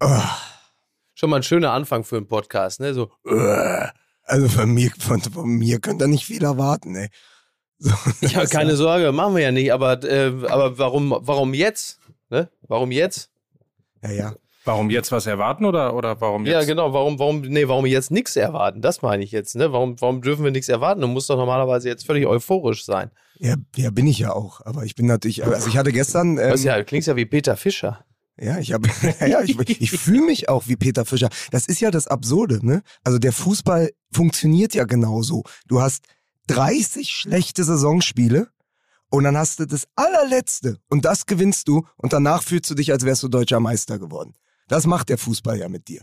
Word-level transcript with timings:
Oh. 0.00 0.20
Schon 1.14 1.30
mal 1.30 1.36
ein 1.36 1.42
schöner 1.42 1.72
Anfang 1.72 2.04
für 2.04 2.16
einen 2.16 2.26
Podcast, 2.26 2.80
ne? 2.80 2.94
So. 2.94 3.10
Also 4.24 4.48
von 4.48 4.70
mir, 4.70 4.90
von, 4.98 5.20
von 5.20 5.48
mir 5.48 5.80
könnt 5.80 6.00
ihr 6.00 6.08
nicht 6.08 6.24
viel 6.24 6.42
erwarten, 6.42 6.96
ey. 6.96 7.08
So, 7.78 7.92
Ja, 8.26 8.46
keine 8.46 8.76
Sorge, 8.76 9.12
machen 9.12 9.34
wir 9.36 9.42
ja 9.42 9.52
nicht, 9.52 9.72
aber, 9.72 10.02
äh, 10.04 10.32
aber 10.48 10.78
warum, 10.78 11.14
warum 11.20 11.52
jetzt? 11.54 11.98
Ne? 12.30 12.48
Warum 12.62 12.90
jetzt? 12.90 13.30
Ja, 14.02 14.10
ja. 14.10 14.34
Warum 14.64 14.90
jetzt 14.90 15.10
was 15.10 15.26
erwarten 15.26 15.64
oder, 15.64 15.94
oder 15.94 16.20
warum 16.20 16.44
jetzt? 16.44 16.52
Ja, 16.52 16.64
genau, 16.64 16.92
warum, 16.92 17.18
warum, 17.18 17.40
nee, 17.40 17.66
warum 17.66 17.86
jetzt 17.86 18.10
nichts 18.10 18.36
erwarten? 18.36 18.82
Das 18.82 19.00
meine 19.00 19.24
ich 19.24 19.32
jetzt, 19.32 19.56
ne? 19.56 19.72
Warum, 19.72 20.00
warum 20.00 20.20
dürfen 20.20 20.44
wir 20.44 20.50
nichts 20.50 20.68
erwarten? 20.68 21.00
Du 21.00 21.06
musst 21.06 21.30
doch 21.30 21.36
normalerweise 21.36 21.88
jetzt 21.88 22.04
völlig 22.04 22.26
euphorisch 22.26 22.84
sein. 22.84 23.10
Ja, 23.38 23.56
ja, 23.74 23.90
bin 23.90 24.06
ich 24.06 24.18
ja 24.18 24.32
auch. 24.32 24.60
Aber 24.66 24.84
ich 24.84 24.94
bin 24.94 25.06
natürlich, 25.06 25.44
also 25.44 25.66
ich 25.66 25.78
hatte 25.78 25.92
gestern. 25.92 26.36
Ähm, 26.36 26.50
Das 26.50 26.62
ja, 26.62 26.76
du 26.76 26.84
klingst 26.84 27.08
ja 27.08 27.16
wie 27.16 27.24
Peter 27.24 27.56
Fischer. 27.56 28.04
Ja, 28.40 28.58
ich 28.58 28.72
habe, 28.72 28.88
ja, 29.20 29.42
ich, 29.42 29.58
ich 29.80 29.90
fühle 29.90 30.22
mich 30.22 30.48
auch 30.48 30.66
wie 30.66 30.76
Peter 30.76 31.04
Fischer. 31.04 31.28
Das 31.50 31.66
ist 31.66 31.80
ja 31.80 31.90
das 31.90 32.06
Absurde, 32.06 32.64
ne? 32.64 32.82
Also 33.04 33.18
der 33.18 33.32
Fußball 33.32 33.90
funktioniert 34.12 34.74
ja 34.74 34.84
genauso. 34.84 35.42
Du 35.68 35.82
hast 35.82 36.06
30 36.46 37.10
schlechte 37.10 37.64
Saisonspiele 37.64 38.48
und 39.10 39.24
dann 39.24 39.36
hast 39.36 39.60
du 39.60 39.66
das 39.66 39.86
allerletzte 39.94 40.78
und 40.88 41.04
das 41.04 41.26
gewinnst 41.26 41.68
du 41.68 41.86
und 41.96 42.14
danach 42.14 42.42
fühlst 42.42 42.70
du 42.70 42.74
dich, 42.74 42.92
als 42.92 43.04
wärst 43.04 43.22
du 43.22 43.28
deutscher 43.28 43.60
Meister 43.60 43.98
geworden. 43.98 44.34
Das 44.68 44.86
macht 44.86 45.10
der 45.10 45.18
Fußball 45.18 45.58
ja 45.58 45.68
mit 45.68 45.88
dir. 45.88 46.02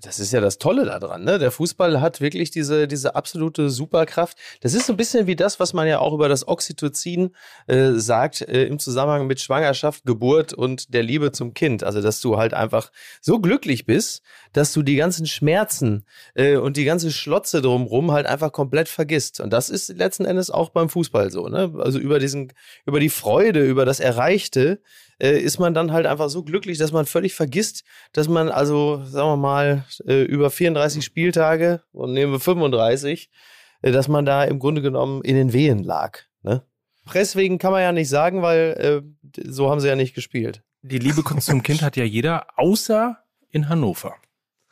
Das 0.00 0.18
ist 0.18 0.32
ja 0.32 0.40
das 0.40 0.58
Tolle 0.58 0.84
daran, 0.84 1.22
ne? 1.22 1.38
Der 1.38 1.52
Fußball 1.52 2.00
hat 2.00 2.20
wirklich 2.20 2.50
diese, 2.50 2.88
diese 2.88 3.14
absolute 3.14 3.70
Superkraft. 3.70 4.36
Das 4.60 4.74
ist 4.74 4.86
so 4.86 4.92
ein 4.92 4.96
bisschen 4.96 5.28
wie 5.28 5.36
das, 5.36 5.60
was 5.60 5.74
man 5.74 5.86
ja 5.86 6.00
auch 6.00 6.12
über 6.12 6.28
das 6.28 6.48
Oxytocin 6.48 7.30
äh, 7.68 7.92
sagt, 7.92 8.40
äh, 8.40 8.64
im 8.64 8.80
Zusammenhang 8.80 9.28
mit 9.28 9.40
Schwangerschaft, 9.40 10.04
Geburt 10.04 10.52
und 10.52 10.92
der 10.92 11.04
Liebe 11.04 11.30
zum 11.30 11.54
Kind. 11.54 11.84
Also, 11.84 12.02
dass 12.02 12.20
du 12.20 12.36
halt 12.36 12.52
einfach 12.52 12.90
so 13.20 13.38
glücklich 13.38 13.86
bist, 13.86 14.22
dass 14.56 14.72
du 14.72 14.82
die 14.82 14.96
ganzen 14.96 15.26
Schmerzen 15.26 16.06
äh, 16.34 16.56
und 16.56 16.78
die 16.78 16.84
ganze 16.84 17.10
Schlotze 17.12 17.60
drumrum 17.60 18.12
halt 18.12 18.26
einfach 18.26 18.52
komplett 18.52 18.88
vergisst. 18.88 19.38
Und 19.40 19.52
das 19.52 19.68
ist 19.68 19.94
letzten 19.94 20.24
Endes 20.24 20.50
auch 20.50 20.70
beim 20.70 20.88
Fußball 20.88 21.30
so, 21.30 21.48
ne? 21.48 21.74
Also 21.78 21.98
über 21.98 22.18
diesen, 22.18 22.54
über 22.86 22.98
die 22.98 23.10
Freude, 23.10 23.66
über 23.66 23.84
das 23.84 24.00
Erreichte, 24.00 24.80
äh, 25.18 25.38
ist 25.38 25.58
man 25.58 25.74
dann 25.74 25.92
halt 25.92 26.06
einfach 26.06 26.30
so 26.30 26.42
glücklich, 26.42 26.78
dass 26.78 26.90
man 26.90 27.04
völlig 27.04 27.34
vergisst, 27.34 27.84
dass 28.12 28.28
man 28.28 28.48
also, 28.48 29.04
sagen 29.04 29.28
wir 29.28 29.36
mal, 29.36 29.84
äh, 30.06 30.22
über 30.22 30.48
34 30.48 31.04
Spieltage 31.04 31.82
und 31.92 32.14
nehmen 32.14 32.32
wir 32.32 32.40
35, 32.40 33.30
äh, 33.82 33.92
dass 33.92 34.08
man 34.08 34.24
da 34.24 34.42
im 34.44 34.58
Grunde 34.58 34.80
genommen 34.80 35.22
in 35.22 35.36
den 35.36 35.52
Wehen 35.52 35.84
lag. 35.84 36.20
Ne? 36.42 36.62
Deswegen 37.12 37.58
kann 37.58 37.72
man 37.72 37.82
ja 37.82 37.92
nicht 37.92 38.08
sagen, 38.08 38.40
weil 38.40 39.04
äh, 39.36 39.42
so 39.46 39.70
haben 39.70 39.80
sie 39.80 39.88
ja 39.88 39.96
nicht 39.96 40.14
gespielt. 40.14 40.62
Die 40.80 40.98
Liebe 40.98 41.22
zum 41.40 41.62
Kind 41.62 41.82
hat 41.82 41.96
ja 41.96 42.04
jeder, 42.04 42.46
außer 42.56 43.18
in 43.50 43.68
Hannover. 43.68 44.14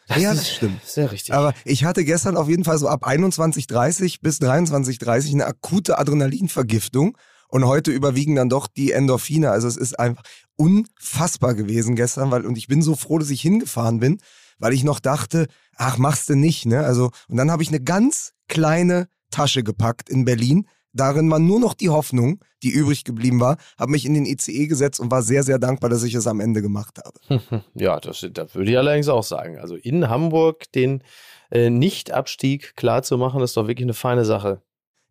Ja, 0.08 0.32
ist 0.32 0.40
das 0.40 0.50
stimmt. 0.50 0.84
Sehr 0.84 1.10
richtig. 1.10 1.34
Aber 1.34 1.54
ich 1.64 1.84
hatte 1.84 2.04
gestern 2.04 2.36
auf 2.36 2.48
jeden 2.48 2.64
Fall 2.64 2.78
so 2.78 2.88
ab 2.88 3.06
21.30 3.06 4.18
bis 4.20 4.40
23.30 4.40 5.32
eine 5.32 5.46
akute 5.46 5.98
Adrenalinvergiftung 5.98 7.16
und 7.48 7.64
heute 7.66 7.90
überwiegen 7.90 8.34
dann 8.34 8.48
doch 8.48 8.66
die 8.66 8.92
Endorphine. 8.92 9.50
Also 9.50 9.68
es 9.68 9.76
ist 9.76 9.98
einfach 9.98 10.22
unfassbar 10.56 11.54
gewesen 11.54 11.96
gestern, 11.96 12.30
weil 12.30 12.46
und 12.46 12.58
ich 12.58 12.66
bin 12.66 12.82
so 12.82 12.96
froh, 12.96 13.18
dass 13.18 13.30
ich 13.30 13.40
hingefahren 13.40 14.00
bin, 14.00 14.18
weil 14.58 14.72
ich 14.72 14.84
noch 14.84 15.00
dachte, 15.00 15.46
ach 15.76 15.98
machst 15.98 16.28
du 16.28 16.34
nicht, 16.34 16.66
ne? 16.66 16.84
Also 16.84 17.10
und 17.28 17.36
dann 17.36 17.50
habe 17.50 17.62
ich 17.62 17.68
eine 17.68 17.80
ganz 17.80 18.32
kleine 18.48 19.08
Tasche 19.30 19.62
gepackt 19.62 20.10
in 20.10 20.24
Berlin. 20.24 20.68
Darin 20.94 21.30
war 21.30 21.38
nur 21.38 21.60
noch 21.60 21.74
die 21.74 21.90
Hoffnung, 21.90 22.40
die 22.62 22.70
übrig 22.70 23.04
geblieben 23.04 23.40
war, 23.40 23.58
habe 23.78 23.90
mich 23.92 24.06
in 24.06 24.14
den 24.14 24.24
ICE 24.24 24.66
gesetzt 24.68 25.00
und 25.00 25.10
war 25.10 25.22
sehr, 25.22 25.42
sehr 25.42 25.58
dankbar, 25.58 25.90
dass 25.90 26.02
ich 26.04 26.14
es 26.14 26.26
am 26.26 26.40
Ende 26.40 26.62
gemacht 26.62 26.98
habe. 27.04 27.42
Ja, 27.74 28.00
das, 28.00 28.26
das 28.32 28.54
würde 28.54 28.70
ich 28.70 28.78
allerdings 28.78 29.08
auch 29.08 29.24
sagen. 29.24 29.58
Also 29.58 29.74
in 29.76 30.08
Hamburg 30.08 30.70
den 30.72 31.02
äh, 31.50 31.68
Nicht-Abstieg 31.70 32.76
klar 32.76 33.02
zu 33.02 33.18
machen, 33.18 33.42
ist 33.42 33.56
doch 33.56 33.66
wirklich 33.66 33.84
eine 33.86 33.94
feine 33.94 34.24
Sache. 34.24 34.62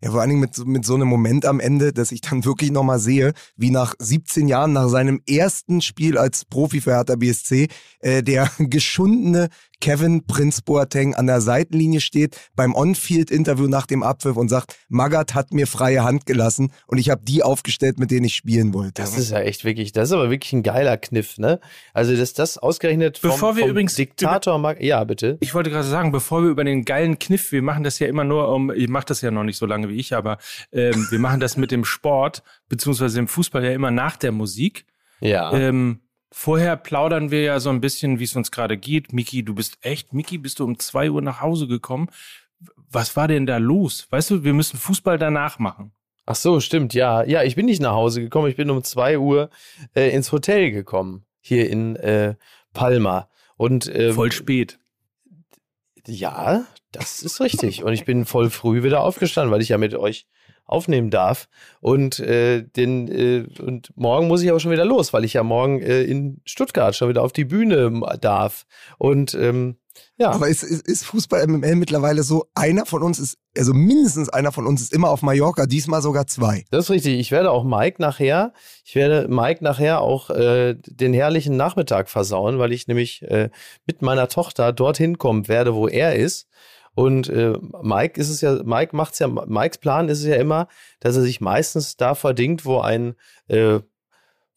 Ja, 0.04 0.12
vor 0.12 0.20
allen 0.20 0.32
Dingen 0.32 0.42
mit, 0.42 0.54
so- 0.54 0.66
mit 0.66 0.84
so 0.86 0.96
einem 0.96 1.08
Moment 1.08 1.46
am 1.46 1.60
Ende, 1.62 1.94
dass 1.94 2.12
ich 2.12 2.22
dann 2.22 2.44
wirklich 2.46 2.72
nochmal 2.72 3.00
sehe, 3.00 3.34
wie 3.56 3.70
nach 3.72 3.94
17 4.00 4.48
Jahren, 4.48 4.74
nach 4.74 4.90
seinem 4.90 5.22
ersten 5.30 5.82
Spiel 5.82 6.18
als 6.18 6.44
Profi 6.46 6.82
für 6.82 6.92
Hertha 6.92 7.16
BSC, 7.16 7.68
äh, 8.00 8.22
der 8.24 8.50
geschundene 8.58 9.50
Kevin 9.84 10.26
Prinz 10.26 10.62
Boateng 10.62 11.14
an 11.14 11.28
der 11.28 11.42
Seitenlinie 11.42 12.00
steht, 12.00 12.38
beim 12.56 12.74
On-Field-Interview 12.74 13.68
nach 13.68 13.86
dem 13.86 14.02
Abpfiff 14.02 14.38
und 14.38 14.48
sagt, 14.48 14.78
Magath 14.88 15.36
hat 15.36 15.54
mir 15.54 15.68
freie 15.68 16.06
Hand 16.06 16.26
gelassen 16.26 16.72
und 16.88 17.00
ich 17.00 17.10
habe 17.10 17.22
die 17.26 17.44
aufgestellt, 17.44 18.00
mit 18.00 18.10
denen 18.10 18.24
ich 18.24 18.34
spielen 18.34 18.74
wollte. 18.74 19.02
Das 19.02 19.18
ist 19.18 19.32
ja 19.32 19.42
echt 19.42 19.66
wirklich, 19.66 19.92
das 19.92 20.08
ist 20.08 20.14
aber 20.14 20.30
wirklich 20.30 20.54
ein 20.54 20.64
geiler 20.64 20.96
Kniff, 20.96 21.38
ne? 21.38 21.60
Also, 21.94 22.16
dass 22.16 22.32
das 22.32 22.58
ausgerechnet 22.58 23.18
vom, 23.18 23.32
Bevor 23.32 23.58
wir 23.58 23.64
vom 23.64 23.72
übrigens 23.72 23.96
Diktator 23.96 24.58
mag. 24.58 24.82
Ja, 24.82 25.04
bitte. 25.04 25.38
Ich 25.42 25.54
wollte 25.54 25.70
gerade 25.70 25.86
sagen, 25.86 26.14
bevor 26.14 26.44
wir 26.44 26.50
über 26.50 26.64
den 26.64 26.86
geilen 26.86 27.20
Kniff, 27.20 27.52
wir 27.52 27.62
machen 27.62 27.84
das 27.84 28.00
ja 28.00 28.08
immer 28.08 28.24
nur 28.24 28.54
um, 28.54 28.72
ich 28.72 28.88
mache 28.88 29.08
das 29.08 29.20
ja 29.20 29.32
noch 29.32 29.44
nicht 29.44 29.58
so 29.58 29.66
lange 29.66 29.90
wie 29.90 29.98
ich, 29.98 30.16
aber 30.16 30.38
ähm, 30.72 31.08
wir 31.10 31.20
machen 31.20 31.42
das 31.42 31.58
mit 31.58 31.72
dem 31.72 31.84
Sport, 31.84 32.42
beziehungsweise 32.70 33.18
dem 33.18 33.28
Fußball 33.28 33.66
ja 33.66 33.72
immer 33.72 33.92
nach 33.92 34.16
der 34.16 34.32
Musik. 34.32 34.86
Ja. 35.20 35.52
Ähm, 35.52 36.00
vorher 36.34 36.76
plaudern 36.76 37.32
wir 37.32 37.42
ja 37.44 37.60
so 37.60 37.70
ein 37.70 37.80
bisschen, 37.80 38.20
wie 38.20 38.24
es 38.24 38.36
uns 38.36 38.52
gerade 38.52 38.76
geht. 38.76 39.14
Miki, 39.14 39.44
du 39.44 39.54
bist 39.54 39.78
echt, 39.82 40.14
Miki, 40.14 40.38
bist 40.38 40.60
du 40.60 40.66
um 40.66 40.80
zwei 40.80 41.10
Uhr 41.10 41.22
nach 41.22 41.42
Hause 41.42 41.68
gekommen? 41.68 42.10
Was 42.90 43.16
war 43.16 43.28
denn 43.28 43.46
da 43.46 43.58
los? 43.58 44.08
Weißt 44.10 44.32
du, 44.32 44.44
wir 44.44 44.54
müssen 44.54 44.78
Fußball 44.78 45.18
danach 45.18 45.60
machen. 45.60 45.92
Ach 46.26 46.36
so, 46.36 46.60
stimmt, 46.60 46.94
ja. 46.94 47.24
Ja, 47.24 47.44
ich 47.44 47.56
bin 47.56 47.66
nicht 47.66 47.82
nach 47.82 47.94
Hause 47.94 48.22
gekommen. 48.22 48.50
Ich 48.50 48.56
bin 48.56 48.70
um 48.70 48.84
zwei 48.84 49.20
Uhr 49.20 49.50
äh, 49.96 50.10
ins 50.10 50.32
Hotel 50.32 50.72
gekommen. 50.72 51.26
Hier 51.40 51.70
in 51.70 51.96
äh, 51.98 52.36
Palma. 52.74 53.30
Und 53.56 53.94
ähm, 53.94 54.14
Voll 54.14 54.32
spät. 54.32 54.80
Ja, 56.08 56.66
das 56.92 57.22
ist 57.22 57.42
richtig. 57.42 57.84
Und 57.84 57.94
ich 57.94 58.06
bin 58.06 58.26
voll 58.26 58.50
früh 58.50 58.84
wieder 58.84 59.02
aufgestanden, 59.02 59.52
weil 59.52 59.62
ich 59.62 59.70
ja 59.70 59.78
mit 59.78 59.94
euch 59.96 60.26
aufnehmen 60.74 61.10
darf. 61.10 61.48
Und, 61.80 62.20
äh, 62.20 62.64
den, 62.64 63.08
äh, 63.08 63.46
und 63.62 63.92
morgen 63.96 64.28
muss 64.28 64.42
ich 64.42 64.50
aber 64.50 64.60
schon 64.60 64.72
wieder 64.72 64.86
los, 64.86 65.14
weil 65.14 65.24
ich 65.24 65.34
ja 65.34 65.44
morgen 65.44 65.82
äh, 65.82 66.04
in 66.04 66.42
Stuttgart 66.46 66.96
schon 66.96 67.10
wieder 67.10 67.24
auf 67.24 67.32
die 67.32 67.46
Bühne 67.46 68.02
darf. 68.20 68.66
Und 68.98 69.34
ähm, 69.36 69.78
ja, 70.18 70.32
Aber 70.32 70.48
ist, 70.48 70.64
ist, 70.64 70.88
ist 70.88 71.06
Fußball 71.06 71.46
MML 71.48 71.76
mittlerweile 71.76 72.24
so, 72.24 72.46
einer 72.56 72.86
von 72.86 73.04
uns 73.04 73.20
ist, 73.20 73.38
also 73.58 73.74
mindestens 73.74 74.30
einer 74.30 74.52
von 74.52 74.68
uns 74.68 74.82
ist 74.82 74.94
immer 74.94 75.10
auf 75.10 75.22
Mallorca, 75.22 75.66
diesmal 75.66 76.02
sogar 76.02 76.28
zwei. 76.28 76.66
das 76.72 76.86
ist 76.86 76.92
richtig. 76.92 77.20
Ich 77.20 77.32
werde 77.32 77.52
auch 77.52 77.64
Mike 77.64 78.02
nachher, 78.02 78.54
ich 78.84 78.96
werde 78.96 79.28
Mike 79.28 79.64
nachher 79.64 80.02
auch 80.02 80.30
äh, 80.30 80.76
den 80.76 81.14
herrlichen 81.14 81.58
Nachmittag 81.58 82.10
versauen, 82.10 82.60
weil 82.60 82.74
ich 82.74 82.88
nämlich 82.88 83.24
äh, 83.24 83.50
mit 83.86 84.02
meiner 84.02 84.28
Tochter 84.28 84.72
dorthin 84.72 85.18
kommen 85.18 85.48
werde, 85.48 85.74
wo 85.74 85.88
er 85.88 86.16
ist. 86.16 86.48
Und 86.96 87.30
äh, 87.30 87.54
Mike 87.82 88.20
ist 88.20 88.30
es 88.30 88.42
ja, 88.42 88.62
Mike 88.64 88.96
macht's 88.96 89.20
ja, 89.20 89.28
Mikes 89.28 89.80
Plan 89.80 90.10
ist 90.10 90.20
es 90.20 90.26
ja 90.26 90.36
immer, 90.36 90.68
dass 91.00 91.16
er 91.16 91.24
sich 91.24 91.42
meistens 91.42 91.98
da 91.98 92.14
verdingt, 92.14 92.66
wo 92.66 92.80
ein 92.80 93.16
äh, 93.48 93.80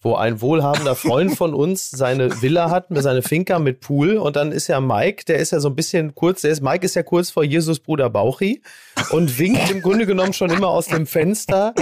wo 0.07 0.15
ein 0.15 0.41
wohlhabender 0.41 0.95
Freund 0.95 1.37
von 1.37 1.53
uns 1.53 1.91
seine 1.91 2.41
Villa 2.41 2.71
hat, 2.71 2.87
seine 2.91 3.23
Finca 3.23 3.59
mit 3.59 3.81
Pool. 3.81 4.19
Und 4.19 4.37
dann 4.37 4.53
ist 4.53 4.69
ja 4.69 4.81
Mike, 4.81 5.25
der 5.27 5.39
ist 5.39 5.51
ja 5.51 5.59
so 5.59 5.69
ein 5.69 5.75
bisschen 5.75 6.15
kurz, 6.15 6.43
der 6.43 6.53
ist, 6.53 6.63
Mike 6.63 6.87
ist 6.87 6.95
ja 6.95 7.03
kurz 7.03 7.31
vor 7.31 7.43
Jesus 7.43 7.81
Bruder 7.81 8.09
Bauchi 8.09 8.63
und 9.11 9.37
winkt 9.41 9.69
im 9.69 9.83
Grunde 9.83 10.07
genommen 10.07 10.33
schon 10.33 10.51
immer 10.51 10.69
aus 10.69 10.87
dem 10.87 11.07
Fenster 11.07 11.75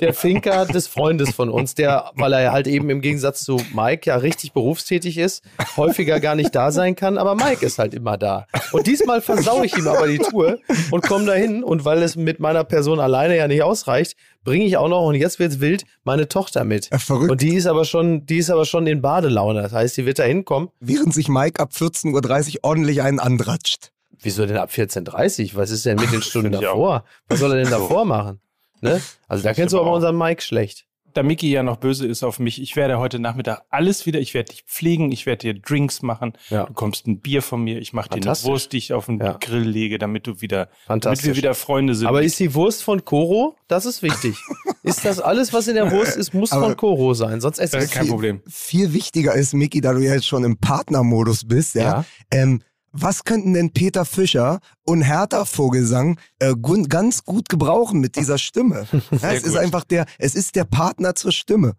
der 0.00 0.12
Finca 0.12 0.64
des 0.64 0.88
Freundes 0.88 1.30
von 1.30 1.50
uns, 1.50 1.76
der, 1.76 2.10
weil 2.16 2.32
er 2.32 2.50
halt 2.50 2.66
eben 2.66 2.90
im 2.90 3.00
Gegensatz 3.00 3.44
zu 3.44 3.60
Mike 3.72 4.10
ja 4.10 4.16
richtig 4.16 4.52
berufstätig 4.52 5.16
ist, 5.16 5.44
häufiger 5.76 6.18
gar 6.18 6.34
nicht 6.34 6.52
da 6.56 6.72
sein 6.72 6.96
kann, 6.96 7.16
aber 7.16 7.36
Mike 7.36 7.64
ist 7.64 7.78
halt 7.78 7.94
immer 7.94 8.18
da. 8.18 8.48
Und 8.72 8.88
diesmal 8.88 9.20
versau 9.20 9.62
ich 9.62 9.76
ihm 9.78 9.86
aber 9.86 10.08
die 10.08 10.18
Tour 10.18 10.58
und 10.90 11.04
komme 11.04 11.26
dahin. 11.26 11.62
Und 11.62 11.84
weil 11.84 12.02
es 12.02 12.16
mit 12.16 12.40
meiner 12.40 12.64
Person 12.64 12.98
alleine 12.98 13.36
ja 13.36 13.46
nicht 13.46 13.62
ausreicht, 13.62 14.16
bringe 14.44 14.64
ich 14.64 14.76
auch 14.76 14.88
noch, 14.88 15.06
und 15.06 15.14
jetzt 15.14 15.38
wird's 15.38 15.60
wild, 15.60 15.84
meine 16.04 16.28
Tochter 16.28 16.64
mit. 16.64 16.90
Ja, 16.90 16.98
verrückt. 16.98 17.30
Und 17.30 17.42
die 17.42 17.54
ist 17.54 17.66
aber 17.66 17.84
schon, 17.84 18.26
die 18.26 18.38
ist 18.38 18.50
aber 18.50 18.64
schon 18.64 18.86
in 18.86 19.00
Badelaune. 19.02 19.62
Das 19.62 19.72
heißt, 19.72 19.96
die 19.96 20.06
wird 20.06 20.18
da 20.18 20.24
hinkommen. 20.24 20.70
Während 20.80 21.14
sich 21.14 21.28
Mike 21.28 21.60
ab 21.60 21.72
14.30 21.74 22.56
Uhr 22.56 22.58
ordentlich 22.62 23.02
einen 23.02 23.18
andratscht. 23.20 23.92
Wieso 24.20 24.46
denn 24.46 24.56
ab 24.56 24.70
14.30 24.70 25.56
Was 25.56 25.70
ist 25.70 25.84
denn 25.84 25.98
mit 25.98 26.12
den 26.12 26.22
Stunden 26.22 26.52
davor? 26.52 27.04
Was 27.28 27.40
soll 27.40 27.52
er 27.52 27.62
denn 27.62 27.70
davor 27.70 28.04
machen? 28.04 28.40
Ne? 28.80 29.00
Also 29.28 29.44
da 29.44 29.54
kennst 29.54 29.72
du 29.72 29.78
aber 29.78 29.86
aber 29.86 29.92
auch. 29.92 29.96
unseren 29.96 30.18
Mike 30.18 30.42
schlecht. 30.42 30.86
Da 31.14 31.22
Miki 31.22 31.50
ja 31.50 31.62
noch 31.62 31.76
böse 31.76 32.06
ist 32.06 32.22
auf 32.22 32.38
mich, 32.38 32.60
ich 32.62 32.74
werde 32.76 32.98
heute 32.98 33.18
Nachmittag 33.18 33.62
alles 33.70 34.06
wieder, 34.06 34.18
ich 34.20 34.34
werde 34.34 34.52
dich 34.52 34.62
pflegen, 34.62 35.12
ich 35.12 35.26
werde 35.26 35.52
dir 35.52 35.60
Drinks 35.60 36.02
machen, 36.02 36.32
Ja. 36.48 36.62
du 36.62 36.68
bekommst 36.68 37.06
ein 37.06 37.20
Bier 37.20 37.42
von 37.42 37.62
mir, 37.62 37.78
ich 37.78 37.92
mache 37.92 38.08
dir 38.10 38.16
eine. 38.28 38.36
Wurst, 38.44 38.72
die 38.72 38.78
ich 38.78 38.92
auf 38.92 39.06
den 39.06 39.18
Ja. 39.18 39.36
Grill 39.40 39.68
lege, 39.68 39.98
damit 39.98 40.26
du 40.26 40.40
wieder, 40.40 40.68
damit 40.88 41.24
wir 41.24 41.36
wieder 41.36 41.54
Freunde 41.54 41.94
sind. 41.94 42.06
Aber 42.08 42.22
ist 42.22 42.38
die 42.40 42.54
Wurst 42.54 42.82
von 42.82 43.04
Koro? 43.04 43.56
Das 43.68 43.84
ist 43.86 44.02
wichtig. 44.02 44.36
ist 44.82 45.04
das 45.04 45.20
alles, 45.20 45.52
was 45.52 45.68
in 45.68 45.74
der 45.74 45.90
Wurst 45.90 46.16
ist, 46.16 46.32
muss 46.34 46.52
Aber- 46.52 46.66
von 46.66 46.76
Koro 46.76 47.14
sein. 47.14 47.40
Sonst 47.40 47.58
esse 47.58 47.78
ich 47.78 47.90
kein 47.90 48.08
Problem. 48.08 48.40
Viel 48.48 48.92
wichtiger 48.94 49.34
ist, 49.34 49.52
Micky, 49.54 49.80
da 49.80 49.92
du 49.92 50.00
ja 50.00 50.14
jetzt 50.14 50.26
schon 50.26 50.44
im 50.44 50.56
Partnermodus 50.58 51.44
bist, 51.46 51.74
ja, 51.74 51.82
Ja. 51.82 52.04
Ähm, 52.30 52.62
was 52.92 53.24
könnten 53.24 53.54
denn 53.54 53.72
Peter 53.72 54.04
Fischer 54.04 54.60
und 54.84 55.02
Hertha 55.02 55.44
Vogelsang 55.44 56.18
äh, 56.38 56.54
ganz 56.88 57.24
gut 57.24 57.48
gebrauchen 57.48 58.00
mit 58.00 58.16
dieser 58.16 58.38
Stimme? 58.38 58.86
Ja, 59.22 59.32
es 59.32 59.42
ist 59.42 59.52
gut. 59.52 59.60
einfach 59.60 59.84
der, 59.84 60.06
es 60.18 60.34
ist 60.34 60.56
der 60.56 60.64
Partner 60.64 61.14
zur 61.14 61.32
Stimme. 61.32 61.74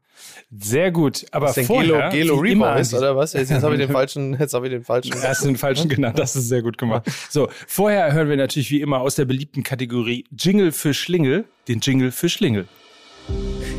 Sehr 0.57 0.91
gut. 0.91 1.25
Aber 1.31 1.47
Was 1.47 1.65
vorher, 1.65 2.09
Gelo, 2.09 2.35
Gelo 2.35 2.43
immer, 2.43 2.73
Revoice, 2.75 2.93
oder 2.93 3.15
was? 3.15 3.33
Jetzt, 3.33 3.49
jetzt 3.49 3.63
habe 3.63 3.75
ich 3.75 3.81
den 3.81 3.91
falschen, 3.91 4.37
jetzt 4.39 4.53
habe 4.53 4.67
ich 4.67 4.73
den 4.73 4.83
falschen. 4.83 5.13
Hast 5.21 5.43
du 5.43 5.47
den 5.47 5.57
falschen 5.57 5.89
genannt, 5.89 6.19
das 6.19 6.35
ist 6.35 6.47
sehr 6.47 6.61
gut 6.61 6.77
gemacht. 6.77 7.09
So, 7.29 7.49
vorher 7.67 8.13
hören 8.13 8.29
wir 8.29 8.37
natürlich 8.37 8.71
wie 8.71 8.81
immer 8.81 8.99
aus 9.01 9.15
der 9.15 9.25
beliebten 9.25 9.63
Kategorie 9.63 10.25
Jingle 10.37 10.71
für 10.71 10.93
Schlingel, 10.93 11.45
den 11.67 11.79
Jingle 11.79 12.11
für 12.11 12.29
Schlingel. 12.29 12.67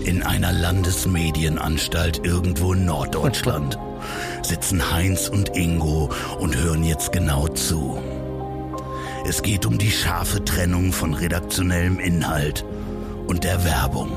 In 0.04 0.22
einer 0.22 0.52
Landesmedienanstalt 0.52 2.20
irgendwo 2.24 2.74
in 2.74 2.84
Norddeutschland 2.84 3.78
sitzen 4.42 4.92
Heinz 4.92 5.30
und 5.30 5.56
Ingo 5.56 6.10
und 6.38 6.54
hören 6.54 6.84
jetzt 6.84 7.10
genau 7.12 7.48
zu. 7.48 7.98
Es 9.26 9.40
geht 9.40 9.64
um 9.64 9.78
die 9.78 9.90
scharfe 9.90 10.44
Trennung 10.44 10.92
von 10.92 11.14
redaktionellem 11.14 11.98
Inhalt 11.98 12.66
und 13.26 13.44
der 13.44 13.64
Werbung. 13.64 14.10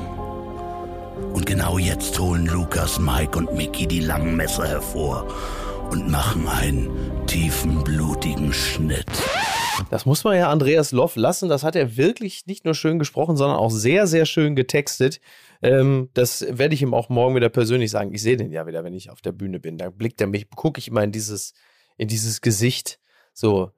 Und 1.32 1.46
genau 1.46 1.78
jetzt 1.78 2.18
holen 2.18 2.44
Lukas, 2.44 2.98
Mike 2.98 3.38
und 3.38 3.54
Mickey 3.54 3.86
die 3.86 4.00
langen 4.00 4.36
Messer 4.36 4.68
hervor 4.68 5.26
und 5.90 6.10
machen 6.10 6.46
einen 6.48 6.90
tiefen, 7.26 7.82
blutigen 7.82 8.52
Schnitt. 8.52 9.06
Das 9.90 10.04
muss 10.04 10.24
man 10.24 10.36
ja 10.36 10.50
Andreas 10.50 10.92
Loff 10.92 11.16
lassen. 11.16 11.48
Das 11.48 11.62
hat 11.62 11.76
er 11.76 11.96
wirklich 11.96 12.46
nicht 12.46 12.66
nur 12.66 12.74
schön 12.74 12.98
gesprochen, 12.98 13.38
sondern 13.38 13.56
auch 13.56 13.70
sehr, 13.70 14.06
sehr 14.06 14.26
schön 14.26 14.54
getextet. 14.54 15.20
Ähm, 15.62 16.10
das 16.14 16.46
werde 16.48 16.74
ich 16.74 16.82
ihm 16.82 16.94
auch 16.94 17.08
morgen 17.08 17.34
wieder 17.34 17.48
persönlich 17.48 17.90
sagen. 17.90 18.12
Ich 18.12 18.22
sehe 18.22 18.36
den 18.36 18.52
ja 18.52 18.66
wieder, 18.66 18.84
wenn 18.84 18.94
ich 18.94 19.10
auf 19.10 19.20
der 19.20 19.32
Bühne 19.32 19.60
bin. 19.60 19.78
Da 19.78 19.90
blickt 19.90 20.20
er 20.20 20.26
mich, 20.26 20.48
gucke 20.50 20.78
ich 20.78 20.88
immer 20.88 21.02
in 21.02 21.12
dieses, 21.12 21.54
in 21.96 22.08
dieses 22.08 22.40
Gesicht. 22.40 23.00
So, 23.32 23.72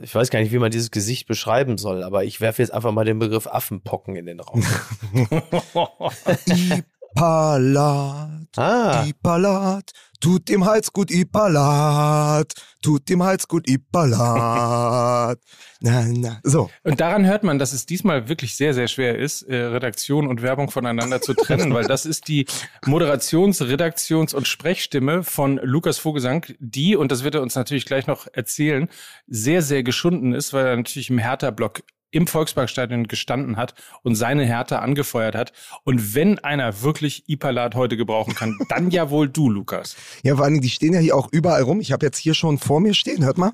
ich 0.00 0.14
weiß 0.14 0.30
gar 0.30 0.40
nicht, 0.40 0.52
wie 0.52 0.58
man 0.58 0.70
dieses 0.70 0.90
Gesicht 0.90 1.26
beschreiben 1.26 1.76
soll, 1.76 2.02
aber 2.02 2.24
ich 2.24 2.40
werfe 2.40 2.62
jetzt 2.62 2.72
einfach 2.72 2.92
mal 2.92 3.04
den 3.04 3.18
Begriff 3.18 3.46
Affenpocken 3.46 4.16
in 4.16 4.24
den 4.26 4.40
Raum. 4.40 4.64
Ipalat, 7.14 8.58
ah, 8.58 9.04
Ipalat, 9.06 9.92
tut 10.22 10.48
dem 10.48 10.64
Hals 10.64 10.92
gut, 10.92 11.10
Ipalat, 11.10 12.54
tut 12.80 13.08
dem 13.08 13.22
Hals 13.22 13.48
gut, 13.48 13.68
Ipalat. 13.68 15.38
Na, 15.80 16.04
na. 16.06 16.40
So, 16.44 16.70
Und 16.84 17.00
daran 17.00 17.26
hört 17.26 17.42
man, 17.42 17.58
dass 17.58 17.72
es 17.72 17.86
diesmal 17.86 18.28
wirklich 18.28 18.54
sehr, 18.54 18.72
sehr 18.72 18.86
schwer 18.86 19.18
ist, 19.18 19.42
äh, 19.42 19.56
Redaktion 19.56 20.28
und 20.28 20.40
Werbung 20.40 20.70
voneinander 20.70 21.20
zu 21.20 21.34
trennen, 21.34 21.74
weil 21.74 21.86
das 21.86 22.06
ist 22.06 22.28
die 22.28 22.46
Moderations-, 22.86 23.60
Redaktions- 23.62 24.32
und 24.32 24.46
Sprechstimme 24.46 25.24
von 25.24 25.58
Lukas 25.60 25.98
Vogelsang, 25.98 26.46
die, 26.60 26.94
und 26.94 27.10
das 27.10 27.24
wird 27.24 27.34
er 27.34 27.42
uns 27.42 27.56
natürlich 27.56 27.84
gleich 27.84 28.06
noch 28.06 28.28
erzählen, 28.32 28.88
sehr, 29.26 29.60
sehr 29.60 29.82
geschunden 29.82 30.34
ist, 30.34 30.52
weil 30.52 30.66
er 30.66 30.76
natürlich 30.76 31.10
im 31.10 31.18
Hertha-Block 31.18 31.82
im 32.12 32.28
Volksparkstadion 32.28 33.08
gestanden 33.08 33.56
hat 33.56 33.74
und 34.02 34.14
seine 34.14 34.44
Hertha 34.44 34.78
angefeuert 34.78 35.34
hat. 35.34 35.52
Und 35.82 36.14
wenn 36.14 36.38
einer 36.38 36.82
wirklich 36.82 37.28
Ipalat 37.28 37.74
heute 37.74 37.96
gebrauchen 37.96 38.34
kann, 38.34 38.56
dann 38.68 38.90
ja 38.90 39.10
wohl 39.10 39.28
du, 39.28 39.50
Lukas. 39.50 39.96
Ja, 40.22 40.36
vor 40.36 40.44
allem, 40.44 40.60
die 40.60 40.70
stehen 40.70 40.94
ja 40.94 41.00
hier 41.00 41.16
auch 41.16 41.28
überall 41.32 41.62
rum. 41.62 41.80
Ich 41.80 41.90
habe 41.90 42.06
jetzt 42.06 42.18
hier 42.18 42.34
schon 42.34 42.58
vor 42.58 42.80
mir 42.80 42.94
stehen, 42.94 43.24
hört 43.24 43.38
mal. 43.38 43.52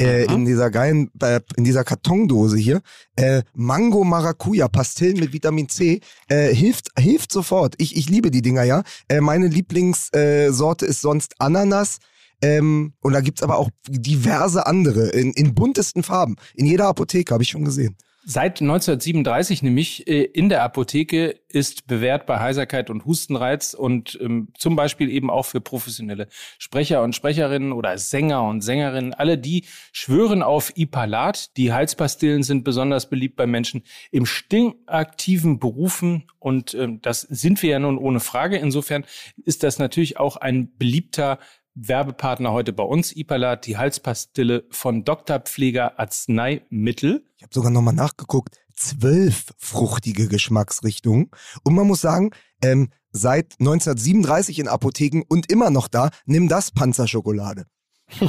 Äh, 0.00 0.24
in 0.24 0.44
dieser 0.46 0.70
geilen, 0.70 1.10
äh, 1.20 1.40
in 1.56 1.64
dieser 1.64 1.84
Kartondose 1.84 2.56
hier. 2.56 2.80
Äh, 3.14 3.42
Mango 3.54 4.04
Maracuja, 4.04 4.66
Pastillen 4.68 5.18
mit 5.18 5.32
Vitamin 5.32 5.68
C. 5.68 6.00
Äh, 6.28 6.54
hilft, 6.54 6.88
hilft 6.98 7.30
sofort. 7.30 7.74
Ich, 7.78 7.96
ich 7.96 8.08
liebe 8.08 8.30
die 8.30 8.42
Dinger, 8.42 8.64
ja. 8.64 8.82
Äh, 9.08 9.20
meine 9.20 9.48
Lieblingssorte 9.48 10.86
äh, 10.86 10.88
ist 10.88 11.02
sonst 11.02 11.34
Ananas. 11.38 11.98
Ähm, 12.42 12.94
und 13.00 13.12
da 13.12 13.20
gibt's 13.20 13.42
aber 13.42 13.56
auch 13.58 13.70
diverse 13.88 14.66
andere 14.66 15.08
in, 15.10 15.32
in 15.32 15.54
buntesten 15.54 16.02
Farben. 16.02 16.36
In 16.54 16.66
jeder 16.66 16.88
Apotheke, 16.88 17.32
habe 17.32 17.44
ich 17.44 17.50
schon 17.50 17.64
gesehen. 17.64 17.96
Seit 18.24 18.60
1937 18.60 19.64
nämlich 19.64 20.06
äh, 20.06 20.22
in 20.22 20.48
der 20.48 20.62
Apotheke 20.62 21.40
ist 21.48 21.88
bewährt 21.88 22.24
bei 22.24 22.38
Heiserkeit 22.38 22.88
und 22.88 23.04
Hustenreiz 23.04 23.74
und 23.74 24.16
ähm, 24.22 24.48
zum 24.56 24.76
Beispiel 24.76 25.10
eben 25.10 25.28
auch 25.28 25.44
für 25.44 25.60
professionelle 25.60 26.28
Sprecher 26.58 27.02
und 27.02 27.16
Sprecherinnen 27.16 27.72
oder 27.72 27.98
Sänger 27.98 28.44
und 28.44 28.60
Sängerinnen. 28.60 29.12
Alle 29.12 29.38
die 29.38 29.64
schwören 29.90 30.44
auf 30.44 30.72
Ipalat. 30.76 31.56
Die 31.56 31.72
Heizpastillen 31.72 32.44
sind 32.44 32.62
besonders 32.62 33.10
beliebt 33.10 33.34
bei 33.34 33.48
Menschen 33.48 33.82
im 34.12 34.24
stinkaktiven 34.24 35.58
Berufen 35.58 36.30
und 36.38 36.74
ähm, 36.74 37.00
das 37.02 37.22
sind 37.22 37.60
wir 37.60 37.70
ja 37.70 37.78
nun 37.80 37.98
ohne 37.98 38.20
Frage. 38.20 38.56
Insofern 38.56 39.04
ist 39.44 39.64
das 39.64 39.80
natürlich 39.80 40.18
auch 40.18 40.36
ein 40.36 40.70
beliebter 40.78 41.40
Werbepartner 41.74 42.52
heute 42.52 42.72
bei 42.72 42.82
uns, 42.82 43.14
Ipalat, 43.16 43.66
die 43.66 43.76
Halspastille 43.78 44.64
von 44.70 45.04
Dr. 45.04 45.40
Pfleger 45.40 45.98
Arzneimittel. 45.98 47.24
Ich 47.36 47.42
habe 47.42 47.54
sogar 47.54 47.70
nochmal 47.70 47.94
nachgeguckt. 47.94 48.58
Zwölf 48.74 49.46
fruchtige 49.58 50.28
Geschmacksrichtungen. 50.28 51.30
Und 51.64 51.74
man 51.74 51.86
muss 51.86 52.00
sagen, 52.00 52.30
ähm, 52.62 52.90
seit 53.10 53.56
1937 53.60 54.58
in 54.58 54.68
Apotheken 54.68 55.22
und 55.28 55.50
immer 55.50 55.70
noch 55.70 55.88
da, 55.88 56.10
nimm 56.26 56.48
das 56.48 56.70
Panzerschokolade. 56.70 57.66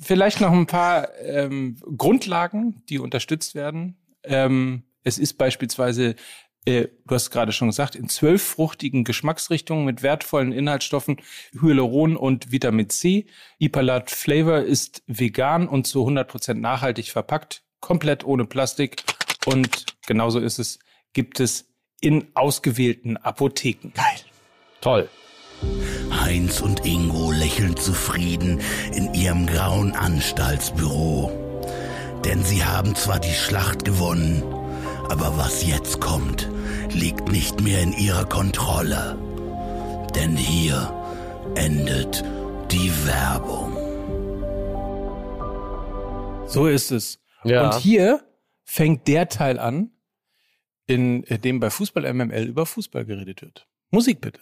Vielleicht 0.00 0.40
noch 0.40 0.52
ein 0.52 0.66
paar 0.66 1.14
ähm, 1.20 1.78
Grundlagen, 1.96 2.82
die 2.88 2.98
unterstützt 2.98 3.54
werden. 3.54 3.96
Ähm, 4.24 4.82
es 5.04 5.18
ist 5.18 5.34
beispielsweise, 5.38 6.16
äh, 6.64 6.88
du 7.06 7.14
hast 7.14 7.30
gerade 7.30 7.52
schon 7.52 7.68
gesagt, 7.68 7.96
in 7.96 8.08
zwölf 8.08 8.42
fruchtigen 8.42 9.04
Geschmacksrichtungen 9.04 9.84
mit 9.84 10.02
wertvollen 10.02 10.52
Inhaltsstoffen 10.52 11.16
Hyaluron 11.60 12.16
und 12.16 12.52
Vitamin 12.52 12.88
C. 12.88 13.26
Ipalat 13.58 14.10
Flavor 14.10 14.60
ist 14.60 15.02
vegan 15.06 15.66
und 15.66 15.86
zu 15.86 16.06
100% 16.06 16.54
nachhaltig 16.54 17.10
verpackt, 17.10 17.64
komplett 17.80 18.24
ohne 18.24 18.44
Plastik. 18.44 19.02
Und 19.44 19.86
genauso 20.06 20.38
ist 20.38 20.58
es, 20.58 20.78
gibt 21.12 21.40
es 21.40 21.72
in 22.00 22.28
ausgewählten 22.34 23.16
Apotheken. 23.16 23.92
Geil. 23.94 24.20
toll. 24.80 25.08
Heinz 26.10 26.60
und 26.60 26.84
Ingo 26.84 27.30
lächeln 27.30 27.76
zufrieden 27.76 28.60
in 28.94 29.14
ihrem 29.14 29.46
grauen 29.46 29.92
Anstaltsbüro. 29.92 31.30
Denn 32.24 32.42
sie 32.44 32.64
haben 32.64 32.94
zwar 32.94 33.20
die 33.20 33.32
Schlacht 33.32 33.84
gewonnen, 33.84 34.42
aber 35.08 35.36
was 35.36 35.66
jetzt 35.66 36.00
kommt, 36.00 36.48
liegt 36.90 37.30
nicht 37.30 37.60
mehr 37.60 37.82
in 37.82 37.92
ihrer 37.92 38.24
Kontrolle. 38.24 39.18
Denn 40.14 40.36
hier 40.36 40.92
endet 41.54 42.24
die 42.70 42.90
Werbung. 43.06 43.76
So 46.46 46.66
ist 46.66 46.90
es. 46.90 47.18
Ja. 47.44 47.66
Und 47.66 47.74
hier 47.80 48.22
fängt 48.64 49.08
der 49.08 49.28
Teil 49.28 49.58
an, 49.58 49.90
in 50.86 51.22
dem 51.22 51.60
bei 51.60 51.70
Fußball 51.70 52.12
MML 52.12 52.44
über 52.44 52.66
Fußball 52.66 53.04
geredet 53.04 53.42
wird. 53.42 53.66
Musik 53.90 54.20
bitte. 54.20 54.40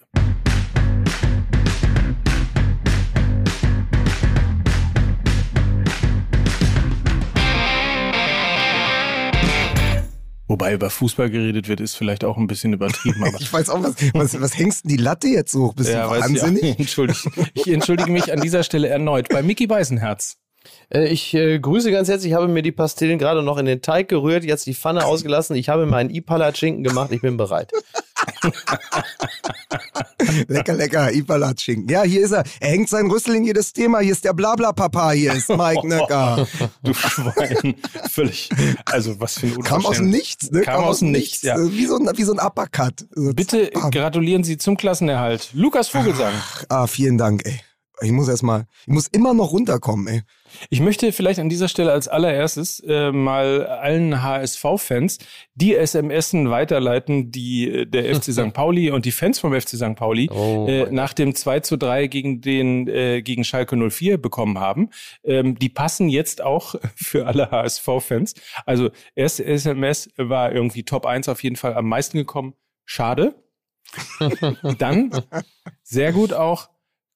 Wobei 10.51 10.75
über 10.75 10.91
Fußball 10.91 11.31
geredet 11.31 11.69
wird, 11.69 11.79
ist 11.79 11.95
vielleicht 11.95 12.25
auch 12.25 12.37
ein 12.37 12.49
bisschen 12.49 12.73
übertrieben. 12.73 13.23
Aber 13.23 13.37
Ich 13.41 13.53
weiß 13.53 13.71
auch, 13.71 13.85
was, 13.85 13.95
was, 14.15 14.41
was 14.41 14.59
hängst 14.59 14.83
denn 14.83 14.89
die 14.89 14.97
Latte 14.97 15.29
jetzt 15.29 15.53
so 15.53 15.67
hoch? 15.67 15.75
Bist 15.75 15.91
ja, 15.91 16.13
du 16.13 16.21
wahnsinnig? 16.21 16.75
auch. 16.75 16.79
Entschuldig, 16.81 17.25
ich 17.55 17.69
entschuldige 17.69 18.11
mich 18.11 18.33
an 18.33 18.41
dieser 18.41 18.65
Stelle 18.65 18.89
erneut 18.89 19.29
bei 19.29 19.45
Mickey 19.45 19.71
Weißenherz. 19.71 20.39
Äh, 20.93 21.07
Ich 21.07 21.35
äh, 21.35 21.61
grüße 21.61 21.93
ganz 21.93 22.09
herzlich. 22.09 22.33
Ich 22.33 22.37
habe 22.37 22.49
mir 22.49 22.63
die 22.63 22.73
Pastillen 22.73 23.17
gerade 23.21 23.45
noch 23.45 23.59
in 23.59 23.67
den 23.67 23.81
Teig 23.81 24.09
gerührt, 24.09 24.43
jetzt 24.43 24.67
die 24.67 24.75
Pfanne 24.75 25.05
ausgelassen. 25.07 25.55
Ich 25.55 25.69
habe 25.69 25.87
mir 25.87 25.97
einen 25.97 26.11
Ipalat-Schinken 26.11 26.83
gemacht. 26.83 27.13
Ich 27.13 27.21
bin 27.21 27.37
bereit. 27.37 27.71
Lecker, 30.49 30.75
lecker, 30.75 31.13
Ipalat-Schinken. 31.13 31.89
Ja, 31.89 32.03
hier 32.03 32.23
ist 32.23 32.33
er. 32.33 32.45
Er 32.61 32.71
hängt 32.71 32.89
sein 32.89 33.11
Rüssel 33.11 33.37
in 33.37 33.45
jedes 33.45 33.73
Thema. 33.73 34.01
Hier 34.01 34.13
ist 34.13 34.25
der 34.25 34.33
Blabla-Papa. 34.33 35.13
Hier 35.13 35.33
ist 35.33 35.49
Mike 35.49 35.83
Nöcker. 35.87 36.47
Du 36.83 36.95
Schwein. 36.95 37.75
Völlig. 38.11 38.51
Also, 38.85 39.19
was 39.21 39.39
für 39.39 39.47
ein 39.47 39.63
Kam 39.63 39.87
aus 39.87 39.97
dem. 39.97 40.11
Nichts, 40.11 40.51
ne? 40.51 40.63
Kam 40.63 40.85
aus 40.85 41.01
dem 41.01 41.11
Nichts, 41.11 41.43
ja. 41.43 41.57
Wie 41.59 41.87
so 41.87 41.97
ein, 41.97 42.09
wie 42.17 42.25
so 42.25 42.33
ein 42.33 42.39
Uppercut. 42.39 43.07
Bitte 43.35 43.71
bam. 43.73 43.91
gratulieren 43.91 44.45
Sie 44.45 44.59
zum 44.59 44.77
Klassenerhalt. 44.77 45.51
Lukas 45.55 45.89
Vogelsang. 45.89 46.35
Ah, 46.69 46.87
vielen 46.87 47.19
Dank, 47.19 47.45
ey. 47.47 47.61
Ich 48.03 48.13
muss 48.13 48.29
erst 48.29 48.43
mal, 48.43 48.67
ich 48.87 48.93
muss 48.93 49.09
immer 49.09 49.35
noch 49.35 49.53
runterkommen, 49.53 50.07
ey. 50.07 50.23
Ich 50.69 50.81
möchte 50.81 51.13
vielleicht 51.13 51.39
an 51.39 51.49
dieser 51.49 51.69
Stelle 51.69 51.93
als 51.93 52.09
allererstes 52.09 52.81
äh, 52.81 53.13
mal 53.13 53.67
allen 53.67 54.23
HSV-Fans 54.23 55.19
die 55.55 55.75
SMSen 55.75 56.51
weiterleiten, 56.51 57.31
die 57.31 57.69
äh, 57.69 57.87
der 57.87 58.15
FC 58.15 58.33
St. 58.33 58.53
Pauli 58.53 58.91
und 58.91 59.05
die 59.05 59.13
Fans 59.13 59.39
vom 59.39 59.59
FC 59.59 59.71
St. 59.71 59.97
Pauli 59.97 60.29
Oh, 60.31 60.67
äh, 60.69 60.91
nach 60.91 61.13
dem 61.13 61.35
2 61.35 61.61
zu 61.61 61.77
3 61.77 62.07
gegen 62.07 62.41
den 62.41 62.89
äh, 62.89 63.23
gegen 63.23 63.45
Schalke 63.45 63.77
04 63.77 64.19
bekommen 64.19 64.59
haben. 64.59 64.91
Ähm, 65.23 65.59
die 65.59 65.69
passen 65.69 66.09
jetzt 66.09 66.43
auch 66.43 66.75
für 66.95 67.27
alle 67.27 67.51
HSV-Fans. 67.51 68.35
Also 68.67 68.91
erste 69.15 69.45
SMS 69.45 70.11
war 70.17 70.53
irgendwie 70.53 70.85
Top 70.85 71.07
1 71.07 71.29
auf 71.29 71.43
jeden 71.43 71.57
Fall 71.57 71.75
am 71.75 71.89
meisten 71.89 72.19
gekommen. 72.19 72.55
Schade. 72.85 73.35
Dann 74.79 75.11
sehr 75.83 76.13
gut 76.13 76.33
auch 76.33 76.69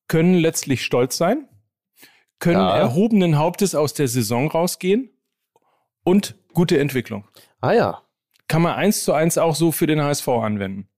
können 0.08 0.34
letztlich 0.34 0.84
stolz 0.84 1.16
sein, 1.16 1.48
können 2.38 2.58
Ja. 2.60 2.76
erhobenen 2.76 3.38
Hauptes 3.38 3.74
aus 3.74 3.94
der 3.94 4.08
Saison 4.08 4.50
rausgehen 4.50 5.10
und 6.04 6.34
gute 6.52 6.78
Entwicklung. 6.78 7.28
Ah 7.60 7.72
ja. 7.72 8.02
Kann 8.48 8.62
man 8.62 8.74
eins 8.74 9.04
zu 9.04 9.12
eins 9.12 9.38
auch 9.38 9.54
so 9.54 9.72
für 9.72 9.86
den 9.86 10.02
HSV 10.02 10.28
anwenden. 10.28 10.88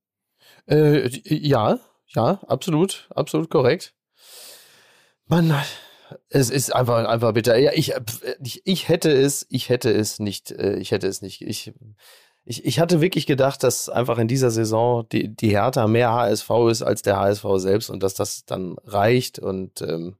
Äh, 0.68 1.08
ja, 1.24 1.78
ja, 2.08 2.40
absolut, 2.48 3.08
absolut 3.14 3.50
korrekt. 3.50 3.94
Mann, 5.26 5.54
es 6.28 6.50
ist 6.50 6.74
einfach, 6.74 7.06
einfach 7.06 7.32
bitter. 7.34 7.56
Ja, 7.56 7.72
ich, 7.72 7.92
ich, 8.42 8.62
ich 8.64 8.88
hätte 8.88 9.10
es, 9.12 9.46
ich 9.48 9.68
hätte 9.68 9.90
es 9.92 10.18
nicht, 10.18 10.50
äh, 10.50 10.76
ich 10.78 10.90
hätte 10.90 11.06
es 11.06 11.22
nicht. 11.22 11.42
Ich, 11.42 11.72
ich, 12.48 12.64
ich 12.64 12.78
hatte 12.78 13.00
wirklich 13.00 13.26
gedacht, 13.26 13.62
dass 13.64 13.88
einfach 13.88 14.18
in 14.18 14.28
dieser 14.28 14.52
Saison 14.52 15.06
die, 15.10 15.34
die 15.34 15.50
Hertha 15.50 15.88
mehr 15.88 16.12
HSV 16.12 16.48
ist 16.70 16.82
als 16.82 17.02
der 17.02 17.16
HSV 17.16 17.44
selbst 17.56 17.90
und 17.90 18.02
dass 18.02 18.14
das 18.14 18.44
dann 18.46 18.76
reicht 18.84 19.40
und 19.40 19.82
ähm, 19.82 20.16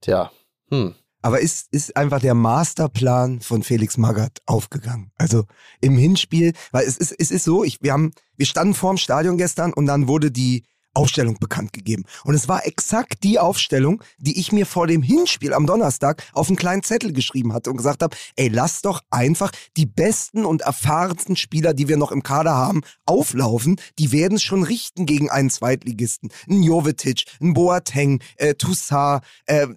tja, 0.00 0.32
hm. 0.68 0.94
Aber 1.24 1.38
ist, 1.38 1.68
ist 1.70 1.96
einfach 1.96 2.18
der 2.18 2.34
Masterplan 2.34 3.40
von 3.40 3.62
Felix 3.62 3.96
Magath 3.96 4.42
aufgegangen. 4.44 5.12
Also 5.16 5.44
im 5.80 5.96
Hinspiel, 5.96 6.52
weil 6.72 6.84
es 6.84 6.96
ist, 6.96 7.14
es 7.16 7.30
ist 7.30 7.44
so, 7.44 7.62
ich, 7.62 7.80
wir 7.80 7.92
haben, 7.92 8.10
wir 8.36 8.46
standen 8.46 8.74
vorm 8.74 8.96
Stadion 8.96 9.38
gestern 9.38 9.72
und 9.72 9.86
dann 9.86 10.08
wurde 10.08 10.32
die 10.32 10.64
Aufstellung 10.94 11.38
bekannt 11.38 11.72
gegeben. 11.72 12.04
Und 12.24 12.34
es 12.34 12.48
war 12.48 12.66
exakt 12.66 13.24
die 13.24 13.38
Aufstellung, 13.38 14.02
die 14.18 14.38
ich 14.38 14.52
mir 14.52 14.66
vor 14.66 14.86
dem 14.86 15.02
Hinspiel 15.02 15.54
am 15.54 15.66
Donnerstag 15.66 16.22
auf 16.32 16.48
einen 16.48 16.56
kleinen 16.56 16.82
Zettel 16.82 17.12
geschrieben 17.12 17.52
hatte 17.52 17.70
und 17.70 17.76
gesagt 17.76 18.02
habe, 18.02 18.16
ey, 18.36 18.48
lass 18.48 18.82
doch 18.82 19.00
einfach 19.10 19.52
die 19.76 19.86
besten 19.86 20.44
und 20.44 20.62
erfahrensten 20.62 21.36
Spieler, 21.36 21.74
die 21.74 21.88
wir 21.88 21.96
noch 21.96 22.12
im 22.12 22.22
Kader 22.22 22.54
haben, 22.54 22.82
auflaufen. 23.06 23.76
Die 23.98 24.12
werden 24.12 24.36
es 24.36 24.42
schon 24.42 24.62
richten 24.62 25.06
gegen 25.06 25.30
einen 25.30 25.50
Zweitligisten. 25.50 26.30
Ein 26.48 26.62
Jovetic, 26.62 27.24
ein 27.40 27.54
Boateng, 27.54 28.20
äh, 28.36 28.54
Toussaint, 28.54 29.22
äh, 29.46 29.68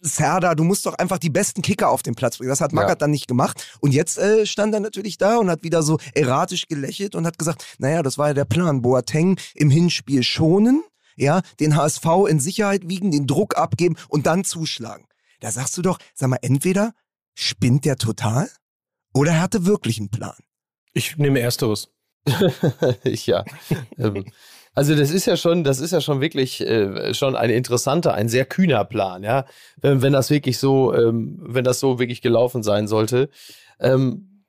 Serda, 0.00 0.54
du 0.54 0.64
musst 0.64 0.86
doch 0.86 0.94
einfach 0.94 1.18
die 1.18 1.30
besten 1.30 1.62
Kicker 1.62 1.90
auf 1.90 2.02
den 2.02 2.14
Platz 2.14 2.38
bringen. 2.38 2.50
Das 2.50 2.60
hat 2.60 2.72
Magath 2.72 3.02
dann 3.02 3.10
nicht 3.10 3.28
gemacht. 3.28 3.78
Und 3.80 3.92
jetzt 3.92 4.18
äh, 4.18 4.46
stand 4.46 4.74
er 4.74 4.80
natürlich 4.80 5.18
da 5.18 5.38
und 5.38 5.50
hat 5.50 5.62
wieder 5.62 5.82
so 5.82 5.98
erratisch 6.14 6.66
gelächelt 6.66 7.14
und 7.14 7.26
hat 7.26 7.38
gesagt, 7.38 7.64
naja, 7.78 8.02
das 8.02 8.18
war 8.18 8.28
ja 8.28 8.34
der 8.34 8.44
Plan. 8.44 8.82
Boateng 8.82 9.38
im 9.54 9.70
Hinspiel 9.70 10.22
schonen, 10.22 10.82
ja, 11.16 11.42
den 11.60 11.76
HSV 11.76 12.04
in 12.28 12.40
Sicherheit 12.40 12.88
wiegen, 12.88 13.10
den 13.10 13.26
Druck 13.26 13.56
abgeben 13.56 13.96
und 14.08 14.26
dann 14.26 14.44
zuschlagen. 14.44 15.06
Da 15.40 15.50
sagst 15.50 15.76
du 15.76 15.82
doch, 15.82 15.98
sag 16.14 16.28
mal, 16.28 16.38
entweder 16.42 16.92
spinnt 17.34 17.84
der 17.84 17.96
total 17.96 18.50
oder 19.14 19.32
er 19.32 19.40
hatte 19.40 19.66
wirklich 19.66 19.98
einen 19.98 20.10
Plan. 20.10 20.36
Ich 20.92 21.16
nehme 21.16 21.40
ersteres. 21.40 21.88
ja. 23.04 23.44
ähm, 23.96 24.26
also 24.74 24.94
das 24.94 25.10
ist 25.10 25.26
ja 25.26 25.36
schon, 25.36 25.64
das 25.64 25.80
ist 25.80 25.90
ja 25.90 26.00
schon 26.00 26.20
wirklich 26.20 26.60
äh, 26.60 27.12
schon 27.12 27.34
ein 27.34 27.50
interessanter, 27.50 28.14
ein 28.14 28.28
sehr 28.28 28.44
kühner 28.44 28.84
Plan, 28.84 29.22
ja. 29.22 29.44
Wenn, 29.80 30.02
wenn 30.02 30.12
das 30.12 30.30
wirklich 30.30 30.58
so, 30.58 30.94
ähm, 30.94 31.38
wenn 31.42 31.64
das 31.64 31.80
so 31.80 31.98
wirklich 31.98 32.22
gelaufen 32.22 32.62
sein 32.62 32.86
sollte. 32.86 33.30
Ähm, 33.80 34.44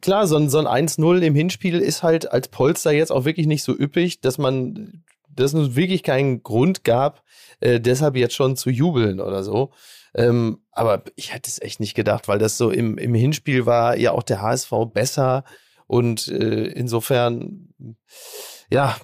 klar, 0.00 0.26
so 0.26 0.36
ein, 0.36 0.48
so 0.48 0.58
ein 0.58 0.88
1-0 0.88 1.20
im 1.20 1.34
Hinspiel 1.34 1.78
ist 1.80 2.02
halt 2.02 2.32
als 2.32 2.48
Polster 2.48 2.92
jetzt 2.92 3.12
auch 3.12 3.24
wirklich 3.24 3.46
nicht 3.46 3.62
so 3.62 3.76
üppig, 3.76 4.20
dass 4.20 4.38
man, 4.38 5.04
dass 5.28 5.52
es 5.52 5.76
wirklich 5.76 6.02
keinen 6.02 6.42
Grund 6.42 6.84
gab, 6.84 7.22
äh, 7.60 7.80
deshalb 7.80 8.16
jetzt 8.16 8.34
schon 8.34 8.56
zu 8.56 8.70
jubeln 8.70 9.20
oder 9.20 9.42
so. 9.42 9.70
Ähm, 10.14 10.60
aber 10.72 11.02
ich 11.16 11.34
hätte 11.34 11.50
es 11.50 11.60
echt 11.60 11.80
nicht 11.80 11.94
gedacht, 11.94 12.28
weil 12.28 12.38
das 12.38 12.56
so 12.56 12.70
im, 12.70 12.96
im 12.96 13.14
Hinspiel 13.14 13.66
war 13.66 13.96
ja 13.96 14.12
auch 14.12 14.22
der 14.22 14.40
HSV 14.40 14.72
besser 14.92 15.44
und 15.86 16.28
äh, 16.28 16.64
insofern, 16.66 17.74
ja, 18.70 18.96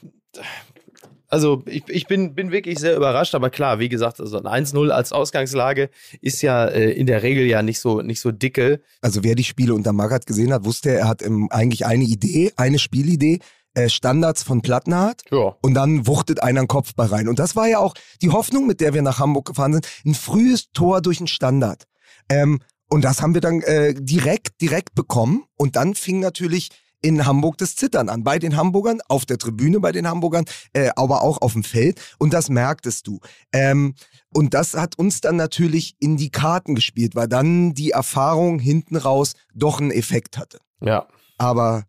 also 1.29 1.63
ich, 1.67 1.83
ich 1.89 2.07
bin, 2.07 2.35
bin 2.35 2.51
wirklich 2.53 2.79
sehr 2.79 2.97
überrascht, 2.97 3.35
aber 3.35 3.51
klar, 3.51 3.79
wie 3.81 3.89
gesagt, 3.89 4.21
also 4.21 4.41
ein 4.43 4.65
1-0 4.67 4.91
als 4.91 5.13
Ausgangslage 5.13 5.91
ist 6.21 6.43
ja 6.43 6.67
äh, 6.67 6.93
in 6.93 7.07
der 7.07 7.23
Regel 7.23 7.45
ja 7.47 7.63
nicht 7.63 7.81
so, 7.81 8.03
nicht 8.03 8.21
so 8.21 8.31
dicke. 8.31 8.81
Also 9.01 9.25
wer 9.25 9.35
die 9.35 9.45
Spiele 9.45 9.75
unter 9.75 9.93
Magath 9.93 10.27
gesehen 10.27 10.53
hat, 10.53 10.65
wusste, 10.65 10.91
er 10.91 11.09
hat 11.09 11.23
ähm, 11.23 11.49
eigentlich 11.51 11.87
eine 11.87 12.05
Idee, 12.05 12.53
eine 12.57 12.79
Spielidee, 12.79 13.41
äh, 13.75 13.89
Standards 13.89 14.45
von 14.45 14.63
Plattenhardt 14.63 15.23
Ja. 15.33 15.57
und 15.61 15.75
dann 15.75 16.07
wuchtet 16.07 16.41
einer 16.43 16.61
einen 16.61 16.69
Kopfball 16.69 17.09
rein. 17.09 17.29
Und 17.29 17.41
das 17.41 17.57
war 17.57 17.67
ja 17.67 17.79
auch 17.79 17.95
die 18.23 18.31
Hoffnung, 18.31 18.67
mit 18.69 18.81
der 18.81 18.95
wir 18.95 19.03
nach 19.03 19.19
Hamburg 19.19 19.47
gefahren 19.47 19.73
sind. 19.73 19.89
Ein 20.05 20.15
frühes 20.15 20.71
Tor 20.71 21.03
durch 21.03 21.19
einen 21.19 21.27
Standard. 21.27 21.85
Ähm, 22.29 22.61
und 22.89 23.05
das 23.05 23.21
haben 23.21 23.35
wir 23.35 23.41
dann 23.41 23.61
äh, 23.63 23.95
direkt, 23.99 24.61
direkt 24.61 24.95
bekommen. 24.95 25.43
Und 25.57 25.75
dann 25.75 25.95
fing 25.97 26.21
natürlich 26.21 26.71
in 27.05 27.27
Hamburg 27.27 27.59
das 27.59 27.77
Zittern 27.77 28.09
an. 28.09 28.25
Bei 28.25 28.39
den 28.39 28.57
Hamburgern, 28.57 29.01
auf 29.09 29.27
der 29.27 29.37
Tribüne 29.37 29.79
bei 29.79 29.93
den 29.93 30.09
Hamburgern, 30.09 30.47
äh, 30.73 30.91
aber 30.97 31.23
auch 31.23 31.43
auf 31.43 31.53
dem 31.53 31.63
Feld. 31.63 32.01
Und 32.19 32.33
das 32.33 32.49
merktest 32.49 33.07
du. 33.07 33.21
Ähm, 33.53 33.95
und 34.33 34.55
das 34.55 34.75
hat 34.75 34.99
uns 34.99 35.21
dann 35.21 35.37
natürlich 35.37 35.97
in 36.01 36.17
die 36.17 36.31
Karten 36.31 36.75
gespielt, 36.75 37.15
weil 37.15 37.29
dann 37.29 37.75
die 37.75 37.91
Erfahrung 37.91 38.59
hinten 38.59 38.97
raus 38.97 39.35
doch 39.55 39.81
einen 39.81 39.91
Effekt 39.91 40.39
hatte. 40.39 40.59
Ja. 40.81 41.07
Aber 41.37 41.85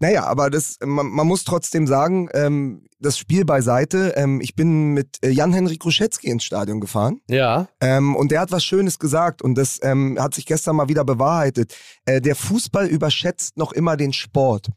naja, 0.00 0.24
aber 0.24 0.50
das, 0.50 0.76
man, 0.84 1.06
man 1.06 1.26
muss 1.26 1.44
trotzdem 1.44 1.86
sagen, 1.86 2.28
ähm, 2.34 2.84
das 2.98 3.18
Spiel 3.18 3.44
beiseite. 3.44 4.14
Ähm, 4.16 4.40
ich 4.40 4.54
bin 4.54 4.94
mit 4.94 5.18
äh, 5.22 5.28
Jan-Henrik 5.30 5.84
Ruschetzky 5.84 6.28
ins 6.28 6.44
Stadion 6.44 6.80
gefahren 6.80 7.20
Ja. 7.28 7.68
ähm, 7.80 8.16
und 8.16 8.30
der 8.30 8.40
hat 8.40 8.52
was 8.52 8.64
Schönes 8.64 8.98
gesagt 8.98 9.42
und 9.42 9.54
das 9.56 9.78
ähm, 9.82 10.16
hat 10.20 10.34
sich 10.34 10.46
gestern 10.46 10.76
mal 10.76 10.88
wieder 10.88 11.04
bewahrheitet. 11.04 11.76
Äh, 12.06 12.20
der 12.20 12.36
Fußball 12.36 12.86
überschätzt 12.86 13.56
noch 13.56 13.72
immer 13.72 13.96
den 13.96 14.12
Sport. 14.12 14.68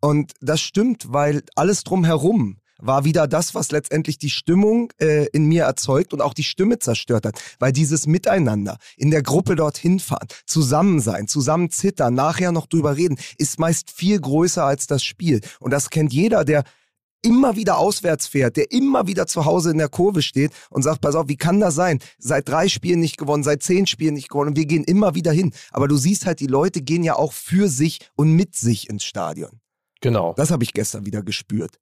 Und 0.00 0.32
das 0.40 0.60
stimmt, 0.60 1.06
weil 1.12 1.42
alles 1.56 1.82
drumherum 1.84 2.58
war 2.78 3.04
wieder 3.04 3.26
das, 3.26 3.54
was 3.54 3.70
letztendlich 3.70 4.18
die 4.18 4.30
Stimmung 4.30 4.92
äh, 4.98 5.26
in 5.32 5.46
mir 5.46 5.64
erzeugt 5.64 6.12
und 6.12 6.22
auch 6.22 6.34
die 6.34 6.44
Stimme 6.44 6.78
zerstört 6.78 7.26
hat. 7.26 7.40
Weil 7.58 7.72
dieses 7.72 8.06
Miteinander, 8.06 8.78
in 8.96 9.10
der 9.10 9.22
Gruppe 9.22 9.56
dorthin 9.56 10.00
fahren, 10.00 10.28
zusammen 10.46 11.00
sein, 11.00 11.28
zusammen 11.28 11.70
zittern, 11.70 12.14
nachher 12.14 12.52
noch 12.52 12.66
drüber 12.66 12.96
reden, 12.96 13.18
ist 13.36 13.58
meist 13.58 13.90
viel 13.90 14.20
größer 14.20 14.64
als 14.64 14.86
das 14.86 15.02
Spiel. 15.02 15.40
Und 15.60 15.72
das 15.72 15.90
kennt 15.90 16.12
jeder, 16.12 16.44
der 16.44 16.64
immer 17.22 17.56
wieder 17.56 17.78
auswärts 17.78 18.26
fährt, 18.26 18.56
der 18.56 18.70
immer 18.70 19.06
wieder 19.06 19.26
zu 19.26 19.44
Hause 19.44 19.70
in 19.70 19.78
der 19.78 19.88
Kurve 19.88 20.22
steht 20.22 20.52
und 20.70 20.82
sagt, 20.82 21.00
pass 21.00 21.14
auf, 21.14 21.28
wie 21.28 21.36
kann 21.36 21.60
das 21.60 21.74
sein? 21.74 21.98
Seit 22.18 22.48
drei 22.48 22.68
Spielen 22.68 23.00
nicht 23.00 23.16
gewonnen, 23.16 23.42
seit 23.42 23.62
zehn 23.62 23.86
Spielen 23.86 24.14
nicht 24.14 24.28
gewonnen 24.28 24.50
und 24.50 24.56
wir 24.56 24.66
gehen 24.66 24.84
immer 24.84 25.14
wieder 25.14 25.32
hin. 25.32 25.52
Aber 25.72 25.88
du 25.88 25.96
siehst 25.96 26.26
halt, 26.26 26.40
die 26.40 26.46
Leute 26.46 26.80
gehen 26.80 27.02
ja 27.02 27.16
auch 27.16 27.32
für 27.32 27.68
sich 27.68 27.98
und 28.14 28.32
mit 28.32 28.54
sich 28.54 28.88
ins 28.88 29.04
Stadion. 29.04 29.60
Genau. 30.00 30.34
Das 30.36 30.50
habe 30.50 30.62
ich 30.62 30.72
gestern 30.72 31.06
wieder 31.06 31.22
gespürt. 31.22 31.78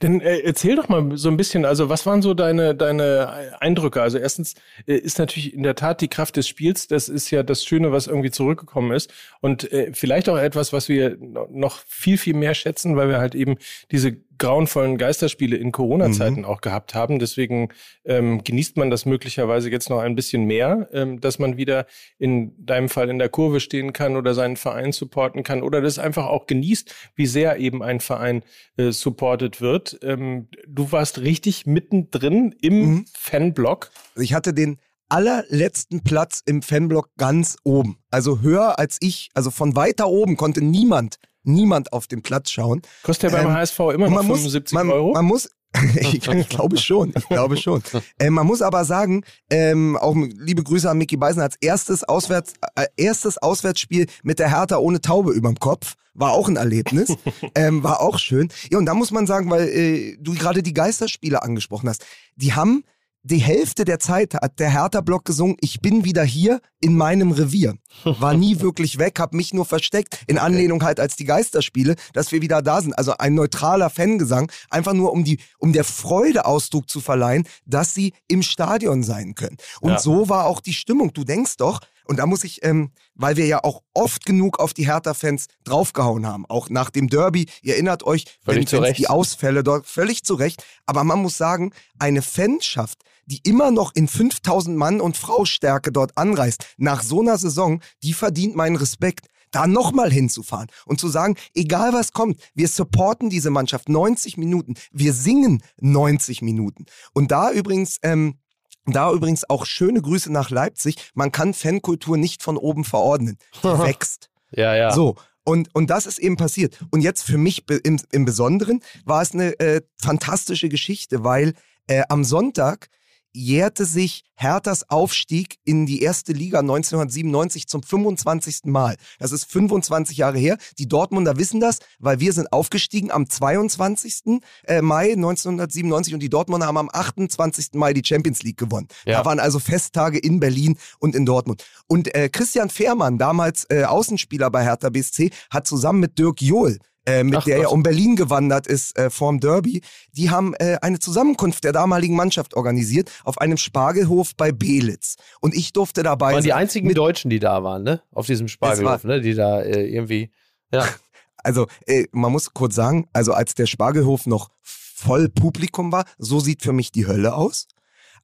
Dann 0.00 0.20
äh, 0.20 0.40
erzähl 0.40 0.76
doch 0.76 0.88
mal 0.88 1.16
so 1.16 1.28
ein 1.28 1.36
bisschen, 1.36 1.64
also 1.64 1.88
was 1.88 2.04
waren 2.06 2.22
so 2.22 2.34
deine, 2.34 2.74
deine 2.74 3.58
Eindrücke? 3.60 4.02
Also 4.02 4.18
erstens 4.18 4.54
äh, 4.86 4.94
ist 4.94 5.18
natürlich 5.18 5.54
in 5.54 5.62
der 5.62 5.74
Tat 5.74 6.00
die 6.00 6.08
Kraft 6.08 6.36
des 6.36 6.46
Spiels, 6.48 6.88
das 6.88 7.08
ist 7.08 7.30
ja 7.30 7.42
das 7.42 7.64
Schöne, 7.64 7.92
was 7.92 8.06
irgendwie 8.06 8.30
zurückgekommen 8.30 8.92
ist. 8.92 9.12
Und 9.40 9.72
äh, 9.72 9.92
vielleicht 9.94 10.28
auch 10.28 10.36
etwas, 10.36 10.72
was 10.72 10.88
wir 10.88 11.16
no- 11.18 11.48
noch 11.50 11.82
viel, 11.86 12.18
viel 12.18 12.34
mehr 12.34 12.54
schätzen, 12.54 12.96
weil 12.96 13.08
wir 13.08 13.18
halt 13.18 13.34
eben 13.34 13.56
diese 13.90 14.16
grauenvollen 14.42 14.98
Geisterspiele 14.98 15.56
in 15.56 15.70
Corona-Zeiten 15.70 16.44
auch 16.44 16.60
gehabt 16.60 16.96
haben. 16.96 17.20
Deswegen 17.20 17.68
ähm, 18.04 18.42
genießt 18.42 18.76
man 18.76 18.90
das 18.90 19.06
möglicherweise 19.06 19.70
jetzt 19.70 19.88
noch 19.88 20.00
ein 20.00 20.16
bisschen 20.16 20.46
mehr, 20.46 20.88
ähm, 20.92 21.20
dass 21.20 21.38
man 21.38 21.56
wieder 21.56 21.86
in 22.18 22.52
deinem 22.58 22.88
Fall 22.88 23.08
in 23.08 23.20
der 23.20 23.28
Kurve 23.28 23.60
stehen 23.60 23.92
kann 23.92 24.16
oder 24.16 24.34
seinen 24.34 24.56
Verein 24.56 24.90
supporten 24.90 25.44
kann 25.44 25.62
oder 25.62 25.80
das 25.80 26.00
einfach 26.00 26.26
auch 26.26 26.46
genießt, 26.48 26.92
wie 27.14 27.26
sehr 27.26 27.58
eben 27.58 27.84
ein 27.84 28.00
Verein 28.00 28.42
äh, 28.76 28.90
supported 28.90 29.60
wird. 29.60 30.00
Ähm, 30.02 30.48
du 30.66 30.90
warst 30.90 31.20
richtig 31.20 31.64
mittendrin 31.64 32.52
im 32.60 32.72
Mhm. 32.82 33.04
Fanblock. 33.16 33.90
Ich 34.16 34.34
hatte 34.34 34.52
den 34.52 34.78
allerletzten 35.08 36.02
Platz 36.02 36.42
im 36.46 36.62
Fanblock 36.62 37.10
ganz 37.16 37.58
oben. 37.62 37.98
Also 38.10 38.40
höher 38.40 38.80
als 38.80 38.96
ich, 39.00 39.28
also 39.34 39.52
von 39.52 39.76
weiter 39.76 40.08
oben 40.08 40.36
konnte 40.36 40.64
niemand, 40.64 41.18
niemand 41.44 41.92
auf 41.92 42.06
den 42.06 42.22
Platz 42.22 42.50
schauen. 42.50 42.82
Kostet 43.02 43.32
ja 43.32 43.38
beim 43.38 43.48
Ähm, 43.48 43.54
HSV 43.54 43.78
immer 43.78 44.06
Und 44.06 44.14
noch 44.14 44.24
75 44.24 44.74
man, 44.74 44.90
Euro. 44.90 45.12
Man 45.12 45.24
muss, 45.24 45.50
ich, 45.96 46.26
ich 46.26 46.48
glaube 46.48 46.76
schon, 46.76 47.12
ich 47.16 47.28
glaube 47.28 47.56
schon. 47.56 47.82
Äh, 48.18 48.30
man 48.30 48.46
muss 48.46 48.62
aber 48.62 48.84
sagen, 48.84 49.24
ähm, 49.50 49.96
auch 49.96 50.14
liebe 50.16 50.62
Grüße 50.62 50.88
an 50.88 50.98
Micky 50.98 51.16
Beisen 51.16 51.42
als 51.42 51.56
erstes, 51.60 52.04
Auswärts, 52.04 52.54
äh, 52.74 52.86
erstes 52.96 53.38
Auswärtsspiel 53.38 54.06
mit 54.22 54.38
der 54.38 54.50
Hertha 54.50 54.76
ohne 54.76 55.00
Taube 55.00 55.32
überm 55.32 55.58
Kopf. 55.58 55.94
War 56.14 56.32
auch 56.32 56.46
ein 56.46 56.56
Erlebnis, 56.56 57.16
ähm, 57.54 57.82
war 57.82 58.00
auch 58.00 58.18
schön. 58.18 58.50
Ja, 58.70 58.76
und 58.76 58.84
da 58.84 58.92
muss 58.92 59.12
man 59.12 59.26
sagen, 59.26 59.50
weil 59.50 59.68
äh, 59.68 60.16
du 60.20 60.34
gerade 60.34 60.62
die 60.62 60.74
Geisterspiele 60.74 61.42
angesprochen 61.42 61.88
hast, 61.88 62.04
die 62.36 62.52
haben 62.52 62.84
die 63.24 63.38
Hälfte 63.38 63.84
der 63.84 63.98
Zeit 64.00 64.34
hat 64.34 64.58
der 64.58 64.70
Hertha-Block 64.70 65.24
gesungen, 65.24 65.56
ich 65.60 65.80
bin 65.80 66.04
wieder 66.04 66.24
hier 66.24 66.60
in 66.80 66.96
meinem 66.96 67.30
Revier. 67.30 67.76
War 68.04 68.34
nie 68.34 68.60
wirklich 68.60 68.98
weg, 68.98 69.18
hab 69.20 69.32
mich 69.32 69.54
nur 69.54 69.64
versteckt, 69.64 70.22
in 70.26 70.38
Anlehnung 70.38 70.82
halt 70.82 70.98
als 70.98 71.14
die 71.14 71.24
Geisterspiele, 71.24 71.94
dass 72.14 72.32
wir 72.32 72.42
wieder 72.42 72.62
da 72.62 72.80
sind. 72.80 72.94
Also 72.98 73.14
ein 73.18 73.34
neutraler 73.34 73.90
Fangesang, 73.90 74.50
einfach 74.70 74.92
nur 74.92 75.12
um, 75.12 75.22
die, 75.22 75.38
um 75.58 75.72
der 75.72 75.84
Freude 75.84 76.44
Ausdruck 76.46 76.90
zu 76.90 77.00
verleihen, 77.00 77.46
dass 77.64 77.94
sie 77.94 78.12
im 78.26 78.42
Stadion 78.42 79.02
sein 79.04 79.34
können. 79.34 79.56
Und 79.80 79.92
Ja. 79.92 79.98
so 79.98 80.28
war 80.28 80.46
auch 80.46 80.60
die 80.60 80.74
Stimmung. 80.74 81.12
Du 81.12 81.22
denkst 81.24 81.58
doch, 81.58 81.78
Und 82.06 82.18
da 82.18 82.26
muss 82.26 82.44
ich, 82.44 82.64
ähm, 82.64 82.90
weil 83.14 83.36
wir 83.36 83.46
ja 83.46 83.62
auch 83.62 83.82
oft 83.94 84.24
genug 84.24 84.58
auf 84.58 84.74
die 84.74 84.86
Hertha-Fans 84.86 85.46
draufgehauen 85.64 86.26
haben, 86.26 86.46
auch 86.46 86.70
nach 86.70 86.90
dem 86.90 87.08
Derby, 87.08 87.46
ihr 87.62 87.74
erinnert 87.74 88.04
euch, 88.04 88.24
Völlig 88.44 88.70
wenn, 88.72 88.82
wenn 88.82 88.94
die 88.94 89.08
Ausfälle 89.08 89.62
dort, 89.62 89.86
völlig 89.86 90.24
zu 90.24 90.34
Recht, 90.34 90.64
aber 90.86 91.04
man 91.04 91.20
muss 91.20 91.36
sagen, 91.36 91.72
eine 91.98 92.22
Fanschaft, 92.22 93.02
die 93.26 93.40
immer 93.44 93.70
noch 93.70 93.94
in 93.94 94.08
5000 94.08 94.76
Mann 94.76 95.00
und 95.00 95.16
Frau 95.16 95.44
Stärke 95.44 95.92
dort 95.92 96.16
anreist, 96.18 96.66
nach 96.76 97.02
so 97.02 97.20
einer 97.20 97.38
Saison, 97.38 97.80
die 98.02 98.12
verdient 98.12 98.56
meinen 98.56 98.76
Respekt 98.76 99.26
da 99.52 99.66
nochmal 99.66 100.10
hinzufahren 100.10 100.68
und 100.86 100.98
zu 100.98 101.08
sagen, 101.08 101.36
egal 101.54 101.92
was 101.92 102.12
kommt, 102.12 102.40
wir 102.54 102.68
supporten 102.68 103.30
diese 103.30 103.50
Mannschaft 103.50 103.88
90 103.88 104.38
Minuten, 104.38 104.74
wir 104.90 105.12
singen 105.12 105.62
90 105.80 106.42
Minuten. 106.42 106.86
Und 107.12 107.30
da 107.30 107.52
übrigens, 107.52 107.98
ähm, 108.02 108.38
da 108.86 109.12
übrigens 109.12 109.48
auch 109.48 109.66
schöne 109.66 110.02
Grüße 110.02 110.32
nach 110.32 110.50
Leipzig. 110.50 110.96
Man 111.14 111.32
kann 111.32 111.54
Fankultur 111.54 112.16
nicht 112.16 112.42
von 112.42 112.56
oben 112.56 112.84
verordnen. 112.84 113.38
Die 113.62 113.68
wächst. 113.78 114.30
Ja, 114.50 114.74
ja. 114.74 114.92
So. 114.92 115.16
Und, 115.44 115.74
und 115.74 115.90
das 115.90 116.06
ist 116.06 116.18
eben 116.18 116.36
passiert. 116.36 116.78
Und 116.90 117.00
jetzt 117.00 117.24
für 117.24 117.38
mich 117.38 117.64
im, 117.68 118.00
im 118.12 118.24
Besonderen 118.24 118.80
war 119.04 119.22
es 119.22 119.32
eine 119.32 119.58
äh, 119.58 119.82
fantastische 120.00 120.68
Geschichte, 120.68 121.24
weil 121.24 121.54
äh, 121.88 122.02
am 122.08 122.22
Sonntag 122.24 122.88
jährte 123.32 123.84
sich 123.84 124.24
Herthas 124.34 124.88
Aufstieg 124.90 125.56
in 125.64 125.86
die 125.86 126.02
erste 126.02 126.32
Liga 126.32 126.60
1997 126.60 127.68
zum 127.68 127.82
25. 127.82 128.64
Mal. 128.64 128.96
Das 129.18 129.32
ist 129.32 129.44
25 129.50 130.16
Jahre 130.16 130.38
her. 130.38 130.58
Die 130.78 130.88
Dortmunder 130.88 131.36
wissen 131.36 131.60
das, 131.60 131.78
weil 131.98 132.20
wir 132.20 132.32
sind 132.32 132.52
aufgestiegen 132.52 133.10
am 133.10 133.28
22. 133.28 134.40
äh, 134.64 134.82
Mai 134.82 135.12
1997 135.12 136.14
und 136.14 136.20
die 136.20 136.28
Dortmunder 136.28 136.66
haben 136.66 136.78
am 136.78 136.90
28. 136.92 137.74
Mai 137.74 137.92
die 137.92 138.04
Champions 138.04 138.42
League 138.42 138.58
gewonnen. 138.58 138.88
Ja. 139.06 139.18
Da 139.18 139.24
waren 139.24 139.38
also 139.38 139.58
Festtage 139.58 140.18
in 140.18 140.40
Berlin 140.40 140.76
und 140.98 141.14
in 141.14 141.24
Dortmund. 141.24 141.64
Und 141.86 142.14
äh, 142.14 142.28
Christian 142.28 142.70
Fehrmann, 142.70 143.18
damals 143.18 143.66
äh, 143.70 143.84
Außenspieler 143.84 144.50
bei 144.50 144.64
Hertha 144.64 144.90
BSC, 144.90 145.30
hat 145.50 145.66
zusammen 145.66 146.00
mit 146.00 146.18
Dirk 146.18 146.42
Johl 146.42 146.78
äh, 147.06 147.24
mit 147.24 147.36
Ach 147.36 147.44
der 147.44 147.56
er 147.58 147.64
Gott. 147.64 147.72
um 147.72 147.82
Berlin 147.82 148.16
gewandert 148.16 148.66
ist 148.66 148.96
äh, 148.98 149.10
vorm 149.10 149.40
Derby, 149.40 149.82
die 150.12 150.30
haben 150.30 150.54
äh, 150.54 150.78
eine 150.82 150.98
Zusammenkunft 150.98 151.64
der 151.64 151.72
damaligen 151.72 152.14
Mannschaft 152.16 152.54
organisiert 152.54 153.10
auf 153.24 153.38
einem 153.38 153.56
Spargelhof 153.56 154.36
bei 154.36 154.52
Belitz. 154.52 155.16
Und 155.40 155.54
ich 155.54 155.72
durfte 155.72 156.02
dabei 156.02 156.34
waren 156.34 156.42
die 156.42 156.50
sein. 156.50 156.58
einzigen 156.58 156.86
Mit- 156.86 156.96
Deutschen, 156.96 157.30
die 157.30 157.38
da 157.40 157.62
waren, 157.64 157.82
ne? 157.82 158.02
Auf 158.12 158.26
diesem 158.26 158.48
Spargelhof, 158.48 159.04
ne? 159.04 159.20
Die 159.20 159.34
da 159.34 159.60
äh, 159.62 159.86
irgendwie. 159.88 160.30
Ja. 160.72 160.86
Also, 161.44 161.66
äh, 161.86 162.04
man 162.12 162.30
muss 162.30 162.54
kurz 162.54 162.76
sagen, 162.76 163.08
also 163.12 163.32
als 163.32 163.56
der 163.56 163.66
Spargelhof 163.66 164.26
noch 164.26 164.50
voll 164.62 165.28
Publikum 165.28 165.90
war, 165.90 166.04
so 166.16 166.38
sieht 166.38 166.62
für 166.62 166.72
mich 166.72 166.92
die 166.92 167.08
Hölle 167.08 167.34
aus. 167.34 167.66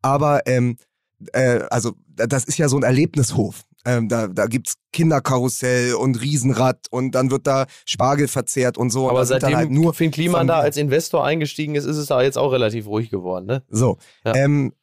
Aber, 0.03 0.47
ähm, 0.47 0.77
äh, 1.33 1.63
also, 1.69 1.95
das 2.15 2.45
ist 2.45 2.59
ja 2.59 2.69
so 2.69 2.77
ein 2.77 2.85
Erlebnishof. 2.85 3.63
Ähm, 3.89 4.07
da, 4.11 4.27
da 4.27 4.45
gibt's 4.45 4.75
Kinderkarussell 4.93 5.95
und 5.95 6.21
Riesenrad 6.21 6.89
und 6.91 7.13
dann 7.13 7.31
wird 7.31 7.47
da 7.47 7.65
Spargel 7.87 8.29
verzehrt 8.29 8.77
und 8.77 8.91
so. 8.91 9.09
Aber 9.09 9.25
seitdem 9.25 9.57
halt 9.57 9.71
nur 9.71 9.95
Finn 9.95 10.11
Kliman 10.11 10.47
da 10.47 10.59
als 10.59 10.77
Investor 10.77 11.25
eingestiegen 11.25 11.75
ist, 11.75 11.87
ist 11.87 11.97
es 11.97 12.09
da 12.09 12.21
jetzt 12.21 12.37
auch 12.37 12.53
relativ 12.53 12.87
ruhig 12.87 13.09
geworden, 13.09 13.47
ne? 13.47 13.63
So. 13.71 13.97
Ja. 14.27 14.35
Ähm, 14.35 14.75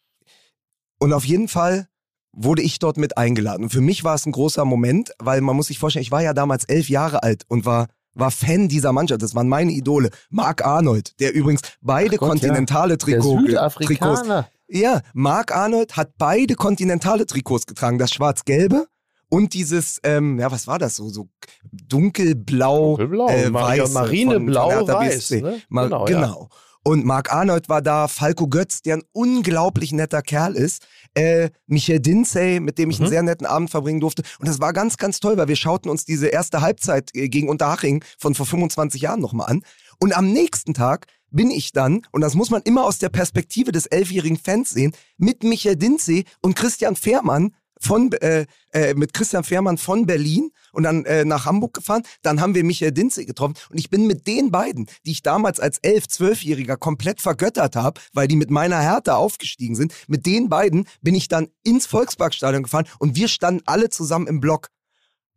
und 0.98 1.14
auf 1.14 1.24
jeden 1.24 1.48
Fall 1.48 1.88
wurde 2.32 2.64
ich 2.64 2.80
dort 2.80 2.98
mit 2.98 3.16
eingeladen. 3.16 3.66
Und 3.66 3.70
für 3.70 3.82
mich 3.82 4.04
war 4.04 4.16
es 4.16 4.26
ein 4.26 4.32
großer 4.32 4.66
Moment, 4.66 5.12
weil 5.20 5.40
man 5.42 5.56
muss 5.56 5.68
sich 5.68 5.78
vorstellen, 5.78 6.02
ich 6.02 6.12
war 6.12 6.24
ja 6.24 6.34
damals 6.34 6.66
elf 6.66 6.90
Jahre 6.90 7.22
alt 7.22 7.44
und 7.48 7.68
war 7.68 7.88
war 8.18 8.32
Fan 8.32 8.70
dieser 8.70 8.92
Mannschaft. 8.92 9.22
Das 9.22 9.36
waren 9.36 9.50
meine 9.50 9.74
Idole. 9.74 10.10
Mark 10.32 10.66
Arnold, 10.66 11.20
der 11.20 11.36
übrigens 11.36 11.62
beide 11.82 12.18
Gott, 12.18 12.30
kontinentale 12.30 12.98
Der 12.98 12.98
Trikot, 12.98 13.36
Trikots. 13.36 13.50
Südafrikaner. 13.50 14.50
Ja, 14.68 15.02
Mark 15.14 15.56
Arnold 15.56 15.96
hat 15.96 16.14
beide 16.18 16.56
kontinentale 16.56 17.28
Trikots 17.28 17.68
getragen. 17.68 18.00
Das 18.00 18.12
schwarz-gelbe 18.12 18.88
und 19.30 19.54
dieses, 19.54 20.00
ähm, 20.04 20.40
ja, 20.40 20.52
was 20.52 20.68
war 20.68 20.80
das 20.80 20.96
so? 20.96 21.10
So 21.10 21.30
dunkelblau, 21.72 22.98
Dunkelblau. 22.98 23.30
äh, 23.30 23.54
weiß. 23.54 23.92
Marineblau, 23.94 24.88
weiß. 24.88 25.32
Ne? 25.32 25.62
Mar 25.70 25.86
genau. 25.86 26.06
genau. 26.06 26.50
Ja. 26.52 26.58
Und 26.88 27.04
Marc 27.04 27.34
Arnold 27.34 27.68
war 27.68 27.82
da, 27.82 28.08
Falco 28.08 28.48
Götz, 28.48 28.84
der 28.84 28.98
ein 28.98 29.04
unglaublich 29.12 29.92
netter 29.92 30.22
Kerl 30.22 30.54
ist, 30.54 30.86
äh, 31.16 31.50
Michael 31.66 32.00
Dinsey, 32.00 32.60
mit 32.60 32.78
dem 32.78 32.92
ich 32.92 33.00
einen 33.00 33.08
Mhm. 33.08 33.12
sehr 33.12 33.24
netten 33.24 33.48
Abend 33.48 33.72
verbringen 33.72 34.00
durfte. 34.02 34.22
Und 34.40 34.48
das 34.48 34.60
war 34.60 34.72
ganz, 34.72 34.98
ganz 34.98 35.20
toll, 35.20 35.36
weil 35.38 35.48
wir 35.48 35.56
schauten 35.56 35.90
uns 35.90 36.06
diese 36.06 36.28
erste 36.28 36.62
Halbzeit 36.62 37.10
äh, 37.16 37.28
gegen 37.28 37.50
Unterhaching 37.50 38.04
von 38.20 38.36
vor 38.36 38.46
25 38.46 39.02
Jahren 39.02 39.20
nochmal 39.20 39.50
an. 39.50 39.64
Und 40.00 40.16
am 40.16 40.32
nächsten 40.32 40.76
Tag 40.76 41.08
bin 41.32 41.50
ich 41.50 41.72
dann, 41.72 42.02
und 42.12 42.22
das 42.22 42.36
muss 42.36 42.52
man 42.52 42.62
immer 42.62 42.84
aus 42.86 43.00
der 43.00 43.10
Perspektive 43.10 43.72
des 43.72 43.88
elfjährigen 43.88 44.38
Fans 44.38 44.70
sehen, 44.70 44.94
mit 45.18 45.44
Michael 45.44 45.78
Dinsey 45.78 46.26
und 46.44 46.56
Christian 46.56 46.96
Fehrmann 46.96 47.56
von, 47.80 48.12
äh, 48.14 48.46
äh, 48.74 48.94
mit 48.94 49.14
Christian 49.14 49.44
Fehrmann 49.44 49.78
von 49.78 50.06
Berlin 50.06 50.52
und 50.72 50.84
dann 50.84 51.06
äh, 51.06 51.26
nach 51.26 51.46
Hamburg 51.46 51.74
gefahren. 51.74 52.04
Dann 52.22 52.42
haben 52.42 52.56
wir 52.56 52.64
Michael 52.64 52.92
Dinze 52.92 53.26
getroffen 53.26 53.56
und 53.70 53.78
ich 53.78 53.90
bin 53.90 54.08
mit 54.08 54.28
den 54.28 54.52
beiden, 54.52 54.88
die 55.06 55.12
ich 55.12 55.24
damals 55.24 55.60
als 55.60 55.80
elf, 55.80 56.08
zwölfjähriger 56.08 56.78
komplett 56.78 57.22
vergöttert 57.22 57.76
habe, 57.76 58.02
weil 58.14 58.28
die 58.28 58.36
mit 58.36 58.50
meiner 58.50 58.80
Härte 58.80 59.16
aufgestiegen 59.16 59.76
sind, 59.76 59.94
mit 60.08 60.26
den 60.26 60.50
beiden 60.50 60.88
bin 61.02 61.16
ich 61.16 61.28
dann 61.28 61.48
ins 61.64 61.86
Volksparkstadion 61.86 62.64
gefahren 62.64 62.88
und 63.00 63.16
wir 63.16 63.28
standen 63.28 63.62
alle 63.66 63.90
zusammen 63.90 64.28
im 64.28 64.40
Block. 64.40 64.70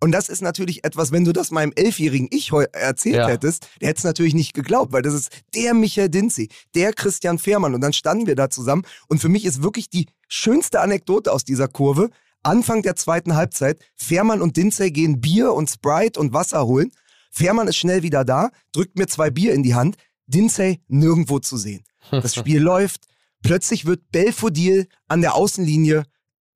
Und 0.00 0.12
das 0.12 0.28
ist 0.28 0.42
natürlich 0.42 0.84
etwas, 0.84 1.10
wenn 1.10 1.24
du 1.24 1.32
das 1.32 1.50
meinem 1.50 1.72
elfjährigen 1.74 2.28
Ich 2.30 2.52
erzählt 2.72 3.16
Ja. 3.16 3.28
hättest, 3.28 3.68
der 3.80 3.88
hätte 3.88 3.98
es 3.98 4.04
natürlich 4.04 4.34
nicht 4.34 4.54
geglaubt, 4.54 4.92
weil 4.92 5.02
das 5.02 5.14
ist 5.14 5.30
der 5.54 5.74
Michael 5.74 6.08
Dinzi, 6.08 6.48
der 6.74 6.92
Christian 6.92 7.38
Fehrmann. 7.38 7.74
Und 7.74 7.80
dann 7.80 7.92
standen 7.92 8.26
wir 8.26 8.36
da 8.36 8.48
zusammen. 8.48 8.84
Und 9.08 9.20
für 9.20 9.28
mich 9.28 9.44
ist 9.44 9.62
wirklich 9.62 9.90
die 9.90 10.06
schönste 10.28 10.80
Anekdote 10.80 11.32
aus 11.32 11.44
dieser 11.44 11.66
Kurve. 11.66 12.10
Anfang 12.42 12.82
der 12.82 12.96
zweiten 12.96 13.34
Halbzeit, 13.34 13.80
Fehrmann 13.96 14.42
und 14.42 14.56
Dinzey 14.56 14.90
gehen 14.90 15.20
Bier 15.20 15.52
und 15.52 15.68
Sprite 15.70 16.18
und 16.18 16.32
Wasser 16.32 16.66
holen. 16.66 16.92
Fehrmann 17.30 17.68
ist 17.68 17.76
schnell 17.76 18.02
wieder 18.02 18.24
da, 18.24 18.50
drückt 18.72 18.98
mir 18.98 19.06
zwei 19.06 19.30
Bier 19.30 19.54
in 19.54 19.62
die 19.62 19.74
Hand. 19.74 19.96
Dinzey 20.26 20.80
nirgendwo 20.88 21.38
zu 21.38 21.56
sehen. 21.56 21.84
Das 22.10 22.34
Spiel 22.34 22.60
läuft. 22.62 23.06
Plötzlich 23.42 23.84
wird 23.84 24.10
Belfodil 24.10 24.88
an 25.08 25.20
der 25.20 25.34
Außenlinie 25.34 26.04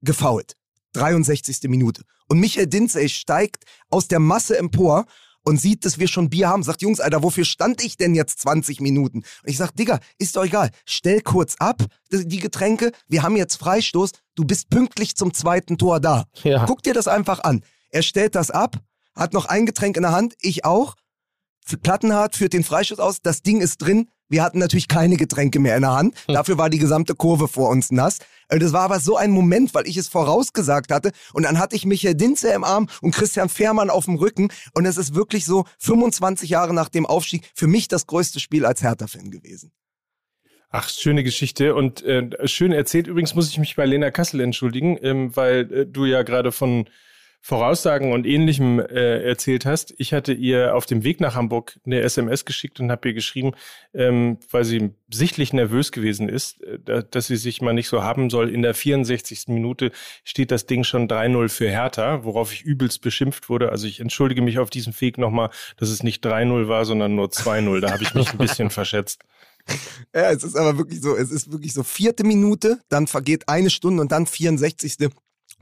gefoult. 0.00 0.56
63. 0.94 1.68
Minute. 1.68 2.02
Und 2.28 2.40
Michael 2.40 2.66
Dinzey 2.66 3.08
steigt 3.08 3.64
aus 3.90 4.08
der 4.08 4.18
Masse 4.18 4.56
empor 4.56 5.06
und 5.44 5.60
sieht, 5.60 5.84
dass 5.84 5.98
wir 5.98 6.08
schon 6.08 6.30
Bier 6.30 6.48
haben. 6.48 6.62
Sagt, 6.62 6.82
Jungs, 6.82 7.00
Alter, 7.00 7.22
wofür 7.22 7.44
stand 7.44 7.82
ich 7.82 7.96
denn 7.96 8.14
jetzt 8.14 8.40
20 8.40 8.80
Minuten? 8.80 9.18
Und 9.18 9.26
ich 9.44 9.56
sag, 9.56 9.74
Digga, 9.74 10.00
ist 10.18 10.36
doch 10.36 10.44
egal. 10.44 10.70
Stell 10.86 11.20
kurz 11.20 11.56
ab, 11.58 11.84
die 12.10 12.40
Getränke. 12.40 12.92
Wir 13.08 13.22
haben 13.22 13.36
jetzt 13.36 13.56
Freistoß. 13.56 14.12
Du 14.34 14.44
bist 14.44 14.70
pünktlich 14.70 15.16
zum 15.16 15.34
zweiten 15.34 15.78
Tor 15.78 16.00
da. 16.00 16.24
Ja. 16.42 16.64
Guck 16.66 16.82
dir 16.82 16.94
das 16.94 17.08
einfach 17.08 17.40
an. 17.40 17.62
Er 17.90 18.02
stellt 18.02 18.34
das 18.34 18.50
ab, 18.50 18.76
hat 19.14 19.34
noch 19.34 19.46
ein 19.46 19.66
Getränk 19.66 19.96
in 19.96 20.02
der 20.02 20.12
Hand, 20.12 20.34
ich 20.40 20.64
auch. 20.64 20.94
Plattenhardt 21.82 22.36
führt 22.36 22.54
den 22.54 22.64
Freischuss 22.64 22.98
aus, 22.98 23.20
das 23.22 23.42
Ding 23.42 23.60
ist 23.60 23.78
drin. 23.78 24.08
Wir 24.32 24.42
hatten 24.42 24.58
natürlich 24.58 24.88
keine 24.88 25.18
Getränke 25.18 25.60
mehr 25.60 25.76
in 25.76 25.82
der 25.82 25.92
Hand. 25.92 26.14
Dafür 26.26 26.56
war 26.56 26.70
die 26.70 26.78
gesamte 26.78 27.14
Kurve 27.14 27.48
vor 27.48 27.68
uns 27.68 27.92
nass. 27.92 28.18
Äh, 28.48 28.58
Das 28.58 28.72
war 28.72 28.80
aber 28.80 28.98
so 28.98 29.18
ein 29.18 29.30
Moment, 29.30 29.74
weil 29.74 29.86
ich 29.86 29.98
es 29.98 30.08
vorausgesagt 30.08 30.90
hatte. 30.90 31.12
Und 31.34 31.42
dann 31.42 31.58
hatte 31.58 31.76
ich 31.76 31.84
Michael 31.84 32.14
Dinze 32.14 32.50
im 32.50 32.64
Arm 32.64 32.88
und 33.02 33.14
Christian 33.14 33.50
Fehrmann 33.50 33.90
auf 33.90 34.06
dem 34.06 34.14
Rücken. 34.14 34.48
Und 34.72 34.86
es 34.86 34.96
ist 34.96 35.14
wirklich 35.14 35.44
so 35.44 35.66
25 35.80 36.48
Jahre 36.48 36.72
nach 36.72 36.88
dem 36.88 37.04
Aufstieg 37.04 37.42
für 37.54 37.66
mich 37.66 37.88
das 37.88 38.06
größte 38.06 38.40
Spiel 38.40 38.64
als 38.64 38.82
Hertha-Fan 38.82 39.30
gewesen. 39.30 39.70
Ach, 40.70 40.88
schöne 40.88 41.24
Geschichte 41.24 41.74
und 41.74 42.02
äh, 42.02 42.48
schön 42.48 42.72
erzählt. 42.72 43.08
Übrigens 43.08 43.34
muss 43.34 43.50
ich 43.50 43.58
mich 43.58 43.76
bei 43.76 43.84
Lena 43.84 44.10
Kassel 44.10 44.40
entschuldigen, 44.40 44.98
ähm, 45.02 45.36
weil 45.36 45.70
äh, 45.70 45.86
du 45.86 46.06
ja 46.06 46.22
gerade 46.22 46.52
von 46.52 46.86
Voraussagen 47.44 48.12
und 48.12 48.24
Ähnlichem 48.24 48.78
äh, 48.78 49.24
erzählt 49.24 49.66
hast. 49.66 49.92
Ich 49.98 50.12
hatte 50.12 50.32
ihr 50.32 50.76
auf 50.76 50.86
dem 50.86 51.02
Weg 51.02 51.20
nach 51.20 51.34
Hamburg 51.34 51.76
eine 51.84 52.00
SMS 52.00 52.44
geschickt 52.44 52.78
und 52.78 52.92
habe 52.92 53.08
ihr 53.08 53.14
geschrieben, 53.14 53.50
ähm, 53.92 54.38
weil 54.52 54.64
sie 54.64 54.90
sichtlich 55.12 55.52
nervös 55.52 55.90
gewesen 55.90 56.28
ist, 56.28 56.62
äh, 56.62 56.78
da, 56.84 57.02
dass 57.02 57.26
sie 57.26 57.36
sich 57.36 57.60
mal 57.60 57.72
nicht 57.72 57.88
so 57.88 58.04
haben 58.04 58.30
soll. 58.30 58.48
In 58.48 58.62
der 58.62 58.74
64. 58.74 59.48
Minute 59.48 59.90
steht 60.22 60.52
das 60.52 60.66
Ding 60.66 60.84
schon 60.84 61.08
3-0 61.08 61.48
für 61.48 61.68
Hertha, 61.68 62.22
worauf 62.22 62.52
ich 62.52 62.62
übelst 62.62 63.02
beschimpft 63.02 63.48
wurde. 63.48 63.70
Also 63.72 63.88
ich 63.88 63.98
entschuldige 63.98 64.40
mich 64.40 64.60
auf 64.60 64.70
diesem 64.70 64.98
Weg 65.00 65.18
nochmal, 65.18 65.50
dass 65.78 65.88
es 65.88 66.04
nicht 66.04 66.24
3-0 66.24 66.68
war, 66.68 66.84
sondern 66.84 67.16
nur 67.16 67.26
2-0. 67.26 67.80
Da 67.80 67.90
habe 67.90 68.04
ich 68.04 68.14
mich 68.14 68.30
ein 68.30 68.38
bisschen 68.38 68.70
verschätzt. 68.70 69.24
Ja, 70.14 70.30
es 70.30 70.44
ist 70.44 70.56
aber 70.56 70.78
wirklich 70.78 71.00
so, 71.00 71.16
es 71.16 71.32
ist 71.32 71.50
wirklich 71.50 71.74
so 71.74 71.82
vierte 71.82 72.22
Minute, 72.22 72.78
dann 72.88 73.08
vergeht 73.08 73.48
eine 73.48 73.70
Stunde 73.70 74.00
und 74.00 74.12
dann 74.12 74.26
64. 74.26 75.10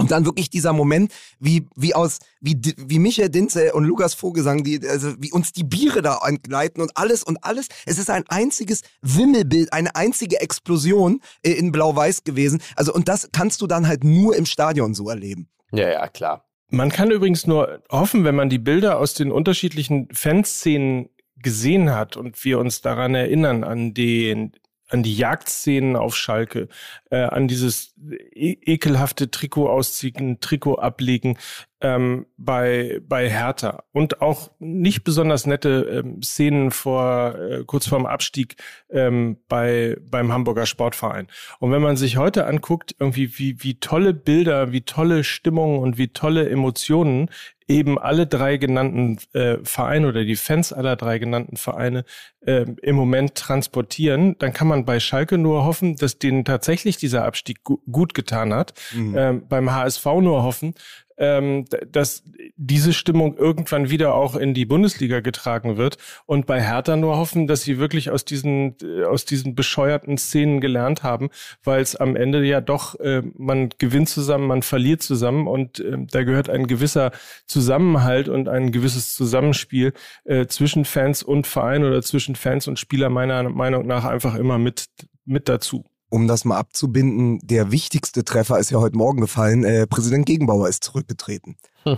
Und 0.01 0.11
dann 0.11 0.25
wirklich 0.25 0.49
dieser 0.49 0.73
Moment, 0.73 1.13
wie, 1.39 1.67
wie 1.77 1.95
aus, 1.95 2.21
wie, 2.41 2.59
wie 2.79 2.99
Michael 2.99 3.29
Dinze 3.29 3.75
und 3.75 3.85
Lukas 3.85 4.15
Vogelsang, 4.15 4.65
die, 4.65 4.81
also 4.89 5.13
wie 5.19 5.31
uns 5.31 5.53
die 5.53 5.63
Biere 5.63 6.01
da 6.01 6.19
entgleiten 6.27 6.83
und 6.83 6.91
alles 6.95 7.23
und 7.23 7.45
alles. 7.45 7.69
Es 7.85 7.99
ist 7.99 8.09
ein 8.09 8.25
einziges 8.29 8.81
Wimmelbild, 9.03 9.75
eine 9.75 9.95
einzige 9.95 10.41
Explosion 10.41 11.21
äh, 11.43 11.51
in 11.53 11.71
Blau-Weiß 11.71 12.25
gewesen. 12.25 12.63
Also, 12.77 12.95
und 12.95 13.09
das 13.09 13.29
kannst 13.33 13.61
du 13.61 13.67
dann 13.67 13.87
halt 13.87 14.03
nur 14.03 14.35
im 14.35 14.47
Stadion 14.47 14.95
so 14.95 15.11
erleben. 15.11 15.49
Ja, 15.71 15.91
ja, 15.91 16.09
klar. 16.09 16.47
Man 16.71 16.89
kann 16.89 17.11
übrigens 17.11 17.47
nur 17.47 17.83
hoffen, 17.91 18.25
wenn 18.25 18.37
man 18.37 18.49
die 18.49 18.59
Bilder 18.59 18.99
aus 18.99 19.13
den 19.13 19.31
unterschiedlichen 19.31 20.09
Fanszenen 20.13 21.11
gesehen 21.37 21.91
hat 21.91 22.17
und 22.17 22.43
wir 22.43 22.59
uns 22.59 22.81
daran 22.81 23.15
erinnern, 23.15 23.65
an 23.65 23.93
den, 23.93 24.53
an 24.91 25.03
die 25.03 25.15
Jagdszenen 25.15 25.97
auf 25.97 26.17
Schalke, 26.17 26.69
äh, 27.11 27.17
an 27.17 27.49
dieses 27.49 27.95
e 28.33 28.57
ekelhafte 28.63 29.31
Trikot 29.31 29.69
ausziehen, 29.69 30.41
Trikot 30.41 30.77
ablegen 30.77 31.39
ähm, 31.81 32.27
bei 32.37 33.01
bei 33.07 33.29
Hertha 33.29 33.85
und 33.93 34.21
auch 34.21 34.51
nicht 34.59 35.05
besonders 35.05 35.47
nette 35.47 36.03
ähm, 36.05 36.23
Szenen 36.23 36.71
vor 36.71 37.35
äh, 37.39 37.65
kurz 37.65 37.87
vorm 37.87 38.07
Abstieg 38.07 38.57
ähm, 38.91 39.39
bei 39.49 39.97
beim 40.03 40.33
Hamburger 40.33 40.67
Sportverein. 40.67 41.29
Und 41.59 41.73
wenn 41.73 41.83
man 41.83 41.97
sich 41.97 42.17
heute 42.17 42.47
anguckt, 42.47 42.95
irgendwie 42.99 43.39
wie 43.39 43.63
wie 43.63 43.81
tolle 43.81 44.15
Bilder, 44.15 44.73
wie 44.73 44.83
tolle 44.83 45.25
Stimmungen 45.25 45.81
und 45.81 45.99
wie 45.99 46.09
tolle 46.09 46.49
Emotionen 46.49 47.31
eben 47.71 47.99
alle 47.99 48.27
drei 48.27 48.57
genannten 48.57 49.19
äh, 49.33 49.59
Vereine 49.63 50.09
oder 50.09 50.25
die 50.25 50.35
Fans 50.35 50.73
aller 50.73 50.97
drei 50.97 51.19
genannten 51.19 51.57
Vereine 51.57 52.05
äh, 52.45 52.67
im 52.83 52.97
Moment 52.97 53.37
transportieren, 53.37 54.37
dann 54.39 54.53
kann 54.53 54.67
man 54.67 54.85
bei 54.85 54.99
Schalke 54.99 55.39
nur 55.39 55.65
hoffen, 55.65 55.95
dass 55.95 56.19
denen 56.19 56.45
tatsächlich 56.45 56.97
dieser 56.97 57.25
Abstieg 57.25 57.63
gu 57.63 57.79
gut 57.91 58.13
getan 58.13 58.53
hat. 58.53 58.75
Mhm. 58.93 59.15
Ähm, 59.17 59.43
beim 59.49 59.73
HSV 59.73 60.05
nur 60.21 60.43
hoffen, 60.43 60.75
ähm, 61.21 61.67
dass 61.93 62.25
diese 62.57 62.93
Stimmung 62.93 63.37
irgendwann 63.37 63.91
wieder 63.91 64.15
auch 64.15 64.35
in 64.35 64.55
die 64.55 64.65
Bundesliga 64.65 65.21
getragen 65.21 65.77
wird 65.77 65.99
und 66.27 66.47
bei 66.47 66.61
Hertha 66.61 66.97
nur 66.97 67.19
hoffen, 67.19 67.47
dass 67.47 67.63
sie 67.63 67.79
wirklich 67.79 68.11
aus 68.11 68.25
diesen 68.25 68.77
aus 69.07 69.27
diesen 69.27 69.55
bescheuerten 69.55 70.19
Szenen 70.19 70.61
gelernt 70.61 71.03
haben, 71.03 71.29
weil 71.63 71.83
es 71.83 71.95
am 71.95 72.17
Ende 72.17 72.43
ja 72.45 72.61
doch 72.61 72.99
äh, 72.99 73.23
man 73.37 73.69
gewinnt 73.79 74.09
zusammen, 74.09 74.47
man 74.47 74.63
verliert 74.63 75.03
zusammen 75.03 75.47
und 75.47 75.79
äh, 75.81 75.99
da 76.11 76.25
gehört 76.25 76.49
ein 76.49 76.67
gewisser 76.67 77.13
Zusammenhalt 77.47 78.29
und 78.29 78.49
ein 78.49 78.73
gewisses 78.73 79.15
Zusammenspiel 79.15 79.93
äh, 80.25 80.47
zwischen 80.47 80.85
Fans 80.87 81.23
und 81.23 81.47
Verein 81.47 81.85
oder 81.85 82.03
zwischen 82.03 82.35
Fans 82.35 82.67
und 82.67 82.79
Spieler 82.79 83.11
meiner 83.11 83.49
Meinung 83.51 83.87
nach 83.87 84.05
einfach 84.05 84.35
immer 84.35 84.59
mit 84.59 84.87
mit 85.27 85.49
dazu 85.49 85.85
um 86.11 86.27
das 86.29 86.45
mal 86.45 86.59
abzubinden, 86.59 87.39
der 87.43 87.73
wichtigste 87.73 88.25
Treffer 88.25 88.59
ist 88.59 88.71
ja 88.71 88.79
heute 88.79 88.97
Morgen 88.97 89.21
gefallen. 89.21 89.65
Äh, 89.65 89.87
Präsident 89.87 90.27
Gegenbauer 90.27 90.69
ist 90.69 90.85
zurückgetreten. 90.85 91.57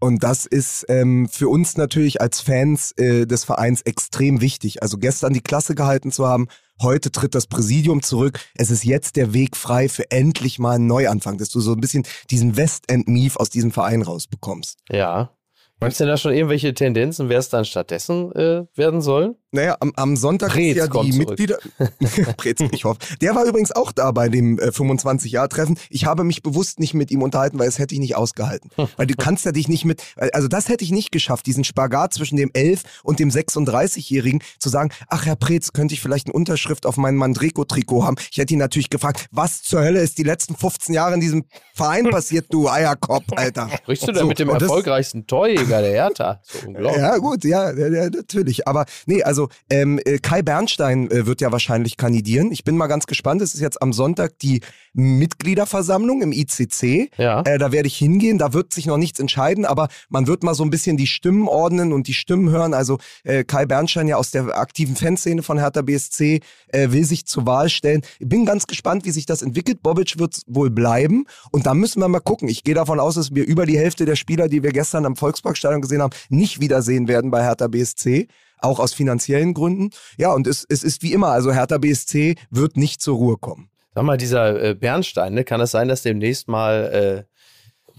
Und 0.00 0.22
das 0.22 0.46
ist 0.46 0.86
ähm, 0.88 1.28
für 1.28 1.48
uns 1.48 1.76
natürlich 1.76 2.20
als 2.20 2.40
Fans 2.40 2.92
äh, 2.92 3.26
des 3.26 3.44
Vereins 3.44 3.82
extrem 3.82 4.40
wichtig. 4.40 4.80
Also 4.80 4.96
gestern 4.96 5.32
die 5.32 5.40
Klasse 5.40 5.74
gehalten 5.74 6.12
zu 6.12 6.26
haben, 6.26 6.46
heute 6.80 7.10
tritt 7.10 7.34
das 7.34 7.48
Präsidium 7.48 8.02
zurück. 8.02 8.38
Es 8.54 8.70
ist 8.70 8.84
jetzt 8.84 9.16
der 9.16 9.32
Weg 9.34 9.56
frei 9.56 9.88
für 9.88 10.08
endlich 10.12 10.60
mal 10.60 10.76
einen 10.76 10.86
Neuanfang, 10.86 11.38
dass 11.38 11.50
du 11.50 11.58
so 11.58 11.72
ein 11.72 11.80
bisschen 11.80 12.04
diesen 12.30 12.56
Westend-Mief 12.56 13.36
aus 13.36 13.50
diesem 13.50 13.72
Verein 13.72 14.02
rausbekommst. 14.02 14.78
Ja. 14.88 15.32
Meinst 15.80 16.00
du 16.00 16.04
denn 16.04 16.10
da 16.10 16.16
schon 16.16 16.32
irgendwelche 16.32 16.74
Tendenzen, 16.74 17.28
wer 17.28 17.38
es 17.38 17.50
dann 17.50 17.64
stattdessen 17.64 18.32
äh, 18.32 18.64
werden 18.74 19.00
soll? 19.00 19.36
Naja, 19.50 19.76
am, 19.80 19.92
am 19.96 20.16
Sonntag 20.16 20.50
Preetz 20.50 20.76
ist 20.76 20.94
ja 20.94 21.02
die 21.02 21.12
Mitglieder. 21.12 21.58
Preetz, 22.36 22.60
ich 22.70 22.84
hoffe. 22.84 22.98
Der 23.22 23.34
war 23.34 23.46
übrigens 23.46 23.72
auch 23.72 23.92
da 23.92 24.10
bei 24.10 24.28
dem 24.28 24.58
äh, 24.58 24.66
25-Jahr-Treffen. 24.66 25.78
Ich 25.88 26.04
habe 26.04 26.22
mich 26.22 26.42
bewusst 26.42 26.80
nicht 26.80 26.92
mit 26.92 27.10
ihm 27.10 27.22
unterhalten, 27.22 27.58
weil 27.58 27.66
das 27.66 27.78
hätte 27.78 27.94
ich 27.94 28.00
nicht 28.00 28.14
ausgehalten. 28.14 28.70
weil 28.96 29.06
du 29.06 29.14
kannst 29.14 29.46
ja 29.46 29.52
dich 29.52 29.68
nicht 29.68 29.86
mit. 29.86 30.02
Also 30.16 30.48
das 30.48 30.68
hätte 30.68 30.84
ich 30.84 30.90
nicht 30.90 31.12
geschafft, 31.12 31.46
diesen 31.46 31.64
Spagat 31.64 32.12
zwischen 32.12 32.36
dem 32.36 32.50
11 32.52 32.82
und 33.04 33.20
dem 33.20 33.30
36-Jährigen 33.30 34.42
zu 34.58 34.68
sagen, 34.68 34.90
ach 35.08 35.24
Herr 35.24 35.36
Preetz, 35.36 35.72
könnte 35.72 35.94
ich 35.94 36.02
vielleicht 36.02 36.26
eine 36.26 36.34
Unterschrift 36.34 36.84
auf 36.84 36.98
mein 36.98 37.16
Mandreko-Trikot 37.16 38.04
haben? 38.04 38.16
Ich 38.30 38.36
hätte 38.36 38.52
ihn 38.52 38.60
natürlich 38.60 38.90
gefragt, 38.90 39.26
was 39.30 39.62
zur 39.62 39.80
Hölle 39.80 40.00
ist 40.00 40.18
die 40.18 40.24
letzten 40.24 40.56
15 40.56 40.94
Jahre 40.94 41.14
in 41.14 41.20
diesem 41.20 41.44
Verein 41.72 42.10
passiert, 42.10 42.46
du 42.50 42.68
Eierkopf, 42.68 43.24
Alter. 43.34 43.70
Sprichst 43.78 44.08
du 44.08 44.12
da 44.12 44.20
so, 44.20 44.26
mit 44.26 44.38
dem 44.38 44.50
erfolgreichsten 44.50 45.26
Torjäger 45.68 45.82
der 45.82 45.92
Hertha? 45.92 46.40
So 46.42 46.68
unglaublich. 46.68 47.02
Ja, 47.02 47.16
gut, 47.18 47.44
ja, 47.44 47.72
ja, 47.72 48.10
natürlich. 48.10 48.66
Aber 48.66 48.86
nee, 49.06 49.22
also 49.22 49.48
ähm, 49.70 50.00
äh, 50.04 50.18
Kai 50.18 50.42
Bernstein 50.42 51.10
äh, 51.10 51.26
wird 51.26 51.40
ja 51.40 51.52
wahrscheinlich 51.52 51.96
kandidieren. 51.96 52.52
Ich 52.52 52.64
bin 52.64 52.76
mal 52.76 52.86
ganz 52.86 53.06
gespannt. 53.06 53.42
Es 53.42 53.54
ist 53.54 53.60
jetzt 53.60 53.82
am 53.82 53.92
Sonntag 53.92 54.38
die 54.38 54.60
Mitgliederversammlung 54.94 56.22
im 56.22 56.32
ICC. 56.32 57.10
Ja. 57.16 57.42
Äh, 57.42 57.58
da 57.58 57.72
werde 57.72 57.88
ich 57.88 57.96
hingehen. 57.96 58.38
Da 58.38 58.52
wird 58.52 58.72
sich 58.72 58.86
noch 58.86 58.96
nichts 58.96 59.20
entscheiden, 59.20 59.64
aber 59.64 59.88
man 60.08 60.26
wird 60.26 60.42
mal 60.42 60.54
so 60.54 60.64
ein 60.64 60.70
bisschen 60.70 60.96
die 60.96 61.06
Stimmen 61.06 61.48
ordnen 61.48 61.92
und 61.92 62.08
die 62.08 62.14
Stimmen 62.14 62.50
hören. 62.50 62.74
Also 62.74 62.98
äh, 63.24 63.44
Kai 63.44 63.66
Bernstein 63.66 64.08
ja 64.08 64.16
aus 64.16 64.30
der 64.30 64.58
aktiven 64.58 64.96
Fanszene 64.96 65.42
von 65.42 65.58
Hertha 65.58 65.82
BSC 65.82 66.40
äh, 66.68 66.90
will 66.90 67.04
sich 67.04 67.26
zur 67.26 67.46
Wahl 67.46 67.68
stellen. 67.68 68.02
Ich 68.18 68.28
bin 68.28 68.44
ganz 68.44 68.66
gespannt, 68.66 69.04
wie 69.04 69.10
sich 69.10 69.26
das 69.26 69.42
entwickelt. 69.42 69.82
Bobic 69.82 70.18
wird 70.18 70.40
wohl 70.46 70.70
bleiben 70.70 71.26
und 71.50 71.66
da 71.66 71.74
müssen 71.74 72.00
wir 72.00 72.08
mal 72.08 72.20
gucken. 72.20 72.48
Ich 72.48 72.64
gehe 72.64 72.74
davon 72.74 73.00
aus, 73.00 73.14
dass 73.14 73.34
wir 73.34 73.46
über 73.46 73.66
die 73.66 73.78
Hälfte 73.78 74.04
der 74.04 74.16
Spieler, 74.16 74.48
die 74.48 74.62
wir 74.62 74.72
gestern 74.72 75.06
am 75.06 75.16
Volksparkstadion 75.58 75.82
gesehen 75.82 76.02
haben, 76.02 76.14
nicht 76.28 76.60
wiedersehen 76.60 77.08
werden 77.08 77.30
bei 77.30 77.42
Hertha 77.42 77.66
BSC 77.66 78.28
auch 78.60 78.80
aus 78.80 78.92
finanziellen 78.92 79.54
Gründen. 79.54 79.90
Ja, 80.16 80.32
und 80.32 80.46
es, 80.46 80.66
es 80.68 80.82
ist 80.82 81.02
wie 81.02 81.12
immer, 81.12 81.28
also 81.28 81.52
Hertha 81.52 81.78
BSC 81.78 82.36
wird 82.50 82.76
nicht 82.76 83.00
zur 83.00 83.16
Ruhe 83.16 83.36
kommen. 83.36 83.70
Sag 83.94 84.04
mal, 84.04 84.16
dieser 84.16 84.62
äh, 84.62 84.74
Bernstein, 84.74 85.34
ne, 85.34 85.44
kann 85.44 85.60
es 85.60 85.70
sein, 85.70 85.88
dass 85.88 86.02
demnächst 86.02 86.48
mal 86.48 87.24
äh, 87.26 87.38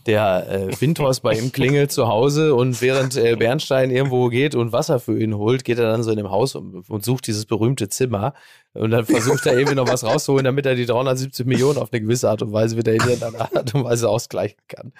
der 0.05 0.49
äh, 0.49 0.81
Windhorst 0.81 1.21
bei 1.21 1.33
ihm 1.33 1.51
klingelt 1.51 1.91
zu 1.91 2.07
Hause 2.07 2.55
und 2.55 2.81
während 2.81 3.15
äh, 3.17 3.35
Bernstein 3.35 3.91
irgendwo 3.91 4.29
geht 4.29 4.55
und 4.55 4.71
Wasser 4.71 4.99
für 4.99 5.21
ihn 5.21 5.35
holt, 5.35 5.63
geht 5.63 5.77
er 5.77 5.91
dann 5.91 6.03
so 6.03 6.11
in 6.11 6.17
dem 6.17 6.29
Haus 6.29 6.55
und, 6.55 6.89
und 6.89 7.05
sucht 7.05 7.27
dieses 7.27 7.45
berühmte 7.45 7.89
Zimmer 7.89 8.33
und 8.73 8.91
dann 8.91 9.05
versucht 9.05 9.45
er 9.45 9.53
irgendwie 9.53 9.75
noch 9.75 9.87
was 9.87 10.03
rauszuholen, 10.03 10.45
damit 10.45 10.65
er 10.65 10.75
die 10.75 10.85
370 10.85 11.45
Millionen 11.45 11.77
auf 11.77 11.89
eine 11.91 12.01
gewisse 12.01 12.29
Art 12.29 12.41
und 12.41 12.53
Weise 12.53 12.77
wieder 12.77 12.93
in 12.93 13.01
einer 13.01 13.41
Art 13.55 13.75
und 13.75 13.83
Weise 13.83 14.09
ausgleichen 14.09 14.59
kann. 14.67 14.93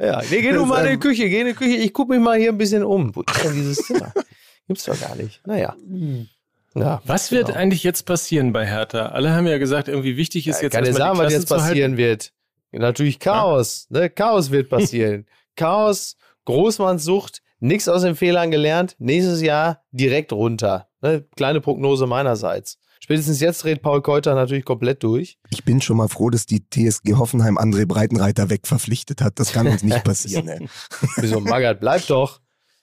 Ja, 0.00 0.22
nee, 0.30 0.40
geh 0.40 0.52
du 0.52 0.64
mal 0.66 0.86
in 0.86 0.92
die 0.92 0.98
Küche, 0.98 1.28
geh 1.28 1.40
in 1.40 1.48
die 1.48 1.54
Küche, 1.54 1.76
ich 1.76 1.92
guck 1.92 2.08
mich 2.08 2.20
mal 2.20 2.38
hier 2.38 2.50
ein 2.50 2.58
bisschen 2.58 2.82
um. 2.82 3.14
Wo 3.14 3.20
ist 3.22 3.44
denn 3.44 3.54
dieses 3.54 3.78
Zimmer? 3.78 4.12
Gibt's 4.66 4.84
doch 4.84 4.98
gar 4.98 5.14
nicht. 5.16 5.46
Naja. 5.46 5.74
Hm. 5.74 6.28
Ja, 6.74 7.02
was 7.04 7.32
wird 7.32 7.46
genau. 7.46 7.58
eigentlich 7.58 7.82
jetzt 7.82 8.06
passieren 8.06 8.52
bei 8.52 8.64
Hertha? 8.64 9.06
Alle 9.06 9.32
haben 9.32 9.46
ja 9.46 9.58
gesagt, 9.58 9.88
irgendwie 9.88 10.16
wichtig 10.16 10.46
ist 10.46 10.62
jetzt. 10.62 10.72
Ja, 10.72 10.80
keine 10.80 10.92
sagen, 10.92 11.18
was 11.18 11.32
jetzt 11.32 11.48
passieren 11.48 11.96
wird. 11.96 12.32
Natürlich 12.70 13.18
Chaos. 13.18 13.88
Ja. 13.90 14.00
Ne? 14.00 14.10
Chaos 14.10 14.52
wird 14.52 14.68
passieren. 14.68 15.26
Chaos, 15.56 16.16
Großmannssucht, 16.44 17.42
nichts 17.58 17.88
aus 17.88 18.02
den 18.02 18.14
Fehlern 18.14 18.52
gelernt. 18.52 18.94
Nächstes 18.98 19.42
Jahr 19.42 19.82
direkt 19.90 20.32
runter. 20.32 20.88
Ne? 21.02 21.24
Kleine 21.34 21.60
Prognose 21.60 22.06
meinerseits. 22.06 22.78
Spätestens 23.02 23.40
jetzt 23.40 23.64
dreht 23.64 23.80
Paul 23.80 24.02
Keuter 24.02 24.34
natürlich 24.34 24.64
komplett 24.64 25.02
durch. 25.02 25.38
Ich 25.48 25.64
bin 25.64 25.80
schon 25.80 25.96
mal 25.96 26.08
froh, 26.08 26.28
dass 26.28 26.44
die 26.44 26.62
TSG 26.68 27.14
Hoffenheim 27.14 27.58
André 27.58 27.86
Breitenreiter 27.86 28.50
wegverpflichtet 28.50 29.22
hat. 29.22 29.40
Das 29.40 29.52
kann 29.52 29.66
uns 29.66 29.82
nicht 29.82 30.04
passieren. 30.04 30.48
ey. 30.48 30.68
Wieso, 31.16 31.40
Magath, 31.40 31.80
bleib 31.80 32.06
doch. 32.06 32.40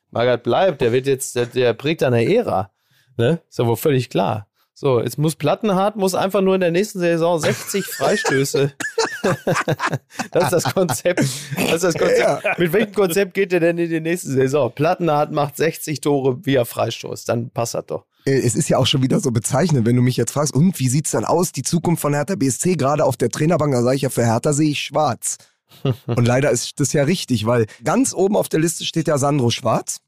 Magath 0.10 0.44
bleibt, 0.44 0.82
der 0.82 0.92
wird 0.92 1.06
jetzt, 1.06 1.36
der, 1.36 1.46
der 1.46 1.74
prägt 1.74 2.02
eine 2.02 2.26
Ära. 2.26 2.72
Ne? 3.16 3.42
Ist 3.48 3.60
ja 3.60 3.68
wohl 3.68 3.78
völlig 3.78 4.10
klar. 4.10 4.48
So, 4.74 5.02
jetzt 5.02 5.18
muss 5.18 5.36
Plattenhardt 5.36 5.96
muss 5.96 6.14
einfach 6.14 6.42
nur 6.42 6.56
in 6.56 6.62
der 6.62 6.72
nächsten 6.72 7.00
Saison 7.00 7.40
60 7.40 7.86
Freistöße. 7.98 8.74
das 10.32 10.44
ist 10.44 10.52
das 10.52 10.74
Konzept. 10.74 11.20
Das 11.20 11.74
ist 11.74 11.84
das 11.84 11.94
Konzept. 11.96 12.44
Ja. 12.44 12.56
Mit 12.58 12.74
welchem 12.74 12.94
Konzept 12.94 13.34
geht 13.34 13.54
er 13.54 13.60
denn 13.60 13.78
in 13.78 13.90
die 13.90 14.02
nächste 14.02 14.30
Saison? 14.30 14.72
Plattenhardt 14.72 15.32
macht 15.32 15.58
60 15.58 16.02
Tore 16.02 16.46
via 16.46 16.64
Freistoß. 16.64 17.26
Dann 17.26 17.50
passt 17.50 17.74
das 17.74 17.88
doch. 17.88 18.06
Äh, 18.28 18.40
es 18.40 18.56
ist 18.56 18.70
ja 18.70 18.78
auch 18.78 18.86
schon 18.86 19.02
wieder 19.02 19.20
so 19.20 19.32
bezeichnend, 19.32 19.86
wenn 19.86 19.96
du 19.96 20.02
mich 20.02 20.18
jetzt 20.18 20.34
fragst, 20.34 20.54
und 20.54 20.78
wie 20.80 20.90
sieht's 20.90 21.12
dann 21.12 21.26
aus, 21.26 21.52
die 21.52 21.64
Zukunft 21.64 22.02
von 22.02 22.14
Hertha 22.14 22.36
BSC, 22.36 22.76
gerade 22.76 23.06
auf 23.06 23.18
der 23.18 23.30
Trainerbank, 23.30 23.74
da 23.74 23.82
sage 23.82 23.96
ich 23.96 24.02
ja, 24.04 24.10
für 24.10 24.26
Hertha 24.26 24.54
sehe 24.54 24.72
ich 24.72 24.82
schwarz. 24.82 25.38
Und 26.08 26.26
leider 26.26 26.50
ist 26.50 26.80
das 26.80 26.94
ja 26.94 27.04
richtig, 27.04 27.46
weil 27.46 27.66
ganz 27.84 28.14
oben 28.14 28.38
auf 28.38 28.48
der 28.48 28.62
Liste 28.62 28.86
steht 28.86 29.10
ja 29.10 29.18
Sandro 29.18 29.50
Schwarz, 29.50 30.00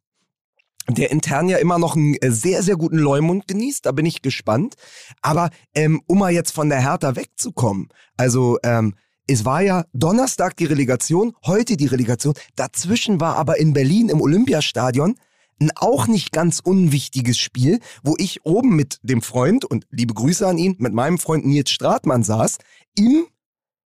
der 0.87 1.11
intern 1.11 1.49
ja 1.49 1.57
immer 1.57 1.77
noch 1.79 1.97
einen 1.97 2.15
äh, 2.15 2.31
sehr, 2.31 2.63
sehr 2.63 2.77
guten 2.77 2.97
Leumund 2.97 3.47
genießt. 3.47 3.85
Da 3.85 3.91
bin 3.91 4.05
ich 4.05 4.21
gespannt. 4.21 4.75
Aber 5.21 5.49
ähm, 5.75 6.01
um 6.07 6.19
mal 6.19 6.31
jetzt 6.31 6.51
von 6.51 6.69
der 6.69 6.81
Hertha 6.81 7.17
wegzukommen, 7.17 7.89
also 8.15 8.57
ähm, 8.63 8.95
es 9.27 9.43
war 9.43 9.61
ja 9.61 9.83
Donnerstag 9.93 10.55
die 10.55 10.65
Relegation, 10.65 11.33
heute 11.45 11.75
die 11.75 11.85
Relegation. 11.85 12.33
Dazwischen 12.55 13.19
war 13.19 13.35
aber 13.35 13.59
in 13.59 13.73
Berlin 13.73 14.09
im 14.09 14.21
Olympiastadion 14.21 15.15
ein 15.59 15.71
auch 15.75 16.07
nicht 16.07 16.31
ganz 16.31 16.59
unwichtiges 16.59 17.37
Spiel, 17.37 17.79
wo 18.03 18.15
ich 18.17 18.45
oben 18.45 18.75
mit 18.75 18.99
dem 19.03 19.21
Freund 19.21 19.65
und 19.65 19.85
liebe 19.91 20.13
Grüße 20.13 20.47
an 20.47 20.57
ihn, 20.57 20.75
mit 20.79 20.93
meinem 20.93 21.17
Freund 21.17 21.45
Nils 21.45 21.71
Stratmann 21.71 22.23
saß, 22.23 22.57
im, 22.95 23.27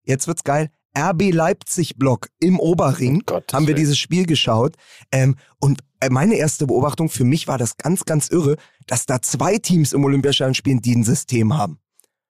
jetzt 0.03 0.27
wird's 0.27 0.43
geil, 0.43 0.69
RB 0.97 1.31
Leipzig-Block 1.31 2.29
im 2.39 2.59
Oberring 2.59 3.23
oh 3.29 3.39
haben 3.53 3.67
wir 3.67 3.75
dieses 3.75 3.97
Spiel 3.97 4.25
geschaut. 4.25 4.75
Ähm, 5.11 5.35
und 5.59 5.81
äh, 5.99 6.09
meine 6.09 6.35
erste 6.35 6.65
Beobachtung 6.67 7.09
für 7.09 7.23
mich 7.23 7.47
war 7.47 7.57
das 7.57 7.77
ganz, 7.77 8.05
ganz 8.05 8.29
irre, 8.29 8.57
dass 8.87 9.05
da 9.05 9.21
zwei 9.21 9.57
Teams 9.57 9.93
im 9.93 10.03
Olympiastadion 10.03 10.55
spielen, 10.55 10.81
die 10.81 10.95
ein 10.95 11.03
System 11.03 11.57
haben. 11.57 11.79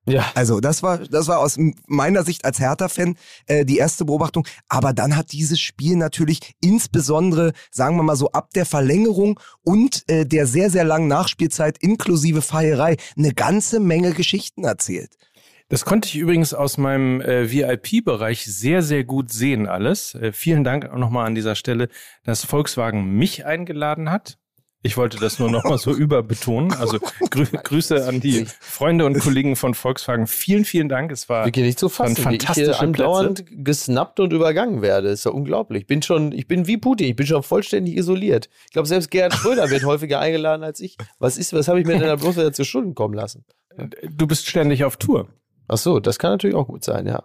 Ja. 0.10 0.32
Also 0.36 0.60
das 0.60 0.84
war, 0.84 1.00
das 1.00 1.28
war 1.28 1.40
aus 1.40 1.58
meiner 1.88 2.24
Sicht 2.24 2.46
als 2.46 2.60
Hertha-Fan 2.60 3.16
äh, 3.48 3.66
die 3.66 3.78
erste 3.78 4.06
Beobachtung. 4.06 4.48
Aber 4.68 4.94
dann 4.94 5.16
hat 5.16 5.32
dieses 5.32 5.60
Spiel 5.60 5.96
natürlich 5.96 6.54
insbesondere, 6.62 7.54
sagen 7.72 7.96
wir 7.98 8.04
mal 8.04 8.16
so, 8.16 8.32
ab 8.32 8.50
der 8.54 8.66
Verlängerung 8.66 9.40
und 9.64 10.04
äh, 10.08 10.26
der 10.26 10.48
sehr, 10.48 10.70
sehr 10.70 10.84
langen 10.84 11.08
Nachspielzeit 11.08 11.78
inklusive 11.80 12.42
Feierei 12.42 12.98
eine 13.18 13.34
ganze 13.34 13.80
Menge 13.80 14.14
Geschichten 14.14 14.64
erzählt. 14.64 15.16
Das 15.70 15.86
konnte 15.86 16.08
ich 16.08 16.16
übrigens 16.16 16.56
aus 16.56 16.80
meinem 16.80 17.22
äh, 17.22 17.52
VIP-Bereich 17.52 18.44
sehr, 18.46 18.82
sehr 18.82 19.04
gut 19.04 19.32
sehen 19.32 19.68
alles. 19.68 20.16
Äh, 20.16 20.32
vielen 20.32 20.64
Dank 20.64 20.90
auch 20.90 20.98
nochmal 20.98 21.28
an 21.28 21.36
dieser 21.36 21.54
Stelle, 21.54 21.90
dass 22.24 22.44
Volkswagen 22.44 23.16
mich 23.16 23.46
eingeladen 23.46 24.10
hat. 24.10 24.39
Ich 24.82 24.96
wollte 24.96 25.18
das 25.18 25.40
nur 25.40 25.52
nochmal 25.52 25.78
so 25.78 25.92
überbetonen. 25.96 26.72
Also 26.74 27.00
grü 27.30 27.46
Grüße 27.46 28.08
an 28.08 28.22
die 28.22 28.46
Freunde 28.62 29.06
und 29.06 29.20
Kollegen 29.20 29.58
von 29.58 29.74
Volkswagen. 29.74 30.26
Vielen, 30.26 30.64
vielen 30.64 30.88
Dank. 30.88 31.12
Es 31.12 31.28
war 31.28 31.46
Wirklich 31.46 31.66
nicht 31.66 31.80
zu 31.80 31.90
fassen, 31.90 32.30
wie 32.30 32.36
ich 32.38 32.50
hier 32.52 32.80
andauernd 32.80 33.44
gesnappt 33.50 34.22
und 34.22 34.32
übergangen 34.32 34.82
werde. 34.82 35.10
ist 35.10 35.26
ja 35.26 35.32
unglaublich. 35.32 35.82
Ich 35.82 35.88
bin 35.88 36.02
schon, 36.02 36.32
ich 36.32 36.48
bin 36.48 36.66
wie 36.66 36.78
Putin, 36.78 37.08
ich 37.10 37.16
bin 37.16 37.28
schon 37.28 37.44
vollständig 37.44 37.98
isoliert. 37.98 38.50
Ich 38.68 38.72
glaube, 38.72 38.88
selbst 38.88 39.12
Gerhard 39.12 39.34
Schröder 39.34 39.70
wird 39.70 39.84
häufiger 39.84 40.22
eingeladen 40.22 40.64
als 40.64 40.80
ich. 40.80 40.98
Was 41.20 41.38
ist, 41.38 41.52
was 41.52 41.68
habe 41.68 41.82
ich 41.82 41.86
mir 41.86 41.94
denn 41.94 42.08
da 42.08 42.16
bloß 42.16 42.38
wieder 42.38 42.54
zu 42.54 42.64
Schulden 42.64 42.96
kommen 42.96 43.14
lassen? 43.14 43.44
Du 44.10 44.28
bist 44.28 44.48
ständig 44.48 44.86
auf 44.86 44.96
Tour. 44.98 45.28
Ach 45.68 45.78
so, 45.78 46.00
das 46.00 46.20
kann 46.20 46.32
natürlich 46.32 46.56
auch 46.56 46.68
gut 46.68 46.84
sein, 46.84 47.06
ja. 47.06 47.24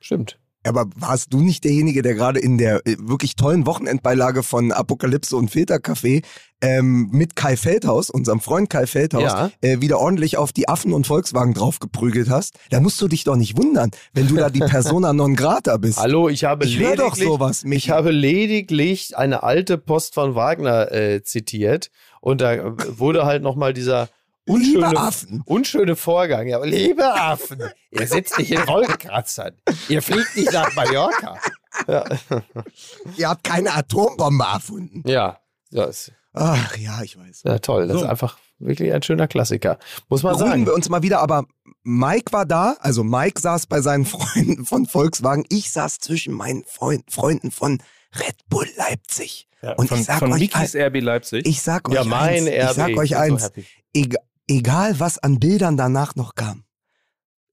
Stimmt. 0.00 0.38
Aber 0.66 0.86
warst 0.96 1.32
du 1.32 1.40
nicht 1.40 1.64
derjenige, 1.64 2.02
der 2.02 2.14
gerade 2.14 2.40
in 2.40 2.58
der 2.58 2.86
äh, 2.86 2.96
wirklich 2.98 3.36
tollen 3.36 3.66
Wochenendbeilage 3.66 4.42
von 4.42 4.72
Apokalypse 4.72 5.36
und 5.36 5.50
Filtercafé 5.50 6.22
ähm, 6.62 7.08
mit 7.12 7.36
Kai 7.36 7.56
Feldhaus, 7.56 8.08
unserem 8.10 8.40
Freund 8.40 8.70
Kai 8.70 8.86
Feldhaus, 8.86 9.22
Ja. 9.22 9.50
äh, 9.60 9.80
wieder 9.80 9.98
ordentlich 9.98 10.36
auf 10.38 10.52
die 10.52 10.68
Affen 10.68 10.92
und 10.92 11.06
Volkswagen 11.06 11.52
draufgeprügelt 11.54 12.30
hast? 12.30 12.54
Da 12.70 12.80
musst 12.80 13.00
du 13.00 13.08
dich 13.08 13.24
doch 13.24 13.36
nicht 13.36 13.56
wundern, 13.58 13.90
wenn 14.14 14.26
du 14.26 14.36
da 14.36 14.48
die 14.50 14.60
Persona 14.60 15.12
non 15.12 15.36
grata 15.36 15.76
bist. 15.76 15.98
Hallo, 15.98 16.28
ich 16.28 16.44
habe 16.44 16.64
Ich 16.64 16.78
höre 16.78 16.96
doch 16.96 17.14
lediglich, 17.16 17.24
sowas, 17.28 17.64
Michi. 17.64 17.76
ich 17.76 17.90
habe 17.90 18.10
lediglich 18.10 19.16
eine 19.16 19.42
alte 19.42 19.76
Post 19.78 20.14
von 20.14 20.34
Wagner 20.34 20.90
äh, 20.92 21.22
zitiert 21.22 21.90
und 22.20 22.40
da 22.40 22.54
äh, 22.54 22.72
wurde 22.98 23.24
halt 23.26 23.42
nochmal 23.42 23.72
dieser 23.74 24.08
Liebe 24.46 24.78
unschöne, 24.78 24.96
Affen. 25.00 25.42
unschöne 25.44 25.96
Vorgang. 25.96 26.46
Ja, 26.46 26.62
liebe 26.64 27.04
Affen, 27.04 27.62
ihr 27.90 28.06
sitzt 28.06 28.38
nicht 28.38 28.52
in 28.52 28.66
Wolkenkratzern, 28.66 29.54
ihr 29.88 30.00
fliegt 30.02 30.36
nicht 30.36 30.52
nach 30.52 30.74
Mallorca. 30.74 31.38
Ja, 31.88 32.04
Ihr 33.16 33.28
habt 33.28 33.44
keine 33.44 33.74
Atombombe 33.74 34.44
erfunden. 34.44 35.02
ja, 35.06 35.40
das, 35.70 36.10
Ach 36.32 36.76
ja, 36.76 37.02
ich 37.02 37.18
weiß. 37.18 37.42
ja 37.44 37.58
toll. 37.58 37.86
Das 37.88 37.98
So. 37.98 38.04
ist 38.04 38.08
einfach 38.08 38.38
wirklich 38.58 38.92
ein 38.92 39.02
schöner 39.02 39.26
Klassiker. 39.28 39.78
Muss 40.08 40.22
man 40.22 40.32
Beruhigen 40.34 40.50
sagen. 40.50 40.66
wir 40.66 40.74
uns 40.74 40.88
mal 40.88 41.02
wieder, 41.02 41.20
aber 41.20 41.44
Mike 41.82 42.32
war 42.32 42.46
da, 42.46 42.76
also 42.80 43.04
Mike 43.04 43.40
saß 43.40 43.66
bei 43.66 43.80
seinen 43.80 44.04
Freunden 44.06 44.64
von 44.64 44.86
Volkswagen, 44.86 45.44
ich 45.50 45.70
saß 45.72 45.98
zwischen 45.98 46.32
meinen 46.34 46.64
Freund, 46.66 47.10
Freunden 47.10 47.50
von 47.50 47.82
Red 48.18 48.36
Bull 48.48 48.68
Leipzig. 48.76 49.48
Und 49.76 49.88
von 49.88 49.98
ich 49.98 50.04
sag 50.06 50.18
von 50.20 50.32
euch, 50.32 50.40
Mikis 50.40 50.76
RB 50.76 51.00
Leipzig. 51.00 51.44
ich 51.46 51.60
sag 51.60 51.88
euch 51.88 51.94
Ja, 51.96 52.04
mein 52.04 52.46
eins, 52.46 52.48
RB. 52.48 52.70
ich 52.70 52.76
sag 52.76 52.96
euch 52.96 53.10
so 53.10 53.16
eins, 53.16 53.42
happy. 53.44 53.66
Eg 53.94 54.16
egal 54.46 54.98
was 55.00 55.18
an 55.18 55.38
Bildern 55.38 55.76
danach 55.76 56.14
noch 56.14 56.34
kam. 56.34 56.64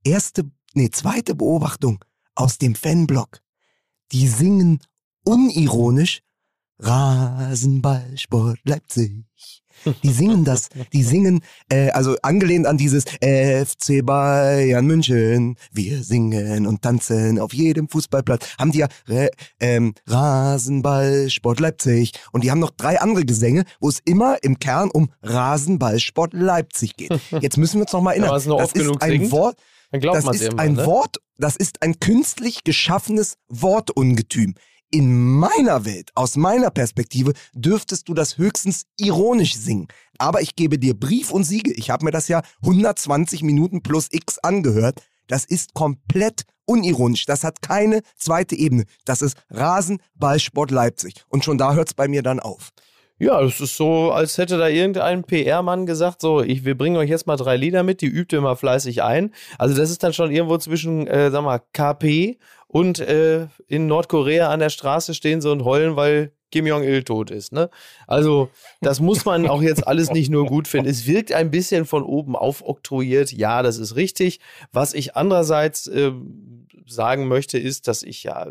Erste, 0.04 0.50
nee, 0.74 0.90
zweite 0.90 1.36
Beobachtung 1.36 2.04
aus 2.36 2.58
dem 2.58 2.76
Fanblock. 2.76 3.42
Die 4.12 4.28
singen 4.28 4.80
unironisch 5.24 6.22
Rasenballsport 6.80 8.60
Leipzig. 8.64 9.26
Die 10.04 10.12
singen 10.12 10.44
das, 10.44 10.70
die 10.92 11.04
singen, 11.04 11.42
äh, 11.70 11.90
also 11.92 12.16
angelehnt 12.22 12.68
an 12.68 12.78
dieses 12.78 13.06
FC 13.06 14.06
Bayern 14.06 14.86
München. 14.86 15.56
Wir 15.72 16.04
singen 16.04 16.68
und 16.68 16.82
tanzen 16.82 17.40
auf 17.40 17.54
jedem 17.54 17.90
Fußballplatz. 17.90 18.56
Haben 18.58 18.72
die 18.72 18.80
ja 18.80 18.88
Re, 19.08 19.30
ähm, 19.60 19.94
Rasenballsport 20.08 21.60
Leipzig. 21.60 22.14
Und 22.32 22.44
die 22.44 22.52
haben 22.52 22.60
noch 22.60 22.72
drei 22.72 23.00
andere 23.00 23.26
Gesänge, 23.26 23.64
wo 23.80 23.90
es 23.90 24.00
immer 24.06 24.38
im 24.42 24.60
Kern 24.60 24.90
um 24.92 25.12
Rasenballsport 25.22 26.34
Leipzig 26.34 26.96
geht. 26.96 27.12
Jetzt 27.40 27.58
müssen 27.58 27.78
wir 27.78 27.84
uns 27.84 27.94
noch 27.94 28.02
mal 28.02 28.12
erinnern. 28.14 28.42
Nur 28.46 28.58
das 28.58 28.74
ist 28.74 29.02
ein 29.02 29.12
singt, 29.12 29.32
Wort, 29.32 29.58
das 29.92 30.26
ist 30.26 30.42
irgendwann. 30.42 30.60
ein 30.60 30.74
ne? 30.74 30.86
Wort, 30.86 31.18
das 31.38 31.56
ist 31.56 31.82
ein 31.82 32.00
künstlich 32.00 32.64
geschaffenes 32.64 33.36
Wortungetüm. 33.50 34.56
In 34.94 35.40
meiner 35.40 35.86
Welt, 35.86 36.12
aus 36.14 36.36
meiner 36.36 36.70
Perspektive, 36.70 37.34
dürftest 37.56 38.08
du 38.08 38.14
das 38.14 38.38
höchstens 38.38 38.86
ironisch 38.96 39.56
singen. 39.56 39.88
Aber 40.20 40.42
ich 40.42 40.56
gebe 40.56 40.78
dir 40.78 40.94
Brief 40.94 41.32
und 41.32 41.46
Siege. 41.46 41.74
Ich 41.74 41.90
habe 41.90 42.06
mir 42.06 42.12
das 42.12 42.28
ja 42.28 42.44
120 42.62 43.42
Minuten 43.42 43.82
plus 43.82 44.10
X 44.12 44.38
angehört. 44.38 45.02
Das 45.26 45.46
ist 45.46 45.74
komplett 45.74 46.44
unironisch. 46.66 47.26
Das 47.26 47.44
hat 47.44 47.64
keine 47.64 48.02
zweite 48.18 48.56
Ebene. 48.56 48.84
Das 49.04 49.24
ist 49.24 49.36
Rasenballsport 49.50 50.70
Leipzig. 50.70 51.26
Und 51.28 51.44
schon 51.44 51.58
da 51.58 51.74
hört's 51.74 51.96
bei 51.96 52.08
mir 52.08 52.22
dann 52.22 52.40
auf. 52.40 52.70
Ja, 53.18 53.42
das 53.42 53.62
ist 53.62 53.78
so, 53.78 54.12
als 54.12 54.38
hätte 54.38 54.58
da 54.58 54.68
irgendein 54.68 55.24
PR-Mann 55.24 55.86
gesagt, 55.86 56.22
so, 56.22 56.42
ich, 56.42 56.66
wir 56.66 56.78
bringen 56.78 56.98
euch 56.98 57.10
jetzt 57.10 57.26
mal 57.26 57.38
drei 57.38 57.56
Lieder 57.58 57.82
mit, 57.82 58.02
die 58.02 58.08
übt 58.08 58.36
ihr 58.36 58.42
mal 58.42 58.56
fleißig 58.56 59.02
ein. 59.02 59.34
Also 59.58 59.76
das 59.76 59.90
ist 59.90 60.04
dann 60.04 60.14
schon 60.14 60.32
irgendwo 60.32 60.58
zwischen, 60.58 61.08
äh, 61.08 61.32
sag 61.32 61.44
mal, 61.44 61.62
KP 61.74 62.38
und 62.74 63.00
äh, 63.00 63.50
in 63.68 63.86
Nordkorea 63.86 64.50
an 64.50 64.60
der 64.60 64.72
Straße 64.72 65.14
stehen 65.14 65.42
sie 65.42 65.52
und 65.52 65.64
heulen, 65.64 65.96
weil 65.96 66.32
Kim 66.52 66.66
Jong-il 66.66 67.04
tot 67.04 67.30
ist. 67.30 67.54
Ne? 67.54 67.70
Also 68.08 68.50
das 68.82 69.00
muss 69.00 69.26
man 69.26 69.48
auch 69.48 69.62
jetzt 69.62 69.86
alles 69.86 70.10
nicht 70.10 70.32
nur 70.32 70.48
gut 70.48 70.68
finden. 70.68 70.90
Es 70.90 71.06
wirkt 71.06 71.32
ein 71.34 71.52
bisschen 71.52 71.86
von 71.86 72.02
oben 72.02 72.36
aufoktroyiert. 72.36 73.32
Ja, 73.32 73.62
das 73.62 73.78
ist 73.78 73.96
richtig. 73.96 74.40
Was 74.72 74.96
ich 74.96 75.16
andererseits 75.16 75.86
äh, 75.86 76.14
sagen 76.88 77.28
möchte, 77.28 77.60
ist, 77.60 77.88
dass 77.88 78.02
ich 78.02 78.24
ja 78.24 78.48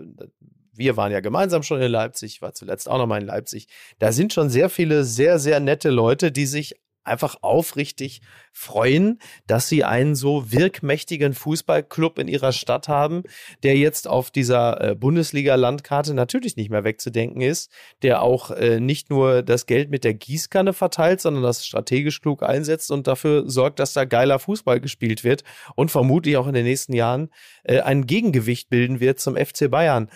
wir 0.74 0.96
waren 0.96 1.12
ja 1.12 1.20
gemeinsam 1.20 1.62
schon 1.62 1.82
in 1.82 1.90
Leipzig, 1.90 2.40
war 2.40 2.54
zuletzt 2.54 2.88
auch 2.88 2.98
nochmal 2.98 3.20
in 3.20 3.26
Leipzig. 3.26 3.66
Da 3.98 4.12
sind 4.12 4.32
schon 4.32 4.48
sehr 4.48 4.70
viele 4.70 5.04
sehr, 5.04 5.38
sehr 5.38 5.60
nette 5.60 5.90
Leute, 5.90 6.32
die 6.32 6.46
sich 6.46 6.76
einfach 7.04 7.36
aufrichtig 7.42 8.20
freuen, 8.52 9.18
dass 9.46 9.68
sie 9.68 9.84
einen 9.84 10.14
so 10.14 10.52
wirkmächtigen 10.52 11.34
Fußballclub 11.34 12.18
in 12.18 12.28
ihrer 12.28 12.52
Stadt 12.52 12.88
haben, 12.88 13.22
der 13.62 13.76
jetzt 13.76 14.06
auf 14.06 14.30
dieser 14.30 14.80
äh, 14.80 14.94
Bundesliga-Landkarte 14.94 16.14
natürlich 16.14 16.56
nicht 16.56 16.70
mehr 16.70 16.84
wegzudenken 16.84 17.40
ist, 17.40 17.70
der 18.02 18.22
auch 18.22 18.50
äh, 18.50 18.78
nicht 18.80 19.10
nur 19.10 19.42
das 19.42 19.66
Geld 19.66 19.90
mit 19.90 20.04
der 20.04 20.14
Gießkanne 20.14 20.72
verteilt, 20.72 21.20
sondern 21.20 21.42
das 21.42 21.66
strategisch 21.66 22.20
klug 22.20 22.42
einsetzt 22.42 22.90
und 22.90 23.06
dafür 23.06 23.48
sorgt, 23.48 23.78
dass 23.78 23.92
da 23.94 24.04
geiler 24.04 24.38
Fußball 24.38 24.80
gespielt 24.80 25.24
wird 25.24 25.44
und 25.74 25.90
vermutlich 25.90 26.36
auch 26.36 26.46
in 26.46 26.54
den 26.54 26.64
nächsten 26.64 26.92
Jahren 26.92 27.30
äh, 27.64 27.80
ein 27.80 28.06
Gegengewicht 28.06 28.68
bilden 28.68 29.00
wird 29.00 29.18
zum 29.20 29.36
FC 29.36 29.70
Bayern. 29.70 30.08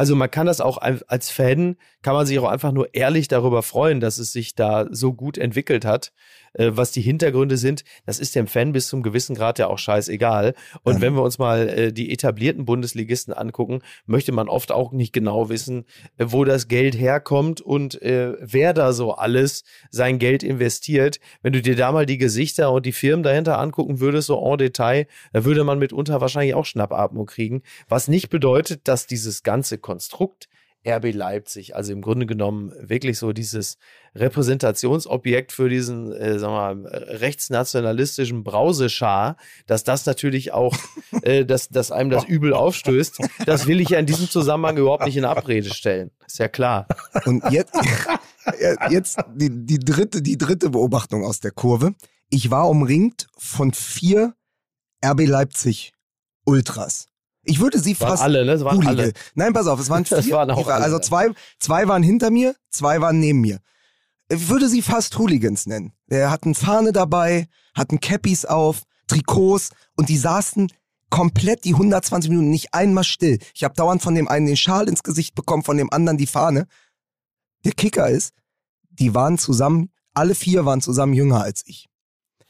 Also 0.00 0.16
man 0.16 0.30
kann 0.30 0.46
das 0.46 0.62
auch 0.62 0.78
als 0.78 1.28
Fan, 1.30 1.76
kann 2.00 2.14
man 2.14 2.24
sich 2.24 2.38
auch 2.38 2.48
einfach 2.48 2.72
nur 2.72 2.94
ehrlich 2.94 3.28
darüber 3.28 3.62
freuen, 3.62 4.00
dass 4.00 4.16
es 4.16 4.32
sich 4.32 4.54
da 4.54 4.86
so 4.90 5.12
gut 5.12 5.36
entwickelt 5.36 5.84
hat. 5.84 6.14
Äh, 6.54 6.70
was 6.74 6.90
die 6.92 7.00
Hintergründe 7.00 7.56
sind, 7.56 7.84
das 8.06 8.18
ist 8.18 8.34
dem 8.34 8.46
Fan 8.46 8.72
bis 8.72 8.88
zum 8.88 9.02
gewissen 9.02 9.34
Grad 9.36 9.58
ja 9.58 9.68
auch 9.68 9.78
scheißegal. 9.78 10.54
Und 10.82 10.94
Ja. 10.96 11.00
wenn 11.00 11.14
wir 11.14 11.22
uns 11.22 11.38
mal 11.38 11.68
äh, 11.68 11.92
die 11.92 12.12
etablierten 12.12 12.64
Bundesligisten 12.64 13.32
angucken, 13.32 13.80
möchte 14.06 14.32
man 14.32 14.48
oft 14.48 14.72
auch 14.72 14.92
nicht 14.92 15.12
genau 15.12 15.48
wissen, 15.48 15.84
äh, 16.18 16.26
wo 16.28 16.44
das 16.44 16.68
Geld 16.68 16.98
herkommt 16.98 17.60
und 17.60 18.00
äh, 18.02 18.34
wer 18.40 18.74
da 18.74 18.92
so 18.92 19.12
alles 19.12 19.64
sein 19.90 20.18
Geld 20.18 20.42
investiert. 20.42 21.20
Wenn 21.42 21.52
du 21.52 21.62
dir 21.62 21.76
da 21.76 21.92
mal 21.92 22.06
die 22.06 22.18
Gesichter 22.18 22.72
und 22.72 22.84
die 22.84 22.92
Firmen 22.92 23.22
dahinter 23.22 23.58
angucken 23.58 24.00
würdest, 24.00 24.26
so 24.26 24.38
en 24.44 24.58
Detail, 24.58 25.06
da 25.32 25.44
würde 25.44 25.64
man 25.64 25.78
mitunter 25.78 26.20
wahrscheinlich 26.20 26.54
auch 26.54 26.66
Schnappatmung 26.66 27.26
kriegen. 27.26 27.62
Was 27.88 28.08
nicht 28.08 28.28
bedeutet, 28.28 28.88
dass 28.88 29.06
dieses 29.06 29.42
ganze 29.42 29.78
Konstrukt 29.78 30.48
RB 30.86 31.12
Leipzig, 31.12 31.76
also 31.76 31.92
im 31.92 32.00
Grunde 32.00 32.24
genommen 32.24 32.72
wirklich 32.80 33.18
so 33.18 33.32
dieses 33.32 33.76
Repräsentationsobjekt 34.14 35.52
für 35.52 35.68
diesen, 35.68 36.12
äh, 36.12 36.38
sagen 36.38 36.54
wir 36.54 36.74
mal, 36.74 36.86
rechtsnationalistischen 36.88 38.44
Brauseschar, 38.44 39.36
dass 39.66 39.84
das 39.84 40.06
natürlich 40.06 40.52
auch, 40.52 40.74
äh, 41.22 41.44
dass, 41.44 41.68
dass 41.68 41.92
einem 41.92 42.10
das 42.10 42.24
übel 42.24 42.54
aufstößt, 42.54 43.18
das 43.44 43.66
will 43.66 43.80
ich 43.80 43.90
ja 43.90 43.98
in 43.98 44.06
diesem 44.06 44.28
Zusammenhang 44.30 44.78
überhaupt 44.78 45.04
nicht 45.04 45.16
in 45.16 45.26
Abrede 45.26 45.72
stellen. 45.72 46.10
Ist 46.26 46.38
ja 46.38 46.48
klar. 46.48 46.86
Und 47.26 47.44
jetzt, 47.50 47.74
jetzt 48.90 49.18
die, 49.34 49.50
die, 49.50 49.78
dritte, 49.78 50.22
die 50.22 50.38
dritte 50.38 50.70
Beobachtung 50.70 51.24
aus 51.24 51.40
der 51.40 51.50
Kurve. 51.50 51.94
Ich 52.30 52.50
war 52.50 52.68
umringt 52.68 53.26
von 53.36 53.72
vier 53.72 54.34
RB 55.04 55.26
Leipzig 55.26 55.92
Ultras. 56.46 57.09
Ich 57.44 57.60
würde 57.60 57.78
sie 57.78 57.98
Waren 58.00 58.10
fast 58.10 58.22
alle, 58.22 58.44
ne? 58.44 58.52
Das 58.52 58.64
waren 58.64 58.76
Hooligan. 58.76 58.98
alle. 58.98 59.12
Nein, 59.34 59.52
pass 59.52 59.66
auf, 59.66 59.80
es 59.80 59.88
waren 59.88 60.04
vier. 60.06 60.16
Das 60.18 60.30
waren 60.30 60.50
auch 60.50 60.68
alle 60.68 60.84
also 60.84 60.98
zwei, 60.98 61.30
zwei 61.58 61.88
waren 61.88 62.02
hinter 62.02 62.30
mir, 62.30 62.54
zwei 62.70 63.00
waren 63.00 63.18
neben 63.18 63.40
mir. 63.40 63.60
Ich 64.28 64.48
würde 64.48 64.68
sie 64.68 64.82
fast 64.82 65.18
Hooligans 65.18 65.66
nennen. 65.66 65.92
Der 66.08 66.30
hatten 66.30 66.54
Fahne 66.54 66.92
dabei, 66.92 67.48
hatten 67.74 67.98
Cappies 68.00 68.44
auf, 68.44 68.82
Trikots 69.08 69.70
und 69.96 70.08
die 70.08 70.18
saßen 70.18 70.70
komplett 71.10 71.64
die 71.64 71.74
120 71.74 72.30
Minuten 72.30 72.50
nicht 72.50 72.72
einmal 72.72 73.04
still. 73.04 73.38
Ich 73.54 73.64
habe 73.64 73.74
dauernd 73.74 74.02
von 74.02 74.14
dem 74.14 74.28
einen 74.28 74.46
den 74.46 74.56
Schal 74.56 74.88
ins 74.88 75.02
Gesicht 75.02 75.34
bekommen, 75.34 75.64
von 75.64 75.76
dem 75.76 75.92
anderen 75.92 76.16
die 76.16 76.26
Fahne. 76.28 76.66
Der 77.64 77.72
Kicker 77.72 78.08
ist, 78.08 78.32
die 78.90 79.14
waren 79.14 79.36
zusammen, 79.36 79.90
alle 80.14 80.34
vier 80.34 80.64
waren 80.64 80.80
zusammen 80.80 81.12
jünger 81.12 81.42
als 81.42 81.62
ich. 81.66 81.88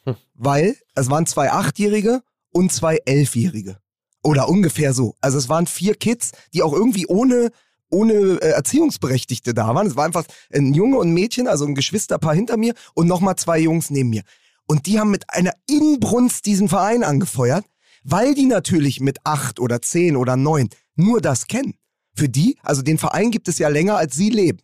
Hm. 0.04 0.16
Weil 0.34 0.76
es 0.94 1.08
waren 1.10 1.26
zwei 1.26 1.50
Achtjährige 1.50 2.22
und 2.52 2.72
zwei 2.72 2.98
Elfjährige. 3.06 3.78
Oder 4.22 4.48
ungefähr 4.48 4.92
so. 4.92 5.14
Also 5.20 5.38
es 5.38 5.48
waren 5.48 5.66
vier 5.66 5.94
Kids, 5.94 6.32
die 6.52 6.62
auch 6.62 6.72
irgendwie 6.72 7.06
ohne, 7.06 7.50
ohne 7.90 8.12
äh, 8.12 8.50
Erziehungsberechtigte 8.50 9.54
da 9.54 9.74
waren. 9.74 9.86
Es 9.86 9.96
war 9.96 10.04
einfach 10.04 10.24
ein 10.52 10.74
Junge 10.74 10.98
und 10.98 11.08
ein 11.08 11.14
Mädchen, 11.14 11.48
also 11.48 11.64
ein 11.64 11.74
Geschwisterpaar 11.74 12.34
hinter 12.34 12.56
mir 12.56 12.74
und 12.94 13.06
nochmal 13.06 13.36
zwei 13.36 13.58
Jungs 13.58 13.90
neben 13.90 14.10
mir. 14.10 14.22
Und 14.66 14.86
die 14.86 15.00
haben 15.00 15.10
mit 15.10 15.30
einer 15.30 15.54
Inbrunst 15.68 16.46
diesen 16.46 16.68
Verein 16.68 17.02
angefeuert, 17.02 17.64
weil 18.04 18.34
die 18.34 18.46
natürlich 18.46 19.00
mit 19.00 19.18
acht 19.24 19.58
oder 19.58 19.82
zehn 19.82 20.16
oder 20.16 20.36
neun 20.36 20.68
nur 20.96 21.20
das 21.20 21.46
kennen. 21.46 21.74
Für 22.14 22.28
die, 22.28 22.58
also 22.62 22.82
den 22.82 22.98
Verein 22.98 23.30
gibt 23.30 23.48
es 23.48 23.58
ja 23.58 23.68
länger, 23.68 23.96
als 23.96 24.14
sie 24.14 24.30
leben. 24.30 24.60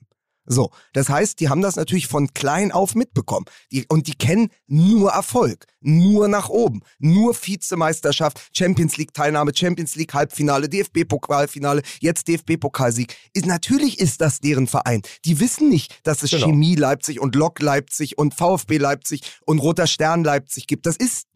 So, 0.46 0.70
das 0.92 1.08
heißt, 1.08 1.40
die 1.40 1.48
haben 1.48 1.60
das 1.60 1.76
natürlich 1.76 2.06
von 2.06 2.32
klein 2.32 2.72
auf 2.72 2.94
mitbekommen. 2.94 3.46
Die, 3.72 3.84
und 3.88 4.06
die 4.06 4.14
kennen 4.14 4.50
nur 4.66 5.10
Erfolg, 5.10 5.66
nur 5.80 6.28
nach 6.28 6.48
oben, 6.48 6.82
nur 6.98 7.34
Vizemeisterschaft, 7.34 8.40
Champions 8.52 8.96
League 8.96 9.12
Teilnahme, 9.12 9.52
Champions 9.54 9.96
League 9.96 10.14
Halbfinale, 10.14 10.68
DFB 10.68 11.08
Pokalfinale, 11.08 11.82
jetzt 12.00 12.28
DFB 12.28 12.58
Pokalsieg. 12.58 13.16
Ist, 13.32 13.46
natürlich 13.46 13.98
ist 13.98 14.20
das 14.20 14.40
deren 14.40 14.66
Verein. 14.66 15.02
Die 15.24 15.40
wissen 15.40 15.68
nicht, 15.68 16.00
dass 16.06 16.22
es 16.22 16.30
Genau. 16.30 16.46
Chemie 16.46 16.74
Leipzig 16.74 17.20
und 17.20 17.34
Lok 17.34 17.60
Leipzig 17.60 18.18
und 18.18 18.34
VfB 18.34 18.78
Leipzig 18.78 19.22
und 19.46 19.58
Roter 19.58 19.86
Stern 19.86 20.22
Leipzig 20.24 20.66
gibt. 20.66 20.86
Das 20.86 20.96
ist 20.96 21.26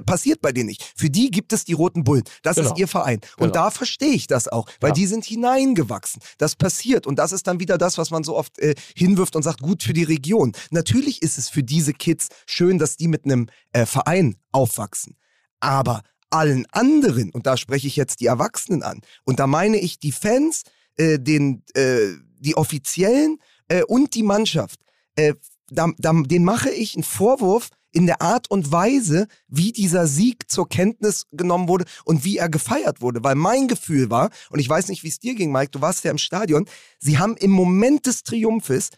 passiert 0.00 0.40
bei 0.40 0.52
denen 0.52 0.66
nicht. 0.68 0.92
Für 0.96 1.10
die 1.10 1.30
gibt 1.30 1.52
es 1.52 1.64
die 1.64 1.72
Roten 1.72 2.04
Bullen. 2.04 2.22
Das 2.42 2.56
Genau. 2.56 2.70
ist 2.70 2.78
ihr 2.78 2.88
Verein. 2.88 3.20
Und 3.38 3.52
Genau. 3.52 3.52
da 3.52 3.70
verstehe 3.70 4.12
ich 4.14 4.26
das 4.26 4.48
auch, 4.48 4.66
weil 4.80 4.90
Ja. 4.90 4.94
die 4.94 5.06
sind 5.06 5.24
hineingewachsen. 5.24 6.22
Das 6.38 6.54
passiert. 6.56 7.06
Und 7.06 7.18
das 7.18 7.32
ist 7.32 7.46
dann 7.46 7.60
wieder 7.60 7.78
das, 7.78 7.98
was 7.98 8.10
man 8.10 8.22
so 8.24 8.36
oft 8.36 8.58
äh, 8.58 8.74
hinwirft 8.94 9.34
und 9.36 9.42
sagt, 9.42 9.60
gut 9.60 9.82
für 9.82 9.92
die 9.92 10.04
Region. 10.04 10.52
Natürlich 10.70 11.22
ist 11.22 11.38
es 11.38 11.48
für 11.48 11.62
diese 11.62 11.92
Kids 11.92 12.28
schön, 12.46 12.78
dass 12.78 12.96
die 12.96 13.08
mit 13.08 13.24
einem 13.24 13.48
äh, 13.72 13.86
Verein 13.86 14.36
aufwachsen. 14.52 15.16
Aber 15.60 16.02
allen 16.30 16.66
anderen, 16.70 17.30
und 17.32 17.46
da 17.46 17.56
spreche 17.56 17.86
ich 17.86 17.96
jetzt 17.96 18.20
die 18.20 18.26
Erwachsenen 18.26 18.82
an, 18.82 19.00
und 19.24 19.40
da 19.40 19.46
meine 19.46 19.78
ich 19.78 19.98
die 19.98 20.12
Fans, 20.12 20.62
äh, 20.96 21.18
den, 21.18 21.62
äh, 21.74 22.12
die 22.38 22.56
Offiziellen 22.56 23.38
äh, 23.68 23.82
und 23.82 24.14
die 24.14 24.22
Mannschaft, 24.22 24.80
äh, 25.16 25.34
da, 25.70 25.88
da, 25.98 26.12
den 26.12 26.44
mache 26.44 26.70
ich 26.70 26.94
einen 26.94 27.04
Vorwurf 27.04 27.68
in 27.92 28.06
der 28.06 28.22
Art 28.22 28.50
und 28.50 28.72
Weise, 28.72 29.26
wie 29.48 29.72
dieser 29.72 30.06
Sieg 30.06 30.50
zur 30.50 30.68
Kenntnis 30.68 31.26
genommen 31.32 31.68
wurde 31.68 31.84
und 32.04 32.24
wie 32.24 32.38
er 32.38 32.48
gefeiert 32.48 33.00
wurde. 33.00 33.22
Weil 33.22 33.34
mein 33.34 33.68
Gefühl 33.68 34.10
war, 34.10 34.30
und 34.50 34.58
ich 34.58 34.68
weiß 34.68 34.88
nicht, 34.88 35.02
wie 35.02 35.08
es 35.08 35.18
dir 35.18 35.34
ging, 35.34 35.52
Mike, 35.52 35.70
du 35.70 35.80
warst 35.80 36.04
ja 36.04 36.10
im 36.10 36.18
Stadion, 36.18 36.66
sie 36.98 37.18
haben 37.18 37.36
im 37.36 37.50
Moment 37.50 38.06
des 38.06 38.22
Triumphes 38.22 38.90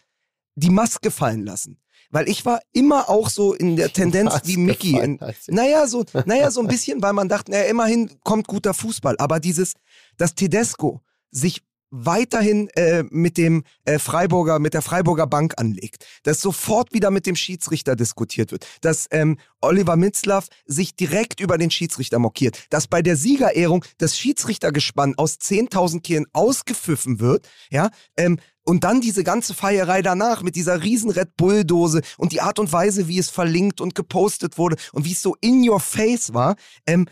die 0.55 0.69
Maske 0.69 1.11
fallen 1.11 1.43
lassen. 1.43 1.79
Weil 2.11 2.29
ich 2.29 2.45
war 2.45 2.61
immer 2.73 3.09
auch 3.09 3.27
so 3.27 3.55
in 3.55 3.75
der 3.75 3.91
Tendenz 3.91 4.41
wie 4.43 4.57
Mickey. 4.57 4.99
In, 4.99 5.19
naja, 5.47 5.87
so, 5.87 6.05
naja, 6.25 6.51
so 6.51 6.61
ein 6.61 6.67
bisschen, 6.67 7.01
weil 7.01 7.13
man 7.13 7.27
dachte, 7.27 7.49
naja, 7.49 7.63
immerhin 7.63 8.11
kommt 8.23 8.47
guter 8.47 8.75
Fußball. 8.75 9.17
Aber 9.17 9.39
dieses, 9.39 9.73
dass 10.17 10.35
Tedesco 10.35 11.01
sich 11.31 11.63
weiterhin 11.95 12.69
äh, 12.69 13.03
mit 13.11 13.37
dem 13.37 13.63
äh, 13.85 13.99
Freiburger, 13.99 14.57
mit 14.57 14.73
der 14.73 14.81
Freiburger 14.81 15.27
Bank 15.27 15.53
anlegt, 15.57 16.05
dass 16.23 16.41
sofort 16.41 16.91
wieder 16.91 17.11
mit 17.11 17.27
dem 17.27 17.35
Schiedsrichter 17.35 17.95
diskutiert 17.95 18.51
wird, 18.51 18.65
dass 18.81 19.07
ähm, 19.11 19.37
Oliver 19.61 19.95
Mitzlaff 19.95 20.47
sich 20.65 20.95
direkt 20.95 21.39
über 21.39 21.59
den 21.59 21.69
Schiedsrichter 21.69 22.17
mokiert, 22.17 22.65
dass 22.71 22.87
bei 22.87 23.03
der 23.03 23.15
Siegerehrung 23.15 23.85
das 23.99 24.17
Schiedsrichtergespann 24.17 25.13
aus 25.17 25.35
10.000 25.35 26.01
Kehlen 26.01 26.25
ausgepfiffen 26.33 27.19
wird, 27.19 27.47
ja, 27.69 27.91
ähm, 28.17 28.39
und 28.63 28.83
dann 28.83 29.01
diese 29.01 29.23
ganze 29.23 29.53
Feierei 29.53 30.01
danach 30.01 30.41
mit 30.41 30.55
dieser 30.55 30.83
riesen 30.83 31.11
Red 31.11 31.35
Bull-Dose 31.37 32.01
und 32.17 32.31
die 32.31 32.41
Art 32.41 32.59
und 32.59 32.71
Weise, 32.71 33.07
wie 33.07 33.19
es 33.19 33.29
verlinkt 33.29 33.81
und 33.81 33.95
gepostet 33.95 34.57
wurde 34.57 34.77
und 34.91 35.05
wie 35.05 35.11
es 35.13 35.21
so 35.21 35.35
in 35.41 35.67
your 35.67 35.79
face 35.79 36.33
war, 36.33 36.55
ähm, 36.85 37.07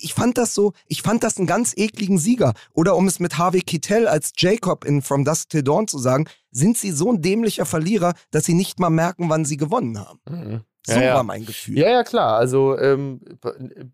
ich 0.00 0.14
fand 0.14 0.38
das 0.38 0.54
so, 0.54 0.72
ich 0.86 1.02
fand 1.02 1.24
das 1.24 1.36
einen 1.36 1.46
ganz 1.46 1.76
ekligen 1.76 2.18
Sieger. 2.18 2.54
Oder 2.72 2.96
um 2.96 3.08
es 3.08 3.18
mit 3.18 3.38
Harvey 3.38 3.60
Keitel 3.60 4.06
als 4.06 4.32
Jacob 4.36 4.84
in 4.84 5.02
From 5.02 5.24
Dusk 5.24 5.48
Till 5.48 5.62
Dawn 5.62 5.88
zu 5.88 5.98
sagen, 5.98 6.26
sind 6.52 6.78
sie 6.78 6.92
so 6.92 7.12
ein 7.12 7.22
dämlicher 7.22 7.66
Verlierer, 7.66 8.14
dass 8.30 8.44
sie 8.44 8.54
nicht 8.54 8.78
mal 8.78 8.90
merken, 8.90 9.28
wann 9.28 9.44
sie 9.44 9.56
gewonnen 9.56 9.98
haben. 9.98 10.20
Mhm. 10.28 10.64
So 10.86 10.94
Ja, 10.94 11.02
ja. 11.02 11.14
war 11.14 11.24
mein 11.24 11.46
Gefühl. 11.46 11.78
Ja, 11.78 11.88
ja, 11.88 12.04
klar. 12.04 12.36
Also 12.36 12.78
ähm, 12.78 13.20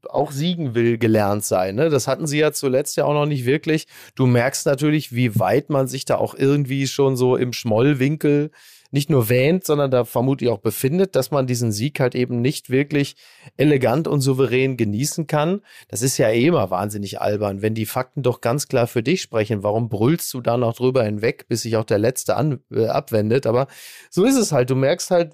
auch 0.09 0.33
siegen 0.33 0.74
will 0.74 0.98
gelernt 0.98 1.44
sein. 1.44 1.76
Ne? 1.76 1.88
Das 1.88 2.09
hatten 2.09 2.26
sie 2.26 2.38
ja 2.38 2.53
zuletzt 2.53 2.96
ja 2.96 3.05
auch 3.05 3.14
noch 3.14 3.26
nicht 3.26 3.46
wirklich. 3.46 3.87
Du 4.16 4.26
merkst 4.26 4.66
natürlich, 4.66 5.14
wie 5.14 5.38
weit 5.38 5.70
man 5.70 5.87
sich 5.87 6.05
da 6.05 6.16
auch 6.16 6.35
irgendwie 6.35 6.88
schon 6.88 7.16
so 7.16 7.37
im 7.37 7.53
Schmollwinkel 7.53 8.50
nicht 8.90 9.11
nur 9.11 9.29
wähnt, 9.29 9.64
sondern 9.64 9.90
da 9.90 10.05
vermutlich 10.05 10.50
auch 10.50 10.59
befindet, 10.59 11.16
dass 11.16 11.31
man 11.31 11.46
diesen 11.46 11.72
Sieg 11.72 12.00
halt 12.00 12.14
eben 12.14 12.40
nicht 12.40 12.70
wirklich 12.70 13.16
elegant 13.57 14.09
und 14.09 14.20
souverän 14.20 14.76
genießen 14.76 15.26
kann. 15.26 15.62
Das 15.88 16.03
ist 16.03 16.18
ja 16.18 16.29
eh 16.29 16.46
immer 16.46 16.70
wahnsinnig 16.70 17.20
albern, 17.20 17.62
wenn 17.62 17.74
die 17.74 17.87
Fakten 17.87 18.22
doch 18.22 18.40
ganz 18.40 18.68
klar 18.68 18.87
für 18.87 19.03
dich 19.03 19.22
sprechen. 19.22 19.62
Warum 19.62 19.88
brüllst 19.88 20.33
du 20.35 20.40
da 20.40 20.57
noch 20.57 20.74
drüber 20.74 21.05
hinweg, 21.05 21.46
bis 21.48 21.62
sich 21.62 21.76
auch 21.76 21.85
der 21.85 21.98
Letzte 21.98 22.37
an, 22.37 22.61
äh, 22.72 22.87
abwendet? 22.87 23.46
Aber 23.46 23.68
so 24.11 24.24
ist 24.24 24.37
es 24.37 24.53
halt. 24.53 24.70
Du 24.70 24.74
merkst 24.74 25.11
halt, 25.11 25.33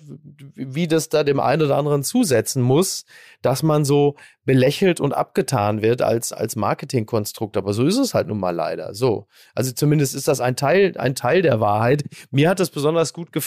wie 0.55 0.87
das 0.87 1.09
da 1.09 1.25
dem 1.25 1.41
einen 1.41 1.63
oder 1.63 1.77
anderen 1.77 2.05
zusetzen 2.05 2.63
muss, 2.63 3.05
dass 3.43 3.63
man 3.63 3.85
so 3.85 4.17
belächelt 4.45 5.01
und 5.01 5.13
abgetan 5.13 5.83
wird 5.83 6.03
als, 6.03 6.33
als 6.33 6.57
Marketingkonstrukt. 6.57 7.57
Aber 7.57 7.73
so 7.73 7.85
ist 7.85 7.99
es 7.99 8.15
halt 8.15 8.29
nun 8.29 8.39
mal 8.39 8.55
leider. 8.55 8.95
So. 8.95 9.27
Also 9.55 9.73
zumindest 9.73 10.15
ist 10.15 10.29
das 10.29 10.41
ein 10.41 10.57
Teil, 10.57 10.95
ein 10.97 11.15
Teil 11.15 11.43
der 11.43 11.61
Wahrheit. 11.61 12.05
Mir 12.31 12.49
hat 12.49 12.61
es 12.61 12.71
besonders 12.71 13.13
gut 13.13 13.33
gefallen, 13.33 13.46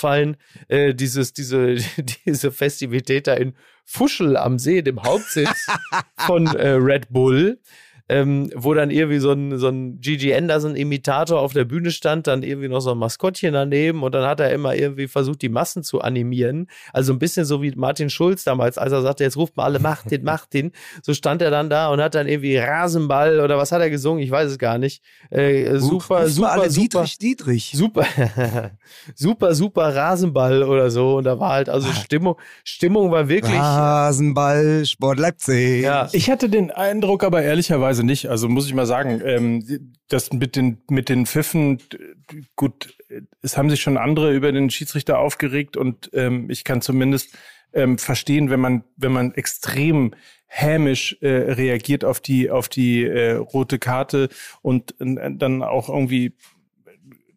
äh, 0.67 0.93
dieses, 0.93 1.33
diese, 1.33 1.75
diese 2.25 2.51
Festivität 2.51 3.27
da 3.27 3.33
in 3.33 3.53
Fuschel 3.85 4.37
am 4.37 4.59
See, 4.59 4.81
dem 4.81 5.01
Hauptsitz 5.01 5.67
von 6.17 6.47
äh, 6.47 6.69
Red 6.69 7.09
Bull. 7.09 7.59
Ähm, 8.09 8.49
wo 8.55 8.73
dann 8.73 8.89
irgendwie 8.89 9.19
so 9.19 9.31
ein, 9.31 9.57
so 9.57 9.67
ein 9.67 9.99
Gigi 10.01 10.33
Anderson-Imitator 10.33 11.39
auf 11.39 11.53
der 11.53 11.65
Bühne 11.65 11.91
stand, 11.91 12.27
dann 12.27 12.43
irgendwie 12.43 12.67
noch 12.67 12.79
so 12.79 12.91
ein 12.91 12.97
Maskottchen 12.97 13.53
daneben 13.53 14.01
und 14.03 14.13
dann 14.15 14.25
hat 14.25 14.39
er 14.39 14.51
immer 14.51 14.75
irgendwie 14.75 15.07
versucht, 15.07 15.41
die 15.43 15.49
Massen 15.49 15.83
zu 15.83 16.01
animieren. 16.01 16.67
Also 16.91 17.13
ein 17.13 17.19
bisschen 17.19 17.45
so 17.45 17.61
wie 17.61 17.71
Martin 17.75 18.09
Schulz 18.09 18.43
damals, 18.43 18.77
als 18.77 18.91
er 18.91 19.01
sagte, 19.01 19.23
jetzt 19.23 19.37
ruft 19.37 19.55
mal 19.57 19.65
alle 19.65 19.79
Martin, 19.79 20.23
Martin. 20.23 20.71
So 21.03 21.13
stand 21.13 21.41
er 21.41 21.51
dann 21.51 21.69
da 21.69 21.89
und 21.89 22.01
hat 22.01 22.15
dann 22.15 22.27
irgendwie 22.27 22.57
Rasenball 22.57 23.39
oder 23.39 23.57
was 23.57 23.71
hat 23.71 23.81
er 23.81 23.89
gesungen? 23.89 24.23
Ich 24.23 24.31
weiß 24.31 24.51
es 24.51 24.57
gar 24.57 24.77
nicht. 24.77 25.03
Äh, 25.29 25.77
super, 25.77 26.23
Ruf 26.23 26.29
super, 26.31 26.51
alle 26.51 26.69
super. 26.69 27.03
Dietrich, 27.03 27.17
Dietrich. 27.19 27.71
Super, 27.75 28.05
super, 29.15 29.53
super 29.53 29.95
Rasenball 29.95 30.63
oder 30.63 30.89
so. 30.89 31.17
Und 31.17 31.25
da 31.25 31.39
war 31.39 31.51
halt, 31.51 31.69
also 31.69 31.87
Stimmung, 31.93 32.35
Stimmung 32.63 33.11
war 33.11 33.29
wirklich. 33.29 33.53
Rasenball, 33.53 34.85
Sport 34.85 35.19
Leipzig. 35.19 35.83
Ja, 35.83 36.09
Ich 36.11 36.29
hatte 36.29 36.49
den 36.49 36.71
Eindruck 36.71 37.23
aber 37.23 37.41
ehrlicherweise 37.41 37.98
nicht. 38.03 38.27
Also 38.27 38.49
muss 38.49 38.67
ich 38.67 38.73
mal 38.73 38.85
sagen, 38.85 39.21
ähm, 39.23 39.95
das 40.07 40.31
mit 40.33 40.55
den, 40.55 40.81
mit 40.89 41.09
den 41.09 41.25
Pfiffen, 41.25 41.79
gut, 42.55 42.95
es 43.41 43.57
haben 43.57 43.69
sich 43.69 43.81
schon 43.81 43.97
andere 43.97 44.33
über 44.33 44.51
den 44.51 44.69
Schiedsrichter 44.69 45.19
aufgeregt 45.19 45.77
und 45.77 46.09
ähm, 46.13 46.49
ich 46.49 46.63
kann 46.63 46.81
zumindest 46.81 47.37
ähm, 47.73 47.97
verstehen, 47.97 48.49
wenn 48.49 48.59
man, 48.59 48.83
wenn 48.97 49.11
man 49.11 49.33
extrem 49.33 50.13
hämisch 50.47 51.17
äh, 51.21 51.27
reagiert 51.27 52.03
auf 52.03 52.19
die, 52.19 52.49
auf 52.49 52.69
die 52.69 53.05
äh, 53.05 53.33
rote 53.33 53.77
Karte 53.77 54.29
und 54.61 54.95
äh, 54.99 55.31
dann 55.31 55.61
auch 55.61 55.89
irgendwie 55.89 56.33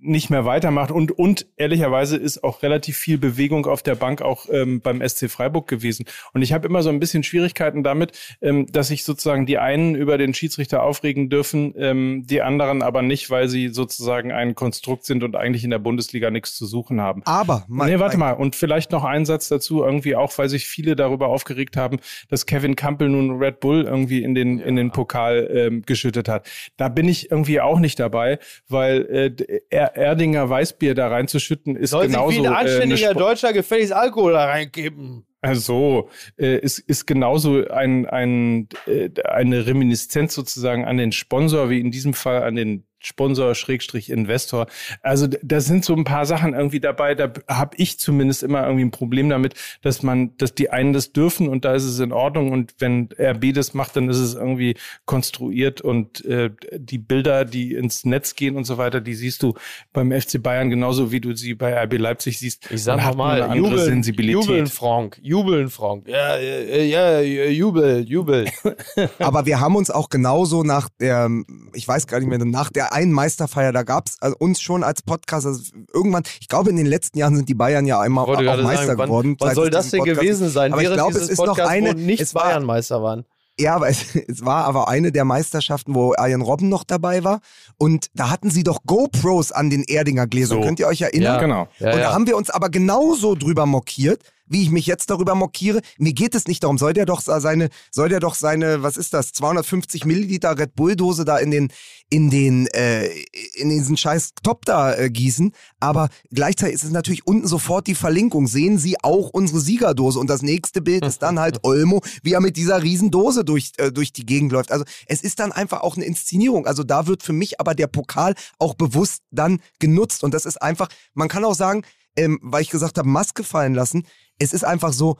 nicht 0.03 0.31
mehr 0.31 0.45
weitermacht. 0.45 0.91
Und, 0.91 1.13
und 1.13 1.47
ehrlicherweise 1.57 2.17
ist 2.17 2.43
auch 2.45 2.63
relativ 2.63 2.97
viel 2.97 3.19
Bewegung 3.19 3.67
auf 3.67 3.83
der 3.83 3.95
Bank 3.95 4.21
auch 4.21 4.47
ähm, 4.51 4.81
beim 4.81 5.07
SC 5.07 5.31
Freiburg 5.31 5.69
gewesen. 5.69 6.05
Und 6.33 6.43
ich 6.43 6.53
habe 6.53 6.67
immer 6.67 6.83
so 6.83 6.91
ein 6.91 7.01
bisschen 7.01 7.23
Schwierigkeiten 7.23 7.83
damit, 7.83 8.13
ähm, 8.41 8.67
dass 8.71 8.89
sich 8.89 9.05
sozusagen 9.05 9.47
die 9.47 9.59
einen 9.59 9.95
über 9.95 10.19
den 10.19 10.35
Schiedsrichter 10.35 10.83
aufregen 10.83 11.31
dürfen, 11.31 11.75
ähm, 11.77 12.25
die 12.27 12.43
anderen 12.43 12.83
aber 12.83 13.03
nicht, 13.03 13.31
weil 13.31 13.49
sie 13.49 13.69
sozusagen 13.69 14.33
ein 14.33 14.55
Konstrukt 14.55 15.05
sind 15.07 15.23
und 15.23 15.37
eigentlich 15.37 15.65
in 15.65 15.71
der 15.71 15.79
Bundesliga 15.79 16.31
nichts 16.31 16.57
zu 16.57 16.67
suchen 16.67 17.01
haben. 17.01 17.23
Aber, 17.25 17.65
Mike, 17.69 17.91
nee, 17.91 17.99
warte 17.99 18.19
mal. 18.19 18.33
Und 18.33 18.57
vielleicht 18.57 18.91
noch 18.91 19.05
ein 19.05 19.25
Satz 19.25 19.49
dazu, 19.49 19.85
irgendwie 19.85 20.17
auch, 20.17 20.37
weil 20.37 20.49
sich 20.49 20.67
viele 20.67 20.97
darüber 20.97 21.29
aufgeregt 21.29 21.77
haben, 21.77 21.99
dass 22.29 22.47
Kevin 22.47 22.77
Campbell 22.77 23.09
nun 23.09 23.39
Red 23.39 23.61
Bull 23.61 23.83
irgendwie 23.83 24.23
in 24.23 24.35
den, 24.35 24.59
in 24.59 24.77
den 24.77 24.91
Pokal 24.91 25.49
ähm, 25.53 25.83
geschüttet 25.83 26.29
hat. 26.29 26.49
Da 26.77 26.89
bin 26.89 27.09
ich 27.09 27.31
irgendwie 27.31 27.61
auch 27.61 27.79
nicht 27.79 28.01
dabei, 28.01 28.39
weil 28.69 29.07
äh, 29.07 29.61
er, 29.71 29.92
Erdinger 29.95 30.49
Weißbier 30.49 30.95
da 30.95 31.09
reinzuschütten 31.09 31.77
ist 31.77 31.91
soll 31.91 32.05
sich 32.07 32.13
genauso. 32.13 32.43
wie 32.43 32.47
ein 32.47 32.53
äh, 32.53 32.57
anständiger 32.57 33.11
Sp- 33.13 33.19
Deutscher 33.19 33.53
gefälligst 33.53 33.93
Alkohol 33.93 34.33
da 34.33 34.45
reingeben. 34.47 35.25
also, 35.41 36.09
äh, 36.39 36.59
ist, 36.59 36.79
ist 36.79 37.07
genauso 37.07 37.67
ein, 37.69 38.07
ein, 38.07 38.69
äh, 38.87 39.11
eine 39.25 39.67
Reminiszenz 39.67 40.35
sozusagen 40.35 40.85
an 40.85 40.97
den 40.97 41.13
Sponsor, 41.13 41.71
wie 41.71 41.81
in 41.81 41.91
diesem 41.91 42.15
Fall 42.15 42.43
an 42.43 42.55
den 42.55 42.85
Sponsor 43.03 43.55
Schrägstrich 43.55 44.11
Investor. 44.11 44.67
Also 45.03 45.27
da 45.43 45.61
sind 45.61 45.85
so 45.85 45.95
ein 45.95 46.05
paar 46.05 46.27
Sachen 46.27 46.55
irgendwie 46.55 46.81
dabei, 46.81 47.15
da 47.15 47.33
habe 47.49 47.77
ich 47.77 47.99
zumindest 47.99 48.43
immer 48.43 48.65
irgendwie 48.65 48.85
ein 48.85 48.91
Problem 48.91 49.29
damit, 49.29 49.55
dass 49.83 50.03
man, 50.03 50.37
dass 50.37 50.55
die 50.55 50.71
einen 50.71 50.93
das 50.93 51.13
dürfen 51.13 51.49
und 51.49 51.65
da 51.65 51.75
ist 51.75 51.85
es 51.85 51.99
in 51.99 52.13
Ordnung 52.13 52.53
und 52.53 52.75
wenn 52.79 53.09
RB 53.19 53.53
das 53.55 53.75
macht, 53.75 53.97
dann 53.97 54.09
ist 54.09 54.19
es 54.19 54.35
irgendwie 54.35 54.77
konstruiert 55.05 55.81
und 55.81 56.25
äh, 56.25 56.51
die 56.73 56.99
Bilder, 56.99 57.45
die 57.45 57.75
ins 57.75 58.05
Netz 58.05 58.35
gehen 58.35 58.57
und 58.57 58.65
so 58.65 58.79
weiter, 58.79 59.01
die 59.01 59.15
siehst 59.15 59.43
du 59.43 59.55
beim 59.93 60.13
FC 60.13 60.43
Bayern 60.43 60.71
genauso 60.71 61.13
wie 61.13 61.21
du 61.21 61.35
sie 61.35 61.55
bei 61.55 61.75
RB 61.85 61.99
Leipzig 61.99 62.39
siehst. 62.39 62.71
Ich 62.71 62.83
sag 62.85 62.97
Man 63.17 63.31
eine 63.31 63.45
andere 63.45 63.57
jubeln, 63.57 63.85
Sensibilität. 63.85 64.45
jubeln, 64.45 64.67
Frank, 64.67 65.19
jubeln, 65.23 65.69
Frank. 65.69 66.09
Ja, 66.09 66.39
ja, 66.39 67.21
ja, 67.21 67.21
jubel, 67.21 68.05
jubel. 68.09 68.47
aber 69.19 69.47
wir 69.47 69.61
haben 69.61 69.77
uns 69.77 69.91
auch 69.91 70.09
genauso 70.09 70.63
nach 70.63 70.89
der, 71.01 71.31
ich 71.75 71.87
weiß 71.87 72.07
gar 72.07 72.21
nicht 72.21 72.29
mehr, 72.29 72.39
nach 72.39 72.71
der 72.71 72.92
einen 72.93 73.13
Meisterfeier, 73.13 73.73
da 73.73 73.83
gab 73.83 74.07
es 74.09 74.17
also 74.21 74.37
uns 74.39 74.61
schon 74.61 74.85
als 74.85 75.03
Podcast, 75.03 75.47
also 75.47 75.61
irgendwann, 75.93 76.23
ich 76.41 76.49
glaube 76.49 76.71
in 76.71 76.77
den 76.77 76.87
letzten 76.87 77.19
Jahren 77.19 77.35
sind 77.37 77.49
die 77.49 77.55
Bayern 77.55 77.87
ja 77.87 78.01
einmal 78.01 78.25
auch 78.25 78.41
Meister 78.63 78.87
sagen, 78.87 78.99
wann, 78.99 79.07
geworden. 79.09 79.37
wann 79.41 79.49
seit 79.49 79.57
soll 79.57 79.71
das 79.71 79.91
denn 79.91 80.01
Podcast 80.01 80.21
gewesen 80.21 80.49
sein, 80.51 80.73
Aber 80.73 80.83
ich 80.83 80.87
während 80.89 80.99
glaube, 80.99 81.13
dieses 81.15 81.25
es 81.25 81.31
ist 81.33 81.39
noch 81.39 81.47
Podcasts, 81.49 81.71
eine- 81.73 81.91
wo 81.91 81.99
nicht 81.99 82.21
es 82.21 82.35
war- 82.35 82.45
Bayern 82.45 82.65
Meister 82.65 83.03
waren? 83.03 83.25
Ja, 83.59 83.77
aber 83.77 83.89
es, 83.91 84.15
es, 84.29 84.45
war 84.45 84.65
aber 84.65 84.89
eine 84.89 85.13
der 85.13 85.25
Meisterschaften, 85.27 85.95
wo 85.95 86.15
Arjen 86.17 86.41
Robben 86.41 86.71
noch 86.71 86.85
dabei 86.85 87.23
war. 87.23 87.41
Und 87.77 88.07
da 88.15 88.31
hatten 88.31 88.49
sie 88.51 88.63
doch 88.63 88.79
GoPros 88.87 89.53
an 89.53 89.69
den 89.69 89.85
Erdinger 89.85 90.27
Gläsern. 90.27 90.59
So. 90.59 90.65
Könnt 90.65 90.81
ihr 90.81 90.87
euch 90.87 91.03
erinnern? 91.03 91.35
Ja, 91.35 91.41
genau. 91.41 91.69
Ja, 91.79 91.93
und 91.93 91.99
da 92.01 92.13
haben 92.15 92.27
wir 92.27 92.37
uns 92.39 92.49
aber 92.49 92.71
genauso 92.71 93.35
drüber 93.35 93.67
mokiert, 93.67 94.23
wie 94.53 94.63
ich 94.63 94.71
mich 94.71 94.87
jetzt 94.87 95.11
darüber 95.11 95.35
mokiere. 95.35 95.81
Mir 95.99 96.13
geht 96.13 96.35
es 96.35 96.47
nicht 96.47 96.63
darum, 96.63 96.79
soll 96.79 96.93
der 96.93 97.07
doch 97.07 97.21
seine, 97.21 97.71
soll 97.91 98.09
der 98.09 98.21
doch 98.21 98.35
seine, 98.35 98.83
was 98.83 98.97
ist 98.97 99.15
das, 99.15 99.33
250 99.33 100.05
Milliliter 100.05 100.59
Red 100.59 100.75
Bull 100.75 100.95
Dose 100.95 101.25
da 101.25 101.39
in 101.39 101.51
den, 101.51 101.73
in 102.11 102.29
den, 102.29 102.67
äh, 102.69 103.09
in 103.55 103.71
diesen 103.71 103.97
scheiß 103.97 104.33
Top 104.43 104.65
da 104.67 104.95
äh, 104.95 105.11
gießen. 105.11 105.53
Aber 105.81 106.11
gleichzeitig 106.31 106.75
ist 106.75 106.85
es 106.85 106.91
natürlich 106.91 107.27
unten 107.27 107.47
sofort 107.47 107.87
die 107.87 107.95
Verlinkung. 107.95 108.47
Sehen 108.47 108.79
Sie 108.79 108.97
auch 109.03 109.31
unsere 109.31 109.61
Siegerdose. 109.61 110.19
Und 110.19 110.29
das 110.29 110.43
nächste 110.43 110.83
Bild 110.83 111.05
ist 111.05 111.23
dann 111.23 111.41
halt 111.41 111.61
Olmo, 111.65 112.03
wie 112.23 112.35
er 112.35 112.41
mit 112.41 112.57
dieser 112.57 112.83
Riesendose 112.83 113.45
durch, 113.45 113.73
äh, 113.79 113.91
durch 113.91 114.13
die 114.13 114.27
Gegend 114.27 114.53
läuft. 114.53 114.71
Also 114.71 114.85
es 115.07 115.23
ist 115.23 115.41
dann 115.41 115.53
einfach 115.53 115.81
auch 115.81 115.97
eine 115.97 116.05
Inszenierung. 116.05 116.67
Also 116.67 116.85
da 116.85 117.07
wird 117.07 117.23
für 117.23 117.33
mich 117.33 117.59
aber 117.59 117.75
der 117.75 117.87
Pokal 117.87 118.35
auch 118.59 118.75
bewusst 118.75 119.23
dann 119.31 119.61
genutzt. 119.79 120.23
Und 120.23 120.35
das 120.35 120.45
ist 120.45 120.61
einfach, 120.61 120.89
man 121.15 121.29
kann 121.29 121.45
auch 121.45 121.55
sagen, 121.55 121.83
ähm, 122.17 122.39
weil 122.43 122.61
ich 122.61 122.71
gesagt 122.71 122.99
habe, 122.99 123.09
Maske 123.09 123.43
fallen 123.43 123.75
lassen 123.75 124.05
es 124.43 124.53
ist 124.53 124.65
einfach 124.65 124.93
so, 124.93 125.19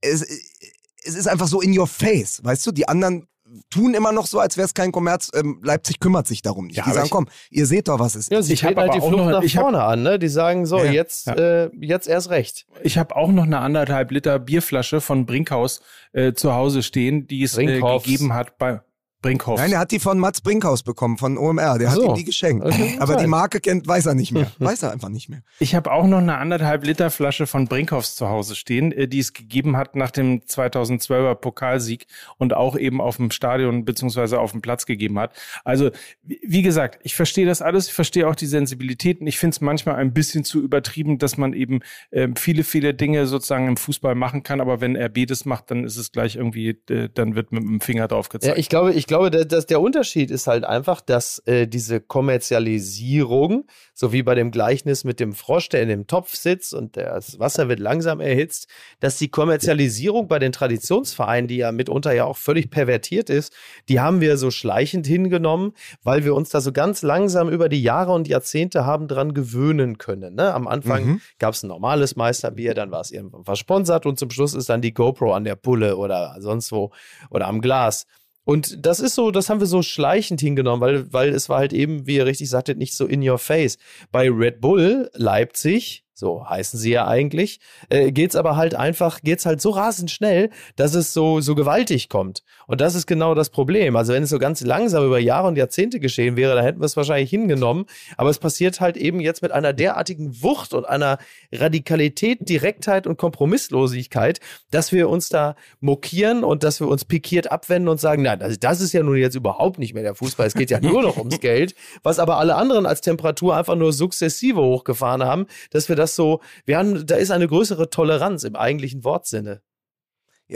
es, 0.00 0.22
es 0.22 1.14
ist 1.14 1.26
einfach 1.26 1.48
so 1.48 1.60
in 1.60 1.76
your 1.76 1.86
face, 1.86 2.42
weißt 2.44 2.66
du? 2.66 2.72
Die 2.72 2.88
anderen 2.88 3.26
tun 3.70 3.94
immer 3.94 4.12
noch 4.12 4.26
so, 4.26 4.40
als 4.40 4.58
wäre 4.58 4.66
es 4.66 4.74
kein 4.74 4.92
Kommerz. 4.92 5.30
Ähm, 5.34 5.60
Leipzig 5.62 6.00
kümmert 6.00 6.26
sich 6.26 6.42
darum 6.42 6.66
nicht. 6.66 6.76
Ja, 6.76 6.84
die 6.84 6.92
sagen, 6.92 7.08
komm, 7.10 7.28
ihr 7.50 7.64
seht 7.64 7.88
doch, 7.88 7.98
was 7.98 8.14
es 8.14 8.24
ist. 8.24 8.30
Ja, 8.30 8.42
sie 8.42 8.52
ich 8.52 8.64
halt 8.64 8.76
die 8.76 9.00
Flucht 9.00 9.16
noch, 9.16 9.30
nach 9.30 9.50
vorne 9.50 9.78
hab, 9.78 9.88
an. 9.88 10.02
Ne? 10.02 10.18
Die 10.18 10.28
sagen 10.28 10.66
so, 10.66 10.78
ja, 10.78 10.92
jetzt, 10.92 11.28
ja. 11.28 11.34
Äh, 11.34 11.70
jetzt 11.80 12.08
erst 12.08 12.28
recht. 12.28 12.66
Ich 12.82 12.98
habe 12.98 13.16
auch 13.16 13.30
noch 13.30 13.44
eine 13.44 13.58
anderthalb 13.60 14.10
Liter 14.10 14.38
Bierflasche 14.38 15.00
von 15.00 15.24
Brinkhaus 15.24 15.80
äh, 16.12 16.34
zu 16.34 16.52
Hause 16.52 16.82
stehen, 16.82 17.26
die 17.26 17.42
es 17.42 17.56
äh, 17.56 17.80
gegeben 17.80 18.34
hat 18.34 18.58
bei 18.58 18.82
Brinkhoff. 19.20 19.58
Nein, 19.58 19.72
er 19.72 19.80
hat 19.80 19.90
die 19.90 19.98
von 19.98 20.18
Mats 20.18 20.40
Brinkhaus 20.40 20.84
bekommen, 20.84 21.18
von 21.18 21.36
OMR. 21.36 21.78
Der 21.78 21.90
so. 21.90 22.02
hat 22.02 22.10
ihm 22.10 22.14
die 22.14 22.24
geschenkt. 22.24 22.64
Aber 23.00 23.16
die 23.16 23.26
Marke 23.26 23.60
kennt, 23.60 23.86
weiß 23.86 24.06
er 24.06 24.14
nicht 24.14 24.30
mehr. 24.30 24.52
Weiß 24.58 24.84
er 24.84 24.92
einfach 24.92 25.08
nicht 25.08 25.28
mehr. 25.28 25.42
Ich 25.58 25.74
habe 25.74 25.90
auch 25.90 26.06
noch 26.06 26.18
eine 26.18 26.38
anderthalb 26.38 26.84
Liter 26.84 27.10
Flasche 27.10 27.48
von 27.48 27.66
Brinkhoffs 27.66 28.14
zu 28.14 28.28
Hause 28.28 28.54
stehen, 28.54 28.92
äh, 28.92 29.08
die 29.08 29.18
es 29.18 29.32
gegeben 29.32 29.76
hat 29.76 29.96
nach 29.96 30.12
dem 30.12 30.40
2012er 30.40 31.34
Pokalsieg 31.34 32.06
und 32.36 32.54
auch 32.54 32.78
eben 32.78 33.00
auf 33.00 33.16
dem 33.16 33.32
Stadion 33.32 33.84
beziehungsweise 33.84 34.38
auf 34.38 34.52
dem 34.52 34.62
Platz 34.62 34.86
gegeben 34.86 35.18
hat. 35.18 35.32
Also, 35.64 35.90
wie 36.22 36.62
gesagt, 36.62 37.00
ich 37.02 37.16
verstehe 37.16 37.46
das 37.46 37.60
alles. 37.60 37.88
Ich 37.88 37.94
verstehe 37.94 38.28
auch 38.28 38.36
die 38.36 38.46
Sensibilitäten. 38.46 39.26
Ich 39.26 39.38
finde 39.38 39.54
es 39.54 39.60
manchmal 39.60 39.96
ein 39.96 40.12
bisschen 40.12 40.44
zu 40.44 40.62
übertrieben, 40.62 41.18
dass 41.18 41.36
man 41.36 41.54
eben 41.54 41.80
äh, 42.12 42.28
viele, 42.36 42.62
viele 42.62 42.94
Dinge 42.94 43.26
sozusagen 43.26 43.66
im 43.66 43.76
Fußball 43.76 44.14
machen 44.14 44.44
kann. 44.44 44.60
Aber 44.60 44.80
wenn 44.80 44.96
RB 44.96 45.26
das 45.26 45.44
macht, 45.44 45.72
dann 45.72 45.82
ist 45.82 45.96
es 45.96 46.12
gleich 46.12 46.36
irgendwie, 46.36 46.78
äh, 46.88 47.08
dann 47.12 47.34
wird 47.34 47.50
mit 47.50 47.64
dem 47.64 47.80
Finger 47.80 48.06
drauf 48.06 48.28
gezeigt. 48.28 48.56
Ja, 48.56 48.60
ich 48.60 48.68
glaube, 48.68 48.92
ich 48.94 49.07
glaube, 49.08 49.30
dass 49.30 49.66
der 49.66 49.80
Unterschied 49.80 50.30
ist 50.30 50.46
halt 50.46 50.64
einfach, 50.64 51.00
dass 51.00 51.40
äh, 51.46 51.66
diese 51.66 52.00
Kommerzialisierung, 52.00 53.66
so 53.92 54.12
wie 54.12 54.22
bei 54.22 54.36
dem 54.36 54.52
Gleichnis 54.52 55.02
mit 55.02 55.18
dem 55.18 55.32
Frosch, 55.32 55.68
der 55.68 55.82
in 55.82 55.88
dem 55.88 56.06
Topf 56.06 56.36
sitzt 56.36 56.72
und 56.72 56.96
das 56.96 57.40
Wasser 57.40 57.68
wird 57.68 57.80
langsam 57.80 58.20
erhitzt, 58.20 58.68
dass 59.00 59.18
die 59.18 59.28
Kommerzialisierung 59.28 60.28
bei 60.28 60.38
den 60.38 60.52
Traditionsvereinen, 60.52 61.48
die 61.48 61.56
ja 61.56 61.72
mitunter 61.72 62.12
ja 62.12 62.24
auch 62.24 62.36
völlig 62.36 62.70
pervertiert 62.70 63.30
ist, 63.30 63.52
die 63.88 63.98
haben 63.98 64.20
wir 64.20 64.36
so 64.36 64.50
schleichend 64.50 65.06
hingenommen, 65.06 65.72
weil 66.04 66.24
wir 66.24 66.34
uns 66.34 66.50
da 66.50 66.60
so 66.60 66.70
ganz 66.70 67.02
langsam 67.02 67.48
über 67.48 67.68
die 67.68 67.82
Jahre 67.82 68.12
und 68.12 68.28
Jahrzehnte 68.28 68.86
haben 68.86 69.08
dran 69.08 69.34
gewöhnen 69.34 69.98
können. 69.98 70.36
Ne? 70.36 70.54
Am 70.54 70.68
Anfang 70.68 71.04
mhm. 71.04 71.20
gab 71.38 71.54
es 71.54 71.62
ein 71.62 71.68
normales 71.68 72.14
Meisterbier, 72.14 72.74
dann 72.74 72.90
war 72.90 73.00
es 73.00 73.10
irgendwann 73.10 73.44
versponsert 73.44 74.06
und 74.06 74.18
zum 74.18 74.30
Schluss 74.30 74.54
ist 74.54 74.68
dann 74.68 74.82
die 74.82 74.94
GoPro 74.94 75.32
an 75.32 75.44
der 75.44 75.56
Pulle 75.56 75.96
oder 75.96 76.36
sonst 76.40 76.70
wo 76.70 76.92
oder 77.30 77.48
am 77.48 77.60
Glas. 77.60 78.06
Und 78.48 78.86
das 78.86 79.00
ist 79.00 79.14
so, 79.14 79.30
das 79.30 79.50
haben 79.50 79.60
wir 79.60 79.66
so 79.66 79.82
schleichend 79.82 80.40
hingenommen, 80.40 80.80
weil, 80.80 81.12
weil 81.12 81.28
es 81.34 81.50
war 81.50 81.58
halt 81.58 81.74
eben, 81.74 82.06
wie 82.06 82.16
ihr 82.16 82.24
richtig 82.24 82.48
sagtet, 82.48 82.78
nicht 82.78 82.94
so 82.94 83.04
in 83.04 83.20
your 83.28 83.36
face. 83.36 83.76
Bei 84.10 84.30
Red 84.30 84.62
Bull 84.62 85.10
Leipzig 85.12 86.06
so 86.18 86.44
heißen 86.48 86.80
sie 86.80 86.90
ja 86.90 87.06
eigentlich, 87.06 87.60
äh, 87.90 88.10
geht's 88.10 88.34
aber 88.34 88.56
halt 88.56 88.74
einfach, 88.74 89.20
geht's 89.20 89.46
halt 89.46 89.60
so 89.60 89.70
rasend 89.70 90.10
schnell, 90.10 90.50
dass 90.74 90.94
es 90.94 91.12
so, 91.12 91.40
so 91.40 91.54
gewaltig 91.54 92.08
kommt. 92.08 92.42
Und 92.66 92.80
das 92.80 92.96
ist 92.96 93.06
genau 93.06 93.36
das 93.36 93.50
Problem. 93.50 93.94
Also 93.94 94.12
wenn 94.12 94.24
es 94.24 94.30
so 94.30 94.40
ganz 94.40 94.60
langsam 94.62 95.06
über 95.06 95.20
Jahre 95.20 95.46
und 95.46 95.56
Jahrzehnte 95.56 96.00
geschehen 96.00 96.36
wäre, 96.36 96.56
dann 96.56 96.64
hätten 96.64 96.80
wir 96.80 96.86
es 96.86 96.96
wahrscheinlich 96.96 97.30
hingenommen. 97.30 97.86
Aber 98.16 98.30
es 98.30 98.40
passiert 98.40 98.80
halt 98.80 98.96
eben 98.96 99.20
jetzt 99.20 99.42
mit 99.42 99.52
einer 99.52 99.72
derartigen 99.72 100.42
Wucht 100.42 100.74
und 100.74 100.88
einer 100.88 101.18
Radikalität, 101.52 102.48
Direktheit 102.48 103.06
und 103.06 103.16
Kompromisslosigkeit, 103.16 104.40
dass 104.72 104.90
wir 104.90 105.08
uns 105.08 105.28
da 105.28 105.54
mokieren 105.80 106.42
und 106.42 106.64
dass 106.64 106.80
wir 106.80 106.88
uns 106.88 107.04
pikiert 107.04 107.52
abwenden 107.52 107.88
und 107.88 108.00
sagen, 108.00 108.22
nein, 108.22 108.40
das, 108.40 108.58
das 108.58 108.80
ist 108.80 108.92
ja 108.92 109.04
nun 109.04 109.18
jetzt 109.18 109.36
überhaupt 109.36 109.78
nicht 109.78 109.94
mehr 109.94 110.02
der 110.02 110.16
Fußball. 110.16 110.48
Es 110.48 110.54
geht 110.54 110.70
ja 110.70 110.80
nur 110.80 111.02
noch 111.02 111.16
ums 111.16 111.38
Geld, 111.40 111.76
was 112.02 112.18
aber 112.18 112.38
alle 112.38 112.56
anderen 112.56 112.86
als 112.86 113.02
Temperatur 113.02 113.56
einfach 113.56 113.76
nur 113.76 113.92
sukzessive 113.92 114.60
hochgefahren 114.60 115.22
haben, 115.22 115.46
dass 115.70 115.88
wir 115.88 115.94
das 115.94 116.07
das 116.08 116.16
so, 116.16 116.40
wir 116.64 116.78
haben, 116.78 117.06
da 117.06 117.16
ist 117.16 117.30
eine 117.30 117.46
größere 117.46 117.90
Toleranz 117.90 118.44
im 118.44 118.56
eigentlichen 118.56 119.04
Wortsinne. 119.04 119.62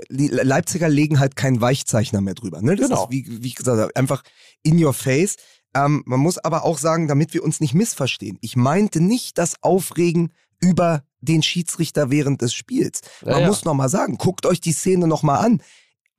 Die 0.09 0.29
Leipziger 0.29 0.89
legen 0.89 1.21
halt 1.21 1.37
keinen 1.37 1.61
Weichzeichner 1.61 2.23
mehr 2.23 2.35
drüber. 2.35 2.63
Ne? 2.63 2.77
Das 2.77 2.89
genau. 2.89 3.05
ist, 3.05 3.11
wie, 3.11 3.43
wie 3.43 3.47
ich 3.47 3.55
gesagt 3.55 3.79
habe, 3.79 3.95
einfach 3.95 4.23
in 4.63 4.83
your 4.83 4.95
face. 4.95 5.37
Ähm, 5.75 6.03
man 6.07 6.21
muss 6.21 6.39
aber 6.39 6.65
auch 6.65 6.79
sagen, 6.79 7.09
damit 7.09 7.35
wir 7.35 7.45
uns 7.45 7.61
nicht 7.61 7.75
missverstehen, 7.75 8.39
ich 8.41 8.57
meinte 8.57 9.01
nicht 9.01 9.37
das 9.37 9.63
Aufregen 9.63 10.33
über 10.61 11.05
den 11.21 11.43
Schiedsrichter 11.43 12.11
während 12.11 12.41
des 12.41 12.55
Spiels. 12.55 13.01
Man 13.23 13.35
ja, 13.35 13.41
ja. 13.41 13.47
muss 13.47 13.65
nochmal 13.65 13.89
sagen, 13.89 14.17
guckt 14.17 14.47
euch 14.47 14.61
die 14.61 14.73
Szene 14.73 15.07
nochmal 15.07 15.45
an 15.45 15.63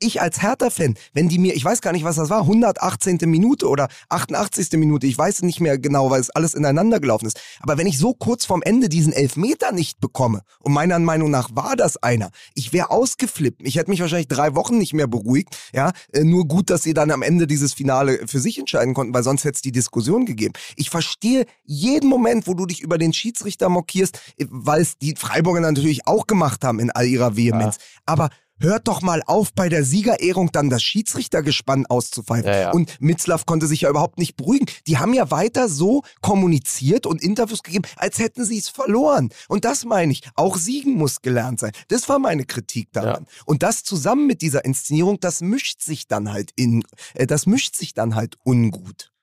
ich 0.03 0.21
als 0.21 0.41
Hertha-Fan, 0.41 0.95
wenn 1.13 1.29
die 1.29 1.39
mir, 1.39 1.55
ich 1.55 1.63
weiß 1.65 1.81
gar 1.81 1.91
nicht, 1.93 2.03
was 2.03 2.17
das 2.17 2.29
war, 2.29 2.41
118. 2.41 3.19
Minute 3.25 3.67
oder 3.67 3.87
88. 4.09 4.71
Minute, 4.73 5.07
ich 5.07 5.17
weiß 5.17 5.41
nicht 5.43 5.59
mehr 5.59 5.77
genau, 5.77 6.09
weil 6.09 6.21
es 6.21 6.29
alles 6.29 6.53
ineinander 6.53 6.99
gelaufen 6.99 7.25
ist. 7.25 7.39
Aber 7.61 7.77
wenn 7.77 7.87
ich 7.87 7.97
so 7.97 8.13
kurz 8.13 8.45
vorm 8.45 8.61
Ende 8.61 8.89
diesen 8.89 9.13
Elfmeter 9.13 9.71
nicht 9.71 9.99
bekomme, 9.99 10.41
und 10.59 10.73
meiner 10.73 10.99
Meinung 10.99 11.31
nach 11.31 11.49
war 11.53 11.75
das 11.75 11.97
einer, 11.97 12.29
ich 12.53 12.73
wäre 12.73 12.91
ausgeflippt. 12.91 13.61
Ich 13.63 13.75
hätte 13.75 13.89
mich 13.89 14.01
wahrscheinlich 14.01 14.27
drei 14.27 14.55
Wochen 14.55 14.77
nicht 14.77 14.93
mehr 14.93 15.07
beruhigt. 15.07 15.55
Ja, 15.73 15.91
äh, 16.11 16.23
nur 16.23 16.47
gut, 16.47 16.69
dass 16.69 16.83
sie 16.83 16.93
dann 16.93 17.11
am 17.11 17.21
Ende 17.21 17.47
dieses 17.47 17.73
Finale 17.73 18.27
für 18.27 18.39
sich 18.39 18.59
entscheiden 18.59 18.93
konnten, 18.93 19.13
weil 19.13 19.23
sonst 19.23 19.43
hätte 19.43 19.55
es 19.55 19.61
die 19.61 19.71
Diskussion 19.71 20.25
gegeben. 20.25 20.53
Ich 20.75 20.89
verstehe 20.89 21.45
jeden 21.65 22.09
Moment, 22.09 22.47
wo 22.47 22.53
du 22.53 22.65
dich 22.65 22.81
über 22.81 22.97
den 22.97 23.13
Schiedsrichter 23.13 23.69
mockierst, 23.69 24.19
äh, 24.37 24.45
weil 24.49 24.81
es 24.81 24.97
die 24.97 25.15
Freiburger 25.15 25.61
natürlich 25.61 26.07
auch 26.07 26.27
gemacht 26.27 26.63
haben 26.63 26.79
in 26.79 26.91
all 26.91 27.05
ihrer 27.05 27.35
Vehemenz. 27.35 27.77
Ja. 27.77 27.81
Aber 28.05 28.29
hört 28.59 28.87
doch 28.87 29.01
mal 29.01 29.21
auf, 29.25 29.53
bei 29.53 29.69
der 29.69 29.83
Siegerehrung 29.83 30.51
dann 30.51 30.69
das 30.69 30.83
Schiedsrichtergespann 30.83 31.85
auszupfeifen. 31.85 32.47
Ja, 32.47 32.59
ja. 32.59 32.71
Und 32.71 32.95
Mitzlaff 32.99 33.45
konnte 33.45 33.67
sich 33.67 33.81
ja 33.81 33.89
überhaupt 33.89 34.19
nicht 34.19 34.35
beruhigen. 34.35 34.65
Die 34.87 34.97
haben 34.97 35.13
ja 35.13 35.31
weiter 35.31 35.69
so 35.69 36.03
kommuniziert 36.21 37.05
und 37.05 37.21
Interviews 37.21 37.63
gegeben, 37.63 37.85
als 37.97 38.19
hätten 38.19 38.45
sie 38.45 38.57
es 38.57 38.69
verloren. 38.69 39.29
Und 39.47 39.65
das 39.65 39.85
meine 39.85 40.11
ich. 40.11 40.21
Auch 40.35 40.57
Siegen 40.57 40.95
muss 40.95 41.21
gelernt 41.21 41.59
sein. 41.59 41.71
Das 41.89 42.09
war 42.09 42.19
meine 42.19 42.45
Kritik 42.45 42.91
daran. 42.91 43.25
Ja. 43.27 43.43
Und 43.45 43.63
das 43.63 43.83
zusammen 43.83 44.27
mit 44.27 44.41
dieser 44.41 44.65
Inszenierung, 44.65 45.19
das 45.19 45.41
mischt 45.41 45.81
sich 45.81 46.07
dann 46.07 46.31
halt 46.31 46.51
in, 46.55 46.83
äh, 47.13 47.27
das 47.27 47.45
mischt 47.45 47.75
sich 47.75 47.93
dann 47.93 48.15
halt 48.15 48.37
ungut. 48.43 49.13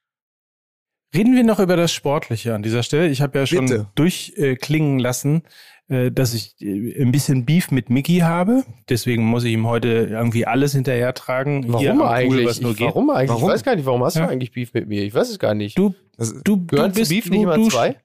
Reden 1.12 1.34
wir 1.34 1.42
noch 1.42 1.58
über 1.58 1.76
das 1.76 1.92
Sportliche 1.92 2.54
an 2.54 2.62
dieser 2.62 2.84
Stelle. 2.84 3.08
Ich 3.08 3.20
habe 3.20 3.40
ja 3.40 3.46
schon 3.46 3.66
Bitte. 3.66 3.90
durchklingen 3.96 5.00
lassen, 5.00 5.42
äh, 5.42 5.48
dass 5.90 6.34
ich 6.34 6.54
äh, 6.60 7.02
ein 7.02 7.10
bisschen 7.10 7.44
Beef 7.44 7.72
mit 7.72 7.90
Mickey 7.90 8.18
habe. 8.18 8.64
Deswegen 8.88 9.24
muss 9.24 9.42
ich 9.42 9.52
ihm 9.52 9.66
heute 9.66 9.88
irgendwie 9.88 10.46
alles 10.46 10.72
hinterher 10.72 11.14
tragen. 11.14 11.64
Warum 11.66 12.02
eigentlich? 12.02 12.46
was 12.46 12.60
nur 12.60 12.72
ich, 12.72 12.78
geht. 12.78 12.86
Warum 12.86 13.10
eigentlich? 13.10 13.30
Warum? 13.30 13.42
Ich 13.42 13.54
weiß 13.54 13.64
gar 13.64 13.74
nicht, 13.74 13.86
warum 13.86 14.04
hast 14.04 14.16
ja? 14.16 14.26
du 14.26 14.32
eigentlich 14.32 14.52
Beef 14.52 14.72
mit 14.72 14.88
mir? 14.88 15.02
Ich 15.02 15.14
weiß 15.14 15.28
es 15.28 15.38
gar 15.40 15.54
nicht. 15.54 15.76
Du, 15.76 15.94
du, 16.44 16.64
Gehört 16.66 16.94
du 16.94 17.00
bist, 17.00 17.10
Beef 17.10 17.28
nicht 17.28 17.42
immer 17.42 17.60
zwei? 17.68 17.96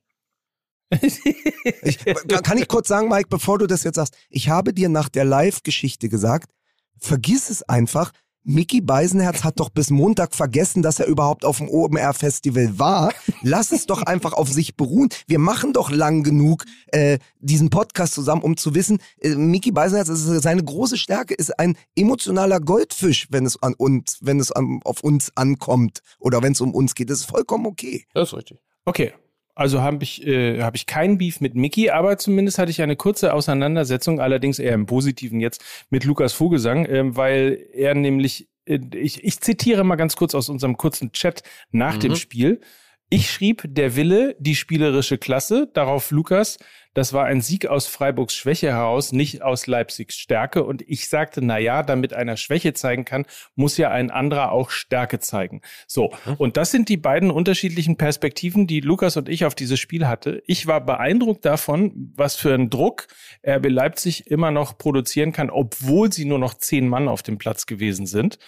ich, 1.02 2.00
kann 2.44 2.58
ich 2.58 2.68
kurz 2.68 2.88
sagen, 2.88 3.10
Mike, 3.10 3.28
bevor 3.30 3.60
du 3.60 3.68
das 3.68 3.84
jetzt 3.84 3.96
sagst, 3.96 4.16
ich 4.30 4.50
habe 4.50 4.74
dir 4.74 4.90
nach 4.90 5.10
der 5.10 5.26
Live-Geschichte 5.26 6.10
gesagt, 6.10 6.52
vergiss 6.98 7.50
es 7.50 7.64
einfach, 7.64 8.12
Mickey 8.48 8.80
Beisenherz 8.80 9.44
hat 9.44 9.60
doch 9.60 9.70
bis 9.70 9.90
Montag 9.90 10.36
vergessen, 10.36 10.84
dass 10.84 11.00
er 11.00 11.08
überhaupt 11.08 11.46
auf 11.46 11.58
dem 11.58 11.68
OMR-Festival 11.68 12.78
war. 12.78 13.12
Lass 13.42 13.72
es 13.72 13.88
doch 13.88 14.04
einfach 14.04 14.34
auf 14.34 14.52
sich 14.52 14.76
beruhen. 14.76 15.10
Wir 15.26 15.40
machen 15.40 15.74
doch 15.74 15.90
lang 15.90 16.22
genug 16.22 16.64
äh, 16.88 17.18
diesen 17.40 17.72
Podcast 17.72 18.14
zusammen, 18.14 18.44
um 18.44 18.56
zu 18.56 18.76
wissen, 18.76 19.00
äh, 19.20 19.34
Mickey 19.34 19.72
Beisenherz, 19.72 20.10
ist, 20.10 20.26
seine 20.44 20.64
große 20.64 20.98
Stärke 20.98 21.34
ist 21.34 21.58
ein 21.58 21.76
emotionaler 21.96 22.60
Goldfisch, 22.60 23.28
wenn 23.32 23.48
es 23.48 23.62
an 23.64 23.74
uns, 23.74 24.20
wenn 24.22 24.40
es 24.40 24.52
an, 24.52 24.80
auf 24.84 25.04
uns 25.04 25.32
ankommt 25.36 26.02
oder 26.20 26.44
wenn 26.44 26.52
es 26.52 26.62
um 26.62 26.76
uns 26.76 26.94
geht. 26.94 27.10
Das 27.10 27.22
ist 27.22 27.26
vollkommen 27.26 27.66
okay. 27.66 28.06
Das 28.14 28.30
ist 28.30 28.38
richtig. 28.38 28.60
Okay, 28.86 29.14
also 29.56 29.82
habe 29.82 30.04
ich, 30.04 30.26
äh, 30.28 30.62
hab 30.62 30.76
ich 30.76 30.86
keinen 30.86 31.18
Beef 31.18 31.40
mit 31.40 31.56
Mickey, 31.56 31.90
aber 31.90 32.18
zumindest 32.18 32.60
hatte 32.60 32.72
ich 32.72 32.82
eine 32.82 32.98
kurze 32.98 33.34
Auseinandersetzung, 33.34 34.20
allerdings 34.20 34.60
eher 34.60 34.74
im 34.74 34.86
Positiven 34.86 35.40
jetzt, 35.40 35.64
mit 35.90 36.04
Lukas 36.04 36.34
Vogelsang, 36.34 36.86
äh, 36.86 37.16
weil 37.16 37.66
er 37.74 37.96
nämlich, 37.96 38.50
äh, 38.66 38.80
ich, 38.94 39.24
ich 39.24 39.40
zitiere 39.40 39.86
mal 39.86 39.96
ganz 39.96 40.18
kurz 40.18 40.36
aus 40.36 40.50
unserem 40.50 40.76
kurzen 40.76 41.14
Chat 41.14 41.42
nach 41.72 41.96
mhm. 41.96 42.02
dem 42.02 42.16
Spiel. 42.16 42.60
Ich 43.10 43.30
schrieb 43.30 43.64
der 43.68 43.96
Wille, 43.96 44.36
die 44.40 44.56
spielerische 44.56 45.18
Klasse, 45.18 45.70
darauf 45.74 46.12
Lukas, 46.12 46.58
das 46.96 47.12
war 47.12 47.26
ein 47.26 47.42
Sieg 47.42 47.68
aus 47.68 47.88
Freiburgs 47.88 48.34
Schwäche 48.34 48.68
heraus, 48.68 49.12
nicht 49.12 49.42
aus 49.42 49.68
Leipzigs 49.68 50.16
Stärke. 50.16 50.64
Und 50.64 50.82
ich 50.88 51.10
sagte, 51.10 51.42
na 51.44 51.58
ja, 51.60 51.84
damit 51.84 52.14
einer 52.14 52.38
Schwäche 52.38 52.74
zeigen 52.74 53.04
kann, 53.04 53.26
muss 53.54 53.76
ja 53.76 53.92
ein 53.92 54.10
anderer 54.10 54.54
auch 54.54 54.70
Stärke 54.70 55.20
zeigen. 55.20 55.62
So. 55.88 56.14
Mhm. 56.26 56.36
Und 56.38 56.58
das 56.58 56.72
sind 56.72 56.88
die 56.88 56.96
beiden 56.96 57.32
unterschiedlichen 57.32 57.98
Perspektiven, 57.98 58.66
die 58.66 58.80
Lukas 58.80 59.18
und 59.18 59.28
ich 59.28 59.44
auf 59.44 59.56
dieses 59.56 59.78
Spiel 59.78 60.08
hatte. 60.08 60.42
Ich 60.48 60.68
war 60.68 60.80
beeindruckt 60.80 61.44
davon, 61.44 62.14
was 62.16 62.38
für 62.38 62.54
einen 62.54 62.70
Druck 62.70 63.08
RB 63.46 63.68
Leipzig 63.68 64.28
immer 64.28 64.52
noch 64.52 64.78
produzieren 64.78 65.34
kann, 65.34 65.50
obwohl 65.50 66.14
sie 66.14 66.24
nur 66.24 66.40
noch 66.40 66.54
zehn 66.54 66.88
Mann 66.88 67.10
auf 67.10 67.24
dem 67.24 67.38
Platz 67.38 67.66
gewesen 67.66 68.06
sind. 68.06 68.40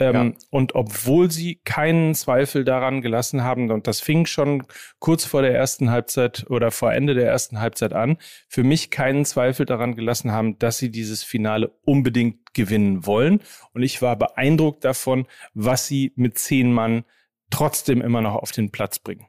Ähm, 0.00 0.14
ja. 0.14 0.32
Und 0.50 0.74
obwohl 0.74 1.30
sie 1.30 1.60
keinen 1.64 2.14
Zweifel 2.14 2.64
daran 2.64 3.00
gelassen 3.00 3.44
haben, 3.44 3.70
und 3.70 3.86
das 3.86 4.00
fing 4.00 4.26
schon 4.26 4.64
kurz 4.98 5.24
vor 5.24 5.42
der 5.42 5.54
ersten 5.54 5.90
Halbzeit 5.90 6.46
oder 6.48 6.70
vor 6.70 6.92
Ende 6.92 7.14
der 7.14 7.28
ersten 7.28 7.60
Halbzeit 7.60 7.92
an, 7.92 8.16
für 8.48 8.64
mich 8.64 8.90
keinen 8.90 9.24
Zweifel 9.24 9.66
daran 9.66 9.94
gelassen 9.94 10.32
haben, 10.32 10.58
dass 10.58 10.78
sie 10.78 10.90
dieses 10.90 11.22
Finale 11.22 11.72
unbedingt 11.84 12.54
gewinnen 12.54 13.06
wollen. 13.06 13.40
Und 13.72 13.82
ich 13.82 14.02
war 14.02 14.16
beeindruckt 14.16 14.84
davon, 14.84 15.26
was 15.54 15.86
sie 15.86 16.12
mit 16.16 16.38
zehn 16.38 16.72
Mann 16.72 17.04
trotzdem 17.50 18.00
immer 18.00 18.20
noch 18.20 18.34
auf 18.34 18.50
den 18.50 18.70
Platz 18.70 18.98
bringen. 18.98 19.26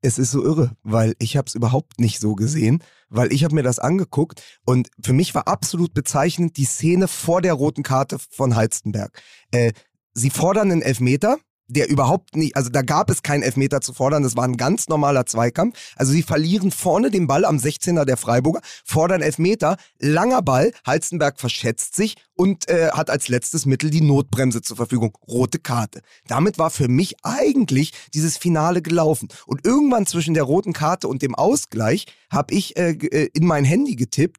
Es 0.00 0.18
ist 0.18 0.30
so 0.30 0.44
irre, 0.44 0.76
weil 0.84 1.16
ich 1.18 1.36
habe 1.36 1.46
es 1.48 1.56
überhaupt 1.56 1.98
nicht 1.98 2.20
so 2.20 2.36
gesehen, 2.36 2.84
weil 3.08 3.32
ich 3.32 3.42
habe 3.42 3.56
mir 3.56 3.64
das 3.64 3.80
angeguckt 3.80 4.42
und 4.64 4.90
für 5.02 5.12
mich 5.12 5.34
war 5.34 5.48
absolut 5.48 5.92
bezeichnend 5.92 6.56
die 6.56 6.66
Szene 6.66 7.08
vor 7.08 7.42
der 7.42 7.54
roten 7.54 7.82
Karte 7.82 8.18
von 8.30 8.54
Halstenberg. 8.54 9.20
Äh, 9.50 9.72
Sie 10.18 10.30
fordern 10.30 10.72
einen 10.72 10.82
Elfmeter, 10.82 11.38
der 11.68 11.88
überhaupt 11.88 12.34
nicht, 12.34 12.56
also 12.56 12.70
da 12.70 12.82
gab 12.82 13.10
es 13.10 13.22
keinen 13.22 13.42
Elfmeter 13.42 13.80
zu 13.80 13.92
fordern, 13.92 14.22
das 14.22 14.36
war 14.36 14.44
ein 14.44 14.56
ganz 14.56 14.88
normaler 14.88 15.26
Zweikampf. 15.26 15.78
Also 15.96 16.12
sie 16.12 16.22
verlieren 16.22 16.70
vorne 16.70 17.10
den 17.10 17.26
Ball 17.26 17.44
am 17.44 17.58
16er 17.58 18.04
der 18.04 18.16
Freiburger, 18.16 18.60
fordern 18.84 19.20
Elfmeter, 19.22 19.76
langer 19.98 20.42
Ball, 20.42 20.72
Halstenberg 20.84 21.38
verschätzt 21.38 21.94
sich 21.94 22.16
und 22.34 22.68
äh, 22.68 22.90
hat 22.92 23.10
als 23.10 23.28
letztes 23.28 23.66
Mittel 23.66 23.90
die 23.90 24.00
Notbremse 24.00 24.62
zur 24.62 24.76
Verfügung, 24.76 25.16
rote 25.28 25.58
Karte. 25.58 26.00
Damit 26.26 26.58
war 26.58 26.70
für 26.70 26.88
mich 26.88 27.14
eigentlich 27.22 27.92
dieses 28.14 28.38
Finale 28.38 28.82
gelaufen. 28.82 29.28
Und 29.46 29.64
irgendwann 29.64 30.06
zwischen 30.06 30.34
der 30.34 30.44
roten 30.44 30.72
Karte 30.72 31.06
und 31.06 31.22
dem 31.22 31.34
Ausgleich 31.34 32.06
habe 32.30 32.54
ich 32.54 32.76
äh, 32.76 32.92
äh, 32.92 33.28
in 33.34 33.46
mein 33.46 33.64
Handy 33.64 33.94
getippt, 33.94 34.38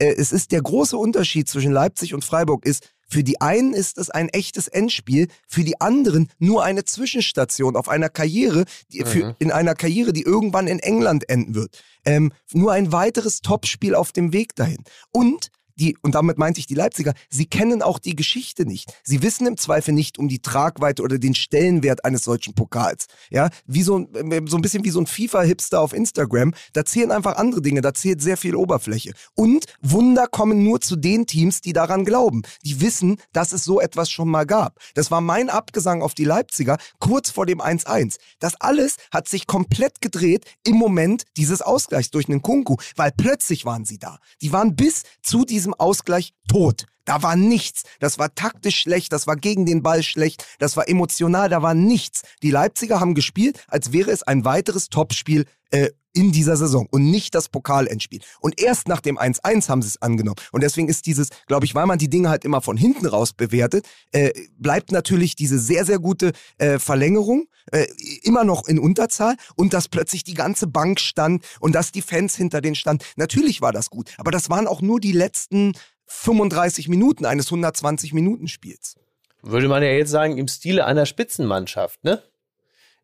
äh, 0.00 0.14
es 0.16 0.32
ist 0.32 0.52
der 0.52 0.62
große 0.62 0.96
Unterschied 0.96 1.48
zwischen 1.48 1.72
Leipzig 1.72 2.14
und 2.14 2.24
Freiburg 2.24 2.64
ist, 2.64 2.90
für 3.10 3.24
die 3.24 3.40
einen 3.40 3.74
ist 3.74 3.98
es 3.98 4.08
ein 4.08 4.28
echtes 4.28 4.68
Endspiel, 4.68 5.28
für 5.46 5.64
die 5.64 5.80
anderen 5.80 6.28
nur 6.38 6.64
eine 6.64 6.84
Zwischenstation 6.84 7.76
auf 7.76 7.88
einer 7.88 8.08
Karriere, 8.08 8.64
die, 8.92 9.04
für, 9.04 9.26
mhm. 9.26 9.34
in 9.38 9.52
einer 9.52 9.74
Karriere, 9.74 10.12
die 10.12 10.22
irgendwann 10.22 10.68
in 10.68 10.78
England 10.78 11.28
enden 11.28 11.54
wird. 11.54 11.82
Ähm, 12.04 12.32
nur 12.52 12.72
ein 12.72 12.92
weiteres 12.92 13.40
Topspiel 13.40 13.94
auf 13.94 14.12
dem 14.12 14.32
Weg 14.32 14.54
dahin. 14.54 14.84
Und 15.12 15.50
die, 15.76 15.96
und 16.02 16.14
damit 16.14 16.38
meinte 16.38 16.60
ich 16.60 16.66
die 16.66 16.74
Leipziger, 16.74 17.14
sie 17.28 17.46
kennen 17.46 17.82
auch 17.82 17.98
die 17.98 18.16
Geschichte 18.16 18.66
nicht. 18.66 18.92
Sie 19.04 19.22
wissen 19.22 19.46
im 19.46 19.56
Zweifel 19.56 19.92
nicht 19.92 20.18
um 20.18 20.28
die 20.28 20.40
Tragweite 20.40 21.02
oder 21.02 21.18
den 21.18 21.34
Stellenwert 21.34 22.04
eines 22.04 22.22
solchen 22.22 22.54
Pokals. 22.54 23.06
Ja, 23.30 23.50
wie 23.66 23.82
so, 23.82 24.06
so 24.46 24.56
ein 24.56 24.62
bisschen 24.62 24.84
wie 24.84 24.90
so 24.90 25.00
ein 25.00 25.06
FIFA-Hipster 25.06 25.80
auf 25.80 25.92
Instagram. 25.92 26.54
Da 26.72 26.84
zählen 26.84 27.10
einfach 27.10 27.36
andere 27.36 27.62
Dinge, 27.62 27.80
da 27.80 27.94
zählt 27.94 28.20
sehr 28.20 28.36
viel 28.36 28.54
Oberfläche. 28.54 29.12
Und 29.34 29.66
Wunder 29.80 30.26
kommen 30.26 30.64
nur 30.64 30.80
zu 30.80 30.96
den 30.96 31.26
Teams, 31.26 31.60
die 31.60 31.72
daran 31.72 32.04
glauben. 32.04 32.42
Die 32.64 32.80
wissen, 32.80 33.16
dass 33.32 33.52
es 33.52 33.64
so 33.64 33.80
etwas 33.80 34.10
schon 34.10 34.28
mal 34.28 34.46
gab. 34.46 34.78
Das 34.94 35.10
war 35.10 35.20
mein 35.20 35.50
Abgesang 35.50 36.02
auf 36.02 36.14
die 36.14 36.24
Leipziger 36.24 36.78
kurz 36.98 37.30
vor 37.30 37.46
dem 37.46 37.60
1-1. 37.60 38.16
Das 38.38 38.60
alles 38.60 38.96
hat 39.10 39.28
sich 39.28 39.46
komplett 39.46 40.00
gedreht 40.00 40.44
im 40.64 40.76
Moment 40.76 41.24
dieses 41.36 41.62
Ausgleichs 41.62 42.10
durch 42.10 42.28
einen 42.28 42.42
Kunku, 42.42 42.76
weil 42.96 43.12
plötzlich 43.12 43.64
waren 43.64 43.84
sie 43.84 43.98
da. 43.98 44.18
Die 44.42 44.52
waren 44.52 44.76
bis 44.76 45.02
zu 45.22 45.44
diesem 45.44 45.69
diesem 45.70 45.74
Ausgleich 45.74 46.32
tot. 46.48 46.86
Da 47.04 47.22
war 47.22 47.34
nichts. 47.34 47.82
Das 47.98 48.18
war 48.18 48.34
taktisch 48.34 48.78
schlecht, 48.78 49.12
das 49.12 49.26
war 49.26 49.36
gegen 49.36 49.66
den 49.66 49.82
Ball 49.82 50.02
schlecht, 50.02 50.44
das 50.58 50.76
war 50.76 50.88
emotional, 50.88 51.48
da 51.48 51.62
war 51.62 51.74
nichts. 51.74 52.22
Die 52.42 52.50
Leipziger 52.50 53.00
haben 53.00 53.14
gespielt, 53.14 53.64
als 53.68 53.92
wäre 53.92 54.10
es 54.10 54.22
ein 54.22 54.44
weiteres 54.44 54.88
Topspiel 54.88 55.46
äh, 55.70 55.90
in 56.12 56.32
dieser 56.32 56.56
Saison 56.56 56.86
und 56.90 57.10
nicht 57.10 57.34
das 57.34 57.48
Pokalendspiel. 57.48 58.20
Und 58.40 58.60
erst 58.60 58.88
nach 58.88 59.00
dem 59.00 59.18
1-1 59.18 59.68
haben 59.68 59.82
sie 59.82 59.88
es 59.88 60.02
angenommen. 60.02 60.36
Und 60.52 60.62
deswegen 60.62 60.88
ist 60.88 61.06
dieses, 61.06 61.28
glaube 61.46 61.66
ich, 61.66 61.74
weil 61.74 61.86
man 61.86 61.98
die 61.98 62.10
Dinge 62.10 62.28
halt 62.28 62.44
immer 62.44 62.60
von 62.60 62.76
hinten 62.76 63.06
raus 63.06 63.32
bewertet, 63.32 63.86
äh, 64.12 64.30
bleibt 64.58 64.92
natürlich 64.92 65.36
diese 65.36 65.58
sehr, 65.58 65.84
sehr 65.84 65.98
gute 65.98 66.32
äh, 66.58 66.78
Verlängerung 66.78 67.46
äh, 67.72 67.86
immer 68.22 68.44
noch 68.44 68.66
in 68.66 68.78
Unterzahl 68.78 69.36
und 69.56 69.72
dass 69.72 69.88
plötzlich 69.88 70.24
die 70.24 70.34
ganze 70.34 70.66
Bank 70.66 71.00
stand 71.00 71.44
und 71.60 71.74
dass 71.74 71.92
die 71.92 72.02
Fans 72.02 72.36
hinter 72.36 72.60
den 72.60 72.74
stand. 72.74 73.04
Natürlich 73.16 73.60
war 73.60 73.72
das 73.72 73.90
gut, 73.90 74.10
aber 74.18 74.30
das 74.30 74.50
waren 74.50 74.66
auch 74.66 74.80
nur 74.80 75.00
die 75.00 75.12
letzten 75.12 75.72
35 76.06 76.88
Minuten 76.88 77.24
eines 77.24 77.50
120-Minuten-Spiels. 77.50 78.96
Würde 79.42 79.68
man 79.68 79.82
ja 79.82 79.90
jetzt 79.90 80.10
sagen, 80.10 80.36
im 80.36 80.48
Stile 80.48 80.84
einer 80.84 81.06
Spitzenmannschaft, 81.06 82.04
ne? 82.04 82.22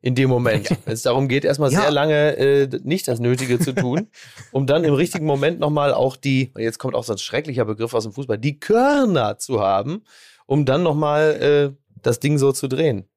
In 0.02 0.14
dem 0.14 0.28
Moment. 0.28 0.70
Ja. 0.70 0.76
Es 0.86 1.02
darum 1.02 1.28
geht, 1.28 1.44
erstmal 1.44 1.72
ja. 1.72 1.80
sehr 1.80 1.90
lange 1.90 2.36
äh, 2.36 2.68
nicht 2.84 3.08
das 3.08 3.18
Nötige 3.18 3.58
zu 3.58 3.74
tun, 3.74 4.08
um 4.52 4.66
dann 4.66 4.84
im 4.84 4.94
richtigen 4.94 5.26
Moment 5.26 5.58
nochmal 5.58 5.92
auch 5.92 6.16
die, 6.16 6.52
jetzt 6.56 6.78
kommt 6.78 6.94
auch 6.94 7.04
so 7.04 7.12
ein 7.12 7.18
schrecklicher 7.18 7.64
Begriff 7.64 7.94
aus 7.94 8.04
dem 8.04 8.12
Fußball, 8.12 8.38
die 8.38 8.60
Körner 8.60 9.38
zu 9.38 9.60
haben, 9.60 10.02
um 10.46 10.64
dann 10.64 10.82
nochmal 10.82 11.74
äh, 11.74 11.96
das 12.02 12.20
Ding 12.20 12.38
so 12.38 12.52
zu 12.52 12.68
drehen. 12.68 13.08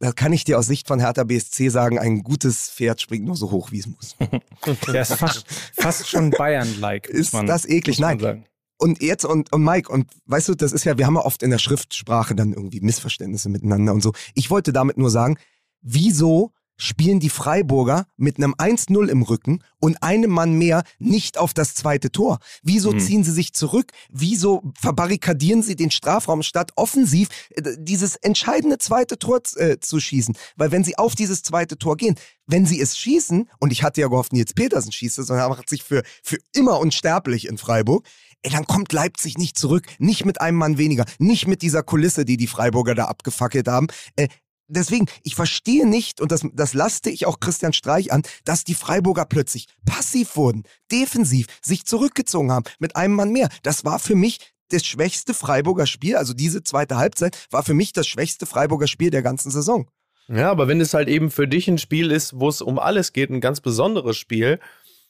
Da 0.00 0.12
kann 0.12 0.32
ich 0.32 0.44
dir 0.44 0.58
aus 0.58 0.66
Sicht 0.66 0.86
von 0.86 1.00
Hertha 1.00 1.24
BSC 1.24 1.70
sagen, 1.70 1.98
ein 1.98 2.22
gutes 2.22 2.70
Pferd 2.70 3.00
springt 3.00 3.24
nur 3.24 3.34
so 3.34 3.50
hoch, 3.50 3.72
wie 3.72 3.80
es 3.80 3.86
muss. 3.86 4.16
Der 4.92 5.02
ist 5.02 5.14
fast, 5.14 5.44
fast 5.74 6.08
schon 6.08 6.30
Bayern-like. 6.30 7.08
Ist 7.08 7.32
man, 7.32 7.46
das 7.46 7.68
eklig? 7.68 7.98
Nein. 7.98 8.20
Sagen. 8.20 8.44
Und 8.76 9.02
jetzt 9.02 9.24
und, 9.24 9.52
und 9.52 9.64
Mike, 9.64 9.90
und 9.90 10.08
weißt 10.26 10.50
du, 10.50 10.54
das 10.54 10.70
ist 10.70 10.84
ja, 10.84 10.96
wir 10.98 11.06
haben 11.06 11.16
ja 11.16 11.24
oft 11.24 11.42
in 11.42 11.50
der 11.50 11.58
Schriftsprache 11.58 12.36
dann 12.36 12.52
irgendwie 12.52 12.80
Missverständnisse 12.80 13.48
miteinander 13.48 13.92
und 13.92 14.02
so. 14.02 14.12
Ich 14.34 14.50
wollte 14.50 14.72
damit 14.72 14.98
nur 14.98 15.10
sagen, 15.10 15.36
wieso 15.80 16.52
spielen 16.78 17.20
die 17.20 17.28
Freiburger 17.28 18.06
mit 18.16 18.38
einem 18.38 18.54
1-0 18.54 19.08
im 19.08 19.22
Rücken 19.22 19.62
und 19.80 20.02
einem 20.02 20.30
Mann 20.30 20.54
mehr 20.54 20.84
nicht 20.98 21.36
auf 21.36 21.52
das 21.52 21.74
zweite 21.74 22.10
Tor? 22.10 22.38
Wieso 22.62 22.92
mhm. 22.92 23.00
ziehen 23.00 23.24
sie 23.24 23.32
sich 23.32 23.52
zurück? 23.52 23.90
Wieso 24.08 24.62
verbarrikadieren 24.80 25.62
sie 25.62 25.76
den 25.76 25.90
Strafraum 25.90 26.42
statt 26.42 26.70
offensiv 26.76 27.28
äh, 27.50 27.76
dieses 27.78 28.16
entscheidende 28.16 28.78
zweite 28.78 29.18
Tor 29.18 29.40
äh, 29.56 29.78
zu 29.80 30.00
schießen? 30.00 30.36
Weil 30.56 30.70
wenn 30.70 30.84
sie 30.84 30.96
auf 30.96 31.14
dieses 31.14 31.42
zweite 31.42 31.76
Tor 31.76 31.96
gehen, 31.96 32.14
wenn 32.46 32.64
sie 32.64 32.80
es 32.80 32.96
schießen, 32.96 33.50
und 33.58 33.72
ich 33.72 33.82
hatte 33.82 34.00
ja 34.00 34.08
gehofft, 34.08 34.32
Nils 34.32 34.54
Petersen 34.54 34.92
schießt 34.92 35.18
es 35.18 35.28
und 35.28 35.36
er 35.36 35.48
macht 35.48 35.68
sich 35.68 35.82
für, 35.82 36.02
für 36.22 36.38
immer 36.54 36.78
unsterblich 36.78 37.48
in 37.48 37.58
Freiburg, 37.58 38.06
ey, 38.42 38.52
dann 38.52 38.66
kommt 38.66 38.92
Leipzig 38.92 39.36
nicht 39.36 39.58
zurück, 39.58 39.86
nicht 39.98 40.24
mit 40.24 40.40
einem 40.40 40.56
Mann 40.56 40.78
weniger, 40.78 41.04
nicht 41.18 41.48
mit 41.48 41.60
dieser 41.62 41.82
Kulisse, 41.82 42.24
die 42.24 42.36
die 42.36 42.46
Freiburger 42.46 42.94
da 42.94 43.06
abgefackelt 43.06 43.66
haben. 43.66 43.88
Äh, 44.16 44.28
deswegen, 44.68 45.06
ich 45.22 45.34
verstehe 45.34 45.86
nicht, 45.86 46.20
und 46.20 46.30
das, 46.30 46.46
das 46.52 46.74
laste 46.74 47.10
ich 47.10 47.26
auch 47.26 47.40
Christian 47.40 47.72
Streich 47.72 48.12
an, 48.12 48.22
dass 48.44 48.64
die 48.64 48.74
Freiburger 48.74 49.24
plötzlich 49.24 49.66
passiv 49.84 50.36
wurden, 50.36 50.64
defensiv, 50.92 51.46
sich 51.62 51.84
zurückgezogen 51.84 52.52
haben, 52.52 52.64
mit 52.78 52.96
einem 52.96 53.14
Mann 53.14 53.32
mehr. 53.32 53.48
Das 53.62 53.84
war 53.84 53.98
für 53.98 54.14
mich 54.14 54.38
das 54.70 54.84
schwächste 54.84 55.34
Freiburger 55.34 55.86
Spiel, 55.86 56.16
also 56.16 56.34
diese 56.34 56.62
zweite 56.62 56.96
Halbzeit, 56.96 57.46
war 57.50 57.62
für 57.62 57.74
mich 57.74 57.92
das 57.92 58.06
schwächste 58.06 58.46
Freiburger 58.46 58.86
Spiel 58.86 59.10
der 59.10 59.22
ganzen 59.22 59.50
Saison. 59.50 59.88
Ja, 60.28 60.50
aber 60.50 60.68
wenn 60.68 60.80
es 60.80 60.92
halt 60.92 61.08
eben 61.08 61.30
für 61.30 61.48
dich 61.48 61.68
ein 61.68 61.78
Spiel 61.78 62.10
ist, 62.10 62.38
wo 62.38 62.48
es 62.48 62.60
um 62.60 62.78
alles 62.78 63.14
geht, 63.14 63.30
ein 63.30 63.40
ganz 63.40 63.62
besonderes 63.62 64.18
Spiel 64.18 64.60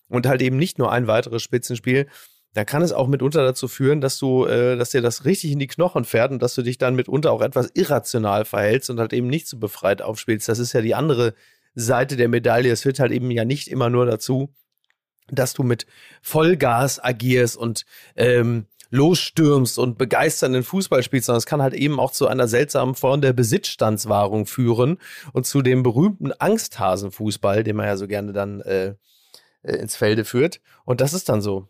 und 0.09 0.27
halt 0.27 0.43
eben 0.43 0.57
nicht 0.57 0.79
nur 0.79 0.93
ein 0.93 1.09
weiteres 1.09 1.43
Spitzenspiel, 1.43 2.07
da 2.59 2.65
kann 2.65 2.83
es 2.83 2.91
auch 2.91 3.07
mitunter 3.07 3.45
dazu 3.45 3.69
führen, 3.69 4.01
dass 4.01 4.19
du, 4.19 4.45
äh, 4.45 4.77
dass 4.77 4.91
dir 4.91 5.01
das 5.01 5.25
richtig 5.25 5.53
in 5.53 5.61
die 5.61 5.69
Knochen 5.69 6.05
fährt 6.05 6.33
und 6.33 6.43
dass 6.43 6.57
du 6.57 6.63
dich 6.63 6.77
dann 6.77 6.97
mitunter 6.97 7.31
auch 7.31 7.41
etwas 7.41 7.71
irrational 7.75 8.45
verhältst 8.45 8.91
und 8.91 8.99
halt 8.99 9.13
eben 9.13 9.29
nicht 9.29 9.47
so 9.47 9.59
befreit 9.59 10.03
aufspielst. 10.03 10.49
Das 10.49 10.59
ist 10.59 10.73
ja 10.73 10.81
die 10.81 10.97
andere 10.97 11.35
Seite 11.77 12.17
der 12.17 12.27
Medaille. 12.27 12.73
Es 12.73 12.83
führt 12.83 12.99
halt 12.99 13.13
eben 13.13 13.31
ja 13.31 13.45
nicht 13.45 13.69
immer 13.69 13.91
nur 13.91 14.07
dazu, 14.07 14.53
dass 15.29 15.55
du 15.55 15.63
mit 15.63 15.87
Vollgas 16.21 16.99
agierst 16.99 17.57
und 17.57 17.85
ähm, 18.17 18.67
losstürmst 18.91 19.79
und 19.79 19.97
begeisternden 19.97 20.65
Fußball 20.65 21.05
spielst, 21.05 21.27
sondern 21.27 21.39
es 21.39 21.47
kann 21.47 21.63
halt 21.63 21.75
eben 21.75 22.01
auch 22.01 22.11
zu 22.11 22.27
einer 22.27 22.49
seltsamen 22.49 22.97
Form 22.97 23.21
der 23.21 23.35
Besitzstandswahrung 23.35 24.47
führen 24.47 24.99
und 25.33 25.47
zu 25.47 25.63
dem 25.63 25.85
berühmten 25.85 26.33
Angsthasenfußball, 26.33 27.63
den 27.63 27.77
man 27.77 27.87
ja 27.87 27.97
so 27.97 28.09
gerne 28.09 28.33
dann 28.33 28.63
äh, 28.63 28.97
äh 29.63 29.77
ins 29.77 29.95
Felde 29.95 30.25
führt. 30.25 30.61
Und 30.85 31.01
das 31.01 31.13
ist 31.13 31.29
dann 31.29 31.41
so. 31.41 31.69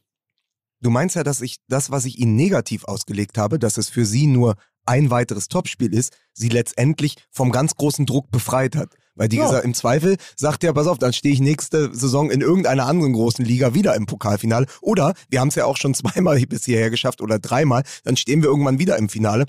Du 0.80 0.90
meinst 0.90 1.16
ja, 1.16 1.24
dass 1.24 1.40
ich 1.40 1.58
das, 1.68 1.90
was 1.90 2.04
ich 2.04 2.18
Ihnen 2.18 2.36
negativ 2.36 2.84
ausgelegt 2.84 3.38
habe, 3.38 3.58
dass 3.58 3.78
es 3.78 3.88
für 3.88 4.04
Sie 4.04 4.26
nur 4.26 4.54
ein 4.86 5.10
weiteres 5.10 5.48
Topspiel 5.48 5.92
ist, 5.92 6.16
Sie 6.32 6.48
letztendlich 6.48 7.16
vom 7.30 7.50
ganz 7.50 7.74
großen 7.74 8.06
Druck 8.06 8.30
befreit 8.30 8.76
hat. 8.76 8.94
Weil 9.14 9.28
die 9.28 9.36
ja. 9.36 9.46
gesagt, 9.46 9.64
im 9.64 9.74
Zweifel 9.74 10.16
sagt 10.36 10.62
ja, 10.62 10.72
pass 10.72 10.86
auf, 10.86 10.98
dann 10.98 11.12
stehe 11.12 11.34
ich 11.34 11.40
nächste 11.40 11.92
Saison 11.92 12.30
in 12.30 12.40
irgendeiner 12.40 12.86
anderen 12.86 13.12
großen 13.12 13.44
Liga 13.44 13.74
wieder 13.74 13.96
im 13.96 14.06
Pokalfinale. 14.06 14.66
Oder 14.80 15.14
wir 15.28 15.40
haben 15.40 15.48
es 15.48 15.56
ja 15.56 15.64
auch 15.64 15.76
schon 15.76 15.94
zweimal 15.94 16.40
bis 16.46 16.64
hierher 16.64 16.90
geschafft 16.90 17.20
oder 17.20 17.38
dreimal, 17.38 17.82
dann 18.04 18.16
stehen 18.16 18.42
wir 18.42 18.48
irgendwann 18.48 18.78
wieder 18.78 18.96
im 18.96 19.08
Finale. 19.08 19.46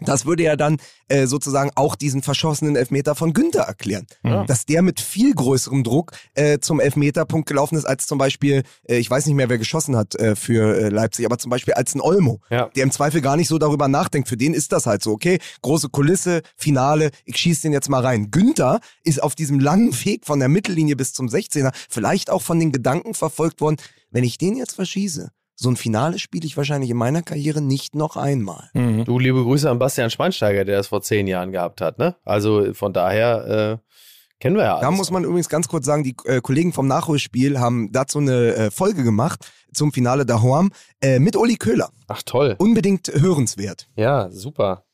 Das 0.00 0.26
würde 0.26 0.42
ja 0.42 0.56
dann 0.56 0.78
äh, 1.08 1.26
sozusagen 1.26 1.70
auch 1.74 1.94
diesen 1.94 2.22
verschossenen 2.22 2.76
Elfmeter 2.76 3.14
von 3.14 3.32
Günther 3.32 3.62
erklären. 3.62 4.06
Ja. 4.22 4.44
Dass 4.44 4.66
der 4.66 4.82
mit 4.82 5.00
viel 5.00 5.34
größerem 5.34 5.84
Druck 5.84 6.12
äh, 6.34 6.58
zum 6.58 6.80
Elfmeterpunkt 6.80 7.48
gelaufen 7.48 7.76
ist, 7.76 7.84
als 7.84 8.06
zum 8.06 8.18
Beispiel, 8.18 8.62
äh, 8.88 8.96
ich 8.98 9.10
weiß 9.10 9.26
nicht 9.26 9.34
mehr, 9.34 9.48
wer 9.48 9.58
geschossen 9.58 9.96
hat 9.96 10.14
äh, 10.16 10.36
für 10.36 10.76
äh, 10.76 10.88
Leipzig, 10.88 11.26
aber 11.26 11.38
zum 11.38 11.50
Beispiel 11.50 11.74
als 11.74 11.94
ein 11.94 12.00
Olmo, 12.00 12.40
Ja. 12.50 12.68
der 12.74 12.82
im 12.84 12.90
Zweifel 12.90 13.20
gar 13.20 13.36
nicht 13.36 13.48
so 13.48 13.58
darüber 13.58 13.88
nachdenkt. 13.88 14.28
Für 14.28 14.36
den 14.36 14.54
ist 14.54 14.72
das 14.72 14.86
halt 14.86 15.02
so, 15.02 15.12
okay, 15.12 15.38
große 15.62 15.88
Kulisse, 15.88 16.42
Finale, 16.56 17.10
ich 17.24 17.36
schieße 17.36 17.62
den 17.62 17.72
jetzt 17.72 17.88
mal 17.88 18.02
rein. 18.04 18.30
Günther 18.30 18.80
ist 19.04 19.22
auf 19.22 19.34
diesem 19.34 19.60
langen 19.60 19.92
Weg 20.04 20.24
von 20.26 20.38
der 20.38 20.48
Mittellinie 20.48 20.96
bis 20.96 21.12
zum 21.12 21.26
16er 21.28 21.72
vielleicht 21.88 22.30
auch 22.30 22.42
von 22.42 22.58
den 22.58 22.72
Gedanken 22.72 23.14
verfolgt 23.14 23.60
worden, 23.60 23.76
wenn 24.10 24.24
ich 24.24 24.38
den 24.38 24.56
jetzt 24.56 24.74
verschieße, 24.74 25.30
so 25.60 25.68
ein 25.68 25.76
Finale 25.76 26.18
spiele 26.18 26.46
ich 26.46 26.56
wahrscheinlich 26.56 26.88
in 26.88 26.96
meiner 26.96 27.20
Karriere 27.20 27.60
nicht 27.60 27.94
noch 27.94 28.16
einmal. 28.16 28.70
Mhm. 28.72 29.04
Du, 29.04 29.18
liebe 29.18 29.42
Grüße 29.42 29.68
an 29.70 29.78
Bastian 29.78 30.08
Schweinsteiger, 30.08 30.64
der 30.64 30.78
das 30.78 30.86
vor 30.86 31.02
zehn 31.02 31.26
Jahren 31.26 31.52
gehabt 31.52 31.82
hat, 31.82 31.98
ne? 31.98 32.16
Also 32.24 32.72
von 32.72 32.94
daher 32.94 33.80
äh, 33.82 33.94
kennen 34.40 34.56
wir 34.56 34.64
ja 34.64 34.72
alles. 34.76 34.80
Da 34.80 34.90
muss 34.90 35.10
man 35.10 35.24
übrigens 35.24 35.50
ganz 35.50 35.68
kurz 35.68 35.84
sagen, 35.84 36.02
die 36.02 36.16
äh, 36.24 36.40
Kollegen 36.40 36.72
vom 36.72 36.86
Nachholspiel 36.86 37.60
haben 37.60 37.92
dazu 37.92 38.20
eine 38.20 38.54
äh, 38.54 38.70
Folge 38.70 39.04
gemacht 39.04 39.50
zum 39.74 39.92
Finale 39.92 40.24
der 40.24 40.40
Horm 40.40 40.72
äh, 41.02 41.18
mit 41.18 41.36
Uli 41.36 41.56
Köhler. 41.56 41.90
Ach 42.08 42.22
toll. 42.24 42.54
Unbedingt 42.56 43.08
hörenswert. 43.08 43.86
Ja, 43.96 44.30
super. 44.30 44.84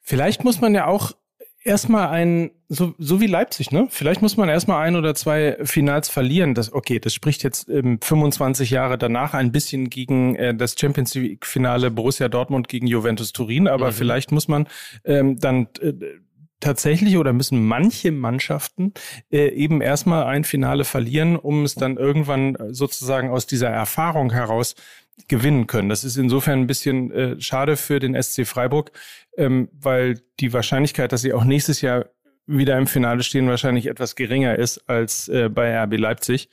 Vielleicht 0.00 0.42
muss 0.42 0.60
man 0.60 0.74
ja 0.74 0.86
auch 0.88 1.12
erstmal 1.64 2.08
ein, 2.08 2.50
so, 2.68 2.94
so 2.98 3.20
wie 3.20 3.26
Leipzig, 3.26 3.72
ne? 3.72 3.86
Vielleicht 3.90 4.22
muss 4.22 4.36
man 4.36 4.48
erstmal 4.48 4.86
ein 4.86 4.96
oder 4.96 5.14
zwei 5.14 5.56
Finals 5.64 6.08
verlieren. 6.08 6.54
Das, 6.54 6.72
okay, 6.72 6.98
das 7.00 7.14
spricht 7.14 7.42
jetzt 7.42 7.68
ähm, 7.68 7.98
25 8.00 8.70
Jahre 8.70 8.98
danach 8.98 9.34
ein 9.34 9.50
bisschen 9.52 9.90
gegen 9.90 10.36
äh, 10.36 10.54
das 10.54 10.76
Champions 10.78 11.14
League-Finale 11.14 11.90
Borussia 11.90 12.28
Dortmund 12.28 12.68
gegen 12.68 12.86
Juventus 12.86 13.32
Turin, 13.32 13.66
aber 13.68 13.88
Mhm. 13.88 13.92
vielleicht 13.92 14.32
muss 14.32 14.48
man 14.48 14.66
ähm, 15.04 15.38
dann 15.38 15.68
äh, 15.80 15.92
tatsächlich 16.60 17.18
oder 17.18 17.32
müssen 17.32 17.66
manche 17.66 18.10
Mannschaften 18.10 18.94
äh, 19.30 19.48
eben 19.48 19.80
erstmal 19.82 20.24
ein 20.24 20.44
Finale 20.44 20.84
verlieren, 20.84 21.36
um 21.36 21.64
es 21.64 21.74
dann 21.74 21.96
irgendwann 21.96 22.54
äh, 22.54 22.72
sozusagen 22.72 23.30
aus 23.30 23.46
dieser 23.46 23.68
Erfahrung 23.68 24.32
heraus 24.32 24.74
gewinnen 25.28 25.66
können. 25.66 25.88
Das 25.88 26.04
ist 26.04 26.16
insofern 26.16 26.60
ein 26.60 26.66
bisschen 26.66 27.10
äh, 27.10 27.40
schade 27.40 27.76
für 27.76 28.00
den 28.00 28.20
SC 28.20 28.46
Freiburg, 28.46 28.92
ähm, 29.36 29.68
weil 29.72 30.20
die 30.40 30.52
Wahrscheinlichkeit, 30.52 31.12
dass 31.12 31.22
sie 31.22 31.32
auch 31.32 31.44
nächstes 31.44 31.80
Jahr 31.80 32.06
wieder 32.46 32.76
im 32.76 32.86
Finale 32.86 33.22
stehen, 33.22 33.48
wahrscheinlich 33.48 33.86
etwas 33.86 34.16
geringer 34.16 34.58
ist 34.58 34.88
als 34.88 35.28
äh, 35.28 35.48
bei 35.48 35.74
RB 35.82 35.96
Leipzig. 35.98 36.50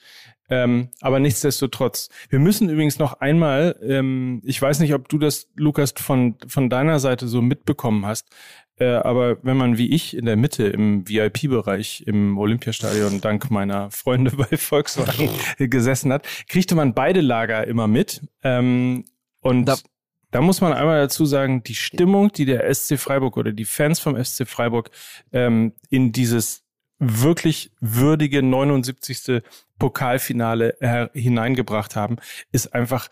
Ähm, 0.51 0.89
aber 0.99 1.19
nichtsdestotrotz. 1.21 2.09
Wir 2.29 2.39
müssen 2.39 2.69
übrigens 2.69 2.99
noch 2.99 3.13
einmal, 3.21 3.77
ähm, 3.81 4.41
ich 4.43 4.61
weiß 4.61 4.79
nicht, 4.81 4.93
ob 4.93 5.07
du 5.07 5.17
das, 5.17 5.47
Lukas, 5.55 5.93
von, 5.97 6.35
von 6.45 6.69
deiner 6.69 6.99
Seite 6.99 7.27
so 7.29 7.41
mitbekommen 7.41 8.05
hast, 8.05 8.27
äh, 8.77 8.85
aber 8.85 9.37
wenn 9.43 9.55
man 9.55 9.77
wie 9.77 9.89
ich 9.91 10.15
in 10.15 10.25
der 10.25 10.35
Mitte 10.35 10.67
im 10.67 11.07
VIP-Bereich 11.07 12.03
im 12.05 12.37
Olympiastadion 12.37 13.21
dank 13.21 13.49
meiner 13.49 13.89
Freunde 13.91 14.31
bei 14.35 14.57
Volkswagen 14.57 15.29
gesessen 15.69 16.11
hat, 16.11 16.27
kriegte 16.49 16.75
man 16.75 16.93
beide 16.93 17.21
Lager 17.21 17.65
immer 17.65 17.87
mit. 17.87 18.21
Ähm, 18.43 19.05
und 19.39 19.65
Da- 19.65 19.77
da, 20.31 20.41
muss 20.41 20.59
man 20.61 20.73
einmal 20.73 20.99
dazu 20.99 21.25
sagen, 21.25 21.63
die 21.63 21.75
Stimmung, 21.75 22.31
die 22.33 22.45
der 22.45 22.73
SC 22.73 22.97
Freiburg 22.97 23.37
oder 23.37 23.53
die 23.53 23.65
Fans 23.65 23.99
vom 23.99 24.21
SC 24.21 24.45
Freiburg 24.47 24.89
ähm, 25.31 25.73
in 25.89 26.11
dieses 26.11 26.60
wirklich 27.01 27.71
würdige 27.81 28.43
79. 28.43 29.41
Pokalfinale 29.79 31.09
hineingebracht 31.13 31.95
haben, 31.95 32.17
ist 32.51 32.73
einfach 32.75 33.09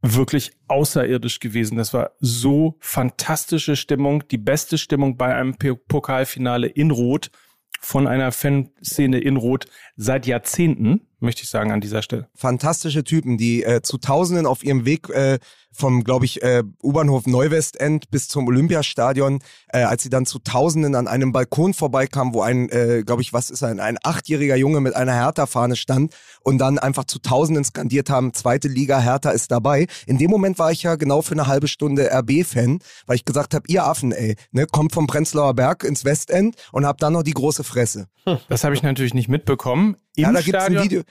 wirklich 0.00 0.52
außerirdisch 0.66 1.38
gewesen. 1.38 1.76
Das 1.76 1.94
war 1.94 2.12
so 2.18 2.76
fantastische 2.80 3.76
Stimmung, 3.76 4.26
die 4.28 4.38
beste 4.38 4.78
Stimmung 4.78 5.16
bei 5.16 5.34
einem 5.34 5.54
Pokalfinale 5.56 6.66
in 6.66 6.90
Rot 6.90 7.30
von 7.80 8.06
einer 8.06 8.32
Fanszene 8.32 9.18
in 9.18 9.36
Rot 9.36 9.66
seit 9.96 10.26
Jahrzehnten, 10.26 11.06
möchte 11.22 11.42
ich 11.42 11.50
sagen 11.50 11.72
an 11.72 11.80
dieser 11.80 12.02
Stelle. 12.02 12.28
Fantastische 12.34 13.04
Typen, 13.04 13.38
die 13.38 13.62
äh, 13.62 13.82
zu 13.82 13.98
Tausenden 13.98 14.46
auf 14.46 14.64
ihrem 14.64 14.84
Weg 14.84 15.08
äh, 15.10 15.38
vom, 15.72 16.04
glaube 16.04 16.26
ich, 16.26 16.42
äh, 16.42 16.62
U-Bahnhof 16.82 17.26
Neuwestend 17.26 18.10
bis 18.10 18.28
zum 18.28 18.46
Olympiastadion, 18.46 19.40
äh, 19.68 19.82
als 19.82 20.02
sie 20.02 20.10
dann 20.10 20.26
zu 20.26 20.38
Tausenden 20.38 20.94
an 20.94 21.08
einem 21.08 21.32
Balkon 21.32 21.74
vorbeikamen, 21.74 22.34
wo 22.34 22.42
ein, 22.42 22.68
äh, 22.68 23.02
glaube 23.04 23.22
ich, 23.22 23.32
was 23.32 23.50
ist 23.50 23.62
ein, 23.62 23.80
ein 23.80 23.98
achtjähriger 24.02 24.56
Junge 24.56 24.80
mit 24.80 24.94
einer 24.94 25.14
Hertha-Fahne 25.14 25.76
stand 25.76 26.14
und 26.42 26.58
dann 26.58 26.78
einfach 26.78 27.04
zu 27.04 27.18
Tausenden 27.18 27.64
skandiert 27.64 28.10
haben, 28.10 28.34
zweite 28.34 28.68
Liga, 28.68 29.00
Hertha 29.00 29.30
ist 29.30 29.50
dabei. 29.50 29.86
In 30.06 30.18
dem 30.18 30.30
Moment 30.30 30.58
war 30.58 30.70
ich 30.70 30.82
ja 30.82 30.96
genau 30.96 31.22
für 31.22 31.32
eine 31.32 31.46
halbe 31.46 31.68
Stunde 31.68 32.10
RB-Fan, 32.12 32.80
weil 33.06 33.16
ich 33.16 33.24
gesagt 33.24 33.54
habe, 33.54 33.64
ihr 33.68 33.84
Affen, 33.84 34.12
ey, 34.12 34.36
ne, 34.50 34.66
kommt 34.66 34.92
vom 34.92 35.06
Prenzlauer 35.06 35.54
Berg 35.54 35.84
ins 35.84 36.04
Westend 36.04 36.56
und 36.72 36.86
habt 36.86 37.02
dann 37.02 37.14
noch 37.14 37.22
die 37.22 37.32
große 37.32 37.64
Fresse. 37.64 38.08
Das 38.48 38.64
habe 38.64 38.74
ich 38.74 38.82
natürlich 38.82 39.14
nicht 39.14 39.28
mitbekommen. 39.28 39.96
Im 40.16 40.24
Ja, 40.24 40.32
da 40.32 40.40
gibt's 40.40 40.54
ein 40.64 40.72
Stadion- 40.72 40.84
Video. 40.84 41.02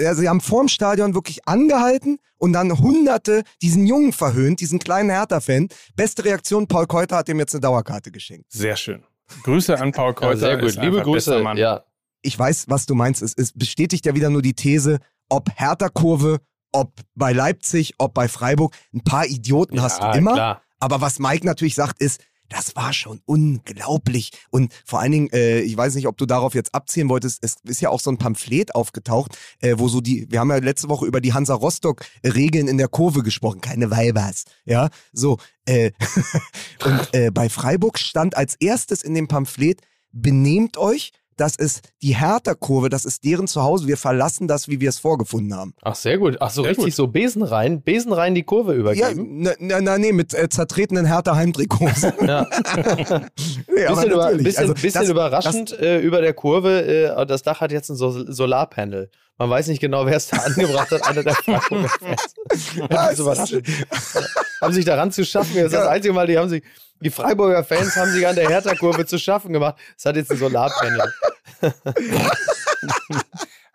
Also 0.00 0.22
sie 0.22 0.28
haben 0.28 0.40
vorm 0.40 0.66
Stadion 0.66 1.14
wirklich 1.14 1.46
angehalten 1.46 2.18
und 2.36 2.52
dann 2.52 2.76
Hunderte 2.80 3.44
diesen 3.62 3.86
Jungen 3.86 4.12
verhöhnt, 4.12 4.60
diesen 4.60 4.80
kleinen 4.80 5.10
Hertha-Fan. 5.10 5.68
Beste 5.94 6.24
Reaktion, 6.24 6.66
Paul 6.66 6.86
Keuter 6.86 7.18
hat 7.18 7.28
dem 7.28 7.38
jetzt 7.38 7.54
eine 7.54 7.60
Dauerkarte 7.60 8.10
geschenkt. 8.10 8.50
Sehr 8.50 8.74
schön. 8.76 9.04
Grüße 9.44 9.78
an 9.78 9.92
Paul 9.92 10.14
Keuter. 10.14 10.32
Ja, 10.32 10.36
sehr 10.38 10.56
gut. 10.56 10.68
ist 10.70 10.80
Liebe 10.80 11.00
Grüße. 11.02 11.38
Mann. 11.40 11.56
Ja. 11.56 11.84
Ich 12.22 12.36
weiß, 12.36 12.64
was 12.68 12.86
du 12.86 12.96
meinst. 12.96 13.22
Es, 13.22 13.34
es 13.36 13.52
bestätigt 13.52 14.04
ja 14.04 14.16
wieder 14.16 14.30
nur 14.30 14.42
die 14.42 14.54
These, 14.54 14.98
ob 15.28 15.48
Hertha-Kurve, 15.54 16.38
ob 16.72 16.92
bei 17.14 17.32
Leipzig, 17.32 17.94
ob 17.98 18.14
bei 18.14 18.26
Freiburg, 18.26 18.74
ein 18.92 19.04
paar 19.04 19.26
Idioten 19.26 19.80
hast 19.80 20.00
ja, 20.00 20.10
du 20.10 20.18
immer. 20.18 20.32
Klar. 20.32 20.62
Aber 20.80 21.00
was 21.00 21.20
Mike 21.20 21.46
natürlich 21.46 21.76
sagt, 21.76 22.00
ist, 22.00 22.20
das 22.48 22.76
war 22.76 22.92
schon 22.92 23.20
unglaublich. 23.26 24.32
Und 24.50 24.72
vor 24.84 25.00
allen 25.00 25.12
Dingen, 25.12 25.30
äh, 25.32 25.60
ich 25.60 25.76
weiß 25.76 25.94
nicht, 25.94 26.06
ob 26.06 26.16
du 26.16 26.26
darauf 26.26 26.54
jetzt 26.54 26.74
abzielen 26.74 27.08
wolltest, 27.08 27.42
es 27.42 27.56
ist 27.64 27.80
ja 27.80 27.90
auch 27.90 28.00
so 28.00 28.10
ein 28.10 28.18
Pamphlet 28.18 28.74
aufgetaucht, 28.74 29.36
äh, 29.60 29.74
wo 29.78 29.88
so 29.88 30.00
die, 30.00 30.26
wir 30.30 30.40
haben 30.40 30.50
ja 30.50 30.56
letzte 30.56 30.88
Woche 30.88 31.06
über 31.06 31.20
die 31.20 31.32
Hansa 31.32 31.54
Rostock-Regeln 31.54 32.68
in 32.68 32.78
der 32.78 32.88
Kurve 32.88 33.22
gesprochen, 33.22 33.60
keine 33.60 33.90
Weibers. 33.90 34.44
Ja, 34.64 34.88
so. 35.12 35.38
Äh, 35.66 35.92
und 36.84 37.14
äh, 37.14 37.30
bei 37.30 37.48
Freiburg 37.48 37.98
stand 37.98 38.36
als 38.36 38.54
erstes 38.56 39.02
in 39.02 39.14
dem 39.14 39.28
Pamphlet, 39.28 39.82
benehmt 40.12 40.78
euch, 40.78 41.12
das 41.40 41.56
ist 41.56 41.80
die 42.02 42.16
Hertha-Kurve, 42.16 42.88
das 42.88 43.04
ist 43.04 43.24
deren 43.24 43.46
Zuhause, 43.46 43.86
wir 43.86 43.96
verlassen 43.96 44.48
das, 44.48 44.68
wie 44.68 44.80
wir 44.80 44.88
es 44.88 44.98
vorgefunden 44.98 45.54
haben. 45.54 45.74
Ach, 45.82 45.94
sehr 45.94 46.18
gut. 46.18 46.36
Ach 46.40 46.50
so, 46.50 46.62
Sehr 46.62 46.70
richtig 46.72 46.86
gut. 46.86 46.94
so 46.94 47.06
Besen 47.08 47.42
rein, 47.42 47.80
Besen 47.82 48.12
rein 48.12 48.34
die 48.34 48.42
Kurve 48.42 48.72
Ja, 48.74 48.78
übergeben. 48.80 49.42
na, 49.42 49.52
na, 49.58 49.80
na 49.80 49.98
nee, 49.98 50.12
mit 50.12 50.34
äh, 50.34 50.48
zertretenen 50.48 51.06
Hertha-Heimtrikots. 51.06 52.02
Ja. 52.26 52.46
nee, 53.68 53.86
bisschen 53.86 54.10
über, 54.10 54.30
bisschen, 54.34 54.62
Also, 54.62 54.74
bisschen 54.74 55.00
das- 55.02 55.08
überraschend 55.10 55.78
äh, 55.80 55.98
über 56.00 56.20
der 56.20 56.34
Kurve. 56.34 56.82
Äh, 57.16 57.26
das 57.26 57.42
Dach 57.42 57.60
hat 57.60 57.70
jetzt 57.72 57.88
ein 57.90 57.96
Sol 57.96 58.26
Solarpanel. 58.32 59.10
Man 59.36 59.48
weiß 59.50 59.68
nicht 59.68 59.80
genau, 59.80 60.04
wer 60.06 60.16
es 60.16 60.28
da 60.28 60.36
angebracht 60.44 60.90
hat. 60.90 61.06
Einer 61.06 61.22
der 61.22 61.34
Freiburger 61.34 61.88
Fans. 61.88 62.34
Das 62.88 63.18
überraschend. 63.18 63.66
haben 64.60 64.72
sich 64.72 64.84
daran 64.84 65.12
zu 65.12 65.24
schaffen. 65.24 65.54
Das 65.56 65.66
ist 65.66 65.74
das 65.74 65.86
einzige 65.86 66.12
Mal, 66.12 66.26
die 66.26 66.36
haben 66.36 66.48
sich, 66.48 66.64
die 67.00 67.10
Freiburger 67.10 67.62
Fans 67.62 67.94
haben 67.96 68.10
sich 68.10 68.26
an 68.26 68.34
der 68.34 68.48
Hertha-Kurve 68.48 69.06
zu 69.06 69.18
schaffen 69.18 69.52
gemacht. 69.52 69.76
Es 69.96 70.04
hat 70.04 70.16
jetzt 70.16 70.30
ein 70.32 70.38
Solarpanel. 70.38 71.12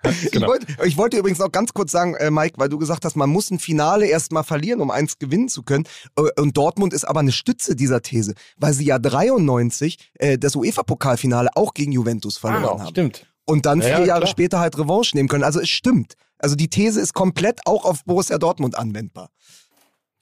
Ich, 0.24 0.32
Genau. 0.32 0.48
wollte, 0.48 0.68
ich 0.86 0.98
wollte 0.98 1.18
übrigens 1.18 1.40
noch 1.40 1.52
ganz 1.52 1.74
kurz 1.74 1.92
sagen, 1.92 2.16
äh, 2.16 2.30
Mike, 2.32 2.56
weil 2.58 2.70
du 2.70 2.78
gesagt 2.78 3.06
hast, 3.06 3.16
man 3.16 3.30
muss 3.30 3.50
ein 3.52 3.60
Finale 3.60 4.06
erstmal 4.08 4.44
verlieren, 4.44 4.82
um 4.82 4.92
eins 4.92 5.18
gewinnen 5.20 5.48
zu 5.50 5.64
können. 5.64 5.86
Äh, 6.18 6.42
und 6.42 6.58
Dortmund 6.58 6.94
ist 6.94 7.06
aber 7.06 7.20
eine 7.22 7.32
Stütze 7.32 7.76
dieser 7.76 8.02
These, 8.02 8.34
weil 8.58 8.74
sie 8.74 8.86
ja 8.86 9.00
93 9.00 9.98
äh, 10.16 10.38
das 10.38 10.56
UEFA-Pokalfinale 10.56 11.50
auch 11.56 11.74
gegen 11.74 11.92
Juventus 11.92 12.38
verloren 12.38 12.64
Ah, 12.80 12.84
haben. 12.84 12.90
stimmt. 12.90 13.26
Und 13.46 13.66
dann 13.66 13.80
Ja, 13.82 13.88
vier 13.88 14.00
ja, 14.00 14.06
Jahre 14.06 14.22
klar. 14.22 14.32
später 14.32 14.60
halt 14.60 14.78
Revanche 14.78 15.16
nehmen 15.18 15.30
können. 15.30 15.44
Also 15.44 15.60
es 15.60 15.70
stimmt. 15.70 16.14
Also 16.38 16.56
die 16.56 16.70
These 16.70 17.00
ist 17.00 17.14
komplett 17.14 17.62
auch 17.66 17.86
auf 17.86 18.04
Borussia 18.06 18.38
Dortmund 18.38 18.78
anwendbar. 18.78 19.30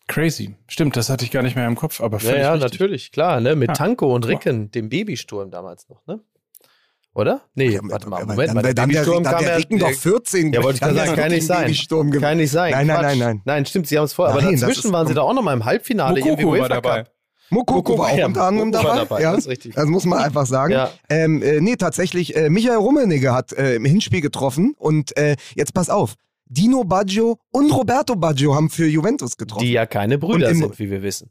Crazy. 0.07 0.55
Stimmt, 0.67 0.97
das 0.97 1.09
hatte 1.09 1.23
ich 1.23 1.32
gar 1.32 1.41
nicht 1.41 1.55
mehr 1.55 1.67
im 1.67 1.75
Kopf, 1.75 2.01
aber 2.01 2.17
Ja, 2.19 2.36
ja, 2.36 2.53
richtig. 2.53 2.71
natürlich, 2.71 3.11
klar, 3.11 3.39
ne? 3.39 3.55
Mit 3.55 3.69
Ja. 3.69 3.73
Tanko 3.75 4.13
und 4.13 4.27
Ricken, 4.27 4.69
dem 4.71 4.89
Babysturm 4.89 5.51
damals 5.51 5.88
noch, 5.88 6.05
ne? 6.05 6.19
Oder? 7.14 7.41
Nee, 7.55 7.78
warte 7.84 8.07
mal, 8.09 8.22
Aber 8.22 8.34
Moment 8.34 8.49
dann, 8.49 8.55
mal. 8.55 8.62
Der 8.64 8.74
dann, 8.74 8.89
der, 8.89 9.03
dann 9.05 9.24
kam 9.24 9.43
der. 9.43 9.57
Ricken 9.57 9.80
doch 9.80 9.88
der- 9.88 9.97
14. 9.97 10.53
Ja, 10.53 10.64
wollte 10.64 10.76
ich 10.76 10.82
gerade 10.82 10.95
sagen, 10.95 11.16
kann 11.16 11.32
nicht 11.32 11.45
sein. 11.45 11.74
Kann 12.22 12.38
nicht 12.38 12.51
sein. 12.51 12.72
Nein, 12.72 12.88
nein, 12.88 13.01
nein, 13.01 13.18
nein. 13.20 13.41
Nein, 13.43 13.66
stimmt, 13.66 13.88
sie 13.88 13.97
haben 13.97 14.05
es 14.05 14.14
vorher. 14.14 14.34
Aber 14.34 14.41
dazwischen 14.49 14.88
ist- 14.88 14.93
waren 14.93 15.07
sie 15.07 15.14
da 15.14 15.22
auch 15.22 15.34
noch 15.34 15.41
mal 15.41 15.53
im 15.53 15.66
Halbfinale. 15.66 16.22
war 16.24 16.39
UEFA 16.45 16.68
dabei. 16.70 17.03
Cup. 17.03 17.12
Mokoko 17.53 17.97
war 17.97 18.12
auch 18.12 18.18
ja, 18.18 18.28
unter 18.28 18.45
anderem 18.45 18.72
dabei. 18.72 18.95
dabei, 18.95 19.22
ja. 19.24 19.32
das 19.32 19.41
ist 19.41 19.47
richtig. 19.49 19.76
Das 19.76 19.86
muss 19.88 20.05
man 20.05 20.20
einfach 20.20 20.45
sagen. 20.45 20.72
Ja. 20.72 20.89
Ähm, 21.09 21.41
äh, 21.43 21.59
nee, 21.59 21.76
tatsächlich, 21.76 22.34
äh, 22.38 22.49
Michael 22.49 22.78
Rummenigge 22.78 23.34
hat 23.34 23.51
äh, 23.51 23.76
im 23.76 23.84
Hinspiel 23.84 24.22
getroffen 24.22 24.74
und 24.78 25.18
äh, 25.18 25.36
jetzt 25.55 25.74
pass 25.74 25.89
auf. 25.89 26.14
Dino 26.45 26.86
Baggio 26.86 27.39
und 27.51 27.70
Roberto 27.74 28.16
Baggio 28.16 28.55
haben 28.55 28.70
für 28.70 28.86
Juventus 28.88 29.36
getroffen. 29.36 29.66
Die 29.66 29.74
ja 29.74 29.86
keine 29.86 30.18
Brüder 30.18 30.49
im- 30.49 30.59
sind, 30.59 30.80
wie 30.80 30.89
wir 30.89 31.01
wissen. 31.03 31.30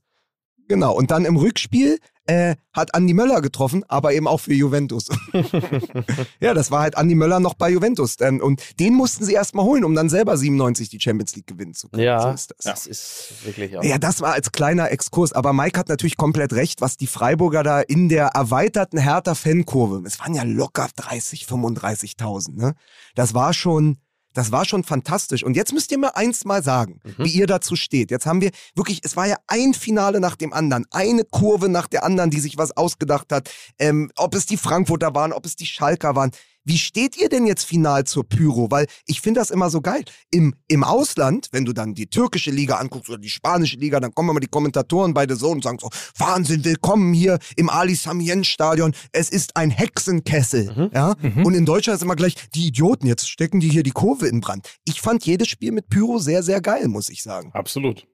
Genau. 0.68 0.94
Und 0.94 1.10
dann 1.10 1.24
im 1.24 1.36
Rückspiel 1.36 1.98
äh, 2.30 2.56
hat 2.72 2.94
Andi 2.94 3.14
Möller 3.14 3.40
getroffen, 3.40 3.84
aber 3.88 4.12
eben 4.12 4.28
auch 4.28 4.38
für 4.38 4.54
Juventus. 4.54 5.08
ja, 6.40 6.54
das 6.54 6.70
war 6.70 6.82
halt 6.82 6.96
Andi 6.96 7.16
Möller 7.16 7.40
noch 7.40 7.54
bei 7.54 7.70
Juventus. 7.70 8.16
Denn, 8.16 8.40
und 8.40 8.62
den 8.78 8.94
mussten 8.94 9.24
sie 9.24 9.32
erstmal 9.32 9.64
holen, 9.64 9.84
um 9.84 9.94
dann 9.94 10.08
selber 10.08 10.36
97 10.36 10.88
die 10.88 11.00
Champions 11.00 11.34
League 11.34 11.48
gewinnen 11.48 11.74
zu 11.74 11.88
können. 11.88 12.04
Ja, 12.04 12.22
so 12.22 12.28
ist 12.30 12.54
das. 12.56 12.64
das 12.64 12.86
ist 12.86 13.34
wirklich 13.44 13.76
auch. 13.76 13.82
Ja, 13.82 13.98
das 13.98 14.20
war 14.20 14.34
als 14.34 14.52
kleiner 14.52 14.90
Exkurs. 14.92 15.32
Aber 15.32 15.52
Mike 15.52 15.78
hat 15.78 15.88
natürlich 15.88 16.16
komplett 16.16 16.52
recht, 16.52 16.80
was 16.80 16.96
die 16.96 17.08
Freiburger 17.08 17.64
da 17.64 17.80
in 17.80 18.08
der 18.08 18.26
erweiterten 18.28 18.98
Hertha-Fankurve, 18.98 20.02
es 20.06 20.20
waren 20.20 20.34
ja 20.34 20.44
locker 20.44 20.88
30, 20.94 21.44
35.000, 21.44 22.56
ne? 22.56 22.74
Das 23.14 23.34
war 23.34 23.52
schon, 23.52 23.98
das 24.34 24.52
war 24.52 24.64
schon 24.64 24.84
fantastisch. 24.84 25.42
Und 25.42 25.54
jetzt 25.54 25.72
müsst 25.72 25.90
ihr 25.92 25.98
mir 25.98 26.16
eins 26.16 26.44
mal 26.44 26.62
sagen, 26.62 27.00
Mhm. 27.04 27.24
wie 27.24 27.30
ihr 27.32 27.46
dazu 27.46 27.76
steht. 27.76 28.10
Jetzt 28.10 28.26
haben 28.26 28.40
wir 28.40 28.50
wirklich, 28.74 29.00
es 29.02 29.16
war 29.16 29.26
ja 29.26 29.36
ein 29.46 29.74
Finale 29.74 30.20
nach 30.20 30.36
dem 30.36 30.52
anderen, 30.52 30.86
eine 30.90 31.24
Kurve 31.24 31.68
nach 31.68 31.86
der 31.88 32.04
anderen, 32.04 32.30
die 32.30 32.40
sich 32.40 32.56
was 32.58 32.76
ausgedacht 32.76 33.32
hat. 33.32 33.50
Ähm, 33.78 34.10
ob 34.16 34.34
es 34.34 34.46
die 34.46 34.56
Frankfurter 34.56 35.14
waren, 35.14 35.32
ob 35.32 35.46
es 35.46 35.56
die 35.56 35.66
Schalker 35.66 36.14
waren. 36.14 36.30
Wie 36.64 36.78
steht 36.78 37.16
ihr 37.16 37.28
denn 37.28 37.46
jetzt 37.46 37.64
final 37.64 38.04
zur 38.04 38.28
Pyro? 38.28 38.70
Weil 38.70 38.86
ich 39.06 39.20
finde 39.20 39.40
das 39.40 39.50
immer 39.50 39.70
so 39.70 39.80
geil. 39.80 40.04
Im, 40.30 40.54
Im 40.68 40.84
Ausland, 40.84 41.48
wenn 41.52 41.64
du 41.64 41.72
dann 41.72 41.94
die 41.94 42.06
türkische 42.06 42.50
Liga 42.50 42.76
anguckst 42.76 43.08
oder 43.08 43.18
die 43.18 43.30
spanische 43.30 43.76
Liga, 43.76 43.98
dann 43.98 44.14
kommen 44.14 44.28
immer 44.30 44.40
die 44.40 44.46
Kommentatoren 44.46 45.14
bei 45.14 45.26
The 45.26 45.36
Zone 45.36 45.54
und 45.54 45.64
sagen 45.64 45.78
so, 45.80 45.88
Wahnsinn, 46.18 46.64
willkommen 46.64 47.14
hier 47.14 47.38
im 47.56 47.70
Ali 47.70 47.94
Samien 47.94 48.44
Stadion. 48.44 48.94
Es 49.12 49.30
ist 49.30 49.56
ein 49.56 49.70
Hexenkessel. 49.70 50.90
Ja? 50.92 51.14
Und 51.44 51.54
in 51.54 51.64
Deutschland 51.64 51.96
ist 51.96 52.02
immer 52.02 52.16
gleich, 52.16 52.34
die 52.54 52.66
Idioten, 52.66 53.06
jetzt 53.06 53.28
stecken 53.28 53.60
die 53.60 53.68
hier 53.68 53.82
die 53.82 53.92
Kurve 53.92 54.28
in 54.28 54.40
Brand. 54.40 54.68
Ich 54.84 55.00
fand 55.00 55.24
jedes 55.24 55.48
Spiel 55.48 55.72
mit 55.72 55.88
Pyro 55.88 56.18
sehr, 56.18 56.42
sehr 56.42 56.60
geil, 56.60 56.88
muss 56.88 57.08
ich 57.08 57.22
sagen. 57.22 57.50
Absolut. 57.52 58.06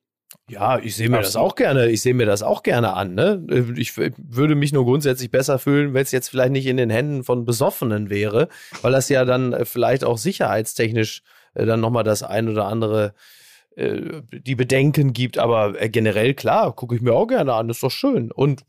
Ja, 0.49 0.79
ich 0.79 0.95
sehe 0.95 1.09
mir 1.09 1.19
das 1.19 1.35
Absolut. 1.35 1.51
auch 1.51 1.55
gerne. 1.57 1.89
Ich 1.89 2.03
sehe 2.03 2.15
mir 2.15 2.27
das 2.27 2.43
auch 2.43 2.63
gerne 2.63 2.93
an. 2.93 3.15
Ne? 3.15 3.43
Ich 3.77 3.97
würde 3.97 4.55
mich 4.55 4.73
nur 4.73 4.85
grundsätzlich 4.85 5.31
besser 5.33 5.59
fühlen, 5.59 5.93
wenn 5.93 6.03
es 6.03 6.13
jetzt 6.13 6.29
vielleicht 6.29 6.53
nicht 6.53 6.67
in 6.67 6.77
den 6.77 6.89
Händen 6.91 7.25
von 7.25 7.45
Besoffenen 7.45 8.11
wäre, 8.11 8.49
weil 8.83 8.93
das 8.93 9.09
ja 9.09 9.25
dann 9.25 9.53
äh, 9.53 9.65
vielleicht 9.65 10.05
auch 10.05 10.19
sicherheitstechnisch 10.19 11.23
äh, 11.55 11.67
dann 11.67 11.81
nochmal 11.81 12.05
das 12.05 12.23
ein 12.23 12.49
oder 12.49 12.67
andere 12.67 13.13
äh, 13.75 14.23
die 14.31 14.55
Bedenken 14.55 15.13
gibt. 15.13 15.37
Aber 15.37 15.81
äh, 15.83 15.89
generell 15.89 16.33
klar, 16.35 16.73
gucke 16.77 16.95
ich 16.95 17.03
mir 17.03 17.13
auch 17.13 17.27
gerne 17.27 17.53
an. 17.55 17.69
Ist 17.69 17.83
doch 17.83 17.91
schön. 17.91 18.31
Und 18.31 18.65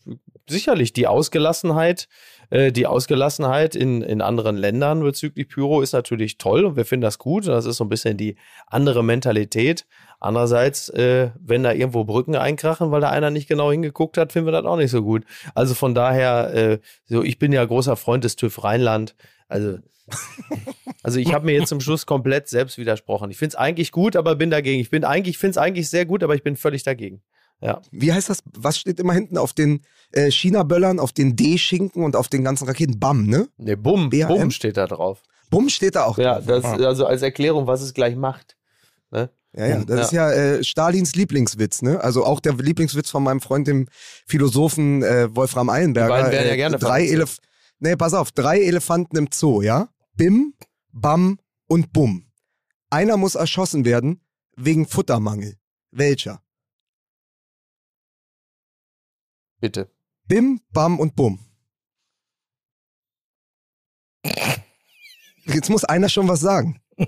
sicherlich 0.47 0.93
die 0.93 1.05
Ausgelassenheit, 1.05 2.07
äh, 2.49 2.71
die 2.71 2.87
Ausgelassenheit 2.87 3.75
in, 3.75 4.01
in 4.01 4.21
anderen 4.21 4.55
Ländern 4.55 5.01
bezüglich 5.01 5.49
Pyro 5.49 5.81
ist 5.81 5.93
natürlich 5.93 6.37
toll 6.37 6.65
und 6.65 6.75
wir 6.75 6.85
finden 6.85 7.01
das 7.01 7.17
gut. 7.17 7.47
Das 7.47 7.65
ist 7.65 7.77
so 7.77 7.85
ein 7.85 7.89
bisschen 7.89 8.17
die 8.17 8.35
andere 8.67 9.03
Mentalität. 9.03 9.85
Andererseits, 10.19 10.89
äh, 10.89 11.31
wenn 11.39 11.63
da 11.63 11.73
irgendwo 11.73 12.03
Brücken 12.03 12.35
einkrachen, 12.35 12.91
weil 12.91 13.01
da 13.01 13.09
einer 13.09 13.29
nicht 13.29 13.47
genau 13.47 13.71
hingeguckt 13.71 14.17
hat, 14.17 14.31
finden 14.31 14.47
wir 14.47 14.51
das 14.53 14.65
auch 14.65 14.77
nicht 14.77 14.91
so 14.91 15.03
gut. 15.03 15.23
Also 15.53 15.73
von 15.75 15.93
daher, 15.93 16.53
äh, 16.53 16.79
so 17.05 17.23
ich 17.23 17.37
bin 17.37 17.51
ja 17.51 17.63
großer 17.63 17.95
Freund 17.95 18.23
des 18.23 18.35
TÜV 18.35 18.63
Rheinland. 18.63 19.15
Also, 19.47 19.77
also 21.03 21.19
ich 21.19 21.33
habe 21.33 21.45
mir 21.45 21.53
jetzt 21.53 21.69
zum 21.69 21.81
Schluss 21.81 22.05
komplett 22.05 22.47
selbst 22.47 22.77
widersprochen. 22.77 23.29
Ich 23.29 23.37
finde 23.37 23.49
es 23.49 23.55
eigentlich 23.55 23.91
gut, 23.91 24.15
aber 24.15 24.35
bin 24.35 24.49
dagegen. 24.49 24.79
Ich 24.79 24.89
bin 24.89 25.03
eigentlich, 25.03 25.37
finde 25.37 25.51
es 25.51 25.57
eigentlich 25.57 25.89
sehr 25.89 26.05
gut, 26.05 26.23
aber 26.23 26.33
ich 26.33 26.43
bin 26.43 26.55
völlig 26.55 26.83
dagegen. 26.83 27.21
Ja. 27.61 27.81
Wie 27.91 28.13
heißt 28.13 28.29
das? 28.29 28.39
Was 28.55 28.77
steht 28.77 28.99
immer 28.99 29.13
hinten 29.13 29.37
auf 29.37 29.53
den 29.53 29.81
äh, 30.11 30.29
China-Böllern, 30.29 30.99
auf 30.99 31.11
den 31.11 31.35
D-Schinken 31.35 32.03
und 32.03 32.15
auf 32.15 32.27
den 32.27 32.43
ganzen 32.43 32.67
Raketen? 32.67 32.99
BAM, 32.99 33.25
ne? 33.25 33.47
Ne, 33.57 33.75
Bumm, 33.75 34.09
BAM? 34.09 34.27
Bumm 34.27 34.51
steht 34.51 34.77
da 34.77 34.85
drauf. 34.85 35.23
Bumm 35.49 35.69
steht 35.69 35.95
da 35.95 36.05
auch. 36.05 36.17
Ja, 36.17 36.39
drauf. 36.39 36.61
das, 36.61 36.65
also 36.81 37.05
als 37.05 37.21
Erklärung, 37.21 37.67
was 37.67 37.81
es 37.81 37.93
gleich 37.93 38.15
macht. 38.15 38.55
Ne? 39.11 39.29
Ja, 39.53 39.65
ja, 39.65 39.85
das 39.85 40.07
ist 40.07 40.11
ja 40.11 40.31
äh, 40.31 40.63
Stalins 40.63 41.15
Lieblingswitz, 41.15 41.81
ne? 41.81 41.99
Also 42.03 42.25
auch 42.25 42.39
der 42.39 42.53
Lieblingswitz 42.53 43.09
von 43.09 43.23
meinem 43.23 43.41
Freund, 43.41 43.67
dem 43.67 43.87
Philosophen 44.27 45.01
äh, 45.01 45.33
Wolfram 45.35 45.69
Eilenberger. 45.69 46.15
Die 46.15 46.21
beiden 46.21 46.31
werden 46.31 46.47
ja 46.47 46.53
äh, 46.53 46.57
gerne 46.57 46.77
drei. 46.77 47.07
Elef 47.07 47.37
Nee, 47.79 47.95
pass 47.95 48.13
auf, 48.13 48.31
drei 48.31 48.61
Elefanten 48.61 49.17
im 49.17 49.27
Zoo, 49.31 49.61
ja? 49.61 49.89
Bim, 50.15 50.53
Bam 50.91 51.39
und 51.67 51.93
Bum. 51.93 52.25
Einer 52.89 53.17
muss 53.17 53.35
erschossen 53.35 53.85
werden 53.85 54.21
wegen 54.55 54.87
Futtermangel. 54.87 55.55
Welcher? 55.91 56.41
Bitte. 59.59 59.89
Bim, 60.27 60.61
Bam 60.71 60.99
und 60.99 61.15
Bum. 61.15 61.39
Jetzt 65.45 65.69
muss 65.69 65.83
einer 65.85 66.09
schon 66.09 66.27
was 66.27 66.41
sagen. 66.41 66.81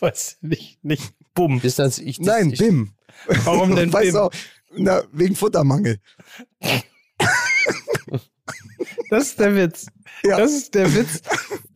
Weiß 0.00 0.38
nicht, 0.40 0.82
nicht 0.84 1.14
bumm. 1.34 1.60
Ist 1.62 1.78
das, 1.78 1.98
ich, 1.98 2.18
das, 2.18 2.26
Nein, 2.26 2.50
ich, 2.50 2.58
Bim. 2.58 2.94
Warum 3.26 3.74
denn 3.74 3.92
weißt 3.92 4.12
Bim? 4.12 4.20
auch, 4.20 4.32
na, 4.76 5.02
wegen 5.12 5.36
Futtermangel. 5.36 6.00
Das 9.10 9.28
ist 9.28 9.38
der 9.38 9.54
Witz. 9.54 9.86
Ja. 10.24 10.38
Das 10.38 10.52
ist 10.52 10.74
der 10.74 10.92
Witz. 10.92 11.20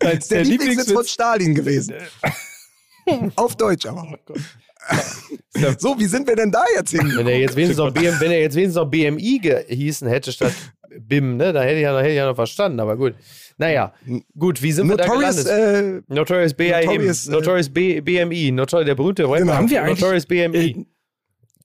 Als 0.01 0.29
Der, 0.29 0.39
der, 0.39 0.45
Lieblingswitz 0.45 0.87
von 0.87 0.95
Lieblingswitz. 0.95 1.11
Stalin 1.11 1.55
gewesen. 1.55 1.95
Auf 3.37 3.57
Deutsch 3.57 3.87
aber. 3.87 4.19
So, 5.79 5.99
wie 5.99 6.05
sind 6.07 6.29
wir 6.29 6.37
denn 6.37 6.53
da 6.53 6.63
jetzt 6.77 6.91
hin? 6.93 7.13
Wenn 7.17 7.27
er 7.27 7.39
jetzt 7.41 7.57
wenigstens 7.57 7.79
noch, 7.79 7.91
BM, 7.93 8.15
wenn 8.21 8.31
er 8.31 8.41
jetzt 8.41 8.55
wenigstens 8.55 8.77
noch 8.77 8.89
BMI 8.89 9.41
gehießen 9.43 10.07
hätte 10.07 10.31
statt 10.31 10.53
BIM, 11.01 11.37
ne, 11.37 11.53
dann 11.53 11.63
hätte 11.65 11.77
ich 11.77 11.83
ja 11.83 11.93
noch, 11.93 11.99
hätte 11.99 12.11
ich 12.11 12.17
ja 12.17 12.27
noch 12.27 12.37
verstanden, 12.37 12.79
aber 12.81 12.97
gut. 12.97 13.15
Naja, 13.57 13.93
gut, 14.39 14.63
wie 14.63 14.71
sind 14.73 14.89
wir 14.89 14.97
Notorious, 14.97 15.45
da 15.45 15.57
gelandet? 15.57 16.05
äh, 16.11 16.15
Notorious 16.15 16.55
BIM, 16.55 16.71
Notorious, 16.71 17.27
Notorious, 17.29 17.67
äh, 17.69 17.71
B, 17.71 18.01
BMI, 18.01 18.53
Notor 18.53 18.85
der 18.85 18.95
berühmte 18.95 19.25
Rapper, 19.25 19.39
Genau. 19.41 19.53
Haben 19.55 19.71
wir 19.71 19.83
eigentlich- 19.83 20.01
Notorious 20.01 20.27
BMI. 20.27 20.57
Äh, 20.57 20.85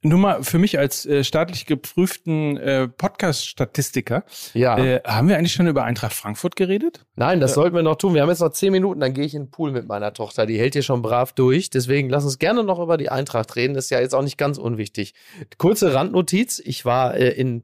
nur 0.03 0.19
mal 0.19 0.43
für 0.43 0.59
mich 0.59 0.77
als 0.77 1.05
äh, 1.05 1.23
staatlich 1.23 1.65
geprüften 1.65 2.57
äh, 2.57 2.87
Podcast-Statistiker, 2.87 4.23
ja. 4.53 4.77
äh, 4.77 5.01
haben 5.05 5.29
wir 5.29 5.37
eigentlich 5.37 5.53
schon 5.53 5.67
über 5.67 5.83
Eintracht 5.83 6.13
Frankfurt 6.13 6.55
geredet? 6.55 7.05
Nein, 7.15 7.39
das 7.39 7.53
sollten 7.53 7.75
wir 7.75 7.83
noch 7.83 7.95
tun. 7.95 8.13
Wir 8.13 8.21
haben 8.21 8.29
jetzt 8.29 8.41
noch 8.41 8.51
zehn 8.51 8.71
Minuten, 8.71 8.99
dann 8.99 9.13
gehe 9.13 9.25
ich 9.25 9.33
in 9.33 9.43
den 9.45 9.51
Pool 9.51 9.71
mit 9.71 9.87
meiner 9.87 10.13
Tochter. 10.13 10.45
Die 10.45 10.59
hält 10.59 10.73
hier 10.73 10.83
schon 10.83 11.01
brav 11.01 11.33
durch. 11.33 11.69
Deswegen 11.69 12.09
lass 12.09 12.25
uns 12.25 12.37
gerne 12.37 12.63
noch 12.63 12.79
über 12.79 12.97
die 12.97 13.09
Eintracht 13.09 13.55
reden. 13.55 13.73
Das 13.73 13.85
ist 13.85 13.89
ja 13.89 13.99
jetzt 13.99 14.13
auch 14.13 14.21
nicht 14.23 14.37
ganz 14.37 14.57
unwichtig. 14.57 15.13
Kurze 15.57 15.93
Randnotiz. 15.93 16.61
Ich 16.63 16.85
war 16.85 17.15
äh, 17.15 17.29
in, 17.29 17.63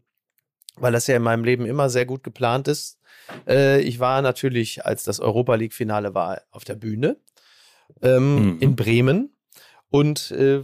weil 0.77 0.93
das 0.93 1.07
ja 1.07 1.15
in 1.17 1.23
meinem 1.23 1.43
Leben 1.43 1.65
immer 1.65 1.89
sehr 1.89 2.05
gut 2.05 2.23
geplant 2.23 2.67
ist. 2.67 2.99
Äh, 3.47 3.81
ich 3.81 3.99
war 3.99 4.21
natürlich, 4.21 4.85
als 4.85 5.03
das 5.03 5.19
Europa 5.19 5.55
League-Finale 5.55 6.13
war, 6.15 6.41
auf 6.51 6.63
der 6.63 6.75
Bühne 6.75 7.17
ähm, 8.01 8.35
Mhm. 8.35 8.57
in 8.59 8.75
Bremen 8.75 9.35
und 9.89 10.31
äh, 10.31 10.61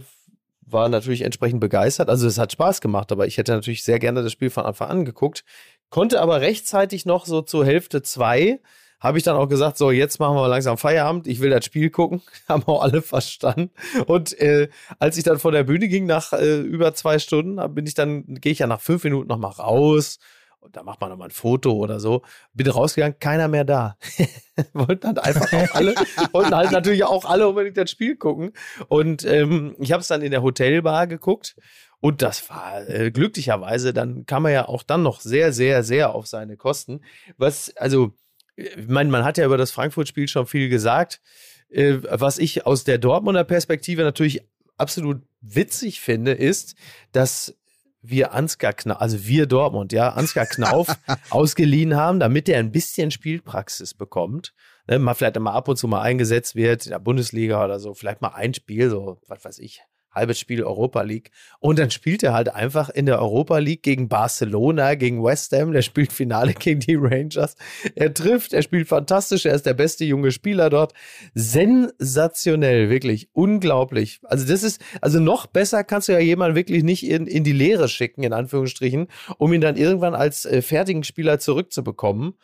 war 0.66 0.88
natürlich 0.88 1.22
entsprechend 1.22 1.60
begeistert. 1.60 2.08
Also 2.08 2.26
es 2.26 2.38
hat 2.38 2.52
Spaß 2.52 2.80
gemacht, 2.80 3.12
aber 3.12 3.26
ich 3.26 3.38
hätte 3.38 3.52
natürlich 3.52 3.84
sehr 3.84 3.98
gerne 3.98 4.22
das 4.22 4.32
Spiel 4.32 4.50
von 4.50 4.64
Anfang 4.64 4.88
an 4.88 5.04
geguckt. 5.04 5.44
Konnte 5.90 6.20
aber 6.20 6.40
rechtzeitig 6.40 7.06
noch 7.06 7.26
so 7.26 7.42
zur 7.42 7.64
Hälfte 7.64 8.02
zwei, 8.02 8.60
habe 8.98 9.18
ich 9.18 9.24
dann 9.24 9.36
auch 9.36 9.48
gesagt, 9.48 9.76
so 9.76 9.90
jetzt 9.90 10.18
machen 10.18 10.36
wir 10.36 10.48
langsam 10.48 10.78
Feierabend, 10.78 11.26
ich 11.26 11.40
will 11.40 11.50
das 11.50 11.64
Spiel 11.64 11.90
gucken. 11.90 12.22
Haben 12.48 12.64
auch 12.64 12.82
alle 12.82 13.02
verstanden. 13.02 13.70
Und 14.06 14.38
äh, 14.40 14.68
als 14.98 15.18
ich 15.18 15.24
dann 15.24 15.38
vor 15.38 15.52
der 15.52 15.64
Bühne 15.64 15.88
ging, 15.88 16.06
nach 16.06 16.32
äh, 16.32 16.60
über 16.60 16.94
zwei 16.94 17.18
Stunden, 17.18 17.74
bin 17.74 17.86
ich 17.86 17.94
dann, 17.94 18.24
gehe 18.26 18.52
ich 18.52 18.60
ja 18.60 18.66
nach 18.66 18.80
fünf 18.80 19.04
Minuten 19.04 19.28
noch 19.28 19.38
mal 19.38 19.48
raus. 19.48 20.18
Und 20.60 20.76
da 20.76 20.82
macht 20.82 21.00
man 21.00 21.10
noch 21.10 21.16
mal 21.16 21.26
ein 21.26 21.30
Foto 21.30 21.72
oder 21.72 22.00
so. 22.00 22.22
Bin 22.52 22.68
rausgegangen, 22.68 23.18
keiner 23.20 23.46
mehr 23.48 23.64
da. 23.64 23.96
wollten 24.72 25.06
halt 25.06 25.18
einfach 25.18 25.52
auch 25.52 25.74
alle, 25.74 25.94
wollten 26.32 26.56
halt 26.56 26.72
natürlich 26.72 27.04
auch 27.04 27.24
alle 27.24 27.48
unbedingt 27.48 27.76
das 27.76 27.90
Spiel 27.90 28.16
gucken. 28.16 28.52
Und 28.88 29.24
ähm, 29.24 29.76
ich 29.78 29.92
habe 29.92 30.00
es 30.00 30.08
dann 30.08 30.22
in 30.22 30.32
der 30.32 30.42
Hotelbar 30.42 31.06
geguckt. 31.06 31.56
Und 32.00 32.22
das 32.22 32.48
war 32.50 32.88
äh, 32.88 33.10
glücklicherweise, 33.10 33.92
dann 33.92 34.26
kam 34.26 34.44
er 34.44 34.52
ja 34.52 34.68
auch 34.68 34.82
dann 34.82 35.02
noch 35.02 35.20
sehr, 35.20 35.52
sehr, 35.52 35.82
sehr 35.82 36.14
auf 36.14 36.26
seine 36.26 36.56
Kosten. 36.56 37.00
Was, 37.36 37.74
also, 37.76 38.12
ich 38.56 38.88
meine, 38.88 39.10
man 39.10 39.24
hat 39.24 39.38
ja 39.38 39.46
über 39.46 39.58
das 39.58 39.70
Frankfurt-Spiel 39.70 40.28
schon 40.28 40.46
viel 40.46 40.68
gesagt. 40.68 41.20
Äh, 41.68 41.98
was 42.02 42.38
ich 42.38 42.66
aus 42.66 42.84
der 42.84 42.98
Dortmunder 42.98 43.44
Perspektive 43.44 44.02
natürlich 44.02 44.42
absolut 44.76 45.22
witzig 45.40 46.00
finde, 46.00 46.32
ist, 46.32 46.76
dass 47.12 47.56
wir 48.08 48.32
Ansgar 48.32 48.72
Knauf, 48.72 49.00
also 49.00 49.26
wir 49.26 49.46
Dortmund, 49.46 49.92
ja, 49.92 50.10
Ansgar 50.10 50.46
Knauf 50.46 50.88
ausgeliehen 51.30 51.96
haben, 51.96 52.20
damit 52.20 52.48
er 52.48 52.58
ein 52.58 52.72
bisschen 52.72 53.10
Spielpraxis 53.10 53.94
bekommt. 53.94 54.52
Ne, 54.88 54.98
mal 54.98 55.14
vielleicht 55.14 55.38
mal 55.38 55.52
ab 55.52 55.68
und 55.68 55.76
zu 55.76 55.88
mal 55.88 56.02
eingesetzt 56.02 56.54
wird 56.54 56.86
in 56.86 56.90
der 56.90 56.98
Bundesliga 56.98 57.64
oder 57.64 57.80
so, 57.80 57.94
vielleicht 57.94 58.22
mal 58.22 58.34
ein 58.34 58.54
Spiel, 58.54 58.88
so, 58.88 59.18
was 59.26 59.44
weiß 59.44 59.58
ich, 59.58 59.82
halbes 60.16 60.40
Spiel 60.40 60.64
Europa 60.64 61.02
League. 61.02 61.30
Und 61.60 61.78
dann 61.78 61.90
spielt 61.90 62.22
er 62.22 62.32
halt 62.32 62.52
einfach 62.52 62.88
in 62.88 63.06
der 63.06 63.20
Europa 63.20 63.58
League 63.58 63.82
gegen 63.82 64.08
Barcelona, 64.08 64.94
gegen 64.94 65.22
West 65.22 65.52
Ham, 65.52 65.72
der 65.72 65.82
spielt 65.82 66.12
Finale 66.12 66.54
gegen 66.58 66.80
die 66.80 66.96
Rangers. 66.96 67.54
Er 67.94 68.12
trifft, 68.12 68.52
er 68.52 68.62
spielt 68.62 68.88
fantastisch, 68.88 69.46
er 69.46 69.54
ist 69.54 69.66
der 69.66 69.74
beste 69.74 70.04
junge 70.04 70.32
Spieler 70.32 70.70
dort. 70.70 70.92
Sensationell, 71.34 72.90
wirklich, 72.90 73.28
unglaublich. 73.32 74.20
Also 74.24 74.46
das 74.46 74.62
ist, 74.62 74.80
also 75.00 75.20
noch 75.20 75.46
besser 75.46 75.84
kannst 75.84 76.08
du 76.08 76.12
ja 76.12 76.18
jemanden 76.18 76.56
wirklich 76.56 76.82
nicht 76.82 77.06
in, 77.06 77.26
in 77.26 77.44
die 77.44 77.52
Lehre 77.52 77.88
schicken, 77.88 78.22
in 78.22 78.32
Anführungsstrichen, 78.32 79.08
um 79.38 79.52
ihn 79.52 79.60
dann 79.60 79.76
irgendwann 79.76 80.14
als 80.14 80.44
äh, 80.44 80.62
fertigen 80.62 81.04
Spieler 81.04 81.38
zurückzubekommen. 81.38 82.34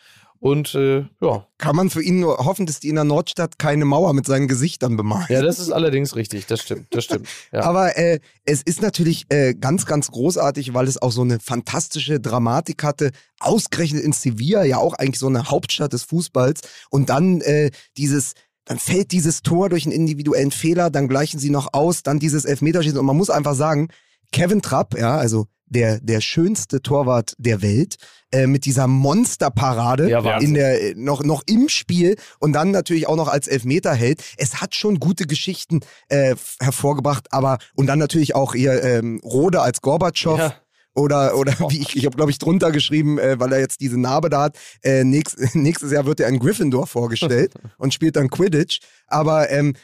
Und 0.43 0.75
äh, 0.75 1.05
ja. 1.21 1.47
Kann 1.59 1.77
man 1.77 1.89
für 1.89 2.03
ihn 2.03 2.19
nur 2.19 2.39
hoffen, 2.39 2.67
dass 2.67 2.81
die 2.81 2.89
in 2.89 2.97
der 2.97 3.05
Nordstadt 3.05 3.61
keine 3.61 3.85
Mauer 3.85 4.13
mit 4.13 4.27
seinen 4.27 4.49
Gesichtern 4.49 4.97
bemalen. 4.97 5.29
Ja, 5.29 5.41
das 5.41 5.61
ist 5.61 5.71
allerdings 5.71 6.17
richtig. 6.17 6.47
Das 6.47 6.61
stimmt. 6.61 6.89
Das 6.91 7.05
stimmt. 7.05 7.29
Ja. 7.53 7.63
Aber 7.63 7.97
äh, 7.97 8.19
es 8.45 8.61
ist 8.61 8.83
natürlich 8.83 9.27
äh, 9.29 9.55
ganz, 9.55 9.87
ganz 9.87 10.11
großartig, 10.11 10.75
weil 10.75 10.89
es 10.89 11.01
auch 11.01 11.13
so 11.13 11.23
eine 11.23 11.39
fantastische 11.39 12.19
Dramatik 12.19 12.83
hatte. 12.83 13.13
Ausgerechnet 13.39 14.03
in 14.03 14.13
Sevilla, 14.13 14.65
ja 14.65 14.79
auch 14.79 14.95
eigentlich 14.95 15.21
so 15.21 15.29
eine 15.29 15.49
Hauptstadt 15.49 15.93
des 15.93 16.03
Fußballs. 16.03 16.63
Und 16.91 17.09
dann 17.09 17.41
äh, 17.43 17.71
dieses 17.97 18.33
dann 18.65 18.81
fällt 18.81 19.13
dieses 19.13 19.43
Tor 19.43 19.69
durch 19.69 19.85
einen 19.87 19.95
individuellen 19.95 20.51
Fehler, 20.51 20.91
dann 20.91 21.07
gleichen 21.07 21.39
sie 21.39 21.51
noch 21.51 21.73
aus, 21.73 22.03
dann 22.03 22.19
dieses 22.19 22.45
Elfmeterschießen. 22.45 22.99
Und 22.99 23.07
man 23.07 23.17
muss 23.17 23.31
einfach 23.31 23.55
sagen, 23.55 23.91
Kevin 24.33 24.61
Trapp, 24.61 24.99
ja, 24.99 25.17
also 25.17 25.47
der, 25.73 26.01
der 26.01 26.21
schönste 26.21 26.83
Torwart 26.83 27.35
der 27.39 27.63
Welt, 27.63 27.97
äh, 28.33 28.47
mit 28.47 28.65
dieser 28.65 28.87
Monsterparade 28.87 30.09
Ja, 30.09 30.39
in 30.39 30.55
der, 30.55 30.97
noch, 30.97 31.23
noch 31.23 31.43
im 31.47 31.69
Spiel 31.69 32.17
und 32.39 32.53
dann 32.55 32.71
natürlich 32.71 33.07
auch 33.07 33.17
noch 33.17 33.29
als 33.29 33.47
Elfmeter 33.47 33.93
hält. 33.95 34.23
Es 34.39 34.61
hat 34.61 34.75
schon 34.75 35.01
gute 35.01 35.27
Geschichten 35.27 35.81
äh, 36.09 36.35
hervorgebracht, 36.61 37.33
aber 37.33 37.59
und 37.75 37.87
dann 37.87 37.99
natürlich 37.99 38.35
auch 38.35 38.55
hier 38.55 38.83
ähm, 38.83 39.21
Rode 39.23 39.61
als 39.61 39.83
Gorbatschow. 39.83 40.39
Ja. 40.39 40.55
Oder, 40.95 41.39
oder 41.39 41.53
wie 41.71 41.81
ich, 41.81 41.97
ich 41.97 42.05
habe, 42.05 42.17
glaube 42.17 42.31
ich, 42.31 42.39
drunter 42.39 42.71
geschrieben, 42.71 43.19
äh, 43.19 43.41
weil 43.41 43.51
er 43.53 43.61
jetzt 43.61 43.81
diese 43.81 43.99
Narbe 43.99 44.29
da 44.29 44.43
hat. 44.43 44.59
Äh, 44.83 45.05
nächst, 45.05 45.39
nächstes 45.55 45.91
Jahr 45.91 46.05
wird 46.05 46.21
er 46.21 46.29
in 46.29 46.39
Gryffindor 46.39 46.87
vorgestellt 46.87 47.55
und 47.79 47.95
spielt 47.95 48.17
dann 48.17 48.29
Quidditch. 48.29 48.81
Aber 49.07 49.51
ähm, 49.51 49.75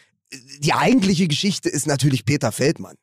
die 0.60 0.74
eigentliche 0.74 1.26
Geschichte 1.26 1.70
ist 1.70 1.86
natürlich 1.86 2.26
Peter 2.26 2.52
Feldmann. 2.52 2.96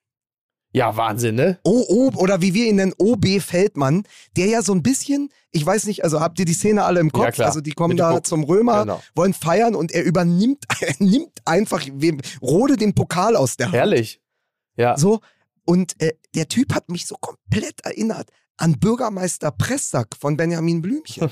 Ja, 0.76 0.98
Wahnsinn, 0.98 1.36
ne? 1.36 1.58
O, 1.64 1.86
o, 1.88 2.12
oder 2.18 2.42
wie 2.42 2.54
wir 2.54 2.66
ihn 2.66 2.76
nennen, 2.76 2.94
OB 2.98 3.40
Feldmann, 3.40 4.04
der 4.36 4.48
ja 4.48 4.62
so 4.62 4.74
ein 4.74 4.84
bisschen, 4.84 5.30
ich 5.52 5.66
weiß 5.66 5.86
nicht, 5.86 6.04
also 6.04 6.20
habt 6.20 6.38
ihr 6.38 6.46
die 6.46 6.54
Szene 6.54 6.84
alle 6.84 7.00
im 7.00 7.12
Kopf? 7.12 7.24
Ja, 7.24 7.32
klar. 7.32 7.48
Also 7.48 7.62
die 7.62 7.72
kommen 7.72 7.94
Mit 7.94 8.00
da 8.00 8.22
zum 8.22 8.44
Römer, 8.44 8.82
Genau. 8.82 9.02
wollen 9.16 9.34
feiern 9.34 9.74
und 9.74 9.94
er 9.94 10.04
übernimmt, 10.04 10.66
er 10.82 10.94
nimmt 11.00 11.32
einfach 11.46 11.86
wem, 11.94 12.20
Rode 12.42 12.76
den 12.76 12.94
Pokal 12.94 13.38
aus 13.38 13.56
der 13.56 13.68
Hand. 13.68 13.76
Herrlich. 13.76 14.22
Ja. 14.76 14.98
So, 14.98 15.22
und 15.66 16.00
äh, 16.02 16.14
der 16.36 16.50
Typ 16.50 16.74
hat 16.74 16.90
mich 16.90 17.06
so 17.06 17.16
komplett 17.16 17.80
erinnert 17.86 18.30
an 18.58 18.78
Bürgermeister 18.78 19.52
Pressack 19.52 20.16
von 20.20 20.36
Benjamin 20.36 20.82
Blümchen. 20.82 21.30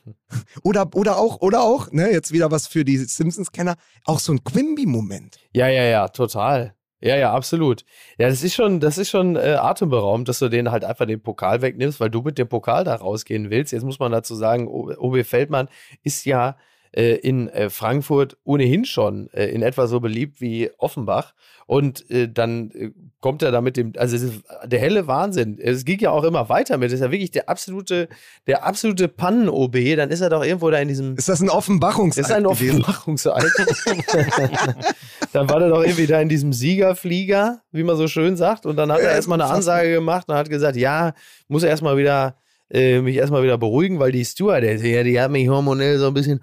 oder, 0.62 0.88
oder 0.94 1.18
auch, 1.18 1.40
oder 1.42 1.62
auch, 1.62 1.90
ne, 1.92 2.10
jetzt 2.10 2.32
wieder 2.32 2.50
was 2.50 2.66
für 2.66 2.84
die 2.84 2.96
Simpsons-Kenner, 2.96 3.76
auch 4.04 4.20
so 4.20 4.32
ein 4.32 4.42
Quimby-Moment. 4.42 5.38
Ja, 5.52 5.68
ja, 5.68 5.84
ja, 5.84 6.08
total. 6.08 6.74
Ja, 7.00 7.16
ja, 7.16 7.32
absolut. 7.32 7.84
Ja, 8.18 8.28
das 8.28 8.42
ist 8.42 8.54
schon, 8.54 8.78
das 8.78 8.98
ist 8.98 9.08
schon 9.08 9.36
äh, 9.36 9.56
atemberaubend, 9.58 10.28
dass 10.28 10.38
du 10.38 10.48
den 10.50 10.70
halt 10.70 10.84
einfach 10.84 11.06
den 11.06 11.22
Pokal 11.22 11.62
wegnimmst, 11.62 11.98
weil 11.98 12.10
du 12.10 12.20
mit 12.20 12.36
dem 12.36 12.48
Pokal 12.48 12.84
da 12.84 12.94
rausgehen 12.94 13.48
willst. 13.48 13.72
Jetzt 13.72 13.84
muss 13.84 13.98
man 13.98 14.12
dazu 14.12 14.34
sagen, 14.34 14.68
OB 14.68 15.24
Feldmann 15.24 15.68
ist 16.02 16.26
ja 16.26 16.56
äh, 16.92 17.14
in 17.16 17.48
äh, 17.48 17.70
Frankfurt 17.70 18.36
ohnehin 18.44 18.84
schon 18.84 19.28
äh, 19.32 19.46
in 19.46 19.62
etwa 19.62 19.86
so 19.86 20.00
beliebt 20.00 20.40
wie 20.40 20.70
Offenbach. 20.78 21.34
Und 21.66 22.10
äh, 22.10 22.28
dann 22.28 22.70
äh, 22.72 22.90
kommt 23.20 23.42
er 23.42 23.52
da 23.52 23.60
mit 23.60 23.76
dem, 23.76 23.92
also 23.96 24.16
der 24.64 24.80
helle 24.80 25.06
Wahnsinn. 25.06 25.58
Es 25.60 25.84
ging 25.84 26.00
ja 26.00 26.10
auch 26.10 26.24
immer 26.24 26.48
weiter 26.48 26.78
mit. 26.78 26.88
Das 26.88 26.94
ist 26.94 27.00
ja 27.00 27.12
wirklich 27.12 27.30
der 27.30 27.48
absolute, 27.48 28.08
der 28.48 28.64
absolute 28.66 29.06
Pannen-OB. 29.06 29.76
Dann 29.96 30.10
ist 30.10 30.20
er 30.20 30.30
doch 30.30 30.44
irgendwo 30.44 30.68
da 30.70 30.78
in 30.78 30.88
diesem 30.88 31.14
Ist 31.16 31.28
das 31.28 31.40
ein 31.40 31.48
Offenbachungseid 31.48 32.24
ist 32.24 32.32
ein 32.32 32.42
gewesen? 32.42 32.80
Offenbarungseid. 32.82 33.44
dann 35.32 35.48
war 35.48 35.62
er 35.62 35.68
doch 35.68 35.82
irgendwie 35.82 36.06
da 36.06 36.20
in 36.20 36.28
diesem 36.28 36.52
Siegerflieger, 36.52 37.60
wie 37.70 37.84
man 37.84 37.96
so 37.96 38.08
schön 38.08 38.36
sagt. 38.36 38.66
Und 38.66 38.76
dann 38.76 38.90
hat 38.90 38.98
Ja, 39.00 39.06
er 39.08 39.14
erstmal 39.14 39.40
eine. 39.40 39.50
Ansage 39.50 39.92
gemacht 39.92 40.28
und 40.28 40.34
hat 40.34 40.50
gesagt, 40.50 40.76
ja, 40.76 41.12
muss 41.48 41.62
er 41.62 41.70
erstmal 41.70 41.96
wieder, 41.96 42.36
äh, 42.70 43.00
mich 43.00 43.16
erstmal 43.16 43.42
wieder 43.42 43.58
beruhigen, 43.58 43.98
weil 43.98 44.12
die 44.12 44.24
Stewardess, 44.24 44.82
ja, 44.82 45.02
die 45.02 45.20
hat 45.20 45.30
mich 45.30 45.48
hormonell 45.48 45.98
so 45.98 46.06
ein 46.08 46.14
bisschen 46.14 46.40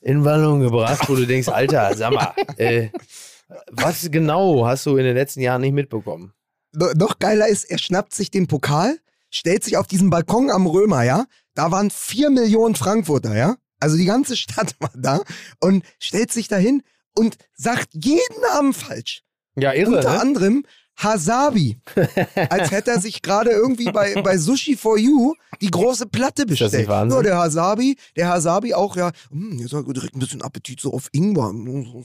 in 0.00 0.24
Wallung 0.24 0.60
gebracht, 0.60 1.08
wo 1.08 1.14
du 1.14 1.26
denkst, 1.26 1.48
Alter, 1.48 1.94
sag 1.96 2.12
mal, 2.12 2.32
äh, 2.56 2.88
was 3.70 4.10
genau 4.10 4.66
hast 4.66 4.86
du 4.86 4.96
in 4.96 5.04
den 5.04 5.14
letzten 5.14 5.40
Jahren 5.40 5.60
nicht 5.60 5.72
mitbekommen? 5.74 6.32
No- 6.72 6.92
noch 6.94 7.18
geiler 7.18 7.48
ist, 7.48 7.64
er 7.64 7.78
schnappt 7.78 8.14
sich 8.14 8.30
den 8.30 8.46
Pokal, 8.46 8.98
stellt 9.30 9.64
sich 9.64 9.76
auf 9.76 9.86
diesen 9.86 10.10
Balkon 10.10 10.50
am 10.50 10.66
Römer, 10.66 11.02
ja. 11.02 11.26
Da 11.54 11.70
waren 11.70 11.90
vier 11.90 12.30
Millionen 12.30 12.74
Frankfurter, 12.74 13.36
ja. 13.36 13.56
Also 13.80 13.96
die 13.96 14.04
ganze 14.06 14.36
Stadt 14.36 14.74
war 14.80 14.92
da 14.94 15.20
und 15.60 15.84
stellt 15.98 16.32
sich 16.32 16.48
dahin 16.48 16.82
und 17.14 17.36
sagt 17.54 17.90
jeden 17.92 18.40
Namen 18.52 18.72
falsch. 18.72 19.22
Ja, 19.56 19.72
irre, 19.74 19.96
Unter 19.96 20.14
ne? 20.14 20.20
anderem 20.20 20.64
Hasabi. 21.02 21.78
Als 22.50 22.70
hätte 22.70 22.90
er 22.92 23.00
sich 23.00 23.22
gerade 23.22 23.50
irgendwie 23.50 23.90
bei, 23.90 24.20
bei 24.22 24.36
Sushi 24.38 24.76
for 24.76 24.98
You 24.98 25.34
die 25.60 25.70
große 25.70 26.06
Platte 26.06 26.46
bestellt. 26.46 26.88
Nur 27.08 27.22
der 27.22 27.36
Hasabi, 27.38 27.96
der 28.16 28.28
Hasabi 28.28 28.74
auch, 28.74 28.96
ja, 28.96 29.10
hm, 29.30 29.58
jetzt 29.58 29.72
hat 29.72 29.84
direkt 29.86 30.14
ein 30.14 30.18
bisschen 30.18 30.42
Appetit 30.42 30.80
so 30.80 30.92
auf 30.92 31.08
Ingwer. 31.12 31.52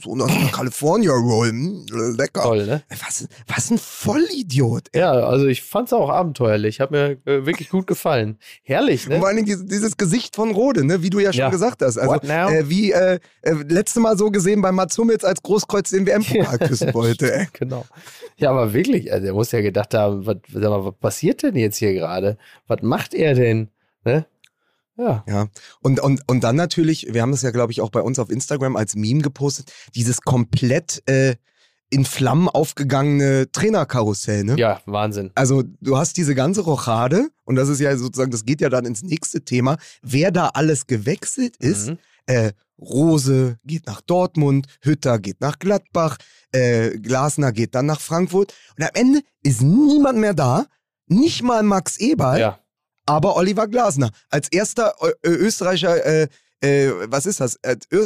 So, 0.02 0.16
so 0.16 0.24
eine 0.24 0.50
California 0.50 1.12
Roll. 1.12 1.48
Hm, 1.48 1.86
lecker. 2.16 2.42
Toll, 2.42 2.66
ne? 2.66 2.82
Was, 3.04 3.26
was 3.46 3.70
ein 3.70 3.78
Vollidiot. 3.78 4.88
Ja, 4.94 5.12
also 5.12 5.46
ich 5.46 5.62
fand's 5.62 5.92
auch 5.92 6.10
abenteuerlich. 6.10 6.80
Hat 6.80 6.90
mir 6.90 7.18
äh, 7.24 7.46
wirklich 7.46 7.68
gut 7.70 7.86
gefallen. 7.86 8.38
Herrlich, 8.62 9.04
Und 9.06 9.12
ne? 9.14 9.18
vor 9.18 9.28
allen 9.28 9.36
Dingen 9.44 9.68
dieses, 9.68 9.96
Gesicht 9.96 10.36
von 10.36 10.50
Rode, 10.52 10.84
ne, 10.84 11.02
wie 11.02 11.10
du 11.10 11.18
ja 11.18 11.32
schon 11.32 11.40
Ja. 11.40 11.50
gesagt 11.50 11.82
hast. 11.82 11.98
Also 11.98 12.14
äh, 12.28 12.68
wie 12.68 12.92
äh, 12.92 13.18
äh, 13.42 13.52
letzte 13.68 14.00
Mal 14.00 14.16
so 14.16 14.30
gesehen 14.30 14.60
bei 14.62 14.70
Mats 14.72 14.96
Hummels 14.98 15.24
als 15.24 15.42
Großkreuz 15.42 15.90
den 15.90 16.06
WM-Pokal 16.06 16.58
küssen 16.58 16.92
wollte. 16.94 17.32
Ey. 17.34 17.48
Genau. 17.52 17.84
Ja, 18.36 18.50
aber 18.50 18.72
wirklich, 18.72 18.87
also 19.10 19.26
er 19.26 19.32
muss 19.32 19.52
ja 19.52 19.60
gedacht 19.60 19.94
haben, 19.94 20.26
was, 20.26 20.36
mal, 20.52 20.84
was 20.84 20.94
passiert 20.96 21.42
denn 21.42 21.56
jetzt 21.56 21.76
hier 21.76 21.92
gerade? 21.92 22.38
Was 22.66 22.82
macht 22.82 23.14
er 23.14 23.34
denn? 23.34 23.68
Ne? 24.04 24.26
Ja. 24.96 25.24
Ja. 25.28 25.48
Und, 25.80 26.00
und, 26.00 26.22
und 26.26 26.44
dann 26.44 26.56
natürlich, 26.56 27.06
wir 27.12 27.22
haben 27.22 27.30
das 27.30 27.42
ja, 27.42 27.50
glaube 27.50 27.72
ich, 27.72 27.80
auch 27.80 27.90
bei 27.90 28.00
uns 28.00 28.18
auf 28.18 28.30
Instagram 28.30 28.76
als 28.76 28.96
Meme 28.96 29.22
gepostet, 29.22 29.72
dieses 29.94 30.20
komplett 30.22 31.02
äh, 31.06 31.36
in 31.90 32.04
Flammen 32.04 32.48
aufgegangene 32.48 33.50
Trainerkarussell, 33.50 34.44
ne? 34.44 34.56
Ja, 34.58 34.80
Wahnsinn. 34.84 35.30
Also 35.34 35.62
du 35.80 35.96
hast 35.96 36.16
diese 36.16 36.34
ganze 36.34 36.62
Rochade 36.62 37.28
und 37.44 37.56
das 37.56 37.68
ist 37.68 37.80
ja 37.80 37.96
sozusagen, 37.96 38.30
das 38.30 38.44
geht 38.44 38.60
ja 38.60 38.68
dann 38.68 38.84
ins 38.84 39.02
nächste 39.02 39.40
Thema, 39.42 39.78
wer 40.02 40.30
da 40.30 40.48
alles 40.48 40.86
gewechselt 40.86 41.56
ist. 41.56 41.90
Mhm. 41.90 41.98
Äh, 42.28 42.52
Rose 42.78 43.58
geht 43.64 43.86
nach 43.86 44.00
Dortmund, 44.02 44.66
Hütter 44.82 45.18
geht 45.18 45.40
nach 45.40 45.58
Gladbach, 45.58 46.16
äh, 46.52 46.90
Glasner 46.98 47.52
geht 47.52 47.74
dann 47.74 47.86
nach 47.86 48.00
Frankfurt 48.00 48.54
und 48.76 48.84
am 48.84 48.90
Ende 48.94 49.20
ist 49.42 49.62
niemand 49.62 50.18
mehr 50.18 50.34
da, 50.34 50.66
nicht 51.08 51.42
mal 51.42 51.62
Max 51.62 51.96
Eberl, 51.96 52.38
Ja. 52.38 52.58
aber 53.06 53.34
Oliver 53.36 53.66
Glasner 53.66 54.10
als 54.30 54.48
erster 54.52 54.94
Ö 55.02 55.10
Ö 55.26 55.34
Österreicher, 55.34 56.04
äh, 56.04 56.28
äh, 56.60 56.92
was 57.10 57.26
ist 57.26 57.40
das? 57.40 57.58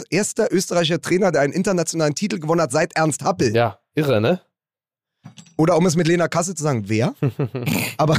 Erster 0.08 0.52
österreichischer 0.52 1.00
Trainer, 1.00 1.32
der 1.32 1.42
einen 1.42 1.52
internationalen 1.52 2.14
Titel 2.14 2.38
gewonnen 2.38 2.60
hat 2.62 2.72
seit 2.72 2.94
Ernst 2.96 3.22
Happel. 3.24 3.54
Ja, 3.54 3.78
irre, 3.94 4.20
ne? 4.20 4.40
Oder 5.56 5.76
um 5.76 5.86
es 5.86 5.96
mit 5.96 6.08
Lena 6.08 6.28
Kasse 6.28 6.54
zu 6.54 6.62
sagen, 6.62 6.84
wer? 6.88 7.14
aber 7.96 8.16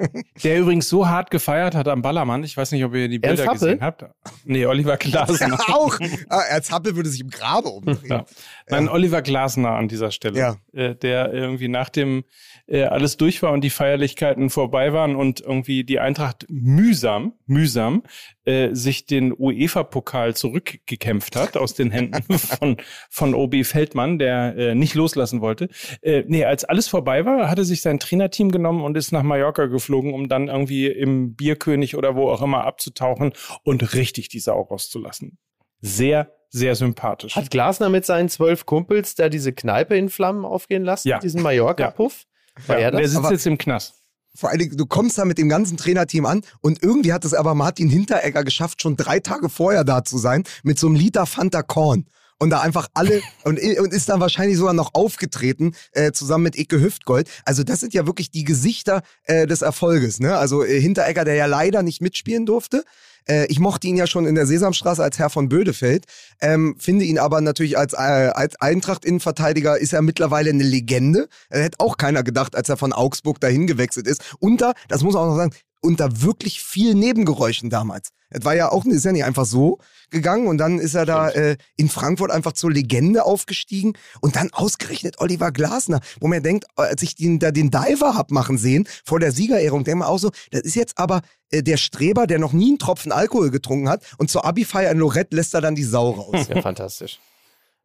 Der 0.44 0.60
übrigens 0.60 0.88
so 0.88 1.06
hart 1.08 1.30
gefeiert 1.30 1.74
hat 1.74 1.88
am 1.88 2.02
Ballermann. 2.02 2.44
Ich 2.44 2.56
weiß 2.56 2.72
nicht, 2.72 2.84
ob 2.84 2.94
ihr 2.94 3.08
die 3.08 3.18
Bilder 3.18 3.44
Ernst 3.44 3.60
gesehen 3.60 3.80
habt. 3.80 4.04
Nee, 4.44 4.66
Oliver 4.66 4.96
Glasner. 4.96 5.58
auch. 5.68 5.98
Ah, 6.28 6.42
Ernst 6.48 6.72
Happel 6.72 6.96
würde 6.96 7.08
sich 7.08 7.20
im 7.20 7.30
Grabe 7.30 7.68
umdrehen. 7.68 7.98
Ja. 8.08 8.24
Nein, 8.68 8.88
Oliver 8.88 9.22
Glasner 9.22 9.72
an 9.72 9.88
dieser 9.88 10.10
Stelle. 10.10 10.38
Ja. 10.38 10.56
Äh, 10.72 10.94
der 10.94 11.32
irgendwie 11.32 11.68
nach 11.68 11.88
dem 11.88 12.24
äh, 12.66 12.84
alles 12.84 13.16
durch 13.16 13.42
war 13.42 13.52
und 13.52 13.62
die 13.62 13.70
Feierlichkeiten 13.70 14.50
vorbei 14.50 14.92
waren 14.92 15.16
und 15.16 15.40
irgendwie 15.40 15.84
die 15.84 15.98
Eintracht 15.98 16.46
mühsam, 16.48 17.34
mühsam 17.46 18.02
äh, 18.44 18.74
sich 18.74 19.06
den 19.06 19.32
UEFA-Pokal 19.36 20.34
zurückgekämpft 20.34 21.36
hat 21.36 21.56
aus 21.56 21.74
den 21.74 21.90
Händen 21.90 22.38
von, 22.38 22.76
von 23.10 23.34
OB 23.34 23.64
Feldmann, 23.64 24.18
der 24.18 24.56
äh, 24.56 24.74
nicht 24.74 24.94
loslassen 24.94 25.40
wollte. 25.40 25.68
Äh, 26.02 26.24
nee, 26.26 26.44
als 26.44 26.64
alles 26.64 26.88
vorbei 26.88 27.24
war, 27.24 27.48
hatte 27.48 27.64
sich 27.64 27.80
sein 27.80 28.00
Trainerteam 28.00 28.50
genommen 28.50 28.82
und 28.82 28.96
ist 28.96 29.12
nach 29.12 29.22
Mallorca 29.22 29.66
geflogen, 29.66 30.12
um 30.12 30.28
dann 30.28 30.48
irgendwie 30.48 30.88
im 30.88 31.34
Bierkönig 31.36 31.96
oder 31.96 32.16
wo 32.16 32.28
auch 32.28 32.42
immer 32.42 32.64
abzutauchen 32.64 33.32
und 33.62 33.94
richtig 33.94 34.28
die 34.28 34.40
Sau 34.40 34.60
rauszulassen. 34.62 35.38
Sehr, 35.80 36.32
sehr 36.50 36.74
sympathisch. 36.74 37.36
Hat 37.36 37.50
Glasner 37.50 37.88
mit 37.88 38.04
seinen 38.04 38.28
zwölf 38.28 38.66
Kumpels 38.66 39.14
da 39.14 39.28
diese 39.28 39.52
Kneipe 39.52 39.96
in 39.96 40.08
Flammen 40.08 40.44
aufgehen 40.44 40.82
lassen? 40.82 41.08
Ja. 41.08 41.20
Diesen 41.20 41.40
Mallorca-Puff? 41.42 42.24
War 42.66 42.78
ja, 42.78 42.86
er 42.86 42.90
der 42.90 43.08
sitzt 43.08 43.18
Aber- 43.18 43.32
jetzt 43.32 43.46
im 43.46 43.56
Knast. 43.58 43.94
Vor 44.34 44.48
allen 44.48 44.60
Dingen, 44.60 44.76
du 44.78 44.86
kommst 44.86 45.18
da 45.18 45.26
mit 45.26 45.36
dem 45.36 45.50
ganzen 45.50 45.76
Trainerteam 45.76 46.24
an 46.24 46.40
und 46.62 46.82
irgendwie 46.82 47.12
hat 47.12 47.24
es 47.26 47.34
aber 47.34 47.54
Martin 47.54 47.90
Hinteregger 47.90 48.44
geschafft, 48.44 48.80
schon 48.80 48.96
drei 48.96 49.20
Tage 49.20 49.50
vorher 49.50 49.84
da 49.84 50.04
zu 50.04 50.16
sein, 50.16 50.44
mit 50.62 50.78
so 50.78 50.86
einem 50.86 50.96
Liter 50.96 51.26
Fanta 51.26 51.62
Korn. 51.62 52.06
Und 52.42 52.50
da 52.50 52.60
einfach 52.60 52.88
alle, 52.92 53.22
und, 53.44 53.60
und 53.60 53.92
ist 53.92 54.08
dann 54.08 54.18
wahrscheinlich 54.18 54.58
sogar 54.58 54.74
noch 54.74 54.94
aufgetreten, 54.94 55.76
äh, 55.92 56.10
zusammen 56.10 56.42
mit 56.42 56.58
Icke 56.58 56.80
Hüftgold. 56.80 57.30
Also 57.44 57.62
das 57.62 57.78
sind 57.78 57.94
ja 57.94 58.04
wirklich 58.04 58.32
die 58.32 58.42
Gesichter 58.42 59.02
äh, 59.22 59.46
des 59.46 59.62
Erfolges. 59.62 60.18
Ne? 60.18 60.36
Also 60.36 60.64
äh, 60.64 60.80
Hinteregger, 60.80 61.24
der 61.24 61.36
ja 61.36 61.46
leider 61.46 61.84
nicht 61.84 62.02
mitspielen 62.02 62.44
durfte. 62.44 62.82
Äh, 63.28 63.46
ich 63.46 63.60
mochte 63.60 63.86
ihn 63.86 63.96
ja 63.96 64.08
schon 64.08 64.26
in 64.26 64.34
der 64.34 64.46
Sesamstraße 64.46 65.04
als 65.04 65.20
Herr 65.20 65.30
von 65.30 65.48
Bödefeld, 65.48 66.06
ähm, 66.40 66.74
finde 66.80 67.04
ihn 67.04 67.20
aber 67.20 67.40
natürlich 67.40 67.78
als, 67.78 67.92
äh, 67.92 67.96
als 67.96 68.60
Eintracht-Innenverteidiger 68.60 69.78
ist 69.78 69.92
er 69.92 70.02
mittlerweile 70.02 70.50
eine 70.50 70.64
Legende. 70.64 71.28
Äh, 71.48 71.60
hätte 71.60 71.78
auch 71.78 71.96
keiner 71.96 72.24
gedacht, 72.24 72.56
als 72.56 72.68
er 72.68 72.76
von 72.76 72.92
Augsburg 72.92 73.38
dahin 73.38 73.68
gewechselt 73.68 74.08
ist. 74.08 74.34
Unter, 74.40 74.74
das 74.88 75.04
muss 75.04 75.14
man 75.14 75.22
auch 75.22 75.28
noch 75.28 75.36
sagen, 75.36 75.54
unter 75.80 76.22
wirklich 76.22 76.60
viel 76.60 76.96
Nebengeräuschen 76.96 77.70
damals. 77.70 78.08
Es 78.32 78.44
war 78.44 78.54
ja 78.54 78.70
auch, 78.70 78.84
ist 78.84 79.04
ja 79.04 79.12
nicht 79.12 79.24
einfach 79.24 79.44
so 79.44 79.78
gegangen 80.10 80.46
und 80.46 80.58
dann 80.58 80.78
ist 80.78 80.94
er 80.94 81.06
da 81.06 81.30
äh, 81.30 81.56
in 81.76 81.88
Frankfurt 81.88 82.30
einfach 82.30 82.52
zur 82.52 82.70
Legende 82.70 83.24
aufgestiegen 83.24 83.94
und 84.20 84.36
dann 84.36 84.50
ausgerechnet 84.52 85.18
Oliver 85.18 85.52
Glasner, 85.52 86.00
wo 86.20 86.28
man 86.28 86.42
denkt, 86.42 86.66
als 86.76 87.02
ich 87.02 87.14
den, 87.16 87.38
da 87.38 87.50
den 87.50 87.70
Diver 87.70 88.14
hab 88.14 88.30
machen 88.30 88.58
sehen 88.58 88.86
vor 89.04 89.20
der 89.20 89.32
Siegerehrung, 89.32 89.84
denkt 89.84 90.00
man 90.00 90.08
auch 90.08 90.18
so, 90.18 90.30
das 90.50 90.62
ist 90.62 90.74
jetzt 90.74 90.98
aber 90.98 91.22
äh, 91.50 91.62
der 91.62 91.76
Streber, 91.76 92.26
der 92.26 92.38
noch 92.38 92.52
nie 92.52 92.70
einen 92.70 92.78
Tropfen 92.78 93.12
Alkohol 93.12 93.50
getrunken 93.50 93.88
hat 93.88 94.04
und 94.18 94.30
zur 94.30 94.44
Abi-Feier 94.44 94.90
in 94.90 94.98
Lorette 94.98 95.34
lässt 95.34 95.54
er 95.54 95.60
dann 95.60 95.74
die 95.74 95.84
Sau 95.84 96.10
raus. 96.10 96.48
Ja, 96.48 96.60
fantastisch. 96.62 97.18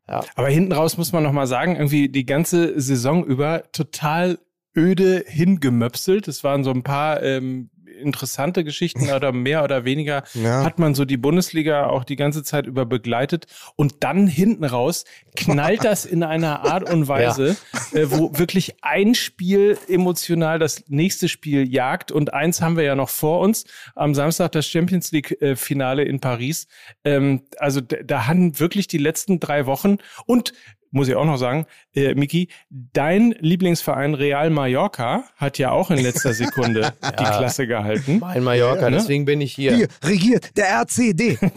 Ja. 0.07 0.23
Aber 0.35 0.49
hinten 0.49 0.71
raus 0.71 0.97
muss 0.97 1.11
man 1.11 1.23
nochmal 1.23 1.47
sagen, 1.47 1.75
irgendwie 1.75 2.09
die 2.09 2.25
ganze 2.25 2.79
Saison 2.79 3.25
über 3.25 3.63
total 3.71 4.39
öde 4.75 5.23
hingemöpselt. 5.27 6.27
Es 6.27 6.43
waren 6.43 6.63
so 6.63 6.71
ein 6.71 6.83
paar 6.83 7.21
ähm, 7.23 7.69
interessante 7.97 8.63
Geschichten 8.63 9.09
oder 9.15 9.31
mehr 9.31 9.63
oder 9.63 9.85
weniger 9.85 10.23
Ja. 10.33 10.63
hat 10.63 10.79
man 10.79 10.95
so 10.95 11.05
die 11.05 11.17
Bundesliga 11.17 11.87
auch 11.87 12.03
die 12.03 12.15
ganze 12.15 12.43
Zeit 12.43 12.65
über 12.67 12.85
begleitet 12.85 13.45
und 13.75 13.95
dann 14.01 14.27
hinten 14.27 14.63
raus 14.63 15.05
knallt 15.35 15.83
das 15.83 16.05
in 16.05 16.23
einer 16.23 16.65
Art 16.65 16.89
und 16.89 17.07
Weise, 17.07 17.57
äh, 17.93 18.05
wo 18.09 18.37
wirklich 18.37 18.75
ein 18.81 19.15
Spiel 19.15 19.77
emotional 19.87 20.59
das 20.59 20.83
nächste 20.87 21.29
Spiel 21.29 21.71
jagt 21.71 22.11
und 22.11 22.33
eins 22.33 22.61
haben 22.61 22.77
wir 22.77 22.83
ja 22.83 22.95
noch 22.95 23.09
vor 23.09 23.39
uns 23.41 23.65
am 23.95 24.15
Samstag 24.15 24.51
das 24.53 24.67
Champions 24.67 25.11
League 25.11 25.41
äh, 25.41 25.55
Finale 25.55 26.03
in 26.03 26.19
Paris. 26.19 26.67
Ähm, 27.03 27.43
also 27.57 27.81
da 27.81 28.27
haben 28.27 28.59
wirklich 28.59 28.87
die 28.87 28.97
letzten 28.97 29.39
drei 29.39 29.65
Wochen 29.65 29.97
und 30.25 30.53
muss 30.91 31.07
ich 31.07 31.15
auch 31.15 31.25
noch 31.25 31.37
sagen, 31.37 31.65
äh, 31.93 32.13
Miki, 32.15 32.49
dein 32.69 33.35
Lieblingsverein 33.39 34.13
Real 34.13 34.49
Mallorca 34.49 35.23
hat 35.35 35.57
ja 35.57 35.71
auch 35.71 35.91
in 35.91 35.99
letzter 35.99 36.33
Sekunde 36.33 36.93
die 37.03 37.23
Klasse 37.23 37.67
gehalten. 37.67 38.19
Mein 38.19 38.43
Mallorca, 38.43 38.83
Ja, 38.83 38.89
ne? 38.89 38.97
deswegen 38.97 39.25
bin 39.25 39.41
ich 39.41 39.53
hier. 39.53 39.75
Hier, 39.75 39.87
regiert 40.03 40.57
der 40.57 40.69
RCD. 40.69 41.37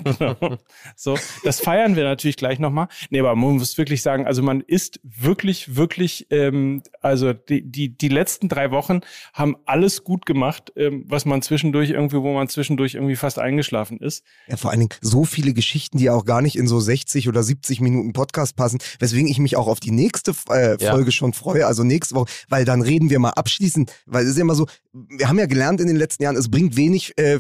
So, 0.96 1.16
das 1.44 1.60
feiern 1.60 1.96
wir 1.96 2.04
natürlich 2.04 2.36
gleich 2.36 2.58
nochmal. 2.58 2.88
Nee, 3.10 3.20
aber 3.20 3.34
man 3.34 3.54
muss 3.54 3.78
wirklich 3.78 4.02
sagen, 4.02 4.26
also 4.26 4.42
man 4.42 4.60
ist 4.60 5.00
wirklich, 5.02 5.76
wirklich, 5.76 6.26
ähm, 6.30 6.82
also 7.00 7.32
die, 7.32 7.62
die, 7.62 7.96
die 7.96 8.08
letzten 8.08 8.48
drei 8.48 8.70
Wochen 8.70 9.00
haben 9.32 9.56
alles 9.64 10.04
gut 10.04 10.26
gemacht, 10.26 10.72
ähm, 10.76 11.04
was 11.06 11.24
man 11.24 11.42
zwischendurch 11.42 11.90
irgendwie, 11.90 12.16
wo 12.16 12.32
man 12.34 12.48
zwischendurch 12.48 12.94
irgendwie 12.94 13.16
fast 13.16 13.38
eingeschlafen 13.38 13.98
ist. 13.98 14.24
Ja, 14.48 14.56
vor 14.56 14.70
allen 14.70 14.80
Dingen 14.80 14.94
so 15.00 15.24
viele 15.24 15.54
Geschichten, 15.54 15.98
die 15.98 16.10
auch 16.10 16.24
gar 16.24 16.42
nicht 16.42 16.56
in 16.56 16.66
so 16.66 16.80
60 16.80 17.28
oder 17.28 17.42
70 17.42 17.80
Minuten 17.80 18.12
Podcast 18.12 18.56
passen, 18.56 18.78
weswegen 18.98 19.28
ich 19.30 19.38
mich 19.38 19.56
auch 19.56 19.66
auf 19.66 19.80
die 19.80 19.90
nächste 19.90 20.34
äh, 20.50 20.76
Ja. 20.82 20.92
Folge 20.92 21.12
schon 21.12 21.32
freue, 21.32 21.66
also 21.66 21.84
nächste 21.84 22.14
Woche, 22.14 22.30
weil 22.48 22.64
dann 22.64 22.82
reden 22.82 23.10
wir 23.10 23.18
mal 23.18 23.30
abschließend, 23.30 23.92
weil 24.06 24.24
es 24.24 24.30
ist 24.30 24.36
ja 24.36 24.42
immer 24.42 24.54
so, 24.54 24.66
wir 24.92 25.28
haben 25.28 25.38
ja 25.38 25.46
gelernt 25.46 25.80
in 25.80 25.86
den 25.86 25.96
letzten 25.96 26.22
Jahren, 26.22 26.36
es 26.36 26.50
bringt 26.50 26.76
wenig 26.76 27.16
äh, 27.18 27.38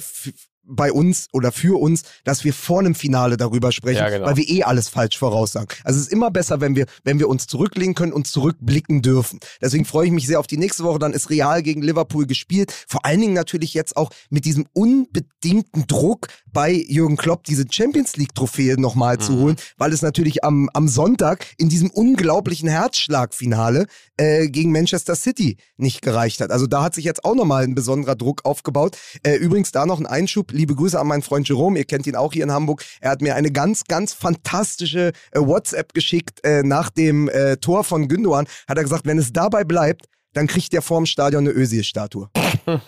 bei 0.64 0.92
uns 0.92 1.26
oder 1.32 1.52
für 1.52 1.80
uns, 1.80 2.02
dass 2.24 2.44
wir 2.44 2.52
vor 2.54 2.80
einem 2.80 2.94
Finale 2.94 3.36
darüber 3.36 3.72
sprechen, 3.72 3.98
Ja, 3.98 4.08
genau. 4.08 4.26
weil 4.26 4.36
wir 4.36 4.48
eh 4.48 4.62
alles 4.62 4.88
falsch 4.88 5.18
voraussagen. 5.18 5.68
Also 5.84 5.98
es 5.98 6.06
ist 6.06 6.12
immer 6.12 6.30
besser, 6.30 6.60
wenn 6.60 6.76
wir, 6.76 6.86
wenn 7.04 7.18
wir 7.18 7.28
uns 7.28 7.46
zurücklehnen 7.46 7.94
können 7.94 8.12
und 8.12 8.26
zurückblicken 8.26 9.02
dürfen. 9.02 9.40
Deswegen 9.60 9.84
freue 9.84 10.06
ich 10.06 10.12
mich 10.12 10.26
sehr 10.26 10.38
auf 10.38 10.46
die 10.46 10.56
nächste 10.58 10.84
Woche. 10.84 10.98
Dann 10.98 11.12
ist 11.12 11.30
Real 11.30 11.62
gegen 11.62 11.82
Liverpool 11.82 12.26
gespielt. 12.26 12.72
Vor 12.86 13.04
allen 13.04 13.20
Dingen 13.20 13.34
natürlich 13.34 13.74
jetzt 13.74 13.96
auch 13.96 14.10
mit 14.28 14.44
diesem 14.44 14.66
unbedingten 14.72 15.86
Druck 15.86 16.28
bei 16.52 16.72
Jürgen 16.72 17.16
Klopp, 17.16 17.44
diese 17.44 17.64
Champions 17.70 18.16
League 18.16 18.34
Trophäe 18.34 18.80
nochmal 18.80 19.18
zu 19.18 19.38
holen, 19.38 19.56
weil 19.78 19.92
es 19.92 20.02
natürlich 20.02 20.44
am, 20.44 20.68
am 20.74 20.88
Sonntag 20.88 21.46
in 21.58 21.68
diesem 21.68 21.90
unglaublichen 21.90 22.68
Herzschlagfinale 22.68 23.86
äh, 24.16 24.48
gegen 24.48 24.72
Manchester 24.72 25.14
City 25.16 25.56
nicht 25.76 26.02
gereicht 26.02 26.40
hat. 26.40 26.50
Also 26.50 26.66
da 26.66 26.82
hat 26.82 26.94
sich 26.94 27.04
jetzt 27.04 27.24
auch 27.24 27.34
nochmal 27.34 27.64
ein 27.64 27.74
besonderer 27.74 28.16
Druck 28.16 28.44
aufgebaut. 28.44 28.96
Äh, 29.22 29.36
übrigens 29.36 29.72
da 29.72 29.86
noch 29.86 29.98
ein 29.98 30.06
Einschub. 30.06 30.49
Liebe 30.52 30.74
Grüße 30.74 30.98
an 30.98 31.06
meinen 31.06 31.22
Freund 31.22 31.48
Jerome. 31.48 31.78
Ihr 31.78 31.84
kennt 31.84 32.06
ihn 32.06 32.16
auch 32.16 32.32
hier 32.32 32.44
in 32.44 32.52
Hamburg. 32.52 32.84
Er 33.00 33.10
hat 33.10 33.20
mir 33.22 33.34
eine 33.34 33.50
ganz, 33.50 33.84
ganz 33.84 34.12
fantastische 34.12 35.12
äh, 35.32 35.40
WhatsApp 35.40 35.92
geschickt 35.94 36.40
äh, 36.44 36.62
nach 36.62 36.90
dem 36.90 37.28
äh, 37.28 37.56
Tor 37.56 37.84
von 37.84 38.08
Gündogan. 38.08 38.46
Hat 38.68 38.76
er 38.78 38.82
gesagt, 38.84 39.06
wenn 39.06 39.18
es 39.18 39.32
dabei 39.32 39.64
bleibt, 39.64 40.06
dann 40.32 40.46
kriegt 40.46 40.72
der 40.72 40.80
vorm 40.82 41.06
Stadion 41.06 41.44
eine 41.46 41.56
Özil-Statue. 41.56 42.28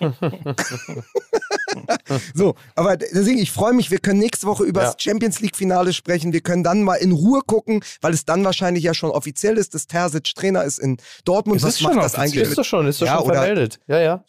so, 2.35 2.55
aber 2.77 2.97
deswegen, 2.97 3.39
ich 3.39 3.51
freue 3.51 3.73
mich, 3.73 3.91
wir 3.91 3.99
können 3.99 4.21
nächste 4.21 4.47
Woche 4.47 4.63
über 4.65 4.83
das 4.83 4.93
Ja. 4.93 5.11
Champions 5.11 5.41
League-Finale 5.41 5.93
sprechen. 5.93 6.33
Wir 6.33 6.41
können 6.41 6.63
dann 6.63 6.83
mal 6.83 6.95
in 6.97 7.11
Ruhe 7.13 7.41
gucken, 7.45 7.83
weil 8.01 8.13
es 8.15 8.25
dann 8.25 8.45
wahrscheinlich 8.45 8.85
ja 8.85 8.95
schon 8.95 9.11
offiziell 9.11 9.57
ist, 9.59 9.75
dass 9.75 9.87
Terzic 9.89 10.35
Trainer 10.37 10.63
ist 10.65 10.79
in 10.79 10.99
Dortmund. 11.25 11.63
Was 11.63 11.71
ist 11.71 11.81
schon 11.81 11.95
macht 11.97 12.05
das 12.05 12.15
offiziell. 12.15 12.43
eigentlich 12.43 12.51
Ist 12.51 12.59
doch 12.59 12.65
schon, 12.65 12.87
ist 12.87 13.03
doch 13.03 13.07
Ja, 13.07 13.17
schon 13.19 13.33
vermeldet. 13.33 13.81
Ja, 13.89 14.01
ja. 14.01 14.25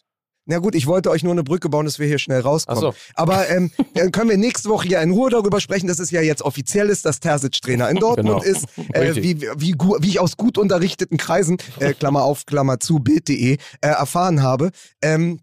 Na 0.45 0.57
gut, 0.59 0.75
ich 0.75 0.87
wollte 0.87 1.09
euch 1.09 1.23
nur 1.23 1.31
eine 1.31 1.43
Brücke 1.43 1.69
bauen, 1.69 1.85
dass 1.85 1.99
wir 1.99 2.07
hier 2.07 2.19
schnell 2.19 2.41
rauskommen. 2.41 2.81
So. 2.81 2.93
Aber 3.15 3.49
ähm, 3.49 3.71
dann 3.93 4.11
können 4.11 4.29
wir 4.29 4.37
nächste 4.37 4.69
Woche 4.69 4.87
ja 4.89 5.01
in 5.01 5.11
Ruhe 5.11 5.29
darüber 5.29 5.61
sprechen, 5.61 5.87
dass 5.87 5.99
es 5.99 6.11
ja 6.11 6.21
jetzt 6.21 6.41
offiziell 6.41 6.89
ist, 6.89 7.05
dass 7.05 7.19
Terzic 7.19 7.61
Trainer 7.61 7.89
in 7.89 7.97
Dortmund 7.97 8.43
Genau. 8.43 8.57
ist. 8.57 8.65
Äh, 8.93 9.15
wie, 9.15 9.41
wie, 9.41 9.75
wie 9.75 10.07
ich 10.07 10.19
aus 10.19 10.35
gut 10.37 10.57
unterrichteten 10.57 11.17
Kreisen, 11.17 11.57
äh, 11.79 11.93
Klammer 11.93 12.23
auf, 12.23 12.45
Klammer 12.45 12.79
zu, 12.79 12.99
Bild.de, 12.99 13.53
äh, 13.53 13.57
erfahren 13.81 14.41
habe. 14.41 14.71
Ähm, 15.01 15.39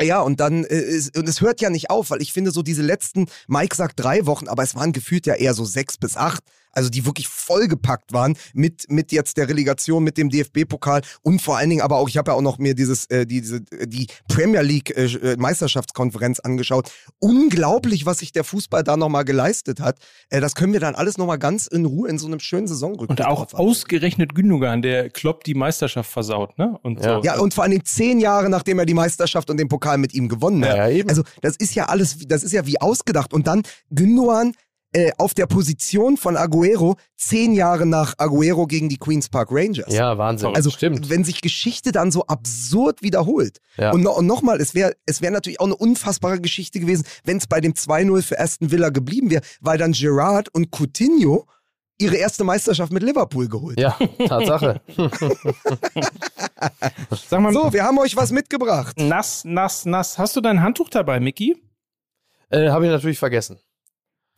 ja, 0.00 0.20
und 0.20 0.40
dann, 0.40 0.64
äh, 0.64 0.78
ist, 0.78 1.16
und 1.16 1.28
es 1.28 1.40
hört 1.40 1.60
ja 1.60 1.70
nicht 1.70 1.90
auf, 1.90 2.10
weil 2.10 2.20
ich 2.20 2.32
finde, 2.32 2.50
so 2.50 2.62
diese 2.62 2.82
letzten, 2.82 3.26
Mike 3.48 3.74
sagt 3.74 3.98
drei 3.98 4.26
Wochen, 4.26 4.46
aber 4.46 4.62
es 4.62 4.74
waren 4.74 4.92
gefühlt 4.92 5.26
ja 5.26 5.34
eher 5.34 5.54
so 5.54 5.64
sechs 5.64 5.96
bis 5.96 6.16
acht, 6.16 6.42
also 6.76 6.90
die 6.90 7.04
wirklich 7.06 7.28
vollgepackt 7.28 8.12
waren 8.12 8.36
mit, 8.54 8.90
mit 8.90 9.12
jetzt 9.12 9.36
der 9.36 9.48
Relegation, 9.48 10.04
mit 10.04 10.18
dem 10.18 10.30
DFB-Pokal 10.30 11.02
und 11.22 11.40
vor 11.42 11.56
allen 11.56 11.70
Dingen 11.70 11.82
aber 11.82 11.96
auch, 11.96 12.08
ich 12.08 12.16
habe 12.16 12.30
ja 12.30 12.36
auch 12.36 12.42
noch 12.42 12.58
mir 12.58 12.74
dieses, 12.74 13.06
äh, 13.06 13.26
die, 13.26 13.40
diese, 13.40 13.60
die 13.62 14.06
Premier 14.28 14.62
League 14.62 14.96
äh, 14.96 15.06
äh, 15.06 15.36
Meisterschaftskonferenz 15.36 16.40
angeschaut. 16.40 16.90
Unglaublich, 17.18 18.06
was 18.06 18.18
sich 18.18 18.32
der 18.32 18.44
Fußball 18.44 18.82
da 18.84 18.96
nochmal 18.96 19.24
geleistet 19.24 19.80
hat. 19.80 19.98
Äh, 20.30 20.40
das 20.40 20.54
können 20.54 20.72
wir 20.72 20.80
dann 20.80 20.94
alles 20.94 21.18
nochmal 21.18 21.38
ganz 21.38 21.66
in 21.66 21.84
Ruhe 21.84 22.08
in 22.08 22.18
so 22.18 22.26
einem 22.26 22.40
schönen 22.40 22.66
Saisonrückblick 22.66 23.20
Und 23.20 23.26
auch 23.26 23.52
ausgerechnet 23.54 24.34
Gündogan, 24.34 24.82
der 24.82 25.10
Klopp 25.10 25.44
die 25.44 25.54
Meisterschaft 25.54 26.10
versaut, 26.10 26.58
ne? 26.58 26.78
Und 26.82 27.02
Ja. 27.02 27.16
so. 27.16 27.22
Ja, 27.22 27.38
und 27.38 27.54
vor 27.54 27.64
allen 27.64 27.72
Dingen 27.72 27.84
zehn 27.84 28.20
Jahre, 28.20 28.48
nachdem 28.48 28.78
er 28.78 28.86
die 28.86 28.94
Meisterschaft 28.94 29.50
und 29.50 29.56
den 29.58 29.68
Pokal 29.68 29.98
mit 29.98 30.14
ihm 30.14 30.28
gewonnen 30.28 30.64
hat. 30.64 30.76
Ja, 30.76 30.88
eben. 30.88 31.08
Also 31.08 31.22
das 31.40 31.56
ist 31.56 31.74
ja 31.74 31.86
alles, 31.86 32.18
das 32.26 32.42
ist 32.42 32.52
ja 32.52 32.66
wie 32.66 32.80
ausgedacht. 32.80 33.32
Und 33.32 33.46
dann 33.46 33.62
Gündogan 33.90 34.52
äh, 34.96 35.12
auf 35.18 35.34
der 35.34 35.46
Position 35.46 36.16
von 36.16 36.36
Aguero 36.38 36.96
zehn 37.16 37.52
Jahre 37.52 37.84
nach 37.84 38.14
Aguero 38.16 38.66
gegen 38.66 38.88
die 38.88 38.96
Queens 38.96 39.28
Park 39.28 39.48
Rangers. 39.50 39.92
Ja, 39.92 40.16
Wahnsinn. 40.16 40.54
Also 40.56 40.70
stimmt. 40.70 41.10
wenn 41.10 41.22
sich 41.22 41.42
Geschichte 41.42 41.92
dann 41.92 42.10
so 42.10 42.24
absurd 42.26 43.02
wiederholt. 43.02 43.58
Ja. 43.76 43.92
Und, 43.92 44.02
no, 44.02 44.12
und 44.16 44.24
nochmal, 44.26 44.58
es 44.60 44.74
wäre 44.74 44.94
es 45.04 45.20
wär 45.20 45.30
natürlich 45.30 45.60
auch 45.60 45.66
eine 45.66 45.76
unfassbare 45.76 46.40
Geschichte 46.40 46.80
gewesen, 46.80 47.04
wenn 47.24 47.36
es 47.36 47.46
bei 47.46 47.60
dem 47.60 47.74
2-0 47.74 48.22
für 48.22 48.40
Aston 48.40 48.70
Villa 48.70 48.88
geblieben 48.88 49.30
wäre, 49.30 49.42
weil 49.60 49.76
dann 49.76 49.92
Gerard 49.92 50.48
und 50.54 50.70
Coutinho 50.70 51.44
ihre 51.98 52.16
erste 52.16 52.44
Meisterschaft 52.44 52.92
mit 52.92 53.02
Liverpool 53.02 53.48
geholt 53.48 53.78
Ja, 53.80 53.98
Tatsache. 54.28 54.80
Sag 57.28 57.40
mal, 57.40 57.52
So, 57.52 57.72
wir 57.72 57.84
haben 57.84 57.98
euch 57.98 58.16
was 58.16 58.32
mitgebracht. 58.32 58.98
nass, 58.98 59.44
nass, 59.44 59.84
nass. 59.84 60.18
Hast 60.18 60.36
du 60.36 60.40
dein 60.40 60.62
Handtuch 60.62 60.88
dabei, 60.88 61.20
Micky? 61.20 61.56
äh, 62.50 62.68
Habe 62.70 62.86
ich 62.86 62.90
natürlich 62.90 63.18
vergessen. 63.18 63.58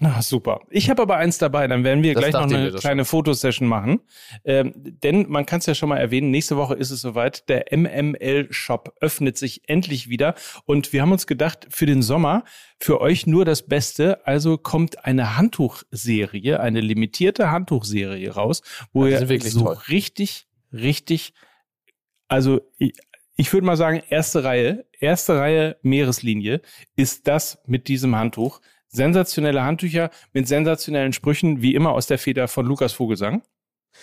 Na, 0.01 0.23
super. 0.23 0.61
Ich 0.71 0.91
habe 0.91 1.03
aber 1.03 1.17
eins 1.17 1.39
dabei, 1.39 1.67
dann 1.67 1.83
werden 1.83 2.05
wir 2.05 2.15
Das 2.15 2.23
gleich 2.23 2.33
noch 2.33 2.43
eine 2.43 2.71
kleine 2.73 3.05
Fotosession 3.05 3.67
machen. 3.67 4.01
Ähm, 4.45 4.73
denn 4.77 5.29
man 5.29 5.45
kann 5.45 5.59
es 5.59 5.67
ja 5.67 5.75
schon 5.75 5.89
mal 5.89 5.97
erwähnen, 5.97 6.31
nächste 6.31 6.57
Woche 6.57 6.75
ist 6.75 6.93
es 6.93 7.01
soweit, 7.01 7.49
der 7.49 7.67
MML-Shop 7.77 8.95
öffnet 9.01 9.37
sich 9.37 9.69
endlich 9.69 10.09
wieder. 10.09 10.37
Und 10.67 10.93
wir 10.93 11.03
haben 11.03 11.11
uns 11.11 11.27
gedacht, 11.27 11.67
für 11.71 11.85
den 11.87 12.03
Sommer, 12.03 12.45
für 12.79 13.01
euch 13.01 13.27
nur 13.27 13.45
das 13.45 13.67
Beste. 13.67 14.25
Also 14.25 14.57
kommt 14.57 15.05
eine 15.05 15.37
Handtuchserie, 15.37 16.61
eine 16.61 16.81
limitierte 16.81 17.51
Handtuchserie 17.51 18.31
raus, 18.31 18.63
wo 18.93 19.05
Ja, 19.05 19.21
ihr 19.21 19.41
so 19.41 19.65
toll. 19.65 19.79
richtig, 19.89 20.47
richtig, 20.73 21.35
also 22.29 22.61
ich 23.37 23.53
würde 23.53 23.67
mal 23.67 23.77
sagen, 23.77 24.03
erste 24.11 24.45
Reihe, 24.45 24.85
erste 24.99 25.39
Reihe 25.39 25.77
Meereslinie 25.83 26.61
ist 26.97 27.27
das 27.27 27.59
mit 27.67 27.89
diesem 27.89 28.15
Handtuch. 28.15 28.61
Sensationelle 28.89 29.63
Handtücher 29.63 30.11
mit 30.33 30.49
sensationellen 30.49 31.13
Sprüchen, 31.13 31.63
wie 31.63 31.75
immer 31.75 31.93
aus 31.93 32.07
der 32.07 32.19
Feder 32.19 32.49
von 32.49 32.67
Lukas 32.67 32.93
Vogelsang. 32.93 33.43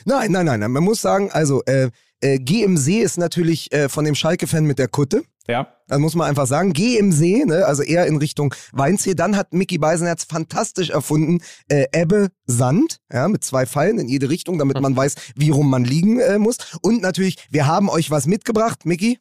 Nein, 0.05 0.31
nein, 0.31 0.45
nein, 0.45 0.59
nein. 0.59 0.71
Man 0.71 0.83
muss 0.83 1.01
sagen, 1.01 1.31
also 1.31 1.63
äh, 1.65 1.89
äh, 2.21 2.39
Geh 2.39 2.63
im 2.63 2.77
See 2.77 3.01
ist 3.01 3.17
natürlich 3.17 3.71
äh, 3.71 3.89
von 3.89 4.05
dem 4.05 4.15
Schalke-Fan 4.15 4.65
mit 4.65 4.79
der 4.79 4.87
Kutte. 4.87 5.23
Ja. 5.47 5.67
Das 5.87 5.99
muss 5.99 6.15
man 6.15 6.27
einfach 6.27 6.47
sagen. 6.47 6.73
Geh 6.73 6.97
im 6.97 7.11
See, 7.11 7.45
ne? 7.45 7.65
also 7.65 7.83
eher 7.83 8.07
in 8.07 8.17
Richtung 8.17 8.53
Weinsee. 8.71 9.13
Dann 9.13 9.37
hat 9.37 9.53
Mickey 9.53 9.77
Beisenherz 9.77 10.23
fantastisch 10.23 10.89
erfunden, 10.89 11.41
äh, 11.69 11.85
Ebbe, 11.91 12.29
Sand, 12.45 12.99
ja, 13.11 13.27
mit 13.27 13.43
zwei 13.43 13.65
Pfeilen 13.65 13.99
in 13.99 14.07
jede 14.07 14.29
Richtung, 14.29 14.57
damit 14.57 14.81
man 14.81 14.95
weiß, 14.97 15.15
wie 15.35 15.51
rum 15.51 15.69
man 15.69 15.83
liegen 15.83 16.19
äh, 16.19 16.39
muss. 16.39 16.57
Und 16.81 17.01
natürlich, 17.01 17.37
wir 17.51 17.67
haben 17.67 17.89
euch 17.89 18.09
was 18.09 18.25
mitgebracht, 18.25 18.85
Mickey. 18.85 19.19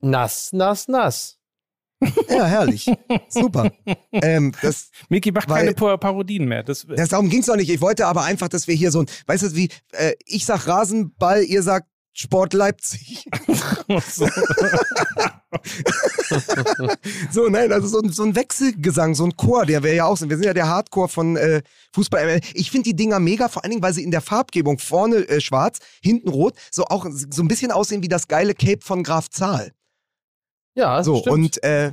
Nass, 0.00 0.50
nass, 0.52 0.88
nass. 0.88 1.39
Ja, 2.28 2.46
herrlich. 2.46 2.90
Super. 3.28 3.70
Ähm, 4.12 4.52
das, 4.62 4.90
Micky 5.08 5.32
macht 5.32 5.48
Weil- 5.48 5.58
keine 5.60 5.74
Pa- 5.74 5.96
Parodien 5.96 6.46
mehr. 6.46 6.62
Das, 6.62 6.86
das, 6.88 7.08
darum 7.10 7.28
ging's 7.28 7.46
doch 7.46 7.56
nicht. 7.56 7.70
Ich 7.70 7.80
wollte 7.80 8.06
aber 8.06 8.24
einfach, 8.24 8.48
dass 8.48 8.66
wir 8.66 8.74
hier 8.74 8.90
so 8.90 9.00
ein, 9.02 9.06
weißt 9.26 9.42
du, 9.44 9.54
wie, 9.54 9.68
äh, 9.92 10.12
ich 10.24 10.44
sag 10.46 10.66
Rasenball, 10.66 11.42
ihr 11.44 11.62
sagt 11.62 11.86
Sport 12.12 12.54
Leipzig. 12.54 13.24
so, 17.30 17.48
nein, 17.48 17.72
also 17.72 17.88
so, 17.88 18.00
ein- 18.00 18.10
so 18.12 18.22
ein 18.24 18.34
Wechselgesang, 18.34 19.14
so 19.14 19.24
ein 19.24 19.36
Chor, 19.36 19.66
der 19.66 19.82
wäre 19.82 19.96
ja 19.96 20.04
auch 20.06 20.16
so. 20.16 20.28
Wir 20.28 20.36
sind 20.36 20.46
ja 20.46 20.54
der 20.54 20.68
Hardcore 20.68 21.08
von 21.08 21.36
äh, 21.36 21.62
Fußball. 21.94 22.40
Ich 22.54 22.70
finde 22.70 22.90
die 22.90 22.96
Dinger 22.96 23.20
mega, 23.20 23.48
vor 23.48 23.64
allen 23.64 23.70
Dingen, 23.70 23.82
weil 23.82 23.94
sie 23.94 24.04
in 24.04 24.10
der 24.10 24.20
Farbgebung 24.20 24.78
vorne 24.78 25.28
äh, 25.28 25.40
schwarz, 25.40 25.78
hinten 26.02 26.28
rot, 26.28 26.54
so 26.70 26.84
auch 26.86 27.06
so 27.10 27.42
ein 27.42 27.48
bisschen 27.48 27.72
aussehen 27.72 28.02
wie 28.02 28.08
das 28.08 28.28
geile 28.28 28.54
Cape 28.54 28.80
von 28.82 29.02
Graf 29.02 29.28
Zahl. 29.30 29.72
Ja, 30.74 31.02
So, 31.02 31.18
stimmt. 31.18 31.34
und 31.34 31.64
äh, 31.64 31.92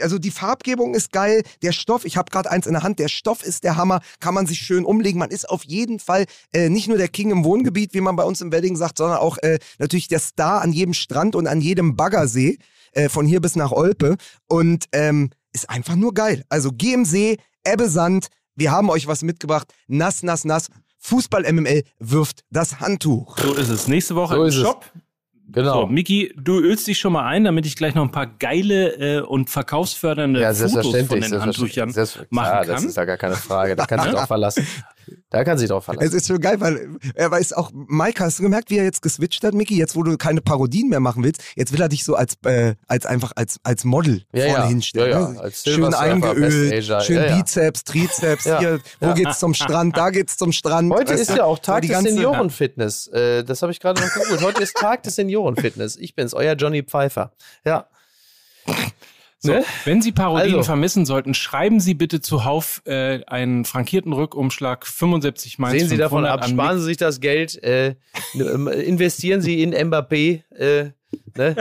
also 0.00 0.18
die 0.18 0.30
Farbgebung 0.30 0.94
ist 0.94 1.10
geil, 1.10 1.42
der 1.62 1.72
Stoff, 1.72 2.04
ich 2.04 2.16
habe 2.16 2.30
gerade 2.30 2.50
eins 2.50 2.66
in 2.66 2.74
der 2.74 2.82
Hand, 2.82 2.98
der 2.98 3.08
Stoff 3.08 3.42
ist 3.42 3.64
der 3.64 3.76
Hammer, 3.76 4.00
kann 4.20 4.34
man 4.34 4.46
sich 4.46 4.58
schön 4.58 4.84
umlegen. 4.84 5.18
Man 5.18 5.30
ist 5.30 5.48
auf 5.48 5.64
jeden 5.64 5.98
Fall 5.98 6.26
äh, 6.52 6.68
nicht 6.68 6.86
nur 6.88 6.98
der 6.98 7.08
King 7.08 7.30
im 7.30 7.44
Wohngebiet, 7.44 7.94
wie 7.94 8.00
man 8.02 8.16
bei 8.16 8.24
uns 8.24 8.40
im 8.40 8.52
Wedding 8.52 8.76
sagt, 8.76 8.98
sondern 8.98 9.18
auch 9.18 9.38
äh, 9.38 9.58
natürlich 9.78 10.08
der 10.08 10.18
Star 10.18 10.60
an 10.60 10.72
jedem 10.72 10.92
Strand 10.94 11.34
und 11.34 11.46
an 11.46 11.60
jedem 11.60 11.96
Baggersee, 11.96 12.58
äh, 12.92 13.08
von 13.08 13.24
hier 13.26 13.40
bis 13.40 13.56
nach 13.56 13.72
Olpe. 13.72 14.16
Und 14.48 14.84
ähm, 14.92 15.30
ist 15.52 15.70
einfach 15.70 15.96
nur 15.96 16.12
geil. 16.14 16.44
Also 16.48 16.70
geh 16.72 16.92
im 16.92 17.04
See, 17.04 17.38
Ebbe 17.66 17.88
Sand, 17.88 18.28
wir 18.54 18.70
haben 18.70 18.90
euch 18.90 19.06
was 19.06 19.22
mitgebracht, 19.22 19.72
nass, 19.88 20.22
nass, 20.22 20.44
nass. 20.44 20.68
Fußball 20.98 21.50
MML 21.50 21.82
wirft 21.98 22.42
das 22.50 22.80
Handtuch. 22.80 23.38
So 23.38 23.54
ist 23.54 23.70
es. 23.70 23.88
Nächste 23.88 24.14
Woche 24.16 24.34
So 24.34 24.42
im 24.42 24.48
ist 24.48 24.56
es. 24.56 24.62
Genau. 25.52 25.82
So, 25.82 25.86
Miki, 25.86 26.32
du 26.36 26.60
ölst 26.60 26.86
dich 26.86 26.98
schon 26.98 27.12
mal 27.12 27.26
ein, 27.26 27.44
damit 27.44 27.66
ich 27.66 27.76
gleich 27.76 27.94
noch 27.94 28.04
ein 28.04 28.10
paar 28.10 28.26
geile 28.26 29.18
äh, 29.18 29.20
und 29.20 29.50
verkaufsfördernde 29.50 30.40
ja, 30.40 30.54
Fotos 30.54 31.06
von 31.06 31.20
den. 31.20 31.40
Handtüchern 31.40 31.88
machen 31.88 32.26
klar, 32.30 32.64
kann. 32.64 32.66
Das 32.66 32.84
ist 32.84 32.96
ja 32.96 33.04
gar 33.04 33.16
keine 33.16 33.34
Frage. 33.34 33.76
Da 33.76 33.86
kann 33.86 34.00
sich 34.00 34.12
drauf 34.12 34.26
verlassen. 34.26 34.66
Da 35.30 35.44
kann 35.44 35.58
sich 35.58 35.68
drauf 35.68 35.84
verlassen. 35.84 36.06
Es 36.06 36.14
ist 36.14 36.26
schon 36.26 36.40
geil, 36.40 36.60
weil 36.60 36.96
er 37.14 37.30
weiß 37.30 37.52
auch, 37.52 37.70
Mike, 37.72 38.22
hast 38.22 38.38
du 38.38 38.42
gemerkt, 38.42 38.70
wie 38.70 38.78
er 38.78 38.84
jetzt 38.84 39.02
geswitcht 39.02 39.44
hat, 39.44 39.54
Micky? 39.54 39.76
Jetzt, 39.76 39.96
wo 39.96 40.02
du 40.02 40.16
keine 40.16 40.40
Parodien 40.40 40.88
mehr 40.88 41.00
machen 41.00 41.22
willst, 41.22 41.42
jetzt 41.56 41.72
will 41.72 41.80
er 41.80 41.88
dich 41.88 42.04
so 42.04 42.14
als, 42.14 42.34
äh, 42.44 42.74
als 42.86 43.06
einfach 43.06 43.32
als, 43.36 43.58
als 43.62 43.84
Model 43.84 44.22
Ja, 44.32 44.46
vorne 44.46 44.64
ja. 44.64 44.68
hinstellen. 44.68 45.10
Ja, 45.10 45.20
ja. 45.20 45.28
ne? 45.28 45.40
Als 45.40 45.62
Schön 45.64 45.94
eingeölt, 45.94 46.84
schön. 47.04 47.36
Bizeps, 47.36 47.84
Trizeps, 47.84 48.44
hier, 48.58 48.80
wo 49.00 49.14
geht's 49.14 49.38
zum 49.38 49.54
Strand, 49.54 49.96
da 49.96 50.10
geht's 50.10 50.36
zum 50.36 50.52
Strand. 50.52 50.92
Heute 50.92 51.14
ist 51.14 51.30
ja 51.30 51.44
auch 51.44 51.58
Tag 51.58 51.82
des 51.82 52.00
Seniorenfitness. 52.00 53.08
Äh, 53.08 53.44
das 53.44 53.62
habe 53.62 53.72
ich 53.72 53.80
gerade 53.80 54.00
noch 54.00 54.12
gegoogelt. 54.12 54.42
Heute 54.42 54.62
ist 54.62 54.76
Tag 54.76 55.02
des 55.02 55.16
Seniorenfitness. 55.16 55.96
Ich 55.96 56.14
bin's, 56.14 56.34
euer 56.34 56.54
Johnny 56.54 56.82
Pfeiffer. 56.82 57.32
Ja. 57.64 57.86
So, 59.42 59.52
Ne? 59.52 59.64
Wenn 59.86 60.02
Sie 60.02 60.12
Parodien 60.12 60.56
Also. 60.56 60.64
vermissen 60.64 61.06
sollten, 61.06 61.32
schreiben 61.32 61.80
Sie 61.80 61.94
bitte 61.94 62.20
zuhauf 62.20 62.82
äh, 62.84 63.24
einen 63.24 63.64
frankierten 63.64 64.12
Rückumschlag 64.12 64.86
75 64.86 65.58
Mainz 65.58 65.80
Sehen 65.80 65.88
Sie 65.88 65.96
davon 65.96 66.24
500 66.24 66.42
ab, 66.42 66.48
sparen 66.50 66.78
Sie 66.78 66.84
sich 66.84 66.98
das 66.98 67.20
Geld, 67.20 67.62
äh, 67.62 67.94
ähm, 68.34 68.68
investieren 68.68 69.40
Sie 69.40 69.62
in 69.62 69.74
Mbappé. 69.74 70.42
Äh, 70.54 70.90
ne? 71.36 71.56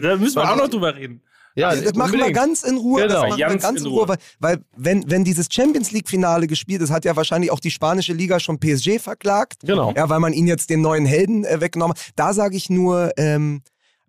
Da 0.00 0.16
müssen 0.16 0.36
wir 0.36 0.50
auch 0.50 0.56
noch 0.56 0.68
drüber 0.68 0.96
reden. 0.96 1.22
Ja, 1.54 1.74
das 1.74 1.94
machen 1.94 2.18
wir 2.18 2.32
ganz 2.32 2.62
in 2.62 2.76
Ruhe. 2.78 3.02
Genau. 3.02 3.14
Das 3.14 3.22
machen 3.30 3.38
wir 3.38 3.46
Ganz 3.46 3.64
in 3.64 3.76
in 3.76 3.86
Ruhe, 3.86 3.98
Ruhe. 4.00 4.08
weil, 4.08 4.18
weil 4.40 4.64
wenn, 4.76 5.10
wenn 5.10 5.22
dieses 5.24 5.48
Champions 5.50 5.90
League-Finale 5.92 6.46
gespielt 6.46 6.80
ist, 6.80 6.90
hat 6.90 7.04
ja 7.04 7.14
wahrscheinlich 7.14 7.50
auch 7.50 7.60
die 7.60 7.70
spanische 7.70 8.14
Liga 8.14 8.40
schon 8.40 8.58
PSG 8.58 8.98
verklagt. 8.98 9.58
Genau. 9.64 9.92
Ja, 9.94 10.08
weil 10.08 10.20
man 10.20 10.32
ihn 10.32 10.46
jetzt 10.46 10.70
den 10.70 10.80
neuen 10.80 11.04
Helden 11.04 11.44
äh, 11.44 11.60
weggenommen 11.60 11.94
hat. 11.96 12.12
Da 12.16 12.32
sage 12.32 12.56
ich 12.56 12.70
nur, 12.70 13.12
ähm, 13.16 13.62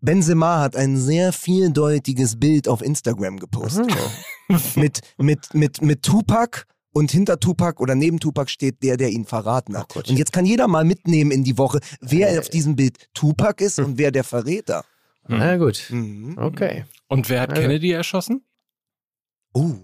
Benzema 0.03 0.59
hat 0.59 0.75
ein 0.75 0.97
sehr 0.97 1.31
vieldeutiges 1.31 2.37
Bild 2.37 2.67
auf 2.67 2.81
Instagram 2.81 3.39
gepostet. 3.39 3.87
Mhm. 4.49 4.59
mit, 4.75 5.01
mit, 5.17 5.53
mit, 5.53 5.81
mit 5.81 6.03
Tupac 6.03 6.65
und 6.91 7.09
hinter 7.09 7.39
Tupac 7.39 7.81
oder 7.81 7.95
neben 7.95 8.19
Tupac 8.19 8.49
steht 8.51 8.83
der, 8.83 8.97
der 8.97 9.09
ihn 9.09 9.25
verraten 9.25 9.77
hat. 9.77 9.93
Gott. 9.93 10.09
und 10.09 10.17
jetzt 10.17 10.33
kann 10.33 10.45
jeder 10.45 10.67
mal 10.67 10.83
mitnehmen 10.83 11.31
in 11.31 11.45
die 11.45 11.57
Woche, 11.57 11.79
wer 12.01 12.37
auf 12.37 12.49
diesem 12.49 12.75
Bild 12.75 12.97
Tupac 13.13 13.63
ist 13.63 13.79
und 13.79 13.97
wer 13.97 14.11
der 14.11 14.25
Verräter. 14.25 14.83
Na 15.27 15.55
gut. 15.55 15.87
Mhm. 15.89 16.37
Okay. 16.37 16.83
Und 17.07 17.29
wer 17.29 17.41
hat 17.41 17.51
Also. 17.51 17.61
Kennedy 17.61 17.91
erschossen? 17.91 18.43
Oh. 19.53 19.75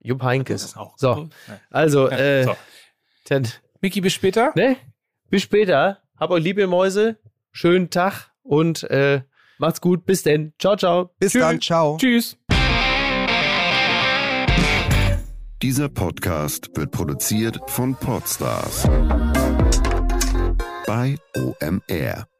Jupp 0.00 0.22
Heinkes. 0.22 0.76
auch 0.76 0.96
So, 0.96 1.28
also, 1.70 2.08
äh, 2.08 2.44
so. 2.44 3.42
Miki, 3.82 4.00
bis 4.00 4.14
später. 4.14 4.52
ne? 4.54 4.76
Bis 5.28 5.42
später. 5.42 5.98
Hab 6.16 6.30
euch 6.30 6.42
lieb, 6.42 6.56
ihr 6.56 6.68
Mäuse. 6.68 7.18
Schönen 7.52 7.90
Tag 7.90 8.30
und 8.46 8.84
äh, 8.90 9.22
macht's 9.58 9.80
gut. 9.80 10.04
Bis 10.06 10.22
denn. 10.22 10.52
Ciao, 10.58 10.76
ciao. 10.76 11.10
Bis 11.18 11.32
Tschüss. 11.32 11.40
dann, 11.42 11.60
ciao. 11.60 11.96
Tschüss. 11.98 12.36
Dieser 15.62 15.88
Podcast 15.88 16.70
wird 16.76 16.90
produziert 16.90 17.58
von 17.66 17.94
Podstars 17.94 18.86
bei 20.86 21.16
OMR. 21.34 22.35